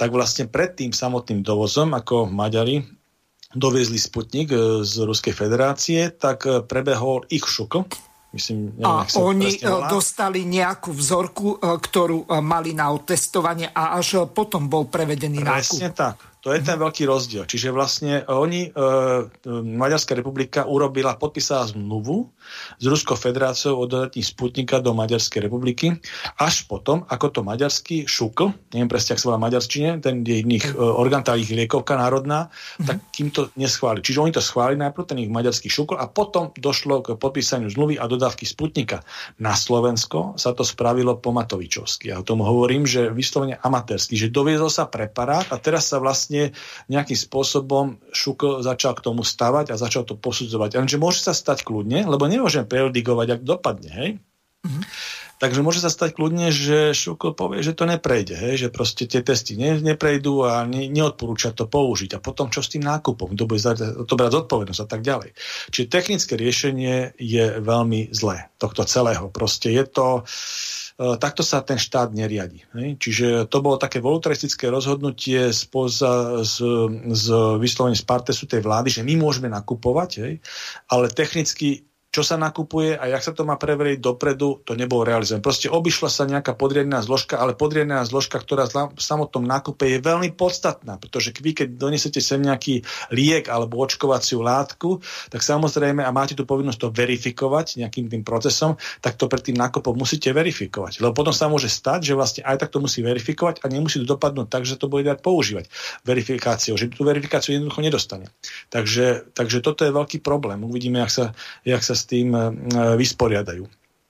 tak 0.00 0.16
vlastne 0.16 0.48
pred 0.48 0.72
tým 0.80 0.96
samotným 0.96 1.44
dovozom, 1.44 1.92
ako 1.92 2.24
Maďari 2.24 2.84
doviezli 3.52 3.96
Sputnik 4.00 4.48
e, 4.52 4.84
z 4.84 4.92
Ruskej 5.04 5.32
federácie, 5.32 6.08
tak 6.12 6.44
prebehol 6.68 7.24
ich 7.32 7.44
šukl, 7.48 7.88
Myslím, 8.36 8.76
neviem, 8.76 8.84
a 8.84 9.08
oni 9.16 9.56
e, 9.56 9.68
dostali 9.88 10.44
nejakú 10.44 10.92
vzorku, 10.92 11.56
e, 11.56 11.80
ktorú 11.80 12.28
e, 12.28 12.36
mali 12.44 12.76
na 12.76 12.92
otestovanie 12.92 13.72
a 13.72 13.96
až 13.96 14.28
potom 14.28 14.68
bol 14.68 14.84
prevedený 14.92 15.40
Presne 15.40 15.88
nákup. 15.88 15.96
tak. 15.96 16.16
To 16.46 16.54
je 16.54 16.62
ten 16.62 16.78
veľký 16.78 17.10
rozdiel. 17.10 17.42
Čiže 17.42 17.74
vlastne 17.74 18.22
oni, 18.30 18.70
e, 18.70 18.78
Maďarská 19.50 20.14
republika 20.14 20.62
urobila, 20.62 21.18
podpísala 21.18 21.66
zmluvu 21.74 22.30
s 22.78 22.84
Ruskou 22.86 23.18
federáciou 23.18 23.74
o 23.74 23.90
dodatí 23.90 24.22
Sputnika 24.22 24.78
do 24.78 24.94
Maďarskej 24.94 25.42
republiky, 25.42 25.98
až 26.38 26.70
potom, 26.70 27.02
ako 27.10 27.34
to 27.34 27.40
maďarský 27.42 28.06
šukl, 28.06 28.54
neviem 28.70 28.86
presne, 28.86 29.18
ak 29.18 29.26
sa 29.26 29.34
volá 29.34 29.42
maďarčine, 29.42 29.98
ten 29.98 30.22
je 30.22 30.38
ich 30.38 30.70
e, 30.70 30.78
orgán, 30.78 31.26
tá 31.26 31.34
ich 31.34 31.50
liekovka 31.50 31.98
národná, 31.98 32.46
mm-hmm. 32.46 32.86
tak 32.86 32.96
kým 33.10 33.28
to 33.34 33.50
neschváli. 33.58 33.98
Čiže 34.06 34.22
oni 34.22 34.30
to 34.30 34.38
schválili 34.38 34.78
najprv, 34.86 35.02
ten 35.02 35.18
ich 35.18 35.32
maďarský 35.34 35.66
šukl, 35.66 35.98
a 35.98 36.06
potom 36.06 36.54
došlo 36.54 37.02
k 37.02 37.18
podpísaniu 37.18 37.66
zmluvy 37.74 37.98
a 37.98 38.06
dodávky 38.06 38.46
Sputnika. 38.46 39.02
Na 39.42 39.58
Slovensko 39.58 40.38
sa 40.38 40.54
to 40.54 40.62
spravilo 40.62 41.18
po 41.18 41.34
Matovičovsky. 41.34 42.14
Ja 42.14 42.22
o 42.22 42.28
tom 42.28 42.38
hovorím, 42.38 42.86
že 42.86 43.10
vyslovene 43.10 43.58
amatérsky, 43.58 44.14
že 44.14 44.30
doviezol 44.30 44.70
sa 44.70 44.86
preparát 44.86 45.50
a 45.50 45.58
teraz 45.58 45.90
sa 45.90 45.98
vlastne 45.98 46.35
vlastne 46.36 46.52
nejakým 46.92 47.18
spôsobom 47.18 47.84
Šuko 48.12 48.60
začal 48.60 48.92
k 48.96 49.04
tomu 49.04 49.24
stavať 49.24 49.72
a 49.72 49.80
začal 49.80 50.04
to 50.04 50.14
posudzovať. 50.14 50.76
Lenže 50.76 51.00
môže 51.00 51.24
sa 51.24 51.32
stať 51.32 51.64
kľudne, 51.64 52.04
lebo 52.04 52.28
nemôžem 52.28 52.68
predigovať, 52.68 53.40
ak 53.40 53.42
dopadne. 53.42 53.90
Hej? 53.90 54.10
Mm-hmm. 54.66 54.84
Takže 55.36 55.60
môže 55.60 55.84
sa 55.84 55.92
stať 55.92 56.16
kľudne, 56.16 56.48
že 56.48 56.96
Šuko 56.96 57.36
povie, 57.36 57.60
že 57.60 57.76
to 57.76 57.84
neprejde, 57.84 58.40
hej? 58.40 58.56
že 58.56 58.68
proste 58.72 59.04
tie 59.04 59.20
testy 59.20 59.60
ne, 59.60 59.76
neprejdú 59.76 60.48
a 60.48 60.64
ne, 60.64 60.88
neodporúča 60.88 61.52
to 61.52 61.68
použiť. 61.68 62.16
A 62.16 62.24
potom 62.24 62.48
čo 62.48 62.64
s 62.64 62.72
tým 62.72 62.80
nákupom? 62.80 63.36
Kto 63.36 63.44
bude 63.44 63.60
to 64.08 64.14
brať 64.16 64.32
zodpovednosť 64.32 64.80
a 64.80 64.88
tak 64.88 65.04
ďalej. 65.04 65.36
Čiže 65.76 65.92
technické 65.92 66.40
riešenie 66.40 67.20
je 67.20 67.60
veľmi 67.60 68.16
zlé 68.16 68.48
tohto 68.56 68.88
celého. 68.88 69.28
Proste 69.28 69.76
je 69.76 69.84
to... 69.84 70.24
Uh, 70.24 70.85
takto 70.96 71.44
sa 71.44 71.60
ten 71.60 71.76
štát 71.76 72.12
neriadi. 72.16 72.64
Čiže 72.74 73.48
to 73.52 73.60
bolo 73.60 73.76
také 73.76 74.00
voluntaristické 74.00 74.72
rozhodnutie 74.72 75.52
spoza, 75.52 76.42
z, 76.42 76.56
z 77.12 77.26
vyslovene 77.60 77.96
z 77.96 78.04
Partesu 78.04 78.48
tej 78.48 78.64
vlády, 78.64 78.88
že 78.90 79.06
my 79.06 79.14
môžeme 79.20 79.52
nakupovať, 79.52 80.40
ale 80.88 81.06
technicky 81.12 81.85
čo 82.16 82.24
sa 82.24 82.40
nakupuje 82.40 82.96
a 82.96 83.12
jak 83.12 83.20
sa 83.20 83.36
to 83.36 83.44
má 83.44 83.60
preveriť 83.60 84.00
dopredu, 84.00 84.64
to 84.64 84.72
nebolo 84.72 85.04
realizované. 85.04 85.44
Proste 85.44 85.68
obišla 85.68 86.08
sa 86.08 86.24
nejaká 86.24 86.56
podriadená 86.56 87.04
zložka, 87.04 87.36
ale 87.36 87.52
podriadená 87.52 88.00
zložka, 88.08 88.40
ktorá 88.40 88.64
v 88.72 88.96
samotnom 88.96 89.44
nákupe 89.44 89.84
je 89.84 90.00
veľmi 90.00 90.32
podstatná, 90.32 90.96
pretože 90.96 91.36
vy, 91.36 91.52
keď 91.52 91.76
donesete 91.76 92.24
sem 92.24 92.40
nejaký 92.40 92.80
liek 93.12 93.52
alebo 93.52 93.84
očkovaciu 93.84 94.40
látku, 94.40 95.04
tak 95.28 95.44
samozrejme, 95.44 96.00
a 96.00 96.08
máte 96.08 96.32
tu 96.32 96.48
povinnosť 96.48 96.80
to 96.80 96.88
verifikovať 96.88 97.84
nejakým 97.84 98.08
tým 98.08 98.24
procesom, 98.24 98.80
tak 99.04 99.20
to 99.20 99.28
pred 99.28 99.44
tým 99.44 99.60
nákupom 99.60 99.92
musíte 99.92 100.32
verifikovať. 100.32 101.04
Lebo 101.04 101.12
potom 101.12 101.36
sa 101.36 101.52
môže 101.52 101.68
stať, 101.68 102.08
že 102.08 102.16
vlastne 102.16 102.48
aj 102.48 102.64
tak 102.64 102.72
to 102.72 102.80
musí 102.80 103.04
verifikovať 103.04 103.60
a 103.60 103.68
nemusí 103.68 104.00
to 104.00 104.08
dopadnúť 104.08 104.48
tak, 104.48 104.64
že 104.64 104.80
to 104.80 104.88
bude 104.88 105.04
dať 105.04 105.20
používať 105.20 105.68
verifikáciou, 106.08 106.80
že 106.80 106.88
tú 106.88 107.04
verifikáciu 107.04 107.60
jednoducho 107.60 107.84
nedostane. 107.84 108.32
Takže, 108.72 109.36
takže 109.36 109.60
toto 109.60 109.84
je 109.84 109.92
veľký 109.92 110.24
problém. 110.24 110.64
Uvidíme, 110.64 111.04
jak 111.04 111.12
sa, 111.12 111.24
jak 111.60 111.84
sa 111.84 112.05
tým 112.06 112.32
e, 112.32 112.40
vysporiadajú. 112.96 113.66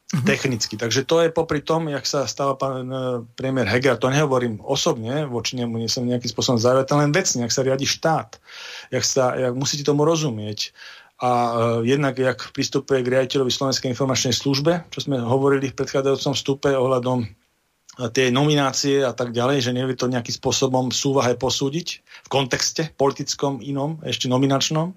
Mm-hmm. 0.06 0.22
technicky. 0.22 0.78
Takže 0.78 1.02
to 1.02 1.18
je 1.18 1.34
popri 1.34 1.58
tom, 1.58 1.90
jak 1.90 2.06
sa 2.06 2.30
stáva 2.30 2.54
pán 2.54 2.86
e, 2.86 3.26
premiér 3.34 3.66
Heger, 3.66 3.98
to 3.98 4.06
nehovorím 4.06 4.62
osobne, 4.62 5.26
voči 5.26 5.58
nemu 5.58 5.82
nie 5.82 5.90
som 5.90 6.06
nejakým 6.06 6.30
spôsobom 6.30 6.62
zaujatý, 6.62 6.94
len 6.94 7.10
vecne, 7.10 7.42
jak 7.42 7.50
sa 7.50 7.66
riadi 7.66 7.90
štát, 7.90 8.38
jak, 8.94 9.02
sa, 9.02 9.34
jak 9.34 9.58
musíte 9.58 9.82
tomu 9.82 10.06
rozumieť. 10.06 10.70
A 11.16 11.30
uh, 11.32 11.52
jednak, 11.80 12.20
jak 12.20 12.52
pristupuje 12.52 13.00
k 13.00 13.08
riaditeľovi 13.08 13.48
Slovenskej 13.48 13.88
informačnej 13.88 14.36
službe, 14.36 14.84
čo 14.92 15.00
sme 15.00 15.16
hovorili 15.16 15.72
v 15.72 15.78
predchádzajúcom 15.80 16.36
vstupe 16.36 16.68
ohľadom 16.68 17.24
tie 18.12 18.28
nominácie 18.28 19.00
a 19.00 19.16
tak 19.16 19.32
ďalej, 19.32 19.64
že 19.64 19.72
nevie 19.72 19.96
to 19.96 20.12
nejakým 20.12 20.36
spôsobom 20.36 20.92
súvahe 20.92 21.32
posúdiť 21.32 22.04
v 22.04 22.28
kontexte 22.28 22.92
politickom 23.00 23.64
inom, 23.64 23.96
ešte 24.04 24.28
nominačnom, 24.28 24.92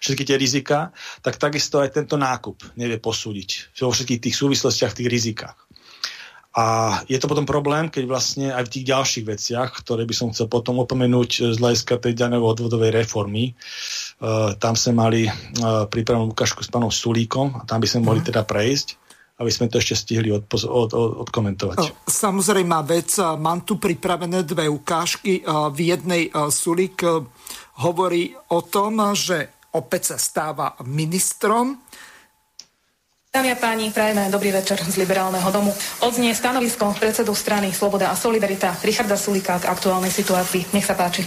všetky 0.00 0.22
tie 0.24 0.36
rizika, 0.38 0.94
tak 1.20 1.40
takisto 1.40 1.80
aj 1.80 1.94
tento 1.94 2.14
nákup 2.14 2.76
nevie 2.78 2.98
posúdiť 2.98 3.74
vo 3.80 3.92
všetkých 3.92 4.22
tých 4.30 4.36
súvislostiach, 4.36 4.96
tých 4.96 5.10
rizikách. 5.10 5.58
A 6.54 6.98
je 7.10 7.18
to 7.18 7.26
potom 7.26 7.42
problém, 7.42 7.90
keď 7.90 8.06
vlastne 8.06 8.54
aj 8.54 8.70
v 8.70 8.72
tých 8.78 8.84
ďalších 8.86 9.26
veciach, 9.26 9.74
ktoré 9.74 10.06
by 10.06 10.14
som 10.14 10.30
chcel 10.30 10.46
potom 10.46 10.78
opomenúť 10.78 11.50
z 11.50 11.58
hľadiska 11.58 11.98
tej 11.98 12.14
daňovej 12.14 12.46
odvodovej 12.46 12.94
reformy, 12.94 13.50
uh, 13.50 14.54
tam 14.54 14.78
sme 14.78 14.94
mali 14.94 15.26
uh, 15.26 15.90
pripravenú 15.90 16.30
ukážku 16.30 16.62
s 16.62 16.70
pánom 16.70 16.94
Sulíkom 16.94 17.58
a 17.58 17.66
tam 17.66 17.82
by 17.82 17.90
sme 17.90 18.06
mohli 18.06 18.22
mhm. 18.22 18.28
teda 18.30 18.46
prejsť 18.46 19.02
aby 19.34 19.50
sme 19.50 19.66
to 19.66 19.82
ešte 19.82 19.98
stihli 19.98 20.30
od, 20.30 20.46
od, 20.46 20.94
od, 20.94 21.12
odkomentovať. 21.26 22.06
Samozrejme 22.06 22.78
vec, 22.86 23.18
mám 23.18 23.66
tu 23.66 23.82
pripravené 23.82 24.46
dve 24.46 24.70
ukážky. 24.70 25.42
V 25.42 25.78
jednej 25.82 26.30
Sulík 26.30 27.02
hovorí 27.82 28.30
o 28.54 28.62
tom, 28.62 29.02
že 29.18 29.53
opäť 29.74 30.14
sa 30.14 30.16
stáva 30.16 30.78
ministrom 30.86 31.82
Dámy 33.34 33.50
a 33.50 33.58
páni, 33.58 33.90
prajeme 33.90 34.30
dobrý 34.30 34.54
večer 34.54 34.78
z 34.78 34.94
Liberálneho 34.94 35.50
domu. 35.50 35.74
Odznie 36.06 36.30
stanovisko 36.38 36.94
predsedu 36.94 37.34
strany 37.34 37.74
Sloboda 37.74 38.14
a 38.14 38.14
Solidarita 38.14 38.78
Richarda 38.78 39.18
Sulika 39.18 39.58
k 39.58 39.66
aktuálnej 39.74 40.14
situácii. 40.14 40.70
Nech 40.70 40.86
sa 40.86 40.94
páči. 40.94 41.26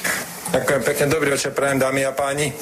Ďakujem 0.55 0.81
pekne, 0.87 1.11
dobrý 1.11 1.35
večer, 1.35 1.51
prajem 1.51 1.83
dámy 1.83 2.07
a 2.07 2.15
páni. 2.15 2.55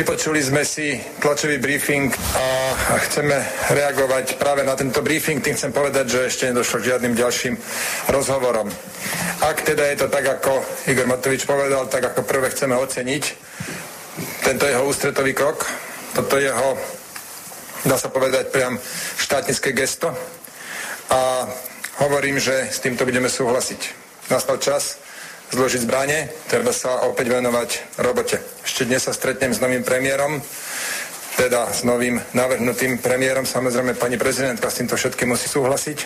Vypočuli 0.00 0.40
sme 0.40 0.64
si 0.64 0.96
tlačový 1.20 1.60
briefing 1.60 2.08
a 2.16 2.72
chceme 3.04 3.36
reagovať 3.68 4.40
práve 4.40 4.64
na 4.64 4.72
tento 4.72 5.04
briefing. 5.04 5.44
Tým 5.44 5.60
chcem 5.60 5.68
povedať, 5.68 6.08
že 6.08 6.20
ešte 6.32 6.48
nedošlo 6.48 6.80
k 6.80 6.88
žiadnym 6.88 7.12
ďalším 7.12 7.60
rozhovorom. 8.16 8.72
Ak 9.44 9.60
teda 9.60 9.92
je 9.92 9.96
to 10.00 10.06
tak, 10.08 10.24
ako 10.40 10.64
Igor 10.88 11.04
Matovič 11.04 11.44
povedal, 11.44 11.84
tak 11.92 12.16
ako 12.16 12.24
prvé 12.24 12.48
chceme 12.48 12.80
oceniť 12.80 13.24
tento 14.42 14.64
jeho 14.66 14.86
ústretový 14.86 15.34
krok, 15.34 15.66
toto 16.14 16.38
jeho 16.38 16.78
dá 17.84 17.98
sa 17.98 18.08
povedať 18.08 18.48
priam 18.48 18.78
štátnické 19.18 19.76
gesto 19.76 20.08
a 21.10 21.48
hovorím, 22.00 22.40
že 22.40 22.70
s 22.70 22.80
týmto 22.80 23.04
budeme 23.04 23.28
súhlasiť. 23.28 23.80
Nastal 24.32 24.56
čas 24.56 24.98
zložiť 25.52 25.84
zbranie, 25.84 26.32
treba 26.48 26.72
sa 26.72 27.04
opäť 27.04 27.30
venovať 27.30 28.00
robote. 28.00 28.40
Ešte 28.64 28.88
dnes 28.88 29.04
sa 29.04 29.12
stretnem 29.12 29.52
s 29.52 29.60
novým 29.60 29.84
premiérom, 29.84 30.40
teda 31.36 31.68
s 31.70 31.84
novým 31.84 32.22
navrhnutým 32.32 32.98
premiérom, 32.98 33.44
samozrejme 33.44 33.98
pani 33.98 34.16
prezidentka 34.16 34.70
s 34.70 34.80
týmto 34.80 34.96
všetkým 34.96 35.28
musí 35.28 35.46
súhlasiť. 35.50 35.98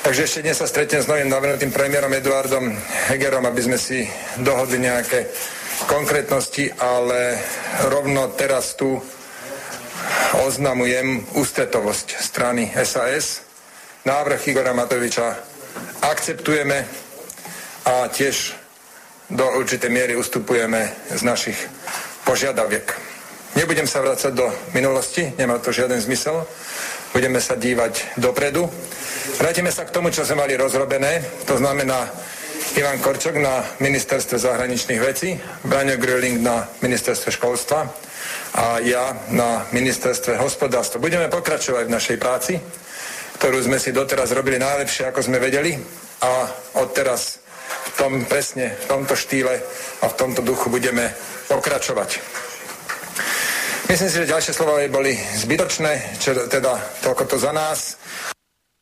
Takže 0.00 0.24
ešte 0.24 0.42
dnes 0.44 0.56
sa 0.58 0.68
stretnem 0.68 1.00
s 1.04 1.08
novým 1.08 1.28
navrhnutým 1.28 1.72
premiérom 1.72 2.12
Eduardom 2.12 2.72
Hegerom, 3.08 3.44
aby 3.46 3.60
sme 3.64 3.78
si 3.78 4.04
dohodli 4.40 4.80
nejaké 4.80 5.28
konkrétnosti, 5.86 6.72
ale 6.76 7.40
rovno 7.88 8.28
teraz 8.36 8.74
tu 8.74 9.00
oznamujem 10.44 11.24
ústretovosť 11.36 12.20
strany 12.20 12.72
SAS. 12.84 13.40
Návrh 14.04 14.40
Igora 14.48 14.72
Matoviča 14.72 15.36
akceptujeme 16.00 16.84
a 17.84 18.08
tiež 18.08 18.56
do 19.30 19.46
určitej 19.60 19.90
miery 19.92 20.14
ustupujeme 20.16 20.90
z 21.12 21.22
našich 21.22 21.58
požiadaviek. 22.24 22.86
Nebudem 23.58 23.86
sa 23.86 24.02
vrácať 24.02 24.32
do 24.34 24.46
minulosti, 24.74 25.34
nemá 25.34 25.58
to 25.58 25.74
žiaden 25.74 25.98
zmysel. 25.98 26.46
Budeme 27.10 27.42
sa 27.42 27.58
dívať 27.58 28.14
dopredu. 28.22 28.70
Vrátime 29.42 29.74
sa 29.74 29.82
k 29.82 29.90
tomu, 29.90 30.14
čo 30.14 30.22
sme 30.22 30.46
mali 30.46 30.54
rozrobené, 30.54 31.26
to 31.42 31.58
znamená 31.58 32.06
Ivan 32.76 33.00
Korčok 33.02 33.36
na 33.36 33.64
ministerstve 33.80 34.38
zahraničných 34.38 35.00
vecí, 35.00 35.36
Braňo 35.64 35.96
Gröling 36.00 36.40
na 36.40 36.68
ministerstve 36.80 37.32
školstva, 37.32 37.88
a 38.54 38.82
ja 38.82 39.14
na 39.30 39.66
ministerstve 39.70 40.36
hospodárstva. 40.38 41.02
Budeme 41.02 41.30
pokračovať 41.30 41.84
v 41.86 41.94
našej 41.94 42.16
práci, 42.18 42.54
ktorú 43.38 43.62
sme 43.62 43.78
si 43.78 43.94
doteraz 43.94 44.34
robili 44.34 44.58
najlepšie, 44.58 45.06
ako 45.08 45.20
sme 45.22 45.38
vedeli 45.38 45.78
a 46.20 46.50
odteraz 46.82 47.38
v 47.70 47.90
tom 47.96 48.12
presne, 48.26 48.74
v 48.74 48.84
tomto 48.90 49.14
štýle 49.14 49.54
a 50.02 50.04
v 50.10 50.16
tomto 50.18 50.42
duchu 50.42 50.68
budeme 50.68 51.14
pokračovať. 51.46 52.20
Myslím 53.90 54.10
si, 54.10 54.22
že 54.22 54.30
ďalšie 54.30 54.54
slova 54.54 54.78
boli 54.86 55.18
zbytočné, 55.18 56.22
čo 56.22 56.34
teda 56.46 56.78
toľko 57.02 57.24
to 57.26 57.36
za 57.42 57.50
nás. 57.50 57.99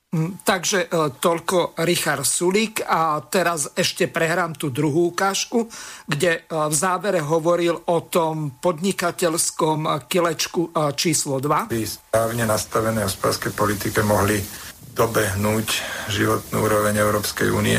Mm, 0.08 0.40
takže 0.40 0.88
e, 0.88 1.12
toľko 1.20 1.76
Richard 1.84 2.24
Sulík 2.24 2.80
a 2.80 3.20
teraz 3.28 3.76
ešte 3.76 4.08
prehrám 4.08 4.56
tú 4.56 4.72
druhú 4.72 5.12
ukážku, 5.12 5.68
kde 6.08 6.32
e, 6.32 6.40
v 6.48 6.72
závere 6.72 7.20
hovoril 7.20 7.76
o 7.76 7.98
tom 8.08 8.56
podnikateľskom 8.56 10.08
kilečku 10.08 10.72
e, 10.72 10.96
číslo 10.96 11.44
2. 11.44 11.68
Pri 11.68 11.84
správne 11.84 12.48
nastavenej 12.48 13.04
hospodárskej 13.04 13.52
politike 13.52 14.00
mohli 14.00 14.40
dobehnúť 14.96 15.68
životnú 16.08 16.56
úroveň 16.56 17.04
Európskej 17.04 17.52
únie 17.52 17.76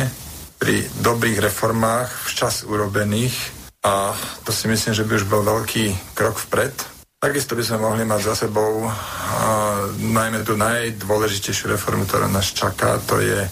pri 0.61 0.85
dobrých 1.01 1.41
reformách 1.49 2.30
včas 2.30 2.61
urobených 2.61 3.34
a 3.81 4.14
to 4.45 4.53
si 4.53 4.69
myslím, 4.69 4.93
že 4.93 5.01
by 5.01 5.18
už 5.18 5.26
bol 5.26 5.41
veľký 5.41 6.14
krok 6.14 6.38
vpred 6.38 6.98
Takisto 7.19 7.51
by 7.51 7.63
sme 7.67 7.83
mohli 7.83 8.07
mať 8.07 8.31
za 8.31 8.47
sebou 8.47 8.87
uh, 8.87 8.95
najmä 9.99 10.39
tú 10.47 10.55
najdôležitejšiu 10.55 11.67
reformu, 11.67 12.07
ktorá 12.07 12.31
nás 12.31 12.55
čaká, 12.55 12.95
to 13.03 13.19
je 13.19 13.43
uh, 13.43 13.51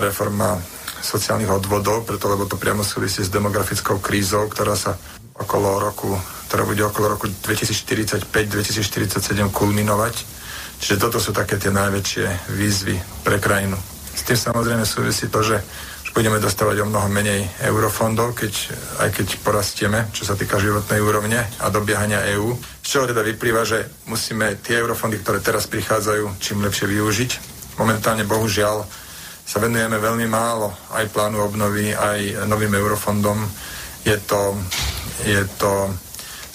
reforma 0.00 0.56
sociálnych 1.04 1.52
odvodov, 1.52 2.08
preto 2.08 2.32
lebo 2.32 2.48
to 2.48 2.56
priamo 2.56 2.80
súvisí 2.80 3.20
s 3.20 3.28
demografickou 3.28 4.00
krízou, 4.00 4.48
ktorá 4.48 4.72
sa 4.72 4.96
okolo 5.36 5.76
roku, 5.76 6.16
ktorá 6.48 6.64
bude 6.64 6.80
okolo 6.80 7.20
roku 7.20 7.28
2045-2047 7.28 8.24
kulminovať. 9.52 10.16
Čiže 10.80 10.96
toto 10.96 11.20
sú 11.20 11.36
také 11.36 11.60
tie 11.60 11.68
najväčšie 11.68 12.56
výzvy 12.56 12.96
pre 13.20 13.36
krajinu. 13.36 13.76
S 14.16 14.24
tým 14.24 14.40
samozrejme 14.40 14.88
súvisí 14.88 15.28
to, 15.28 15.44
že 15.44 15.60
budeme 16.16 16.40
dostávať 16.40 16.80
o 16.80 16.88
mnoho 16.88 17.12
menej 17.12 17.44
eurofondov, 17.60 18.32
keď, 18.32 18.72
aj 19.04 19.20
keď 19.20 19.26
porastieme, 19.44 20.08
čo 20.16 20.24
sa 20.24 20.32
týka 20.32 20.56
životnej 20.56 20.96
úrovne 21.04 21.44
a 21.60 21.68
dobiehania 21.68 22.24
EÚ. 22.32 22.56
Z 22.80 22.88
čoho 22.88 23.04
teda 23.04 23.20
vyplýva, 23.20 23.68
že 23.68 23.84
musíme 24.08 24.56
tie 24.64 24.80
eurofondy, 24.80 25.20
ktoré 25.20 25.44
teraz 25.44 25.68
prichádzajú, 25.68 26.40
čím 26.40 26.64
lepšie 26.64 26.88
využiť. 26.88 27.30
Momentálne, 27.76 28.24
bohužiaľ, 28.24 28.88
sa 29.44 29.60
venujeme 29.60 30.00
veľmi 30.00 30.24
málo 30.24 30.72
aj 30.96 31.04
plánu 31.12 31.44
obnovy, 31.44 31.92
aj 31.92 32.48
novým 32.48 32.72
eurofondom. 32.72 33.36
Je 34.08 34.16
to, 34.24 34.56
je 35.20 35.44
to 35.60 35.92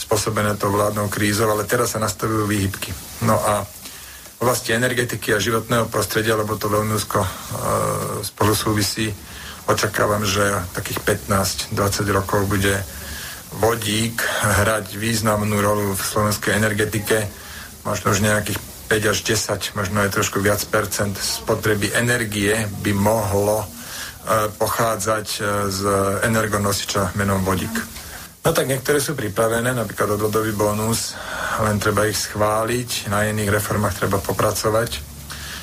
spôsobené 0.01 0.57
to 0.57 0.73
vládnou 0.73 1.05
krízou, 1.05 1.53
ale 1.53 1.69
teraz 1.69 1.93
sa 1.93 2.01
nastavujú 2.01 2.49
výhybky. 2.49 2.89
No 3.29 3.38
a 3.38 3.61
v 3.61 4.39
oblasti 4.41 4.73
energetiky 4.73 5.38
a 5.38 5.39
životného 5.39 5.85
prostredia, 5.85 6.33
lebo 6.33 6.57
to 6.57 6.65
veľmi 6.65 6.97
úzko 6.97 7.21
uh, 7.21 7.29
spolu 8.25 8.57
súvisí, 8.57 9.13
očakávam, 9.67 10.25
že 10.25 10.41
takých 10.73 11.01
15-20 11.27 11.77
rokov 12.15 12.47
bude 12.49 12.79
vodík 13.59 14.23
hrať 14.63 14.95
významnú 14.95 15.59
rolu 15.59 15.91
v 15.91 16.01
slovenskej 16.01 16.55
energetike, 16.55 17.27
možno 17.83 18.15
už 18.15 18.23
nejakých 18.23 18.59
5 18.88 19.11
až 19.11 19.19
10, 19.23 19.79
možno 19.79 19.97
aj 20.03 20.09
trošku 20.11 20.43
viac 20.43 20.59
percent 20.67 21.15
spotreby 21.15 21.95
energie 21.95 22.55
by 22.83 22.91
mohlo 22.91 23.63
e, 23.63 23.67
pochádzať 24.55 25.27
e, 25.35 25.39
z 25.71 25.81
energonosiča 26.27 27.15
menom 27.15 27.43
vodík. 27.43 27.71
No 28.41 28.51
tak 28.51 28.67
niektoré 28.67 28.97
sú 28.97 29.13
pripravené, 29.13 29.69
napríklad 29.71 30.17
odvodový 30.17 30.51
bonus, 30.51 31.13
len 31.61 31.77
treba 31.77 32.09
ich 32.09 32.17
schváliť, 32.17 33.07
na 33.13 33.29
iných 33.29 33.53
reformách 33.53 34.01
treba 34.01 34.17
popracovať. 34.17 35.10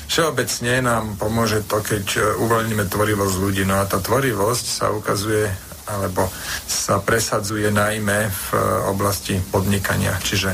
Všeobecne 0.09 0.81
nám 0.81 1.21
pomôže 1.21 1.61
to, 1.69 1.85
keď 1.85 2.05
e, 2.17 2.19
uvoľníme 2.41 2.89
tvorivosť 2.89 3.35
ľudí. 3.37 3.61
No 3.61 3.77
a 3.77 3.85
tá 3.85 4.01
tvorivosť 4.01 4.65
sa 4.65 4.89
ukazuje 4.89 5.45
alebo 5.89 6.29
sa 6.65 7.01
presadzuje 7.01 7.69
najmä 7.69 8.25
v 8.25 8.45
e, 8.53 8.59
oblasti 8.89 9.37
podnikania. 9.53 10.17
Čiže 10.17 10.49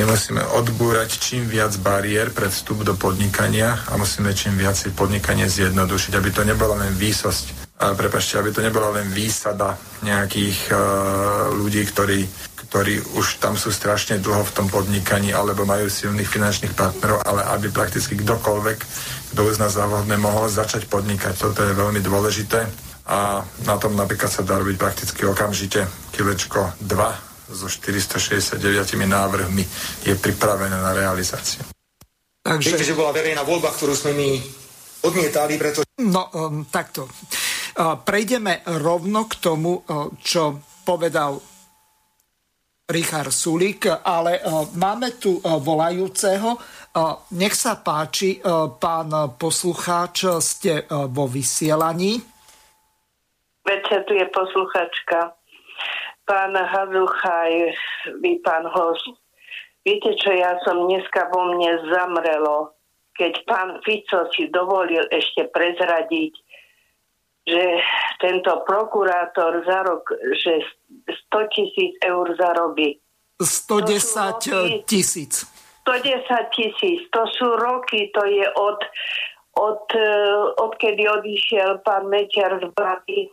my 0.00 0.08
musíme 0.08 0.40
odbúrať 0.56 1.12
čím 1.12 1.44
viac 1.44 1.76
bariér 1.76 2.32
pre 2.32 2.48
vstup 2.48 2.88
do 2.88 2.96
podnikania 2.96 3.84
a 3.84 4.00
musíme 4.00 4.32
čím 4.32 4.56
viac 4.56 4.80
podnikanie 4.96 5.44
zjednodušiť, 5.44 6.12
aby 6.16 6.30
to 6.32 6.48
nebola 6.48 6.80
len 6.80 6.96
výsosť 6.96 7.68
prepašte, 7.76 8.40
aby 8.40 8.56
to 8.56 8.64
nebola 8.64 8.88
len 8.88 9.12
výsada 9.12 9.76
nejakých 10.00 10.72
uh, 10.72 10.78
ľudí, 11.52 11.84
ktorí 11.84 12.24
ktorí 12.76 13.00
už 13.16 13.40
tam 13.40 13.56
sú 13.56 13.72
strašne 13.72 14.20
dlho 14.20 14.44
v 14.44 14.52
tom 14.52 14.68
podnikaní 14.68 15.32
alebo 15.32 15.64
majú 15.64 15.88
silných 15.88 16.28
finančných 16.28 16.76
partnerov, 16.76 17.24
ale 17.24 17.40
aby 17.56 17.72
prakticky 17.72 18.20
kdokoľvek, 18.20 18.78
kto 19.32 19.40
uzná 19.48 19.72
za 19.72 19.88
vhodné, 19.88 20.20
mohol 20.20 20.52
začať 20.52 20.84
podnikať. 20.84 21.40
Toto 21.40 21.64
je 21.64 21.72
veľmi 21.72 22.04
dôležité 22.04 22.68
a 23.08 23.40
na 23.64 23.80
tom 23.80 23.96
napríklad 23.96 24.28
sa 24.28 24.44
dá 24.44 24.60
robiť 24.60 24.76
prakticky 24.76 25.24
okamžite. 25.24 25.88
Kilečko 26.12 26.76
2 26.84 27.56
so 27.56 27.64
469 27.64 28.60
návrhmi 29.08 29.64
je 30.04 30.12
pripravené 30.12 30.76
na 30.76 30.92
realizáciu. 30.92 31.64
Takže... 32.44 32.76
Viete, 32.76 32.92
že 32.92 32.92
bola 32.92 33.16
verejná 33.16 33.40
voľba, 33.40 33.72
ktorú 33.72 33.96
sme 33.96 34.12
my 34.12 34.36
odmietali, 35.00 35.56
pretože... 35.56 35.88
No, 36.04 36.28
um, 36.28 36.68
takto. 36.68 37.08
Uh, 37.72 37.96
prejdeme 38.04 38.60
rovno 38.68 39.24
k 39.24 39.34
tomu, 39.40 39.80
uh, 39.80 40.12
čo 40.20 40.60
povedal 40.84 41.55
Richard 42.86 43.34
Sulík, 43.34 43.90
ale 43.90 44.38
máme 44.78 45.18
tu 45.18 45.42
volajúceho. 45.42 46.54
Nech 47.34 47.58
sa 47.58 47.82
páči, 47.82 48.38
pán 48.78 49.10
poslucháč, 49.34 50.30
ste 50.38 50.86
vo 51.10 51.26
vysielaní. 51.26 52.22
Večer 53.66 54.06
tu 54.06 54.14
je 54.14 54.22
posluchačka. 54.30 55.34
Pán 56.30 56.54
Hazuchaj, 56.54 57.74
vy 58.22 58.38
pán 58.46 58.70
host, 58.70 59.02
viete 59.82 60.14
čo, 60.18 60.30
ja 60.34 60.54
som 60.62 60.86
dneska 60.86 61.26
vo 61.34 61.54
mne 61.54 61.82
zamrelo, 61.90 62.70
keď 63.18 63.46
pán 63.46 63.82
Fico 63.82 64.30
si 64.34 64.46
dovolil 64.50 65.02
ešte 65.10 65.50
prezradiť, 65.50 66.34
že 67.46 67.64
tento 68.18 68.66
prokurátor 68.66 69.62
za 69.62 69.86
rok, 69.86 70.02
že 70.42 70.66
100 71.30 71.54
tisíc 71.54 71.94
eur 72.02 72.26
zarobí. 72.34 72.98
110 73.38 74.84
tisíc. 74.84 75.46
110 75.86 76.50
tisíc, 76.50 77.06
to 77.14 77.22
sú 77.38 77.46
roky, 77.62 78.10
to 78.10 78.26
je 78.26 78.42
od, 78.58 78.80
od, 79.54 79.86
eh, 79.94 80.34
odkedy 80.58 81.06
odišiel 81.06 81.78
pán 81.86 82.10
Mečiar 82.10 82.58
z 82.58 82.66
Braty, 82.74 83.30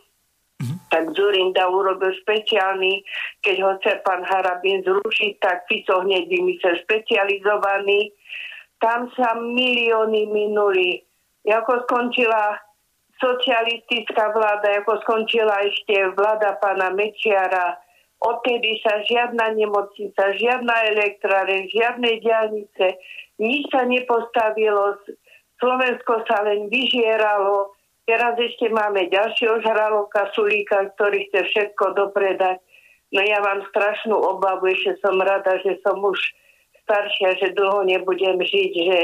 mm-hmm. 0.62 0.78
tak 0.86 1.10
Zurinda 1.18 1.66
urobil 1.66 2.14
špeciálny, 2.22 3.02
keď 3.42 3.56
ho 3.58 3.70
chce 3.82 3.92
pán 4.06 4.22
Harabin 4.22 4.86
zrušiť, 4.86 5.32
tak 5.42 5.66
Fico 5.66 6.06
hneď 6.06 6.30
vymyslel 6.30 6.78
špecializovaný. 6.86 8.14
Tam 8.78 9.10
sa 9.18 9.34
milióny 9.34 10.30
minuli. 10.30 11.02
Ako 11.42 11.82
skončila 11.90 12.63
socialistická 13.22 14.34
vláda, 14.34 14.82
ako 14.82 14.98
skončila 15.06 15.62
ešte 15.66 16.14
vláda 16.14 16.58
pána 16.58 16.90
Mečiara, 16.94 17.78
odtedy 18.24 18.80
sa 18.80 19.04
žiadna 19.04 19.54
nemocnica, 19.54 20.34
žiadna 20.34 20.74
elektráreň, 20.96 21.68
žiadne 21.70 22.10
diálnice, 22.24 22.86
nič 23.38 23.68
sa 23.70 23.84
nepostavilo, 23.84 24.98
Slovensko 25.58 26.26
sa 26.26 26.42
len 26.42 26.66
vyžieralo, 26.72 27.74
teraz 28.04 28.34
ešte 28.36 28.68
máme 28.70 29.06
ďalšieho 29.08 29.62
žraloka 29.62 30.28
Sulíka, 30.34 30.90
ktorý 30.96 31.30
chce 31.30 31.40
všetko 31.50 31.94
dopredať. 31.94 32.58
No 33.14 33.22
ja 33.22 33.38
mám 33.38 33.62
strašnú 33.70 34.18
obavu, 34.18 34.74
ešte 34.74 34.98
som 34.98 35.14
rada, 35.22 35.54
že 35.62 35.78
som 35.86 36.02
už 36.02 36.18
staršia, 36.84 37.38
že 37.38 37.54
dlho 37.54 37.86
nebudem 37.86 38.42
žiť, 38.42 38.72
že 38.74 38.98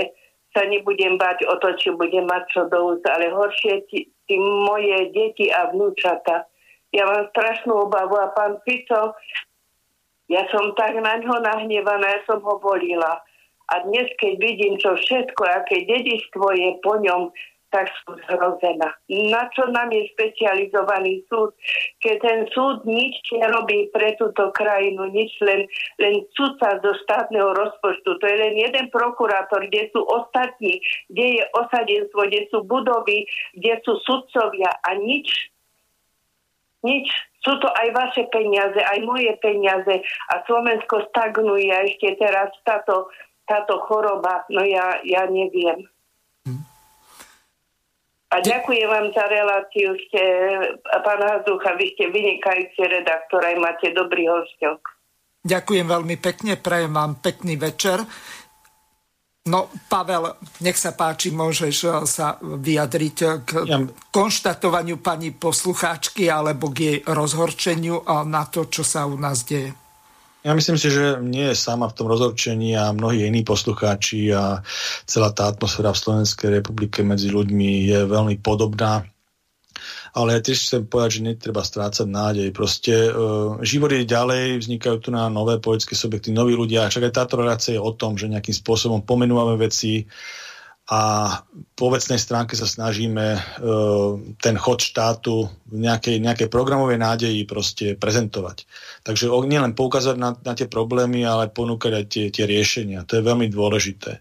sa 0.51 0.67
nebudem 0.67 1.15
bať 1.15 1.47
o 1.47 1.55
to, 1.63 1.75
či 1.79 1.95
budem 1.95 2.27
mať 2.27 2.43
čo 2.51 2.63
do 2.67 2.95
úst, 2.95 3.05
ale 3.07 3.31
horšie 3.31 3.87
tí, 3.87 4.11
tí 4.27 4.37
moje 4.39 5.15
deti 5.15 5.47
a 5.51 5.71
vnúčata. 5.71 6.47
Ja 6.91 7.07
mám 7.07 7.31
strašnú 7.31 7.87
obavu 7.87 8.19
a 8.19 8.35
pán 8.35 8.59
Fico, 8.67 9.15
ja 10.31 10.43
som 10.51 10.75
tak 10.75 10.95
na 10.99 11.19
ňo 11.19 11.43
nahnevaná, 11.43 12.07
ja 12.07 12.21
som 12.27 12.43
ho 12.43 12.59
volila. 12.59 13.23
A 13.71 13.75
dnes, 13.87 14.11
keď 14.19 14.33
vidím, 14.43 14.75
čo 14.79 14.99
všetko, 14.99 15.43
aké 15.47 15.87
dedičstvo 15.87 16.47
je 16.55 16.71
po 16.83 16.99
ňom, 16.99 17.31
tak 17.71 17.87
som 18.03 18.19
zhrozená. 18.27 18.91
Na 19.31 19.47
čo 19.55 19.71
nám 19.71 19.95
je 19.95 20.11
specializovaný 20.11 21.23
súd, 21.31 21.55
keď 22.03 22.17
ten 22.19 22.41
súd 22.51 22.83
nič 22.83 23.15
nerobí 23.31 23.89
pre 23.95 24.19
túto 24.19 24.51
krajinu, 24.51 25.07
nič 25.11 25.31
len, 25.47 25.71
len 26.03 26.27
súdca 26.35 26.83
zo 26.83 26.93
štátneho 27.07 27.55
rozpočtu. 27.55 28.19
To 28.19 28.25
je 28.27 28.37
len 28.37 28.59
jeden 28.59 28.91
prokurátor, 28.91 29.71
kde 29.71 29.87
sú 29.95 30.03
ostatní, 30.03 30.83
kde 31.09 31.41
je 31.41 31.43
osadenstvo, 31.55 32.27
kde 32.27 32.51
sú 32.51 32.67
budovy, 32.67 33.25
kde 33.55 33.79
sú 33.87 33.97
sudcovia 34.03 34.75
a 34.83 34.99
nič. 34.99 35.31
Nič. 36.83 37.07
Sú 37.41 37.57
to 37.57 37.73
aj 37.73 37.89
vaše 37.97 38.29
peniaze, 38.29 38.77
aj 38.77 39.01
moje 39.01 39.33
peniaze 39.41 40.05
a 40.29 40.35
Slovensko 40.45 41.09
stagnuje 41.09 41.73
a 41.73 41.89
ešte 41.89 42.21
teraz 42.21 42.53
táto, 42.69 43.09
táto 43.49 43.81
choroba, 43.89 44.45
no 44.53 44.61
ja, 44.61 45.01
ja 45.09 45.25
neviem. 45.25 45.89
A 48.31 48.39
ďakujem 48.39 48.87
vám 48.87 49.11
za 49.11 49.27
reláciu. 49.27 49.91
Ste, 50.07 50.23
pán 51.03 51.19
Hazucha, 51.19 51.75
vy 51.75 51.91
ste 51.99 52.15
vynikajúci 52.15 52.79
redaktor, 52.87 53.43
aj 53.43 53.59
máte 53.59 53.91
dobrý 53.91 54.31
hostok. 54.31 54.79
Ďakujem 55.43 55.87
veľmi 55.89 56.17
pekne, 56.21 56.55
prajem 56.55 56.95
vám 56.95 57.19
pekný 57.19 57.59
večer. 57.59 57.99
No, 59.51 59.73
Pavel, 59.89 60.37
nech 60.61 60.77
sa 60.77 60.93
páči, 60.93 61.33
môžeš 61.33 61.77
eh, 61.89 61.93
sa 62.05 62.37
vyjadriť 62.39 63.17
k 63.43 63.51
ja. 63.65 63.81
konštatovaniu 64.13 65.01
pani 65.01 65.33
poslucháčky 65.33 66.29
alebo 66.29 66.69
k 66.71 66.77
jej 66.79 66.99
rozhorčeniu 67.09 68.05
na 68.29 68.45
to, 68.47 68.69
čo 68.69 68.85
sa 68.85 69.09
u 69.09 69.17
nás 69.17 69.43
deje. 69.49 69.80
Ja 70.41 70.57
myslím 70.57 70.81
si, 70.81 70.89
že 70.89 71.21
nie 71.21 71.53
je 71.53 71.57
sama 71.59 71.85
v 71.93 71.97
tom 72.01 72.09
rozhorčení 72.09 72.73
a 72.73 72.97
mnohí 72.97 73.29
iní 73.29 73.45
poslucháči 73.45 74.33
a 74.33 74.65
celá 75.05 75.37
tá 75.37 75.53
atmosféra 75.53 75.93
v 75.93 76.01
Slovenskej 76.01 76.49
republike 76.65 77.05
medzi 77.05 77.29
ľuďmi 77.29 77.93
je 77.93 77.99
veľmi 78.09 78.41
podobná. 78.41 79.05
Ale 80.11 80.35
ja 80.35 80.41
tiež 80.41 80.59
chcem 80.65 80.83
povedať, 80.89 81.21
že 81.21 81.27
netreba 81.29 81.63
strácať 81.63 82.09
nádej. 82.09 82.49
Proste 82.57 83.13
uh, 83.13 83.61
život 83.63 83.93
je 83.93 84.09
ďalej, 84.09 84.65
vznikajú 84.65 84.97
tu 84.99 85.09
na 85.13 85.29
nové 85.29 85.61
politické 85.61 85.93
subjekty, 85.95 86.33
noví 86.33 86.57
ľudia. 86.57 86.89
Však 86.89 87.13
aj 87.13 87.15
táto 87.15 87.39
relácia 87.39 87.77
je 87.77 87.85
o 87.85 87.93
tom, 87.95 88.17
že 88.17 88.27
nejakým 88.27 88.57
spôsobom 88.57 89.05
pomenúvame 89.05 89.61
veci, 89.61 90.09
a 90.91 91.03
po 91.79 91.87
vecnej 91.87 92.19
stránke 92.19 92.59
sa 92.59 92.67
snažíme 92.67 93.39
uh, 93.39 94.19
ten 94.43 94.59
chod 94.59 94.83
štátu 94.83 95.47
v 95.71 95.87
nejakej, 95.87 96.19
nejakej 96.19 96.51
programovej 96.51 96.99
nádeji 96.99 97.47
proste 97.47 97.95
prezentovať. 97.95 98.67
Takže 99.07 99.31
nielen 99.47 99.79
poukázať 99.79 100.19
na, 100.19 100.35
na 100.35 100.53
tie 100.59 100.67
problémy, 100.67 101.23
ale 101.23 101.47
ponúkať 101.47 101.93
aj 101.95 102.05
tie, 102.11 102.25
tie 102.35 102.43
riešenia. 102.43 103.07
To 103.07 103.23
je 103.23 103.23
veľmi 103.23 103.47
dôležité. 103.47 104.19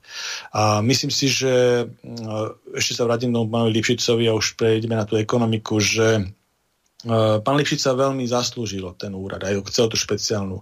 A 0.54 0.86
myslím 0.86 1.10
si, 1.10 1.26
že 1.26 1.90
uh, 1.90 2.54
ešte 2.78 2.94
sa 2.94 3.10
vrátim 3.10 3.34
do 3.34 3.50
pánovi 3.50 3.74
Lipšicovi 3.82 4.30
a 4.30 4.38
už 4.38 4.54
prejdeme 4.54 4.94
na 4.94 5.10
tú 5.10 5.18
ekonomiku, 5.18 5.82
že 5.82 6.22
uh, 6.22 7.42
pán 7.42 7.58
Lipšica 7.58 7.98
veľmi 7.98 8.30
zaslúžil 8.30 8.86
ten 8.94 9.18
úrad, 9.18 9.42
aj 9.42 9.66
chcel 9.74 9.90
tú 9.90 9.98
špeciálnu 9.98 10.62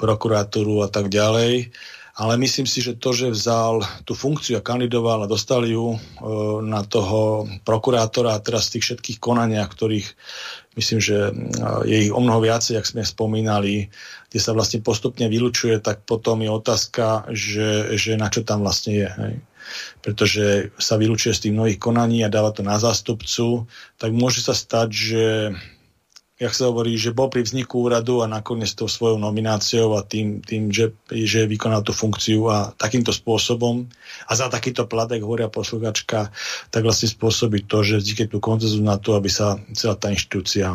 prokuratúru 0.00 0.80
a 0.80 0.88
tak 0.88 1.12
ďalej. 1.12 1.68
Uh, 1.68 2.01
ale 2.12 2.36
myslím 2.36 2.68
si, 2.68 2.84
že 2.84 3.00
to, 3.00 3.16
že 3.16 3.32
vzal 3.32 3.80
tú 4.04 4.12
funkciu 4.12 4.60
a 4.60 4.64
kandidoval 4.64 5.24
a 5.24 5.30
dostali 5.30 5.72
ju 5.72 5.96
e, 5.96 5.98
na 6.60 6.84
toho 6.84 7.48
prokurátora 7.64 8.36
a 8.36 8.42
teraz 8.44 8.68
tých 8.68 8.84
všetkých 8.84 9.16
konaniach, 9.16 9.72
ktorých 9.72 10.08
myslím, 10.76 11.00
že 11.00 11.18
e, 11.28 11.32
je 11.88 11.96
ich 12.08 12.12
o 12.12 12.20
mnoho 12.20 12.44
viacej, 12.44 12.76
ak 12.76 12.84
sme 12.84 13.00
spomínali, 13.00 13.88
kde 14.28 14.40
sa 14.44 14.52
vlastne 14.52 14.84
postupne 14.84 15.24
vylučuje, 15.24 15.80
tak 15.80 16.04
potom 16.04 16.44
je 16.44 16.50
otázka, 16.52 17.32
že, 17.32 17.96
že 17.96 18.20
na 18.20 18.28
čo 18.28 18.44
tam 18.44 18.60
vlastne 18.60 18.92
je. 18.92 19.08
Hej 19.08 19.34
pretože 20.02 20.74
sa 20.76 20.98
vylučuje 20.98 21.32
z 21.32 21.42
tých 21.48 21.54
mnohých 21.54 21.78
konaní 21.78 22.26
a 22.26 22.32
dáva 22.32 22.50
to 22.50 22.66
na 22.66 22.76
zástupcu, 22.82 23.70
tak 23.96 24.10
môže 24.10 24.42
sa 24.42 24.52
stať, 24.58 24.88
že 24.90 25.24
jak 26.40 26.52
sa 26.56 26.72
hovorí, 26.72 26.96
že 26.96 27.12
bol 27.14 27.28
pri 27.28 27.44
vzniku 27.44 27.86
úradu 27.86 28.24
a 28.24 28.30
nakoniec 28.30 28.72
tou 28.72 28.88
svojou 28.88 29.20
nomináciou 29.20 29.94
a 29.94 30.02
tým, 30.02 30.40
tým 30.40 30.72
že, 30.72 30.96
že 31.12 31.44
vykonal 31.44 31.84
tú 31.84 31.92
funkciu 31.92 32.48
a 32.48 32.72
takýmto 32.74 33.12
spôsobom 33.12 33.86
a 34.26 34.32
za 34.32 34.48
takýto 34.48 34.88
platek 34.88 35.22
hovoria 35.22 35.52
posluchačka, 35.52 36.32
tak 36.72 36.82
vlastne 36.82 37.06
spôsobí 37.12 37.68
to, 37.68 37.84
že 37.84 38.00
vznikne 38.00 38.26
tú 38.32 38.38
koncezu 38.40 38.80
na 38.80 38.96
to, 38.96 39.14
aby 39.14 39.28
sa 39.28 39.60
celá 39.76 39.94
tá 39.94 40.08
inštitúcia 40.10 40.74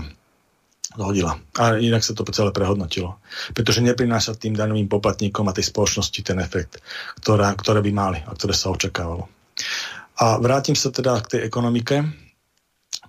zhodila. 0.98 1.38
A 1.58 1.78
inak 1.78 2.02
sa 2.02 2.16
to 2.18 2.26
celé 2.34 2.50
prehodnotilo. 2.50 3.22
Pretože 3.54 3.86
neprináša 3.86 4.40
tým 4.40 4.58
daňovým 4.58 4.90
poplatníkom 4.90 5.46
a 5.46 5.54
tej 5.54 5.70
spoločnosti 5.70 6.20
ten 6.26 6.42
efekt, 6.42 6.82
ktorá, 7.22 7.54
ktoré 7.54 7.86
by 7.86 7.92
mali 7.94 8.20
a 8.26 8.34
ktoré 8.34 8.58
sa 8.58 8.74
očakávalo. 8.74 9.30
A 10.18 10.42
vrátim 10.42 10.74
sa 10.74 10.90
teda 10.90 11.22
k 11.22 11.38
tej 11.38 11.42
ekonomike 11.46 12.27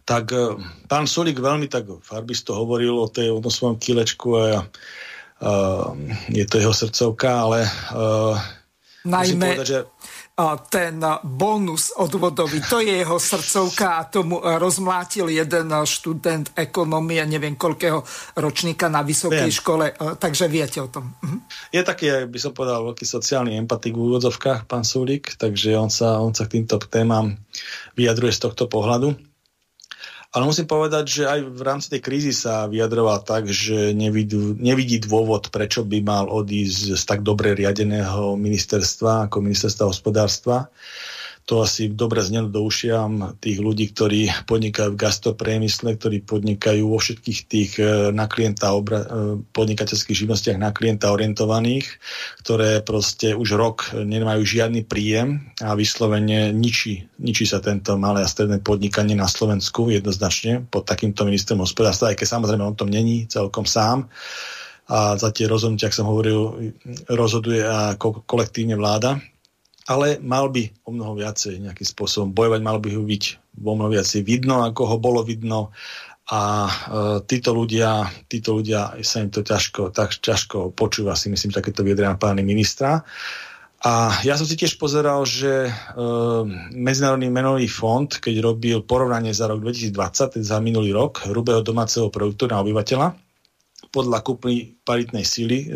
tak 0.08 0.32
e, 0.32 0.56
pán 0.88 1.04
Solík 1.04 1.36
veľmi 1.36 1.68
tak 1.68 1.84
farbisto 2.00 2.56
hovoril 2.56 2.96
o, 2.96 3.12
tej, 3.12 3.28
o 3.28 3.44
tom 3.44 3.52
svojom 3.52 3.76
kilečku 3.76 4.28
a 4.40 4.64
uh, 4.64 5.92
je 6.32 6.48
to 6.48 6.56
jeho 6.56 6.72
srdcovka, 6.72 7.28
ale 7.28 7.68
uh, 7.92 8.32
Najmä 9.04 9.52
povedať, 9.52 9.68
že... 9.68 9.80
ten 10.72 10.96
bonus 11.22 11.92
odvodový, 11.92 12.64
to 12.66 12.80
je 12.80 13.04
jeho 13.04 13.20
srdcovka 13.20 14.00
a 14.00 14.08
tomu 14.08 14.40
rozmlátil 14.40 15.28
jeden 15.28 15.68
študent 15.84 16.56
ekonomie, 16.56 17.20
neviem 17.28 17.54
koľkého 17.54 18.00
ročníka 18.40 18.88
na 18.88 19.04
vysokej 19.04 19.52
Viem. 19.52 19.58
škole, 19.60 19.86
takže 20.16 20.48
viete 20.48 20.80
o 20.80 20.88
tom. 20.88 21.12
Mhm. 21.20 21.38
Je 21.68 21.84
taký, 21.84 22.06
by 22.24 22.38
som 22.40 22.56
povedal, 22.56 22.80
veľký 22.80 23.04
sociálny 23.04 23.60
empatik 23.60 23.92
v 23.92 24.08
úvodzovkách, 24.08 24.64
pán 24.64 24.88
Sulík, 24.88 25.36
takže 25.36 25.76
on 25.76 25.92
sa, 25.92 26.16
on 26.16 26.32
sa 26.32 26.48
k 26.48 26.56
týmto 26.56 26.80
témam 26.88 27.36
vyjadruje 27.92 28.32
z 28.32 28.40
tohto 28.48 28.72
pohľadu. 28.72 29.27
Ale 30.28 30.44
musím 30.44 30.68
povedať, 30.68 31.04
že 31.08 31.22
aj 31.24 31.40
v 31.40 31.62
rámci 31.64 31.88
tej 31.88 32.00
krízy 32.04 32.32
sa 32.36 32.68
vyjadroval 32.68 33.24
tak, 33.24 33.48
že 33.48 33.96
nevidí, 33.96 34.36
nevidí 34.60 35.00
dôvod, 35.00 35.48
prečo 35.48 35.88
by 35.88 36.04
mal 36.04 36.28
odísť 36.28 37.00
z 37.00 37.02
tak 37.08 37.24
dobre 37.24 37.56
riadeného 37.56 38.36
ministerstva 38.36 39.32
ako 39.32 39.40
ministerstva 39.40 39.88
hospodárstva. 39.88 40.68
To 41.48 41.64
asi 41.64 41.88
dobre 41.88 42.20
znelo 42.20 42.52
do 42.52 42.60
ušiam 42.60 43.40
tých 43.40 43.64
ľudí, 43.64 43.88
ktorí 43.96 44.44
podnikajú 44.44 44.92
v 44.92 45.00
gastropriemysle, 45.00 45.96
ktorí 45.96 46.20
podnikajú 46.28 46.84
vo 46.84 47.00
všetkých 47.00 47.40
tých 47.48 47.70
e, 47.80 48.12
na 48.12 48.28
klienta 48.28 48.76
obra- 48.76 49.08
e, 49.08 49.40
podnikateľských 49.56 50.28
živnostiach 50.28 50.60
na 50.60 50.76
klienta 50.76 51.08
orientovaných, 51.08 51.88
ktoré 52.44 52.84
proste 52.84 53.32
už 53.32 53.56
rok 53.56 53.96
nemajú 53.96 54.44
žiadny 54.44 54.84
príjem 54.84 55.48
a 55.64 55.72
vyslovene 55.72 56.52
ničí, 56.52 57.08
ničí 57.16 57.48
sa 57.48 57.64
tento 57.64 57.96
malé 57.96 58.20
a 58.20 58.28
stredné 58.28 58.60
podnikanie 58.60 59.16
na 59.16 59.24
Slovensku 59.24 59.88
jednoznačne 59.88 60.68
pod 60.68 60.84
takýmto 60.84 61.24
ministrom 61.24 61.64
hospodárstva, 61.64 62.12
aj 62.12 62.20
keď 62.20 62.28
samozrejme 62.28 62.60
on 62.60 62.76
tom 62.76 62.92
není 62.92 63.24
celkom 63.24 63.64
sám. 63.64 64.12
A 64.92 65.16
za 65.16 65.32
tie 65.32 65.48
rozhodnutia, 65.48 65.88
ak 65.88 65.96
som 65.96 66.08
hovoril, 66.08 66.72
rozhoduje 67.08 67.60
a 67.64 67.96
kolektívne 68.00 68.76
vláda 68.76 69.16
ale 69.88 70.20
mal 70.20 70.52
by 70.52 70.68
o 70.84 70.92
mnoho 70.92 71.16
viacej 71.16 71.64
nejakým 71.64 71.88
spôsobom 71.88 72.36
bojovať, 72.36 72.60
mal 72.60 72.76
by 72.76 72.92
ho 72.92 73.02
byť 73.02 73.24
o 73.56 73.72
mnoho 73.72 73.90
viacej 73.96 74.20
vidno, 74.20 74.60
ako 74.60 74.82
ho 74.84 74.96
bolo 75.00 75.24
vidno 75.24 75.72
a 76.28 76.68
e, 76.68 76.72
títo 77.24 77.56
ľudia, 77.56 78.04
títo 78.28 78.60
ľudia 78.60 79.00
sa 79.00 79.24
im 79.24 79.32
to 79.32 79.40
ťažko, 79.40 79.96
tak 79.96 80.20
ťažko 80.20 80.76
počúva 80.76 81.16
si 81.16 81.32
myslím 81.32 81.56
takéto 81.56 81.80
vyjadrenia 81.80 82.20
pány 82.20 82.44
ministra. 82.44 83.00
A 83.78 84.10
ja 84.26 84.34
som 84.36 84.44
si 84.44 84.58
tiež 84.58 84.76
pozeral, 84.76 85.24
že 85.24 85.70
e, 85.70 85.72
Medzinárodný 86.76 87.32
menový 87.32 87.64
fond, 87.64 88.12
keď 88.12 88.44
robil 88.44 88.84
porovnanie 88.84 89.32
za 89.32 89.48
rok 89.48 89.64
2020, 89.64 90.36
teda 90.36 90.44
za 90.44 90.58
minulý 90.60 90.92
rok, 90.92 91.24
hrubého 91.24 91.64
domáceho 91.64 92.12
produktu 92.12 92.44
na 92.44 92.60
obyvateľa, 92.60 93.16
podľa 93.88 94.18
kúpy 94.20 94.76
paritnej 94.84 95.24
síly 95.24 95.64
e, 95.64 95.68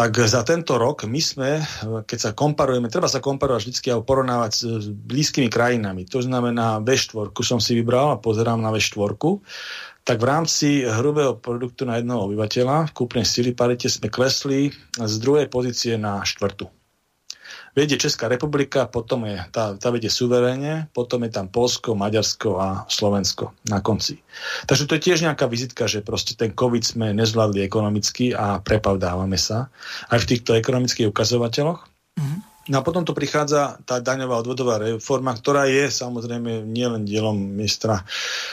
tak 0.00 0.16
za 0.16 0.40
tento 0.48 0.80
rok 0.80 1.04
my 1.04 1.20
sme, 1.20 1.60
keď 2.08 2.18
sa 2.18 2.30
komparujeme, 2.32 2.88
treba 2.88 3.04
sa 3.04 3.20
komparovať 3.20 3.68
vždy 3.68 3.92
a 3.92 4.00
porovnávať 4.00 4.52
s 4.56 4.88
blízkymi 4.88 5.52
krajinami. 5.52 6.08
To 6.08 6.24
znamená 6.24 6.80
V4, 6.80 7.28
som 7.44 7.60
si 7.60 7.76
vybral 7.76 8.16
a 8.16 8.16
pozerám 8.16 8.64
na 8.64 8.72
V4, 8.72 9.12
tak 10.00 10.16
v 10.16 10.24
rámci 10.24 10.88
hrubého 10.88 11.36
produktu 11.36 11.84
na 11.84 12.00
jednoho 12.00 12.32
obyvateľa 12.32 12.88
v 12.88 12.94
kúpnej 12.96 13.28
sily 13.28 13.52
parite 13.52 13.92
sme 13.92 14.08
klesli 14.08 14.72
z 14.96 15.14
druhej 15.20 15.52
pozície 15.52 16.00
na 16.00 16.24
štvrtú 16.24 16.79
vedie 17.74 17.98
Česká 17.98 18.26
republika, 18.30 18.86
potom 18.86 19.26
je, 19.26 19.38
tá, 19.50 19.74
tá 19.74 19.88
vedie 19.90 20.10
suverénne, 20.10 20.86
potom 20.94 21.26
je 21.26 21.30
tam 21.34 21.46
Polsko, 21.50 21.98
Maďarsko 21.98 22.48
a 22.58 22.68
Slovensko 22.86 23.54
na 23.66 23.82
konci. 23.82 24.22
Takže 24.70 24.86
to 24.86 24.94
je 24.96 25.04
tiež 25.10 25.18
nejaká 25.26 25.50
vizitka, 25.50 25.90
že 25.90 26.06
proste 26.06 26.38
ten 26.38 26.54
COVID 26.54 26.82
sme 26.86 27.06
nezvládli 27.14 27.66
ekonomicky 27.66 28.30
a 28.34 28.62
prepavdávame 28.62 29.38
sa 29.38 29.70
aj 30.10 30.22
v 30.22 30.28
týchto 30.36 30.54
ekonomických 30.54 31.10
ukazovateľoch. 31.10 31.89
No 32.70 32.78
a 32.78 32.86
potom 32.86 33.02
tu 33.02 33.10
prichádza 33.10 33.82
tá 33.82 33.98
daňová 33.98 34.38
odvodová 34.38 34.78
reforma, 34.78 35.34
ktorá 35.34 35.66
je 35.66 35.90
samozrejme 35.90 36.62
nielen 36.70 37.02
dielom 37.02 37.34
ministra 37.34 38.06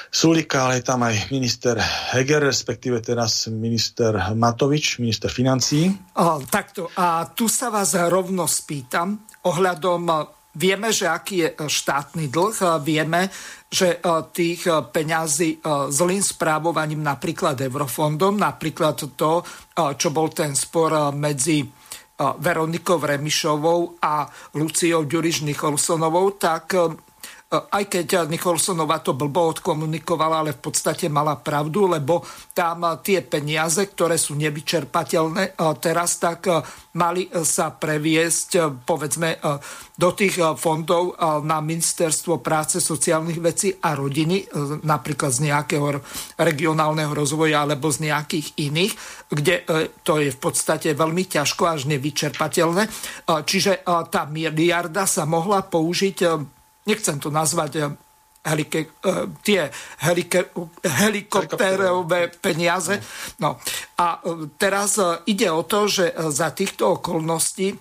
Sulika, 0.10 0.66
ale 0.66 0.82
je 0.82 0.90
tam 0.90 1.06
aj 1.06 1.30
minister 1.30 1.78
Heger, 2.18 2.42
respektíve 2.42 2.98
teraz 3.06 3.46
minister 3.46 4.34
Matovič, 4.34 4.98
minister 4.98 5.30
financí. 5.30 5.94
O, 6.18 6.42
takto. 6.50 6.90
A 6.98 7.30
tu 7.30 7.46
sa 7.46 7.70
vás 7.70 7.94
rovno 7.94 8.50
spýtam 8.50 9.22
ohľadom 9.46 10.34
Vieme, 10.58 10.90
že 10.90 11.06
aký 11.06 11.36
je 11.38 11.50
štátny 11.70 12.34
dlh, 12.34 12.82
vieme, 12.82 13.30
že 13.70 14.02
tých 14.34 14.66
peňazí 14.66 15.62
zlým 15.94 16.26
správovaním 16.26 17.06
napríklad 17.06 17.62
eurofondom, 17.62 18.42
napríklad 18.42 18.98
to, 19.14 19.46
čo 19.78 20.10
bol 20.10 20.34
ten 20.34 20.58
spor 20.58 21.14
medzi 21.14 21.62
Veronikou 22.38 23.00
Remišovou 23.00 24.02
a 24.02 24.30
Luciou 24.54 25.04
Ďuriš 25.04 25.42
Nicholsonovou, 25.42 26.30
tak 26.30 26.74
aj 27.48 27.88
keď 27.88 28.28
Nicholsonová 28.28 29.00
to 29.00 29.16
blbo 29.16 29.56
odkomunikovala, 29.56 30.44
ale 30.44 30.52
v 30.52 30.68
podstate 30.68 31.08
mala 31.08 31.40
pravdu, 31.40 31.88
lebo 31.88 32.20
tam 32.52 32.84
tie 33.00 33.24
peniaze, 33.24 33.88
ktoré 33.88 34.20
sú 34.20 34.36
nevyčerpateľné 34.36 35.56
e, 35.56 35.62
teraz, 35.80 36.20
tak 36.20 36.52
e, 36.52 36.60
mali 37.00 37.32
sa 37.48 37.72
previesť, 37.72 38.84
povedzme, 38.84 39.38
do 39.94 40.10
tých 40.18 40.42
fondov 40.58 41.14
na 41.46 41.62
Ministerstvo 41.62 42.42
práce, 42.42 42.82
sociálnych 42.82 43.38
vecí 43.38 43.70
a 43.70 43.94
rodiny, 43.94 44.50
napríklad 44.82 45.30
z 45.30 45.46
nejakého 45.46 46.02
regionálneho 46.42 47.14
rozvoja 47.14 47.62
alebo 47.62 47.94
z 47.94 48.10
nejakých 48.10 48.48
iných, 48.58 48.94
kde 49.30 49.56
to 50.02 50.18
je 50.18 50.34
v 50.34 50.40
podstate 50.42 50.98
veľmi 50.98 51.30
ťažko 51.30 51.70
až 51.70 51.86
nevyčerpateľné. 51.86 52.90
Čiže 53.30 53.86
tá 53.86 54.26
miliarda 54.26 55.06
sa 55.06 55.30
mohla 55.30 55.62
použiť 55.62 56.57
nechcem 56.88 57.20
to 57.20 57.30
nazvať 57.30 57.72
eh, 57.78 57.86
helike, 58.48 58.88
uh, 59.04 59.28
tie 59.44 59.68
helike, 60.08 60.56
helikoptérové 60.88 62.32
peniaze. 62.32 62.96
No. 63.44 63.60
A 64.00 64.24
uh, 64.24 64.48
teraz 64.56 64.96
ide 65.28 65.52
o 65.52 65.68
to, 65.68 65.92
že 65.92 66.16
za 66.32 66.56
týchto 66.56 66.98
okolností 66.98 67.76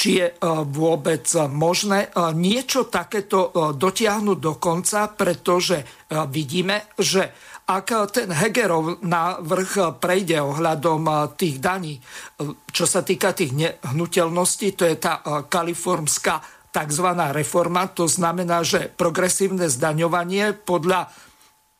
či 0.00 0.16
je 0.16 0.32
vôbec 0.72 1.28
možné 1.52 2.08
niečo 2.32 2.88
takéto 2.88 3.52
dotiahnuť 3.76 4.38
do 4.40 4.56
konca, 4.56 5.12
pretože 5.12 6.08
vidíme, 6.32 6.88
že 6.96 7.28
ak 7.68 8.08
ten 8.08 8.32
Hegerov 8.32 9.04
návrh 9.04 10.00
prejde 10.00 10.40
ohľadom 10.40 11.04
tých 11.36 11.60
daní, 11.60 12.00
čo 12.72 12.88
sa 12.88 13.04
týka 13.04 13.36
tých 13.36 13.52
nehnuteľností, 13.52 14.72
to 14.72 14.88
je 14.88 14.96
tá 14.96 15.20
kalifornská 15.46 16.59
tzv. 16.70 17.06
reforma, 17.34 17.90
to 17.90 18.06
znamená, 18.06 18.62
že 18.62 18.90
progresívne 18.94 19.66
zdaňovanie 19.66 20.54
podľa 20.54 21.10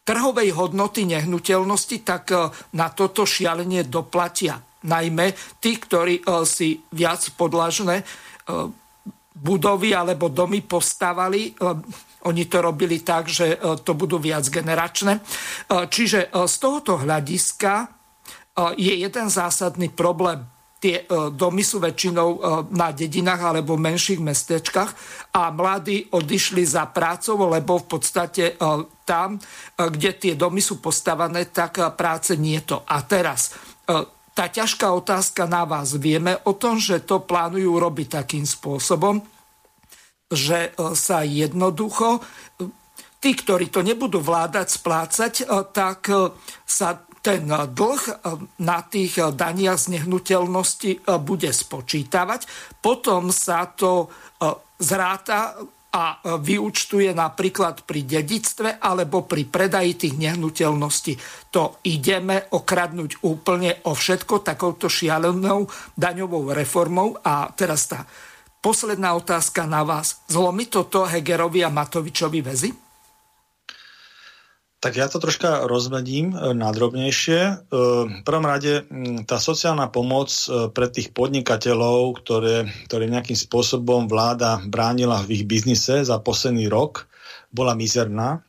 trhovej 0.05 0.51
hodnoty 0.59 1.07
nehnuteľnosti, 1.07 1.97
tak 2.03 2.35
e, 2.35 2.51
na 2.75 2.91
toto 2.91 3.23
šialenie 3.23 3.87
doplatia. 3.87 4.59
Najmä 4.83 5.37
tí, 5.62 5.79
ktorí 5.79 6.21
e, 6.21 6.23
si 6.43 6.83
viac 6.91 7.23
podlažné 7.39 8.03
e, 8.03 8.05
budovy 9.41 9.95
alebo 9.95 10.29
domy 10.29 10.61
postavali, 10.61 11.57
oni 12.29 12.45
to 12.45 12.59
robili 12.61 13.01
tak, 13.01 13.25
že 13.25 13.57
to 13.81 13.97
budú 13.97 14.21
viac 14.21 14.45
generačné. 14.45 15.17
Čiže 15.65 16.29
z 16.29 16.55
tohoto 16.61 17.01
hľadiska 17.01 17.89
je 18.77 19.01
jeden 19.01 19.33
zásadný 19.33 19.89
problém 19.89 20.45
tie 20.81 21.05
e, 21.05 21.31
domy 21.31 21.61
sú 21.61 21.78
väčšinou 21.78 22.28
e, 22.32 22.39
na 22.73 22.90
dedinách 22.90 23.52
alebo 23.52 23.77
menších 23.77 24.19
mestečkách 24.19 24.90
a 25.36 25.52
mladí 25.52 26.09
odišli 26.09 26.65
za 26.65 26.89
prácou, 26.89 27.36
lebo 27.52 27.85
v 27.85 27.86
podstate 27.86 28.44
e, 28.51 28.65
tam, 29.05 29.36
kde 29.77 30.11
tie 30.16 30.35
domy 30.35 30.65
sú 30.65 30.81
postavané, 30.81 31.52
tak 31.52 31.82
práce 31.98 32.39
nie 32.39 32.57
je 32.62 32.74
to. 32.74 32.78
A 32.86 33.02
teraz 33.02 33.59
tá 34.31 34.47
ťažká 34.47 34.86
otázka 34.86 35.51
na 35.51 35.66
vás. 35.66 35.98
Vieme 35.98 36.39
o 36.47 36.55
tom, 36.55 36.78
že 36.78 37.02
to 37.02 37.19
plánujú 37.19 37.74
robiť 37.74 38.23
takým 38.23 38.47
spôsobom, 38.47 39.19
že 40.31 40.70
sa 40.94 41.27
jednoducho 41.27 42.23
tí, 43.19 43.35
ktorí 43.35 43.74
to 43.74 43.82
nebudú 43.82 44.23
vládať 44.23 44.78
splácať, 44.78 45.32
tak 45.74 46.07
sa 46.62 47.02
ten 47.21 47.45
dlh 47.49 48.03
eh, 48.09 48.17
na 48.65 48.79
tých 48.85 49.21
eh, 49.21 49.29
daniach 49.33 49.79
z 49.79 50.01
nehnuteľnosti 50.01 50.91
eh, 50.93 51.01
bude 51.21 51.51
spočítavať. 51.53 52.41
Potom 52.81 53.29
sa 53.29 53.69
to 53.69 54.09
zráta 54.81 55.53
a 55.93 56.17
vyučtuje 56.25 57.13
napríklad 57.13 57.85
pri 57.85 58.09
dedictve 58.09 58.81
alebo 58.81 59.29
pri 59.29 59.45
predaji 59.45 60.01
tých 60.01 60.15
nehnuteľností. 60.17 61.13
To 61.53 61.77
ideme 61.85 62.49
okradnúť 62.49 63.21
úplne 63.21 63.85
o 63.85 63.93
všetko 63.93 64.41
takouto 64.41 64.89
šialenou 64.89 65.69
daňovou 65.93 66.57
reformou. 66.57 67.21
A 67.21 67.53
teraz 67.53 67.85
tá 67.85 68.09
posledná 68.65 69.13
otázka 69.13 69.69
na 69.69 69.85
vás. 69.85 70.25
Zlomí 70.25 70.73
toto 70.73 71.05
Hegerovi 71.05 71.61
a 71.61 71.69
Matovičovi 71.69 72.41
väzy? 72.41 72.90
Tak 74.81 74.97
ja 74.97 75.12
to 75.12 75.20
troška 75.20 75.69
rozvedím 75.69 76.32
e, 76.32 76.57
nadrobnejšie. 76.57 77.40
E, 77.44 77.52
v 78.09 78.23
prvom 78.24 78.48
rade 78.48 78.89
tá 79.28 79.36
sociálna 79.36 79.93
pomoc 79.93 80.32
e, 80.32 80.73
pre 80.73 80.89
tých 80.89 81.12
podnikateľov, 81.12 82.16
ktoré, 82.24 82.65
ktoré 82.89 83.05
nejakým 83.12 83.36
spôsobom 83.36 84.09
vláda 84.09 84.57
bránila 84.65 85.20
v 85.20 85.36
ich 85.36 85.44
biznise 85.44 86.01
za 86.01 86.16
posledný 86.24 86.73
rok, 86.73 87.12
bola 87.52 87.77
mizerná. 87.77 88.40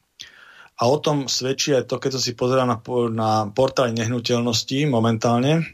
A 0.80 0.88
o 0.88 0.98
tom 1.04 1.28
svedčí 1.28 1.76
aj 1.76 1.92
to, 1.92 2.00
keď 2.00 2.16
som 2.16 2.24
si 2.24 2.32
pozeral 2.32 2.64
na, 2.64 2.80
na 3.12 3.52
portáli 3.52 3.92
nehnuteľnosti 4.00 4.88
momentálne, 4.88 5.68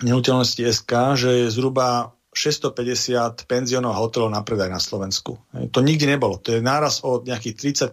nehnuteľnosti 0.00 0.72
SK, 0.72 1.20
že 1.20 1.30
je 1.44 1.52
zhruba 1.52 2.16
650 2.32 3.44
penzionov 3.44 3.92
a 3.92 4.00
hotelov 4.00 4.32
na 4.32 4.40
predaj 4.40 4.72
na 4.72 4.80
Slovensku. 4.80 5.36
To 5.52 5.78
nikdy 5.84 6.08
nebolo. 6.08 6.40
To 6.40 6.56
je 6.56 6.64
náraz 6.64 7.04
o 7.04 7.20
nejakých 7.20 7.76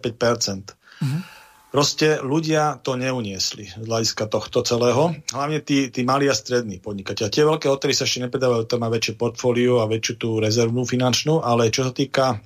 Mm-hmm. 1.04 1.39
Proste 1.70 2.18
ľudia 2.18 2.82
to 2.82 2.98
neuniesli 2.98 3.70
z 3.70 3.86
hľadiska 3.86 4.26
tohto 4.26 4.66
celého. 4.66 5.14
Hlavne 5.30 5.62
tí, 5.62 5.86
tí 5.94 6.02
malí 6.02 6.26
a 6.26 6.34
strední 6.34 6.82
podnikateľ. 6.82 7.30
Tie 7.30 7.46
veľké 7.46 7.70
hotory 7.70 7.94
sa 7.94 8.10
ešte 8.10 8.26
nepredávajú, 8.26 8.66
to 8.66 8.82
má 8.82 8.90
väčšie 8.90 9.14
portfólio 9.14 9.78
a 9.78 9.86
väčšiu 9.86 10.14
tú 10.18 10.28
rezervnú 10.42 10.82
finančnú, 10.82 11.38
ale 11.38 11.70
čo 11.70 11.86
sa 11.86 11.94
týka 11.94 12.42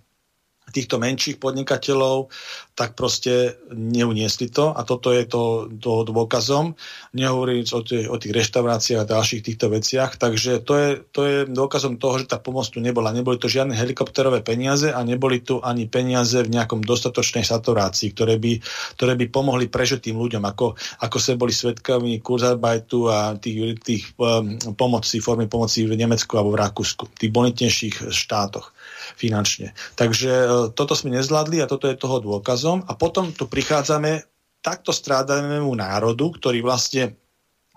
týchto 0.74 0.98
menších 0.98 1.38
podnikateľov, 1.38 2.34
tak 2.74 2.98
proste 2.98 3.54
neuniesli 3.70 4.50
to. 4.50 4.74
A 4.74 4.82
toto 4.82 5.14
je 5.14 5.22
to, 5.30 5.70
to 5.78 6.02
dôkazom, 6.02 6.74
nehovoriť 7.14 7.66
o, 7.70 7.80
tých, 7.86 8.06
o 8.10 8.16
tých 8.18 8.34
reštauráciách 8.34 9.06
a 9.06 9.10
ďalších 9.14 9.46
týchto 9.46 9.70
veciach, 9.70 10.18
takže 10.18 10.58
to 10.66 10.72
je, 10.74 10.90
to 11.14 11.20
je 11.22 11.36
dôkazom 11.46 12.02
toho, 12.02 12.18
že 12.18 12.26
tá 12.26 12.42
pomoc 12.42 12.66
tu 12.66 12.82
nebola. 12.82 13.14
Neboli 13.14 13.38
to 13.38 13.46
žiadne 13.46 13.78
helikopterové 13.78 14.42
peniaze 14.42 14.90
a 14.90 14.98
neboli 15.06 15.38
tu 15.38 15.62
ani 15.62 15.86
peniaze 15.86 16.42
v 16.42 16.50
nejakom 16.50 16.82
dostatočnej 16.82 17.46
saturácii, 17.46 18.10
ktoré 18.10 18.42
by, 18.42 18.58
ktoré 18.98 19.14
by 19.14 19.30
pomohli 19.30 19.70
prežiť 19.70 20.10
tým 20.10 20.18
ľuďom, 20.18 20.42
ako, 20.42 20.74
ako 21.06 21.16
sa 21.22 21.38
boli 21.38 21.54
svetkami 21.54 22.18
Kurzarbeitu 22.18 23.06
a 23.06 23.38
tých, 23.38 23.78
tých 23.86 24.02
um, 24.18 24.58
pomoci, 24.74 25.22
formy 25.22 25.46
pomoci 25.46 25.86
v 25.86 25.94
Nemecku 25.94 26.34
alebo 26.34 26.58
v 26.58 26.60
Rakúsku, 26.66 27.06
v 27.06 27.18
tých 27.22 27.30
bonitnejších 27.30 28.10
štátoch 28.10 28.73
finančne. 29.14 29.76
Takže 29.94 30.32
e, 30.32 30.46
toto 30.72 30.96
sme 30.96 31.16
nezvládli 31.16 31.60
a 31.60 31.70
toto 31.70 31.86
je 31.86 32.00
toho 32.00 32.20
dôkazom. 32.20 32.82
A 32.88 32.96
potom 32.96 33.32
tu 33.36 33.46
prichádzame 33.46 34.24
takto 34.64 34.96
strádanému 34.96 35.68
národu, 35.76 36.40
ktorý 36.40 36.64
vlastne 36.64 37.20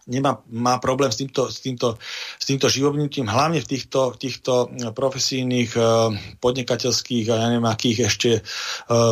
nemá, 0.07 0.39
má 0.47 0.79
problém 0.79 1.11
s 1.11 1.19
týmto, 1.19 1.51
s 1.51 1.59
týmto, 1.59 1.99
s 2.39 2.45
týmto 2.47 2.71
živovnutím, 2.71 3.27
hlavne 3.27 3.59
v 3.59 3.67
týchto, 3.67 4.15
týchto 4.15 4.71
profesijných, 4.95 5.75
e, 5.75 5.83
podnikateľských 6.39 7.27
a 7.27 7.35
ja 7.35 7.47
neviem 7.51 7.67
akých 7.67 7.99
ešte 8.07 8.31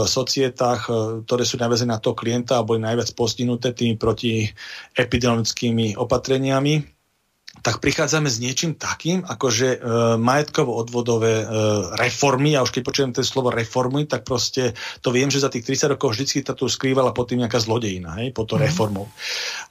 societách, 0.07 0.87
ktoré 1.27 1.43
sú 1.43 1.59
navezené 1.59 1.91
na 1.91 1.99
toho 1.99 2.15
klienta 2.15 2.57
a 2.57 2.67
boli 2.67 2.79
najviac 2.79 3.11
postihnuté 3.11 3.75
tými 3.75 3.99
protiepidemickými 3.99 5.99
opatreniami 5.99 6.94
tak 7.65 7.81
prichádzame 7.81 8.29
s 8.29 8.37
niečím 8.37 8.77
takým, 8.77 9.25
ako 9.25 9.49
že 9.49 9.69
e, 9.73 9.77
majetkovo-odvodové 10.21 11.33
e, 11.41 11.45
reformy, 11.97 12.53
a 12.53 12.61
už 12.61 12.69
keď 12.69 12.81
počujem 12.85 13.11
to 13.17 13.25
slovo 13.25 13.49
reformy, 13.49 14.05
tak 14.05 14.21
proste 14.21 14.77
to 15.01 15.09
viem, 15.09 15.33
že 15.33 15.41
za 15.41 15.49
tých 15.49 15.65
30 15.65 15.97
rokov 15.97 16.13
vždy 16.13 16.45
sa 16.45 16.53
tu 16.53 16.69
skrývala 16.69 17.09
pod 17.09 17.33
tým 17.33 17.41
nejaká 17.41 17.57
zlodejina, 17.57 18.21
hej, 18.21 18.37
pod 18.37 18.53
to 18.53 18.61
mm-hmm. 18.61 18.69
reformou. 18.69 19.09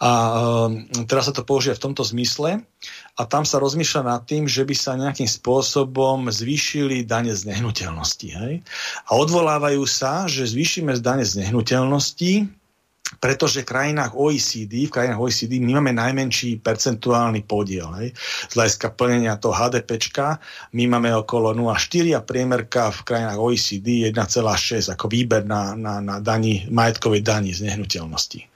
A 0.02 0.10
e, 0.10 1.06
teraz 1.06 1.30
sa 1.30 1.34
to 1.38 1.46
použije 1.46 1.78
v 1.78 1.84
tomto 1.86 2.02
zmysle 2.02 2.66
a 3.14 3.22
tam 3.30 3.46
sa 3.46 3.62
rozmýšľa 3.62 4.02
nad 4.02 4.26
tým, 4.26 4.50
že 4.50 4.66
by 4.66 4.74
sa 4.74 4.98
nejakým 4.98 5.30
spôsobom 5.30 6.34
zvýšili 6.34 7.06
dane 7.06 7.30
z 7.30 7.46
nehnuteľnosti. 7.46 8.28
Hej? 8.34 8.54
A 9.06 9.10
odvolávajú 9.14 9.86
sa, 9.86 10.26
že 10.26 10.50
zvýšime 10.50 10.98
dane 10.98 11.22
z 11.22 11.46
nehnuteľnosti, 11.46 12.50
pretože 13.18 13.62
v 13.62 13.70
krajinách 13.70 14.12
OECD, 14.14 14.88
v 14.88 14.94
krajinách 14.94 15.20
OECD 15.20 15.58
my 15.60 15.80
máme 15.80 15.92
najmenší 15.94 16.62
percentuálny 16.62 17.44
podiel. 17.44 17.90
Hej. 18.00 18.16
Z 18.48 18.52
hľadiska 18.54 18.94
plnenia 18.94 19.36
toho 19.36 19.54
HDPčka 19.54 20.38
my 20.74 20.84
máme 20.90 21.10
okolo 21.14 21.52
0,4 21.52 22.18
a 22.18 22.20
priemerka 22.20 22.90
v 22.94 23.00
krajinách 23.06 23.38
OECD 23.38 24.10
1,6 24.10 24.94
ako 24.94 25.06
výber 25.10 25.46
na, 25.46 25.74
na, 25.78 26.00
na 26.00 26.16
daní, 26.18 26.66
majetkovej 26.70 27.22
daní 27.22 27.50
z 27.54 27.66
nehnuteľnosti. 27.70 28.46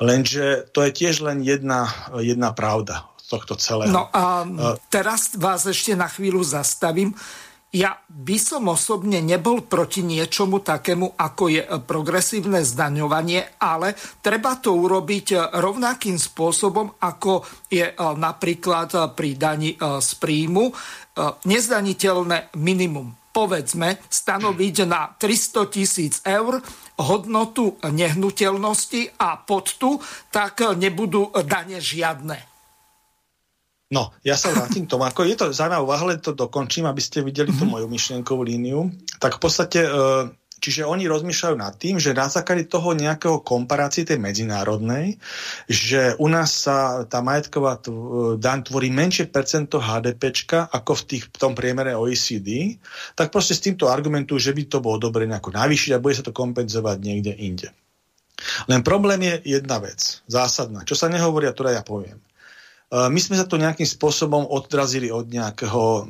Lenže 0.00 0.72
to 0.72 0.80
je 0.88 0.90
tiež 0.96 1.20
len 1.20 1.44
jedna, 1.44 1.92
jedna 2.16 2.56
pravda 2.56 3.10
tohto 3.30 3.54
celého. 3.54 3.94
No 3.94 4.10
a 4.10 4.42
teraz 4.90 5.38
vás 5.38 5.62
ešte 5.62 5.94
na 5.94 6.10
chvíľu 6.10 6.42
zastavím. 6.42 7.14
Ja 7.70 7.94
by 8.02 8.34
som 8.34 8.66
osobne 8.66 9.22
nebol 9.22 9.62
proti 9.62 10.02
niečomu 10.02 10.58
takému, 10.58 11.14
ako 11.14 11.44
je 11.46 11.62
progresívne 11.86 12.66
zdaňovanie, 12.66 13.62
ale 13.62 13.94
treba 14.18 14.58
to 14.58 14.74
urobiť 14.74 15.54
rovnakým 15.54 16.18
spôsobom, 16.18 16.98
ako 16.98 17.46
je 17.70 17.86
e, 17.86 17.94
napríklad 17.94 19.14
pri 19.14 19.38
daní 19.38 19.78
e, 19.78 20.02
z 20.02 20.10
príjmu 20.18 20.66
e, 20.66 20.72
nezdaniteľné 21.46 22.58
minimum. 22.58 23.14
Povedzme, 23.30 24.02
stanoviť 24.02 24.76
na 24.90 25.14
300 25.14 25.70
tisíc 25.70 26.18
eur 26.26 26.58
hodnotu 26.98 27.78
nehnuteľnosti 27.86 29.22
a 29.22 29.38
pod 29.38 29.78
tu, 29.78 30.02
tak 30.34 30.66
nebudú 30.74 31.30
dane 31.46 31.78
žiadne. 31.78 32.49
No, 33.90 34.14
ja 34.22 34.38
sa 34.38 34.54
vrátim 34.54 34.86
k 34.86 34.92
tomu, 34.94 35.02
ako 35.02 35.26
je 35.26 35.34
to 35.34 35.50
zaujímavé, 35.50 35.82
ale 35.82 36.22
to 36.22 36.30
dokončím, 36.30 36.86
aby 36.86 37.02
ste 37.02 37.26
videli 37.26 37.50
tú 37.50 37.66
mhm. 37.66 37.70
moju 37.74 37.86
myšlienkovú 37.90 38.42
líniu. 38.46 38.86
Tak 39.18 39.36
v 39.36 39.40
podstate, 39.42 39.82
e, 39.82 39.90
čiže 40.62 40.86
oni 40.86 41.10
rozmýšľajú 41.10 41.56
nad 41.58 41.74
tým, 41.74 41.98
že 41.98 42.14
na 42.14 42.30
základe 42.30 42.70
toho 42.70 42.94
nejakého 42.94 43.42
komparácie 43.42 44.06
tej 44.06 44.22
medzinárodnej, 44.22 45.18
že 45.66 46.14
u 46.22 46.30
nás 46.30 46.54
sa 46.54 47.02
tá 47.02 47.18
majetková 47.18 47.82
daň 48.38 48.70
tvorí 48.70 48.94
menšie 48.94 49.26
percento 49.26 49.82
HDPčka 49.82 50.70
ako 50.70 50.94
v, 50.94 51.02
tých, 51.10 51.24
v 51.26 51.36
tom 51.42 51.58
priemere 51.58 51.98
OECD, 51.98 52.78
tak 53.18 53.34
proste 53.34 53.58
s 53.58 53.64
týmto 53.66 53.90
argumentujú, 53.90 54.38
že 54.38 54.54
by 54.54 54.70
to 54.70 54.78
bolo 54.78 55.02
dobre 55.02 55.26
nejako 55.26 55.50
navýšiť 55.50 55.90
a 55.98 56.02
bude 56.02 56.14
sa 56.14 56.22
to 56.22 56.30
kompenzovať 56.30 56.96
niekde 57.02 57.34
inde. 57.34 57.74
Len 58.70 58.86
problém 58.86 59.18
je 59.26 59.58
jedna 59.58 59.82
vec, 59.82 60.22
zásadná, 60.30 60.86
čo 60.86 60.94
sa 60.94 61.10
nehovoria, 61.10 61.50
ktorá 61.50 61.74
ja 61.74 61.82
poviem. 61.82 62.22
Eh, 62.90 63.06
my 63.06 63.22
sme 63.22 63.38
sa 63.38 63.46
tu 63.46 63.54
nejakým 63.54 63.86
spôsobom 63.86 64.50
odrazili 64.50 65.14
od 65.14 65.30
nejakého 65.30 65.82
e, 65.86 66.02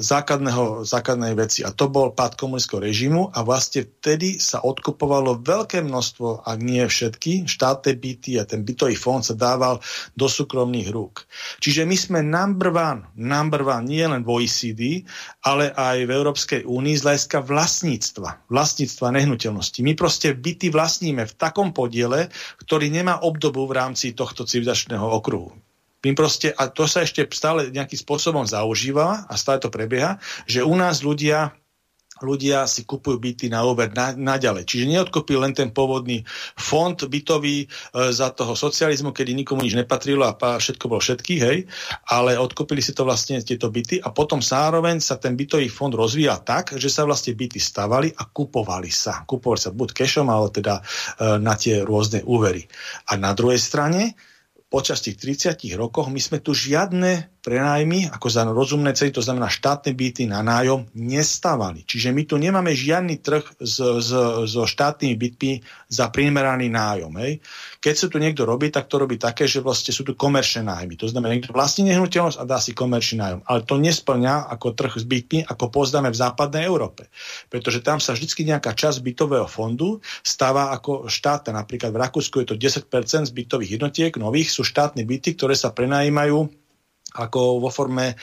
základného, 0.00 0.88
základnej 0.88 1.36
veci 1.36 1.60
a 1.60 1.68
to 1.68 1.92
bol 1.92 2.16
pád 2.16 2.40
komunistického 2.40 2.80
režimu 2.80 3.28
a 3.36 3.44
vlastne 3.44 3.84
vtedy 3.84 4.40
sa 4.40 4.64
odkupovalo 4.64 5.44
veľké 5.44 5.84
množstvo, 5.84 6.48
ak 6.48 6.58
nie 6.64 6.80
všetky, 6.88 7.44
štátne 7.44 7.92
byty 8.00 8.40
a 8.40 8.48
ten 8.48 8.64
bytový 8.64 8.96
fond 8.96 9.20
sa 9.20 9.36
dával 9.36 9.84
do 10.16 10.24
súkromných 10.24 10.88
rúk. 10.88 11.28
Čiže 11.60 11.84
my 11.84 11.96
sme 12.00 12.18
number 12.24 12.72
one, 12.72 13.04
number 13.12 13.60
one 13.60 13.84
nie 13.84 14.04
len 14.08 14.24
v 14.24 14.40
OECD, 14.40 15.04
ale 15.44 15.68
aj 15.76 16.00
v 16.08 16.10
Európskej 16.16 16.60
únii 16.64 16.96
z 16.96 17.04
hľadiska 17.04 17.44
vlastníctva, 17.44 18.48
vlastníctva 18.48 19.12
nehnuteľnosti. 19.20 19.84
My 19.84 19.92
proste 19.92 20.32
byty 20.32 20.72
vlastníme 20.72 21.28
v 21.28 21.36
takom 21.36 21.76
podiele, 21.76 22.32
ktorý 22.64 22.88
nemá 22.88 23.20
obdobu 23.20 23.68
v 23.68 23.76
rámci 23.84 24.16
tohto 24.16 24.48
civilizačného 24.48 25.04
okruhu. 25.04 25.65
My 26.06 26.14
proste, 26.14 26.54
a 26.54 26.70
to 26.70 26.86
sa 26.86 27.02
ešte 27.02 27.26
stále 27.34 27.74
nejakým 27.74 27.98
spôsobom 27.98 28.46
zaužíva 28.46 29.26
a 29.26 29.34
stále 29.34 29.58
to 29.58 29.74
prebieha, 29.74 30.22
že 30.46 30.62
u 30.62 30.78
nás 30.78 31.02
ľudia 31.02 31.50
ľudia 32.24 32.64
si 32.64 32.88
kupujú 32.88 33.20
byty 33.20 33.52
na 33.52 33.64
over 33.68 33.92
na, 33.92 34.16
naďalej. 34.16 34.64
Čiže 34.64 34.88
neodkúpil 34.88 35.36
len 35.36 35.52
ten 35.52 35.68
pôvodný 35.68 36.24
fond 36.56 36.96
bytový 36.96 37.64
e, 37.64 37.66
za 38.08 38.32
toho 38.32 38.56
socializmu, 38.56 39.12
kedy 39.12 39.36
nikomu 39.36 39.60
nič 39.60 39.76
nepatrilo 39.76 40.24
a 40.24 40.32
pa, 40.32 40.56
všetko 40.56 40.84
bolo 40.88 41.02
všetky, 41.02 41.34
hej, 41.36 41.58
ale 42.08 42.40
odkúpili 42.40 42.80
si 42.80 42.96
to 42.96 43.04
vlastne 43.04 43.36
tieto 43.44 43.68
byty 43.68 44.00
a 44.00 44.08
potom 44.16 44.40
zároveň 44.40 44.96
sa 45.04 45.20
ten 45.20 45.36
bytový 45.36 45.68
fond 45.68 45.92
rozvíja 45.92 46.40
tak, 46.40 46.72
že 46.80 46.88
sa 46.88 47.04
vlastne 47.04 47.36
byty 47.36 47.60
stavali 47.60 48.08
a 48.16 48.24
kupovali 48.24 48.88
sa. 48.88 49.28
Kupovali 49.28 49.60
sa 49.60 49.70
buď 49.76 49.88
cashom, 49.92 50.32
ale 50.32 50.48
teda 50.48 50.80
e, 50.80 50.82
na 51.36 51.52
tie 51.52 51.84
rôzne 51.84 52.24
úvery. 52.24 52.64
A 53.12 53.20
na 53.20 53.36
druhej 53.36 53.60
strane 53.60 54.16
počas 54.76 55.00
tých 55.00 55.16
30 55.16 55.56
rokoch 55.80 56.12
my 56.12 56.20
sme 56.20 56.44
tu 56.44 56.52
žiadne 56.52 57.35
prenájmy, 57.46 58.10
ako 58.10 58.26
za 58.26 58.42
rozumné 58.42 58.90
ceny, 58.90 59.14
to 59.14 59.22
znamená 59.22 59.46
štátne 59.46 59.94
byty 59.94 60.26
na 60.26 60.42
nájom, 60.42 60.90
nestávali. 60.98 61.86
Čiže 61.86 62.10
my 62.10 62.22
tu 62.26 62.34
nemáme 62.42 62.74
žiadny 62.74 63.22
trh 63.22 63.46
so, 63.62 64.02
so, 64.02 64.50
so 64.50 64.66
štátnymi 64.66 65.14
bytmi 65.14 65.52
za 65.86 66.10
primeraný 66.10 66.66
nájom. 66.66 67.14
Hej. 67.22 67.38
Keď 67.78 67.94
sa 67.94 68.06
tu 68.10 68.18
niekto 68.18 68.42
robí, 68.42 68.74
tak 68.74 68.90
to 68.90 68.98
robí 68.98 69.14
také, 69.14 69.46
že 69.46 69.62
vlastne 69.62 69.94
sú 69.94 70.02
tu 70.02 70.18
komerčné 70.18 70.66
nájmy. 70.66 70.98
To 70.98 71.06
znamená, 71.06 71.38
niekto 71.38 71.54
vlastní 71.54 71.86
nehnuteľnosť 71.94 72.42
a 72.42 72.44
dá 72.50 72.58
si 72.58 72.74
komerčný 72.74 73.22
nájom. 73.22 73.40
Ale 73.46 73.62
to 73.62 73.78
nesplňa 73.78 74.50
ako 74.50 74.74
trh 74.74 74.98
s 74.98 75.06
bytmi, 75.06 75.46
ako 75.46 75.70
poznáme 75.70 76.10
v 76.10 76.18
západnej 76.18 76.66
Európe. 76.66 77.06
Pretože 77.46 77.78
tam 77.78 78.02
sa 78.02 78.18
vždy 78.18 78.58
nejaká 78.58 78.74
časť 78.74 78.98
bytového 79.06 79.46
fondu 79.46 80.02
stáva 80.26 80.74
ako 80.74 81.06
štátna. 81.06 81.62
Napríklad 81.62 81.94
v 81.94 82.02
Rakúsku 82.02 82.42
je 82.42 82.50
to 82.50 82.56
10% 82.58 82.90
z 83.30 83.30
bytových 83.30 83.78
jednotiek 83.78 84.10
nových 84.18 84.50
sú 84.50 84.66
štátne 84.66 85.06
byty, 85.06 85.38
ktoré 85.38 85.54
sa 85.54 85.70
prenajímajú 85.70 86.65
ako 87.14 87.62
vo 87.62 87.70
forme 87.70 88.12
e, 88.12 88.14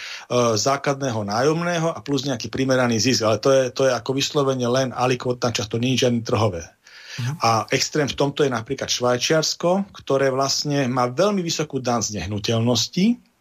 základného 0.59 1.23
nájomného 1.23 1.87
a 1.93 1.99
plus 2.03 2.27
nejaký 2.27 2.51
primeraný 2.51 2.99
zisk. 2.99 3.23
Ale 3.23 3.37
to 3.39 3.49
je, 3.49 3.63
to 3.71 3.81
je 3.87 3.91
ako 3.95 4.11
vyslovene 4.17 4.67
len 4.67 4.91
alikvotná 4.91 5.55
časť, 5.55 5.69
to 5.71 5.81
nie 5.81 5.95
je 5.95 6.07
žiadne 6.07 6.21
trhové. 6.21 6.67
Uh-huh. 7.13 7.35
A 7.45 7.49
extrém 7.69 8.09
v 8.09 8.17
tomto 8.17 8.41
je 8.41 8.51
napríklad 8.51 8.89
Švajčiarsko, 8.89 9.93
ktoré 9.93 10.33
vlastne 10.33 10.89
má 10.89 11.09
veľmi 11.09 11.45
vysokú 11.45 11.77
dan 11.77 12.01
z 12.01 12.21
nehnuteľnosti, 12.21 13.32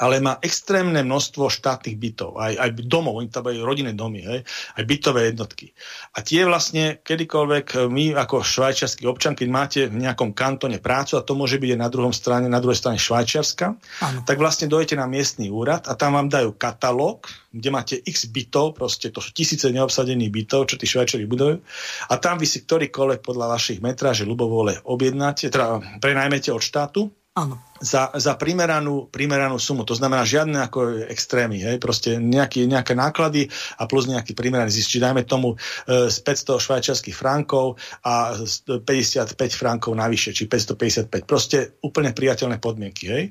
ale 0.00 0.16
má 0.24 0.40
extrémne 0.40 1.04
množstvo 1.04 1.52
štátnych 1.52 2.00
bytov, 2.00 2.40
aj, 2.40 2.56
aj 2.56 2.70
domov, 2.88 3.20
oni 3.20 3.28
tam 3.28 3.44
majú 3.44 3.68
rodinné 3.68 3.92
domy, 3.92 4.24
hej, 4.24 4.40
aj 4.80 4.82
bytové 4.88 5.28
jednotky. 5.28 5.76
A 6.16 6.24
tie 6.24 6.48
vlastne, 6.48 7.04
kedykoľvek 7.04 7.66
e, 7.68 7.78
my 7.92 8.04
ako 8.16 8.40
švajčiarsky 8.40 9.04
občan, 9.04 9.36
keď 9.36 9.48
máte 9.52 9.80
v 9.92 10.00
nejakom 10.00 10.32
kantone 10.32 10.80
prácu, 10.80 11.20
a 11.20 11.22
to 11.22 11.36
môže 11.36 11.60
byť 11.60 11.76
aj 11.76 11.80
na 11.84 11.90
druhom 11.92 12.14
strane, 12.16 12.48
na 12.48 12.64
druhej 12.64 12.80
strane 12.80 12.96
Švajčiarska, 12.96 13.66
ano. 13.76 14.18
tak 14.24 14.40
vlastne 14.40 14.72
dojete 14.72 14.96
na 14.96 15.04
miestny 15.04 15.52
úrad 15.52 15.84
a 15.84 15.92
tam 15.92 16.16
vám 16.16 16.32
dajú 16.32 16.56
katalóg, 16.56 17.28
kde 17.52 17.68
máte 17.68 17.94
x 18.00 18.32
bytov, 18.32 18.80
proste 18.80 19.12
to 19.12 19.20
sú 19.20 19.36
tisíce 19.36 19.68
neobsadených 19.68 20.32
bytov, 20.32 20.72
čo 20.72 20.80
tí 20.80 20.88
Švajčari 20.88 21.28
budujú. 21.28 21.60
A 22.08 22.14
tam 22.16 22.40
vy 22.40 22.48
si 22.48 22.64
ktorýkoľvek 22.64 23.20
podľa 23.20 23.52
vašich 23.52 23.84
metráží 23.84 24.24
ľubovole 24.24 24.80
objednáte, 24.88 25.52
teda 25.52 26.00
prenajmete 26.00 26.48
od 26.56 26.64
štátu 26.64 27.12
Áno. 27.38 27.62
Za, 27.80 28.12
za 28.12 28.36
primeranú, 28.36 29.08
primeranú 29.08 29.56
sumu. 29.56 29.88
To 29.88 29.96
znamená 29.96 30.22
žiadne 30.28 30.68
ako 30.68 31.08
extrémy. 31.08 31.56
Hej? 31.64 31.76
Proste 31.80 32.20
nejaký, 32.20 32.68
nejaké 32.68 32.92
náklady 32.92 33.48
a 33.80 33.88
plus 33.88 34.04
nejaký 34.04 34.36
primeraný 34.36 34.68
zisk. 34.68 34.92
Či 34.92 35.00
dajme 35.00 35.24
tomu 35.24 35.56
e, 35.56 36.12
z 36.12 36.16
500 36.20 36.60
švajčiarských 36.60 37.16
frankov 37.16 37.80
a 38.04 38.36
55 38.36 39.32
frankov 39.56 39.96
navyše, 39.96 40.36
či 40.36 40.44
555. 40.44 41.24
Proste 41.24 41.80
úplne 41.80 42.12
priateľné 42.12 42.60
podmienky. 42.60 43.04
Hej? 43.08 43.22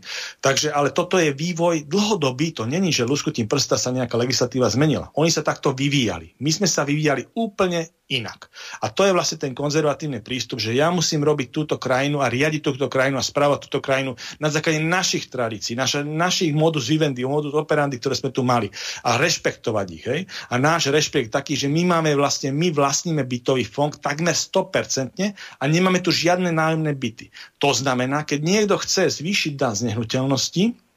Takže, 0.41 0.73
ale 0.73 0.89
toto 0.91 1.21
je 1.21 1.29
vývoj 1.29 1.85
dlhodobý. 1.85 2.57
To 2.57 2.65
není, 2.65 2.89
že 2.89 3.05
luskutím 3.05 3.45
prsta 3.45 3.77
sa 3.77 3.93
nejaká 3.93 4.17
legislatíva 4.17 4.65
zmenila. 4.65 5.13
Oni 5.13 5.29
sa 5.29 5.45
takto 5.45 5.77
vyvíjali. 5.77 6.35
My 6.41 6.49
sme 6.49 6.65
sa 6.65 6.81
vyvíjali 6.81 7.29
úplne 7.37 7.85
inak. 8.09 8.49
A 8.81 8.89
to 8.89 9.05
je 9.05 9.13
vlastne 9.13 9.37
ten 9.37 9.53
konzervatívny 9.53 10.25
prístup, 10.25 10.57
že 10.57 10.73
ja 10.73 10.89
musím 10.89 11.21
robiť 11.21 11.53
túto 11.53 11.77
krajinu 11.77 12.25
a 12.25 12.27
riadiť 12.27 12.61
túto 12.65 12.89
krajinu 12.89 13.21
a 13.21 13.23
správať 13.23 13.69
túto 13.69 13.79
krajinu 13.85 14.17
na 14.39 14.47
základe 14.47 14.79
našich 14.79 15.27
tradícií, 15.27 15.75
naša, 15.75 16.01
našich 16.01 16.55
modus 16.55 16.87
vivendi, 16.87 17.27
modus 17.27 17.51
operandi, 17.53 17.99
ktoré 17.99 18.15
sme 18.15 18.31
tu 18.31 18.41
mali 18.41 18.71
a 19.03 19.19
rešpektovať 19.19 19.87
ich. 19.91 20.05
Hej? 20.07 20.21
A 20.49 20.55
náš 20.57 20.89
rešpekt 20.89 21.29
taký, 21.29 21.59
že 21.59 21.67
my 21.67 21.99
máme 21.99 22.15
vlastne, 22.15 22.55
my 22.55 22.71
vlastníme 22.71 23.27
bytový 23.27 23.67
fond 23.67 23.91
takmer 23.91 24.33
100% 24.33 25.59
a 25.59 25.63
nemáme 25.67 25.99
tu 25.99 26.09
žiadne 26.09 26.49
nájomné 26.49 26.95
byty. 26.95 27.29
To 27.59 27.75
znamená, 27.75 28.23
keď 28.23 28.39
niekto 28.41 28.75
chce 28.79 29.21
zvýšiť 29.21 29.53
dan 29.59 29.75
z 29.75 29.91
nehnuteľnosti, 29.93 30.88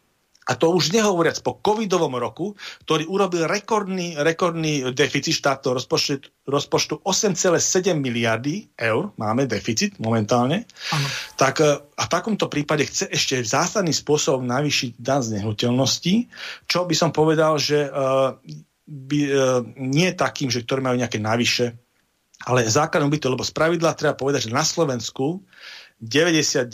a 0.43 0.59
to 0.59 0.75
už 0.75 0.91
nehovoriac 0.91 1.39
po 1.47 1.55
covidovom 1.63 2.19
roku, 2.19 2.59
ktorý 2.83 3.07
urobil 3.07 3.47
rekordný, 3.47 4.19
rekordný 4.19 4.91
deficit 4.91 5.39
štátneho 5.39 5.79
rozpočtu, 5.79 6.19
rozpočtu 6.51 6.99
8,7 7.07 7.95
miliardy 7.95 8.67
eur, 8.75 9.15
máme 9.15 9.47
deficit 9.47 10.03
momentálne, 10.03 10.67
ano. 10.91 11.07
tak 11.39 11.63
e, 11.63 11.79
a 11.79 12.03
v 12.03 12.11
takomto 12.11 12.51
prípade 12.51 12.91
chce 12.91 13.07
ešte 13.15 13.39
zásadný 13.47 13.95
spôsob 13.95 14.43
navýšiť 14.43 14.99
dan 14.99 15.23
z 15.23 15.39
nehnuteľnosti, 15.39 16.27
čo 16.67 16.91
by 16.91 16.95
som 16.99 17.15
povedal, 17.15 17.55
že 17.63 17.87
uh, 17.87 18.35
by, 18.89 19.21
uh, 19.31 19.63
nie 19.79 20.11
takým, 20.11 20.51
že 20.51 20.67
ktoré 20.67 20.83
majú 20.83 20.99
nejaké 20.99 21.23
navyše, 21.23 21.79
ale 22.43 22.67
základom 22.67 23.07
bytu, 23.07 23.31
lebo 23.31 23.47
z 23.47 23.55
pravidla 23.55 23.95
treba 23.95 24.19
povedať, 24.19 24.51
že 24.51 24.57
na 24.57 24.67
Slovensku 24.67 25.47
99% 26.03 26.67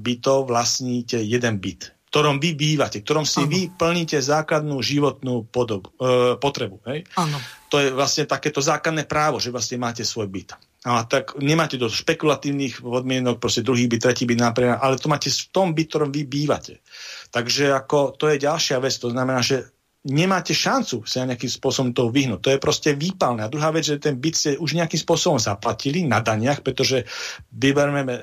bytov 0.00 0.48
vlastníte 0.48 1.20
jeden 1.20 1.60
byt 1.60 1.93
ktorom 2.14 2.38
vy 2.38 2.54
bývate, 2.54 3.02
ktorom 3.02 3.26
si 3.26 3.42
ano. 3.42 3.50
vy 3.50 3.74
plníte 3.74 4.22
základnú 4.22 4.78
životnú 4.78 5.50
podobu, 5.50 5.90
e, 5.98 6.38
potrebu. 6.38 6.78
Hej? 6.86 7.10
Ano. 7.18 7.42
To 7.74 7.82
je 7.82 7.90
vlastne 7.90 8.22
takéto 8.22 8.62
základné 8.62 9.10
právo, 9.10 9.42
že 9.42 9.50
vlastne 9.50 9.82
máte 9.82 10.06
svoj 10.06 10.30
byt. 10.30 10.54
A 10.86 11.02
tak 11.10 11.34
nemáte 11.42 11.74
do 11.74 11.90
špekulatívnych 11.90 12.78
podmienok, 12.86 13.42
proste 13.42 13.66
druhý 13.66 13.90
byt, 13.90 14.06
tretí 14.06 14.30
byt 14.30 14.38
napríklad, 14.38 14.78
ale 14.78 14.94
to 14.94 15.10
máte 15.10 15.26
v 15.26 15.50
tom 15.50 15.74
byt, 15.74 15.90
ktorom 15.90 16.14
vy 16.14 16.22
bývate. 16.22 16.86
Takže 17.34 17.74
ako, 17.74 18.14
to 18.14 18.30
je 18.30 18.38
ďalšia 18.38 18.78
vec, 18.78 18.94
to 18.94 19.10
znamená, 19.10 19.42
že 19.42 19.73
nemáte 20.04 20.52
šancu 20.52 21.08
sa 21.08 21.24
nejakým 21.24 21.48
spôsobom 21.48 21.96
toho 21.96 22.12
vyhnúť. 22.12 22.40
To 22.44 22.52
je 22.52 22.60
proste 22.60 22.92
výpalné. 22.92 23.40
A 23.40 23.48
druhá 23.48 23.72
vec, 23.72 23.88
že 23.88 23.96
ten 23.96 24.20
byt 24.20 24.34
ste 24.36 24.50
už 24.60 24.76
nejakým 24.76 25.00
spôsobom 25.00 25.40
zaplatili 25.40 26.04
na 26.04 26.20
daniach, 26.20 26.60
pretože 26.60 27.08
vyberme, 27.48 28.04
e, 28.04 28.20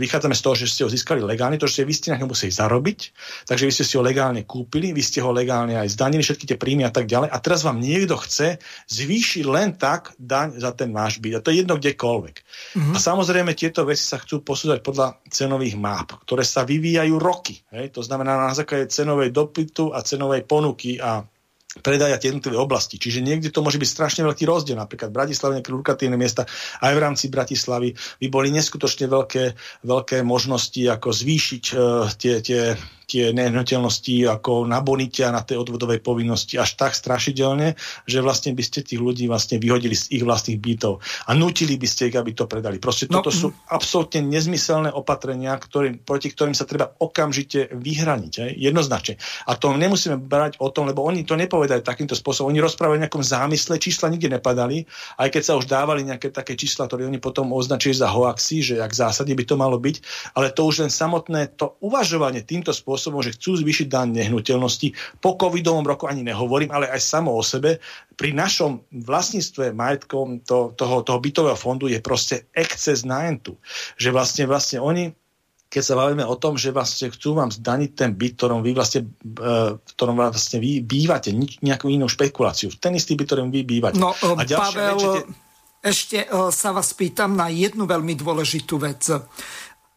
vychádzame 0.00 0.32
z 0.32 0.42
toho, 0.42 0.54
že 0.56 0.72
ste 0.72 0.82
ho 0.88 0.90
získali 0.90 1.20
legálne, 1.20 1.60
to, 1.60 1.68
že 1.68 1.84
vy 1.84 1.92
ste 1.92 2.16
nejak 2.16 2.24
museli 2.24 2.48
zarobiť, 2.48 2.98
takže 3.44 3.68
vy 3.68 3.72
ste 3.76 3.84
si 3.84 3.94
ho 4.00 4.02
legálne 4.02 4.48
kúpili, 4.48 4.96
vy 4.96 5.04
ste 5.04 5.20
ho 5.20 5.28
legálne 5.28 5.76
aj 5.76 5.92
zdanili, 5.92 6.24
všetky 6.24 6.48
tie 6.48 6.56
príjmy 6.56 6.88
a 6.88 6.92
tak 6.92 7.04
ďalej. 7.04 7.28
A 7.28 7.36
teraz 7.44 7.60
vám 7.60 7.76
niekto 7.76 8.16
chce 8.16 8.56
zvýšiť 8.88 9.44
len 9.44 9.76
tak 9.76 10.16
daň 10.16 10.56
za 10.56 10.72
ten 10.72 10.88
váš 10.96 11.20
byt. 11.20 11.38
A 11.38 11.44
to 11.44 11.52
je 11.52 11.60
jedno 11.60 11.76
kdekoľvek. 11.76 12.36
Mm-hmm. 12.40 12.94
A 12.96 12.98
samozrejme 12.98 13.52
tieto 13.52 13.84
veci 13.84 14.00
sa 14.00 14.16
chcú 14.16 14.40
posúdať 14.40 14.80
podľa 14.80 15.20
cenových 15.28 15.76
map, 15.76 16.24
ktoré 16.24 16.40
sa 16.40 16.64
vyvíjajú 16.64 17.20
roky. 17.20 17.60
Hej? 17.68 17.92
To 17.92 18.00
znamená 18.00 18.48
na 18.48 18.56
základe 18.56 18.88
cenovej 18.88 19.28
dopytu 19.28 19.92
a 19.92 20.00
cenovej 20.00 20.48
ponuky 20.48 20.96
a 20.96 21.17
predajať 21.80 22.30
jednotlivé 22.30 22.56
oblasti. 22.58 23.00
Čiže 23.00 23.24
niekde 23.24 23.48
to 23.48 23.62
môže 23.62 23.80
byť 23.80 23.88
strašne 23.88 24.22
veľký 24.26 24.44
rozdiel. 24.44 24.78
Napríklad 24.78 25.10
v 25.10 25.18
Bratislave 25.18 25.56
nejaké 25.58 25.72
lukratívne 25.74 26.18
miesta 26.18 26.44
aj 26.82 26.92
v 26.94 27.02
rámci 27.02 27.30
Bratislavy 27.30 27.94
by 27.94 28.26
boli 28.28 28.48
neskutočne 28.54 29.06
veľké, 29.08 29.44
veľké 29.86 30.18
možnosti 30.26 30.82
ako 30.84 31.08
zvýšiť 31.14 31.64
uh, 31.74 32.10
tie, 32.18 32.42
tie 32.42 32.74
tie 33.08 33.32
nehnuteľnosti 33.32 34.28
ako 34.28 34.68
na 34.68 34.84
bonite 34.84 35.24
a 35.24 35.32
na 35.32 35.40
tej 35.40 35.64
odvodovej 35.64 36.04
povinnosti 36.04 36.60
až 36.60 36.76
tak 36.76 36.92
strašidelne, 36.92 37.72
že 38.04 38.20
vlastne 38.20 38.52
by 38.52 38.60
ste 38.60 38.84
tých 38.84 39.00
ľudí 39.00 39.24
vlastne 39.24 39.56
vyhodili 39.56 39.96
z 39.96 40.12
ich 40.12 40.22
vlastných 40.28 40.60
bytov 40.60 41.00
a 41.24 41.32
nutili 41.32 41.80
by 41.80 41.88
ste 41.88 42.12
ich, 42.12 42.16
aby 42.20 42.36
to 42.36 42.44
predali. 42.44 42.76
Proste 42.76 43.08
no, 43.08 43.24
toto 43.24 43.32
sú 43.32 43.48
absolútne 43.72 44.20
nezmyselné 44.28 44.92
opatrenia, 44.92 45.56
ktorý, 45.56 45.96
proti 46.04 46.28
ktorým 46.28 46.52
sa 46.52 46.68
treba 46.68 46.92
okamžite 47.00 47.72
vyhraniť. 47.72 48.32
Aj? 48.44 48.50
Jednoznačne. 48.52 49.16
A 49.48 49.56
to 49.56 49.72
nemusíme 49.72 50.20
brať 50.20 50.60
o 50.60 50.68
tom, 50.68 50.92
lebo 50.92 51.00
oni 51.00 51.24
to 51.24 51.32
nepovedajú 51.32 51.80
takýmto 51.80 52.12
spôsobom. 52.12 52.52
Oni 52.52 52.60
rozprávajú 52.60 53.00
o 53.00 53.02
nejakom 53.08 53.24
zámysle, 53.24 53.80
čísla 53.80 54.12
nikde 54.12 54.36
nepadali, 54.36 54.84
aj 55.16 55.32
keď 55.32 55.42
sa 55.48 55.56
už 55.56 55.64
dávali 55.64 56.04
nejaké 56.04 56.28
také 56.28 56.60
čísla, 56.60 56.84
ktoré 56.84 57.08
oni 57.08 57.16
potom 57.16 57.56
označili 57.56 57.96
za 57.96 58.12
hoaxy, 58.12 58.60
že 58.60 58.74
ak 58.84 58.92
v 58.92 59.00
zásade 59.00 59.32
by 59.32 59.44
to 59.48 59.56
malo 59.56 59.80
byť, 59.80 59.96
ale 60.36 60.52
to 60.52 60.68
už 60.68 60.84
len 60.84 60.92
samotné 60.92 61.56
to 61.56 61.80
uvažovanie 61.80 62.44
týmto 62.44 62.76
spôsobom 62.76 62.97
spôsobom, 62.98 63.22
že 63.22 63.38
chcú 63.38 63.62
zvýšiť 63.62 63.86
daň 63.86 64.18
nehnuteľnosti. 64.18 65.22
Po 65.22 65.38
covidovom 65.38 65.86
roku 65.86 66.10
ani 66.10 66.26
nehovorím, 66.26 66.74
ale 66.74 66.90
aj 66.90 66.98
samo 66.98 67.30
o 67.32 67.42
sebe. 67.46 67.78
Pri 68.18 68.34
našom 68.34 68.82
vlastníctve 68.90 69.70
majetkom 69.70 70.42
to, 70.42 70.74
toho, 70.74 71.06
toho 71.06 71.18
bytového 71.22 71.54
fondu 71.54 71.86
je 71.86 72.02
proste 72.02 72.50
exces 72.50 73.06
nájentu. 73.06 73.54
Že 73.94 74.10
vlastne, 74.10 74.44
vlastne 74.50 74.82
oni 74.82 75.14
keď 75.68 75.82
sa 75.84 76.00
bavíme 76.00 76.24
o 76.24 76.32
tom, 76.40 76.56
že 76.56 76.72
vlastne 76.72 77.12
chcú 77.12 77.36
vám 77.36 77.52
zdaniť 77.52 77.90
ten 77.92 78.16
byt, 78.16 78.40
ktorom 78.40 78.64
vy 78.64 78.72
vlastne, 78.72 79.04
uh, 79.04 79.76
ktorom 79.76 80.16
vlastne 80.16 80.64
vy 80.64 80.80
bývate, 80.80 81.28
nejakú 81.60 81.92
inú 81.92 82.08
špekuláciu. 82.08 82.72
Ten 82.80 82.96
istý 82.96 83.20
byt, 83.20 83.28
ktorom 83.28 83.52
vy 83.52 83.68
bývate. 83.68 84.00
No, 84.00 84.16
a 84.16 84.42
Pavel, 84.48 84.96
vec, 84.96 85.04
tie... 85.04 85.22
ešte 85.84 86.18
uh, 86.24 86.48
sa 86.48 86.72
vás 86.72 86.96
pýtam 86.96 87.36
na 87.36 87.52
jednu 87.52 87.84
veľmi 87.84 88.16
dôležitú 88.16 88.80
vec. 88.80 89.12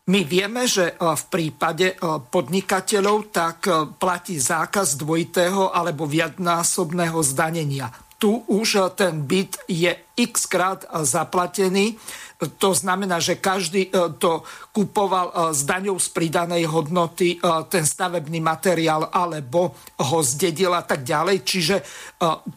My 0.09 0.25
vieme, 0.25 0.65
že 0.65 0.89
e, 0.89 0.93
v 0.97 1.23
prípade 1.29 1.93
e, 1.93 1.95
podnikateľov 2.01 3.29
tak 3.29 3.69
e, 3.69 3.71
platí 4.01 4.41
zákaz 4.41 4.97
dvojitého 4.97 5.69
alebo 5.69 6.09
viacnásobného 6.09 7.21
zdanenia. 7.21 7.93
Tu 8.17 8.33
už 8.33 8.93
ten 8.97 9.25
byt 9.25 9.65
je 9.65 9.93
x 10.17 10.45
krát 10.45 10.85
zaplatený. 11.05 11.97
To 12.41 12.73
znamená, 12.73 13.21
že 13.21 13.37
každý 13.37 13.93
to 14.17 14.41
kupoval 14.73 15.53
s 15.53 15.61
daňou 15.61 16.01
z 16.01 16.09
pridanej 16.09 16.65
hodnoty 16.65 17.37
ten 17.69 17.85
stavebný 17.85 18.41
materiál 18.41 19.13
alebo 19.13 19.77
ho 20.01 20.19
zdedil 20.25 20.73
a 20.73 20.81
tak 20.81 21.05
ďalej. 21.05 21.45
Čiže 21.45 21.75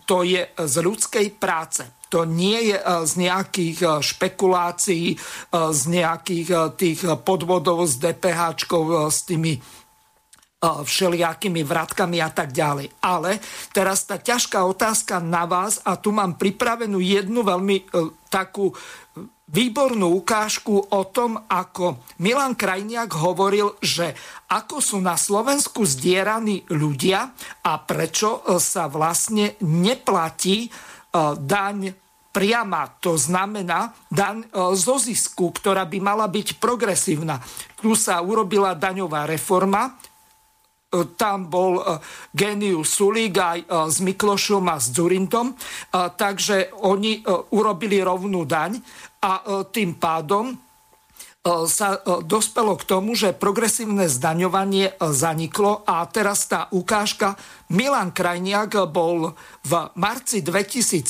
to 0.09 0.25
je 0.25 0.41
z 0.57 0.77
ľudskej 0.81 1.37
práce 1.37 1.85
to 2.15 2.23
nie 2.23 2.71
je 2.71 2.79
e, 2.79 2.85
z 3.11 3.13
nejakých 3.27 3.79
e, 3.83 3.87
špekulácií, 3.99 5.07
e, 5.11 5.17
z 5.51 5.83
nejakých 5.91 6.79
tých 6.79 7.01
podvodov 7.27 7.83
s 7.91 7.99
DPH, 7.99 8.55
s 9.11 9.27
tými 9.27 9.59
všelijakými 10.65 11.61
vratkami 11.61 12.25
a 12.25 12.33
tak 12.33 12.49
ďalej. 12.49 12.89
Ale 13.05 13.37
teraz 13.69 14.09
tá 14.09 14.17
ťažká 14.17 14.65
otázka 14.65 15.21
na 15.21 15.45
vás 15.45 15.77
a 15.85 16.01
tu 16.01 16.09
mám 16.09 16.41
pripravenú 16.41 17.05
jednu 17.05 17.45
veľmi 17.45 17.85
takú 18.33 18.73
výbornú 19.51 20.15
ukážku 20.25 20.89
o 20.89 21.03
tom, 21.13 21.37
ako 21.49 22.01
Milan 22.25 22.57
Krajniak 22.57 23.13
hovoril, 23.21 23.77
že 23.85 24.17
ako 24.49 24.81
sú 24.81 24.99
na 25.05 25.21
Slovensku 25.21 25.85
zdieraní 25.85 26.65
ľudia 26.73 27.33
a 27.65 27.73
prečo 27.83 28.41
sa 28.57 28.89
vlastne 28.89 29.59
neplatí 29.61 30.73
daň 31.39 31.95
priama, 32.35 32.91
to 32.99 33.15
znamená 33.15 33.95
daň 34.11 34.43
e, 34.43 34.47
zo 34.75 34.99
zisku, 34.99 35.55
ktorá 35.55 35.87
by 35.87 36.03
mala 36.03 36.27
byť 36.27 36.59
progresívna. 36.59 37.39
Tu 37.79 37.95
sa 37.95 38.19
urobila 38.19 38.75
daňová 38.75 39.31
reforma, 39.31 39.87
e, 39.87 39.91
tam 41.15 41.47
bol 41.47 41.79
e, 41.79 41.83
Genius 42.35 42.99
Sulík 42.99 43.39
aj 43.39 43.59
s 43.71 44.03
Miklošom 44.03 44.67
a 44.67 44.83
s 44.83 44.91
Zurintom, 44.91 45.55
takže 45.95 46.75
oni 46.83 47.23
urobili 47.55 48.03
rovnú 48.03 48.43
daň 48.43 48.83
a 49.25 49.65
tým 49.73 49.97
pádom 49.97 50.53
sa 51.69 52.01
dospelo 52.25 52.73
k 52.81 52.89
tomu, 52.89 53.13
že 53.13 53.37
progresívne 53.37 54.09
zdaňovanie 54.09 54.97
zaniklo 54.97 55.85
a 55.85 56.01
teraz 56.09 56.49
tá 56.49 56.73
ukážka 56.73 57.37
Milan 57.69 58.17
Krajniak 58.17 58.89
bol 58.89 59.37
v 59.61 59.73
marci 59.93 60.41
2017, 60.41 61.05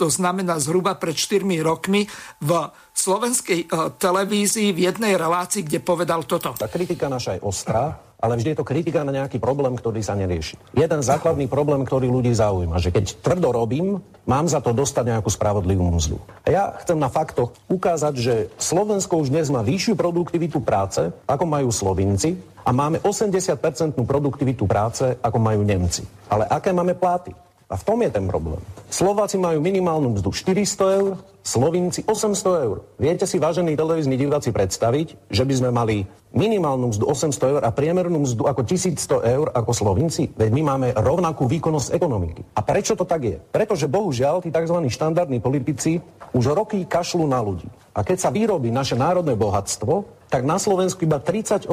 to 0.00 0.08
znamená 0.08 0.56
zhruba 0.64 0.96
pred 0.96 1.12
4 1.12 1.44
rokmi, 1.60 2.08
v 2.40 2.50
slovenskej 2.96 3.68
televízii 4.00 4.72
v 4.72 4.80
jednej 4.88 5.20
relácii, 5.20 5.60
kde 5.68 5.84
povedal 5.84 6.24
toto. 6.24 6.56
Tá 6.56 6.72
kritika 6.72 7.12
naša 7.12 7.36
je 7.36 7.44
ostrá, 7.44 8.00
ale 8.20 8.36
vždy 8.36 8.52
je 8.52 8.58
to 8.60 8.68
kritika 8.68 9.00
na 9.02 9.16
nejaký 9.16 9.40
problém, 9.40 9.74
ktorý 9.74 10.04
sa 10.04 10.12
nerieši. 10.14 10.60
Jeden 10.76 11.00
základný 11.00 11.48
problém, 11.48 11.82
ktorý 11.82 12.12
ľudí 12.12 12.30
zaujíma, 12.36 12.76
že 12.78 12.92
keď 12.92 13.18
tvrdo 13.24 13.50
robím, 13.50 14.04
mám 14.28 14.46
za 14.46 14.60
to 14.60 14.76
dostať 14.76 15.16
nejakú 15.16 15.32
spravodlivú 15.32 15.88
mzdu. 15.88 16.20
A 16.44 16.48
ja 16.52 16.64
chcem 16.84 17.00
na 17.00 17.08
faktoch 17.08 17.56
ukázať, 17.66 18.14
že 18.20 18.34
Slovensko 18.60 19.18
už 19.18 19.32
dnes 19.32 19.48
má 19.48 19.64
vyššiu 19.64 19.96
produktivitu 19.96 20.60
práce, 20.60 21.08
ako 21.24 21.44
majú 21.48 21.72
Slovinci, 21.72 22.36
a 22.60 22.76
máme 22.76 23.00
80% 23.00 23.56
produktivitu 24.04 24.68
práce, 24.68 25.16
ako 25.24 25.38
majú 25.40 25.64
Nemci. 25.64 26.04
Ale 26.28 26.44
aké 26.44 26.76
máme 26.76 26.92
pláty? 26.92 27.32
A 27.70 27.78
v 27.78 27.86
tom 27.86 28.02
je 28.02 28.10
ten 28.10 28.26
problém. 28.26 28.58
Slováci 28.90 29.38
majú 29.38 29.62
minimálnu 29.62 30.18
mzdu 30.18 30.34
400 30.34 30.98
eur, 30.98 31.14
Slovinci 31.46 32.02
800 32.02 32.66
eur. 32.66 32.82
Viete 32.98 33.30
si, 33.30 33.38
vážení 33.38 33.78
televízni 33.78 34.18
diváci, 34.18 34.50
predstaviť, 34.50 35.30
že 35.30 35.46
by 35.46 35.54
sme 35.54 35.70
mali 35.70 35.96
minimálnu 36.34 36.90
mzdu 36.90 37.06
800 37.06 37.52
eur 37.54 37.62
a 37.62 37.70
priemernú 37.70 38.26
mzdu 38.26 38.50
ako 38.50 38.66
1100 38.66 39.22
eur 39.22 39.46
ako 39.54 39.70
Slovinci? 39.70 40.34
Veď 40.34 40.50
my 40.50 40.62
máme 40.66 40.88
rovnakú 40.98 41.46
výkonnosť 41.46 41.94
ekonomiky. 41.94 42.42
A 42.58 42.60
prečo 42.66 42.98
to 42.98 43.06
tak 43.06 43.22
je? 43.22 43.38
Pretože 43.38 43.86
bohužiaľ 43.86 44.42
tí 44.42 44.50
tzv. 44.50 44.74
štandardní 44.90 45.38
politici 45.38 46.02
už 46.34 46.50
roky 46.50 46.82
kašľú 46.82 47.24
na 47.30 47.38
ľudí. 47.38 47.70
A 47.94 48.02
keď 48.02 48.18
sa 48.18 48.30
vyrobí 48.34 48.74
naše 48.74 48.98
národné 48.98 49.38
bohatstvo, 49.38 50.20
tak 50.30 50.46
na 50.46 50.62
Slovensku 50.62 51.02
iba 51.02 51.18
38% 51.18 51.66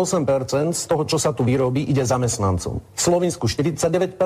z 0.73 0.83
toho, 0.89 1.05
čo 1.05 1.21
sa 1.21 1.29
tu 1.29 1.45
vyrobí, 1.45 1.85
ide 1.85 2.01
zamestnancom. 2.01 2.81
V 2.81 3.01
Slovensku 3.01 3.45
49% 3.45 4.17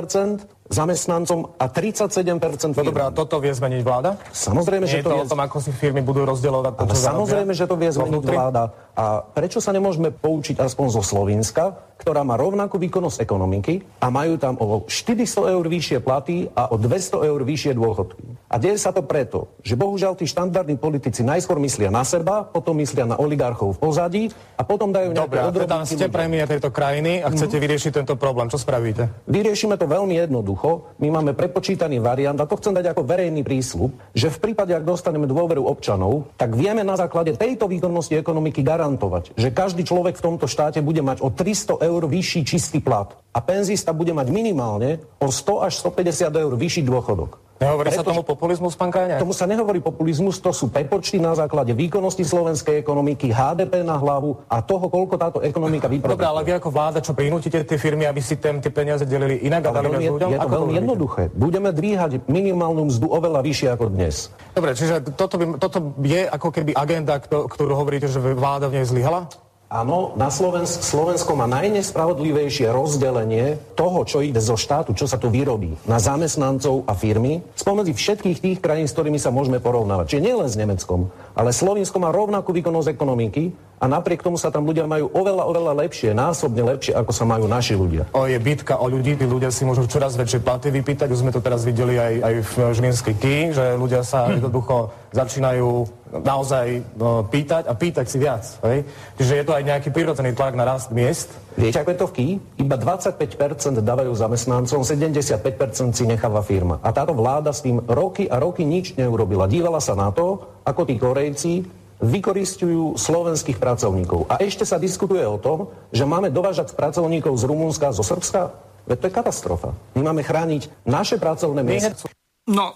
zamestnancom 0.72 1.40
a 1.56 1.66
37% 1.68 2.74
No 2.74 2.82
dobré, 2.82 3.04
a 3.04 3.12
toto 3.12 3.38
vie 3.38 3.52
zmeniť 3.52 3.82
vláda? 3.82 4.16
Samozrejme, 4.28 4.84
Nie 4.84 4.94
že 4.94 4.98
to 4.98 5.00
je 5.02 5.06
to 5.06 5.14
vie... 5.14 5.22
o 5.22 5.30
tom, 5.30 5.42
ako 5.42 5.58
si 5.60 5.72
firmy 5.72 6.00
budú 6.00 6.24
rozdielovať 6.24 6.74
to, 6.74 6.84
čo 6.90 7.04
samozrejme, 7.06 7.52
že 7.52 7.66
to 7.66 7.76
vie 7.76 7.90
zmeniť 7.90 8.08
vnútri? 8.10 8.34
vláda. 8.34 8.64
A 8.92 9.04
prečo 9.22 9.58
sa 9.58 9.70
nemôžeme 9.70 10.10
poučiť 10.10 10.58
aspoň 10.58 10.88
zo 10.90 11.02
Slovenska, 11.02 11.64
ktorá 11.98 12.22
má 12.22 12.34
rovnakú 12.34 12.76
výkonnosť 12.78 13.20
ekonomiky 13.20 13.74
a 14.00 14.10
majú 14.10 14.36
tam 14.36 14.58
o 14.58 14.84
400 14.84 15.22
eur 15.50 15.66
vyššie 15.66 16.00
platy 16.00 16.50
a 16.50 16.68
o 16.68 16.76
200 16.76 16.90
eur 17.22 17.40
vyššie 17.40 17.72
dôchodky. 17.74 18.24
A 18.48 18.58
deje 18.58 18.76
sa 18.76 18.90
to 18.90 19.02
preto, 19.02 19.48
že 19.62 19.76
bohužiaľ 19.76 20.14
tí 20.14 20.26
štandardní 20.26 20.76
politici 20.76 21.22
najskôr 21.22 21.56
myslia 21.58 21.88
na 21.88 22.02
seba, 22.02 22.44
potom 22.44 22.76
myslia 22.76 23.06
na 23.06 23.16
oligarchov 23.16 23.76
v 23.76 23.80
pozadí 23.80 24.24
a 24.54 24.64
potom 24.64 24.90
dajú 24.90 25.10
nejaké 25.10 25.40
Dobre, 25.46 25.62
teda 25.62 25.78
ste 25.84 25.96
ľuďom. 26.02 26.12
premiér 26.12 26.46
tejto 26.48 26.70
krajiny 26.70 27.22
a 27.22 27.30
chcete 27.30 27.56
Mhm. 27.56 27.64
vyriešiť 27.64 27.92
tento 27.94 28.14
problém. 28.16 28.48
Čo 28.48 28.58
spravíte? 28.58 29.08
Vyriešime 29.26 29.76
to 29.76 29.86
veľmi 29.86 30.18
jednoducho. 30.18 30.61
My 31.02 31.10
máme 31.10 31.34
prepočítaný 31.34 31.98
variant 31.98 32.38
a 32.38 32.46
to 32.46 32.54
chcem 32.62 32.78
dať 32.78 32.94
ako 32.94 33.02
verejný 33.02 33.42
prísľub, 33.42 34.14
že 34.14 34.30
v 34.30 34.38
prípade, 34.38 34.78
ak 34.78 34.86
dostaneme 34.86 35.26
dôveru 35.26 35.66
občanov, 35.66 36.30
tak 36.38 36.54
vieme 36.54 36.86
na 36.86 36.94
základe 36.94 37.34
tejto 37.34 37.66
výkonnosti 37.66 38.14
ekonomiky 38.22 38.62
garantovať, 38.62 39.34
že 39.34 39.50
každý 39.50 39.82
človek 39.82 40.22
v 40.22 40.26
tomto 40.30 40.46
štáte 40.46 40.86
bude 40.86 41.02
mať 41.02 41.26
o 41.26 41.34
300 41.34 41.82
eur 41.82 42.02
vyšší 42.06 42.42
čistý 42.46 42.78
plat 42.78 43.18
a 43.34 43.40
penzista 43.42 43.90
bude 43.90 44.14
mať 44.14 44.30
minimálne 44.30 45.02
o 45.18 45.34
100 45.34 45.66
až 45.66 45.74
150 45.82 46.30
eur 46.30 46.54
vyšší 46.54 46.86
dôchodok. 46.86 47.41
Nehovorí 47.62 47.94
sa 47.94 48.02
tomu 48.02 48.26
populizmus, 48.26 48.74
pán 48.74 48.90
Kajňák? 48.90 49.22
Tomu 49.22 49.38
sa 49.38 49.46
nehovorí 49.46 49.78
populizmus, 49.78 50.42
to 50.42 50.50
sú 50.50 50.74
prepočty 50.74 51.22
na 51.22 51.38
základe 51.38 51.72
výkonnosti 51.72 52.26
slovenskej 52.26 52.82
ekonomiky, 52.82 53.30
HDP 53.30 53.86
na 53.86 54.02
hlavu 54.02 54.42
a 54.50 54.66
toho, 54.66 54.90
koľko 54.90 55.16
táto 55.16 55.40
ekonomika 55.40 55.86
Dobre, 55.86 56.02
vyprodukuje. 56.02 56.26
ale 56.26 56.42
vy 56.42 56.52
ako 56.58 56.70
vláda, 56.74 57.00
čo 57.06 57.14
prinútite 57.14 57.62
tie 57.62 57.78
firmy, 57.78 58.10
aby 58.10 58.18
si 58.18 58.42
tam 58.42 58.58
tie 58.58 58.74
peniaze 58.74 59.06
delili 59.06 59.46
inak 59.46 59.70
a 59.70 59.78
dali 59.78 59.94
viac 59.94 60.10
ľuďom? 60.10 60.30
je 60.34 60.38
to 60.38 60.42
Ako 60.42 60.56
veľmi 60.58 60.74
jednoduché. 60.74 61.22
Budeme 61.32 61.70
dvíhať 61.70 62.26
minimálnu 62.26 62.90
mzdu 62.90 63.06
oveľa 63.06 63.46
vyššie 63.46 63.68
ako 63.72 63.86
dnes. 63.94 64.34
Dobre, 64.52 64.74
čiže 64.74 65.14
toto, 65.14 65.38
by, 65.38 65.46
toto 65.62 65.78
je 66.02 66.26
ako 66.26 66.50
keby 66.50 66.74
agenda, 66.74 67.22
kto- 67.22 67.46
ktorú 67.46 67.78
hovoríte, 67.78 68.10
že 68.10 68.18
vláda 68.18 68.74
v 68.74 68.82
nej 68.82 68.86
zlyhala? 68.90 69.30
Áno, 69.72 70.12
na 70.20 70.28
Slovensk, 70.28 70.84
Slovensko 70.84 71.32
má 71.32 71.48
najnespravodlivejšie 71.48 72.68
rozdelenie 72.76 73.56
toho, 73.80 74.04
čo 74.04 74.20
ide 74.20 74.44
zo 74.44 74.60
štátu, 74.60 74.92
čo 74.92 75.08
sa 75.08 75.16
tu 75.16 75.32
vyrobí, 75.32 75.80
na 75.88 75.96
zamestnancov 75.96 76.84
a 76.84 76.92
firmy, 76.92 77.40
spomedzi 77.56 77.96
všetkých 77.96 78.38
tých 78.44 78.58
krajín, 78.60 78.84
s 78.84 78.92
ktorými 78.92 79.16
sa 79.16 79.32
môžeme 79.32 79.64
porovnávať. 79.64 80.12
Čiže 80.12 80.26
nielen 80.28 80.52
s 80.52 80.60
Nemeckom, 80.60 81.08
ale 81.32 81.56
Slovensko 81.56 82.04
má 82.04 82.12
rovnakú 82.12 82.52
výkonnosť 82.52 82.92
ekonomiky 82.92 83.56
a 83.80 83.88
napriek 83.88 84.20
tomu 84.20 84.36
sa 84.36 84.52
tam 84.52 84.68
ľudia 84.68 84.92
majú 84.92 85.08
oveľa, 85.08 85.48
oveľa 85.48 85.74
lepšie, 85.88 86.12
násobne 86.12 86.68
lepšie, 86.68 86.92
ako 86.92 87.16
sa 87.16 87.24
majú 87.24 87.48
naši 87.48 87.80
ľudia. 87.80 88.12
O, 88.12 88.28
je 88.28 88.36
bitka 88.44 88.76
o 88.76 88.92
ľudí, 88.92 89.16
tí 89.16 89.24
ľudia 89.24 89.56
si 89.56 89.64
môžu 89.64 89.88
čoraz 89.88 90.20
väčšie 90.20 90.44
platy 90.44 90.68
vypýtať, 90.68 91.08
už 91.08 91.24
sme 91.24 91.32
to 91.32 91.40
teraz 91.40 91.64
videli 91.64 91.96
aj, 91.96 92.14
aj 92.20 92.34
v 92.44 92.54
Žilinskej 92.76 93.16
Ký, 93.16 93.36
že 93.56 93.80
ľudia 93.80 94.04
sa 94.04 94.36
jednoducho 94.36 94.92
začínajú 95.12 95.88
naozaj 96.24 96.84
no, 96.96 97.24
pýtať 97.28 97.68
a 97.68 97.74
pýtať 97.76 98.06
si 98.08 98.18
viac. 98.20 98.44
Hej? 98.64 98.88
Čiže 99.20 99.34
je 99.40 99.46
to 99.48 99.56
aj 99.56 99.64
nejaký 99.68 99.90
prirodzený 99.92 100.32
tlak 100.36 100.56
na 100.56 100.64
rast 100.64 100.92
miest. 100.92 101.32
Viete, 101.60 101.84
ako 101.84 101.92
je 101.92 102.00
to 102.00 102.08
v 102.08 102.16
Ký? 102.16 102.28
Iba 102.64 102.76
25% 102.80 103.84
dávajú 103.84 104.12
zamestnancom, 104.16 104.88
75% 104.88 105.92
si 105.92 106.04
necháva 106.08 106.40
firma. 106.44 106.80
A 106.80 106.96
táto 106.96 107.12
vláda 107.12 107.52
s 107.52 107.64
tým 107.64 107.84
roky 107.92 108.28
a 108.32 108.40
roky 108.40 108.64
nič 108.64 108.96
neurobila. 108.96 109.52
Dívala 109.52 109.84
sa 109.84 109.96
na 109.96 110.16
to, 110.16 110.48
ako 110.64 110.82
tí 110.88 110.96
Korejci 110.96 111.54
vykoristujú 112.02 112.98
slovenských 112.98 113.62
pracovníkov. 113.62 114.26
A 114.26 114.42
ešte 114.42 114.66
sa 114.66 114.82
diskutuje 114.82 115.22
o 115.22 115.38
tom, 115.38 115.70
že 115.94 116.08
máme 116.08 116.34
dovážať 116.34 116.74
pracovníkov 116.74 117.38
z 117.38 117.44
Rumunska 117.46 117.94
a 117.94 117.96
zo 117.96 118.02
Srbska. 118.02 118.72
Veď 118.90 118.98
to 118.98 119.08
je 119.08 119.14
katastrofa. 119.14 119.70
My 119.94 120.10
máme 120.10 120.26
chrániť 120.26 120.88
naše 120.90 121.22
pracovné 121.22 121.62
miesta. 121.62 122.10
No, 122.50 122.74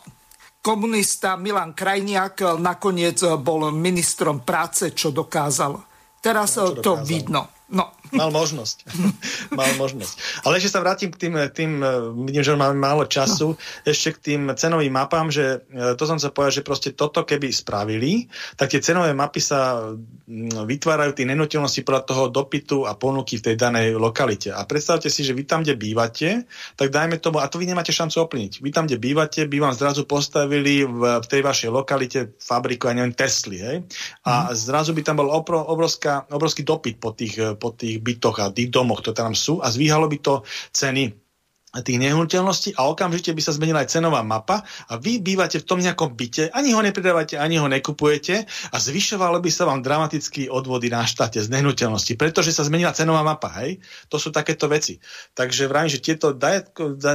komunista 0.66 1.38
Milan 1.38 1.78
Krajniak 1.78 2.58
nakoniec 2.58 3.22
bol 3.38 3.70
ministrom 3.70 4.42
práce, 4.42 4.98
čo 4.98 5.14
dokázal. 5.14 5.78
Teraz 6.18 6.58
No, 6.58 6.74
čo 6.74 6.82
to 6.82 6.92
dokázal? 6.98 7.06
vidno. 7.06 7.42
No. 7.78 7.95
Mal 8.14 8.30
možnosť. 8.30 8.78
Mal 9.60 9.72
možnosť. 9.80 10.46
Ale 10.46 10.62
ešte 10.62 10.74
sa 10.76 10.84
vrátim 10.84 11.10
k 11.10 11.18
tým, 11.26 11.34
tým 11.54 11.72
vidím, 12.28 12.44
že 12.44 12.54
máme 12.54 12.78
málo 12.78 13.08
času, 13.10 13.58
ešte 13.88 14.10
k 14.16 14.18
tým 14.22 14.42
cenovým 14.54 14.94
mapám, 14.94 15.32
že 15.34 15.66
e, 15.72 15.98
to 15.98 16.04
som 16.06 16.22
sa 16.22 16.30
povedal, 16.30 16.62
že 16.62 16.68
proste 16.68 16.90
toto 16.94 17.26
keby 17.26 17.50
spravili, 17.50 18.28
tak 18.60 18.74
tie 18.74 18.82
cenové 18.84 19.16
mapy 19.16 19.42
sa 19.42 19.92
mm, 19.94 20.66
vytvárajú 20.68 21.16
tie 21.18 21.26
nenotilnosti 21.26 21.82
podľa 21.82 22.04
toho 22.06 22.24
dopytu 22.30 22.86
a 22.86 22.94
ponuky 22.98 23.40
v 23.40 23.46
tej 23.52 23.56
danej 23.56 23.96
lokalite. 23.96 24.52
A 24.52 24.62
predstavte 24.68 25.08
si, 25.08 25.26
že 25.26 25.34
vy 25.34 25.48
tam, 25.48 25.62
kde 25.62 25.78
bývate, 25.80 26.50
tak 26.76 26.92
dajme 26.92 27.18
tomu, 27.22 27.40
a 27.40 27.50
to 27.50 27.58
vy 27.58 27.70
nemáte 27.70 27.94
šancu 27.94 28.26
oplniť. 28.26 28.60
Vy 28.60 28.70
tam, 28.74 28.86
kde 28.90 29.00
bývate, 29.00 29.48
by 29.48 29.58
vám 29.62 29.76
zrazu 29.76 30.04
postavili 30.04 30.84
v, 30.84 31.22
v 31.22 31.26
tej 31.30 31.42
vašej 31.46 31.70
lokalite 31.72 32.20
fabriku, 32.42 32.90
ja 32.90 32.98
neviem, 32.98 33.16
Tesly, 33.16 33.58
hej? 33.62 33.78
A 34.28 34.52
zrazu 34.58 34.92
by 34.92 35.02
tam 35.06 35.22
bol 35.22 35.30
obrovská, 35.32 36.28
obrovský 36.32 36.66
dopyt 36.66 36.98
po 36.98 37.14
tých, 37.14 37.38
po 37.62 37.72
tých 37.72 37.95
bytoch 38.02 38.42
a 38.42 38.52
tých 38.52 38.72
domoch, 38.72 39.04
ktoré 39.04 39.16
tam 39.16 39.36
sú 39.36 39.60
a 39.60 39.70
zvíhalo 39.70 40.08
by 40.10 40.18
to 40.24 40.34
ceny 40.72 41.14
tých 41.84 42.00
nehnuteľností 42.00 42.80
a 42.80 42.88
okamžite 42.88 43.36
by 43.36 43.42
sa 43.44 43.52
zmenila 43.52 43.84
aj 43.84 44.00
cenová 44.00 44.24
mapa 44.24 44.64
a 44.88 44.96
vy 44.96 45.20
bývate 45.20 45.60
v 45.60 45.68
tom 45.68 45.84
nejakom 45.84 46.16
byte, 46.16 46.48
ani 46.56 46.72
ho 46.72 46.80
nepredávate, 46.80 47.36
ani 47.36 47.60
ho 47.60 47.68
nekupujete 47.68 48.48
a 48.72 48.76
zvyšovalo 48.80 49.44
by 49.44 49.52
sa 49.52 49.68
vám 49.68 49.84
dramaticky 49.84 50.48
odvody 50.48 50.88
na 50.88 51.04
štáte 51.04 51.44
z 51.44 51.52
nehnuteľnosti, 51.52 52.16
pretože 52.16 52.56
sa 52.56 52.64
zmenila 52.64 52.96
cenová 52.96 53.28
mapa, 53.28 53.52
hej? 53.60 53.84
To 54.08 54.16
sú 54.16 54.32
takéto 54.32 54.72
veci. 54.72 55.04
Takže 55.36 55.68
vravím, 55.68 55.92
že 55.92 56.00
tieto 56.00 56.32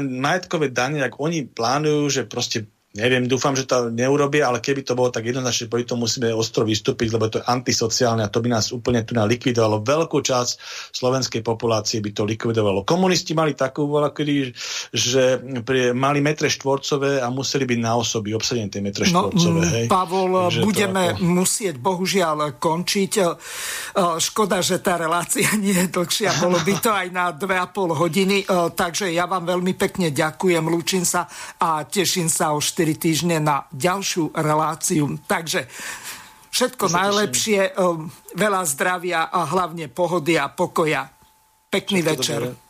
majetkové 0.05 0.69
dane, 0.69 1.01
ak 1.01 1.17
oni 1.17 1.49
plánujú, 1.49 2.21
že 2.21 2.23
proste 2.29 2.69
Neviem, 2.91 3.23
dúfam, 3.25 3.55
že 3.55 3.65
to 3.65 3.87
neurobia, 3.87 4.45
ale 4.45 4.59
keby 4.59 4.83
to 4.83 4.93
bolo 4.93 5.09
tak 5.09 5.23
jednoznačne, 5.23 5.71
proti 5.71 5.87
tomu 5.87 6.05
musíme 6.05 6.27
ostro 6.31 6.67
vystúpiť, 6.67 7.09
lebo 7.09 7.31
to 7.31 7.39
je 7.39 7.47
antisociálne 7.47 8.19
a 8.19 8.27
to 8.27 8.43
by 8.43 8.51
nás 8.51 8.71
úplne 8.71 8.99
tu 9.01 9.15
likvidovalo. 9.15 9.79
Veľkú 9.81 10.19
časť 10.19 10.59
slovenskej 10.91 11.39
populácie 11.41 11.99
by 11.99 12.11
to 12.11 12.27
likvidovalo. 12.27 12.83
Komunisti 12.83 13.31
mali 13.31 13.55
takú 13.55 13.87
vola, 13.87 14.11
kedy, 14.11 14.51
že 14.91 15.23
pri, 15.63 15.95
mali 15.95 16.19
metre 16.19 16.47
štvorcové 16.47 17.19
a 17.19 17.31
museli 17.31 17.63
byť 17.65 17.79
na 17.79 17.95
osoby 17.95 18.35
obsadené 18.35 18.67
tie 18.67 18.83
metre 18.83 19.07
No, 19.07 19.31
štvorcové. 19.31 19.63
hej. 19.71 19.87
Pavol, 19.87 20.31
Takže 20.49 20.59
to 20.59 20.67
budeme 20.67 21.03
ako- 21.09 21.23
musieť 21.23 21.75
bohužiaľ 21.79 22.37
končiť. 22.57 23.13
E, 23.15 23.25
Škoda, 24.19 24.59
že 24.59 24.79
tá 24.79 24.99
relácia 24.99 25.47
nie 25.63 25.79
je 25.79 25.87
dlhšia, 25.87 26.43
bolo 26.43 26.59
by 26.59 26.75
to 26.77 26.91
aj 26.91 27.07
na 27.09 27.31
2,5 27.31 27.71
hodiny, 27.95 28.37
E, 28.41 28.45
takže 28.73 29.07
ja 29.09 29.25
vám 29.25 29.47
veľmi 29.47 29.79
pekne 29.79 30.11
ďakujem, 30.11 30.65
lúčim 30.65 31.05
sa 31.05 31.31
a 31.57 31.85
teším 31.85 32.27
sa 32.27 32.51
o 32.51 32.59
4 32.59 32.80
týždne 32.97 33.41
na 33.41 33.69
ďalšiu 33.75 34.33
reláciu. 34.33 35.21
Takže 35.29 35.69
všetko 36.49 36.85
najlepšie, 36.89 37.61
e, 37.69 37.73
veľa 38.35 38.63
zdravia 38.65 39.29
a 39.29 39.45
hlavne 39.49 39.93
pohody 39.93 40.41
a 40.41 40.49
pokoja. 40.49 41.09
Pekný 41.71 42.01
Všetko 42.03 42.13
večer. 42.17 42.41
dobré. 42.43 42.70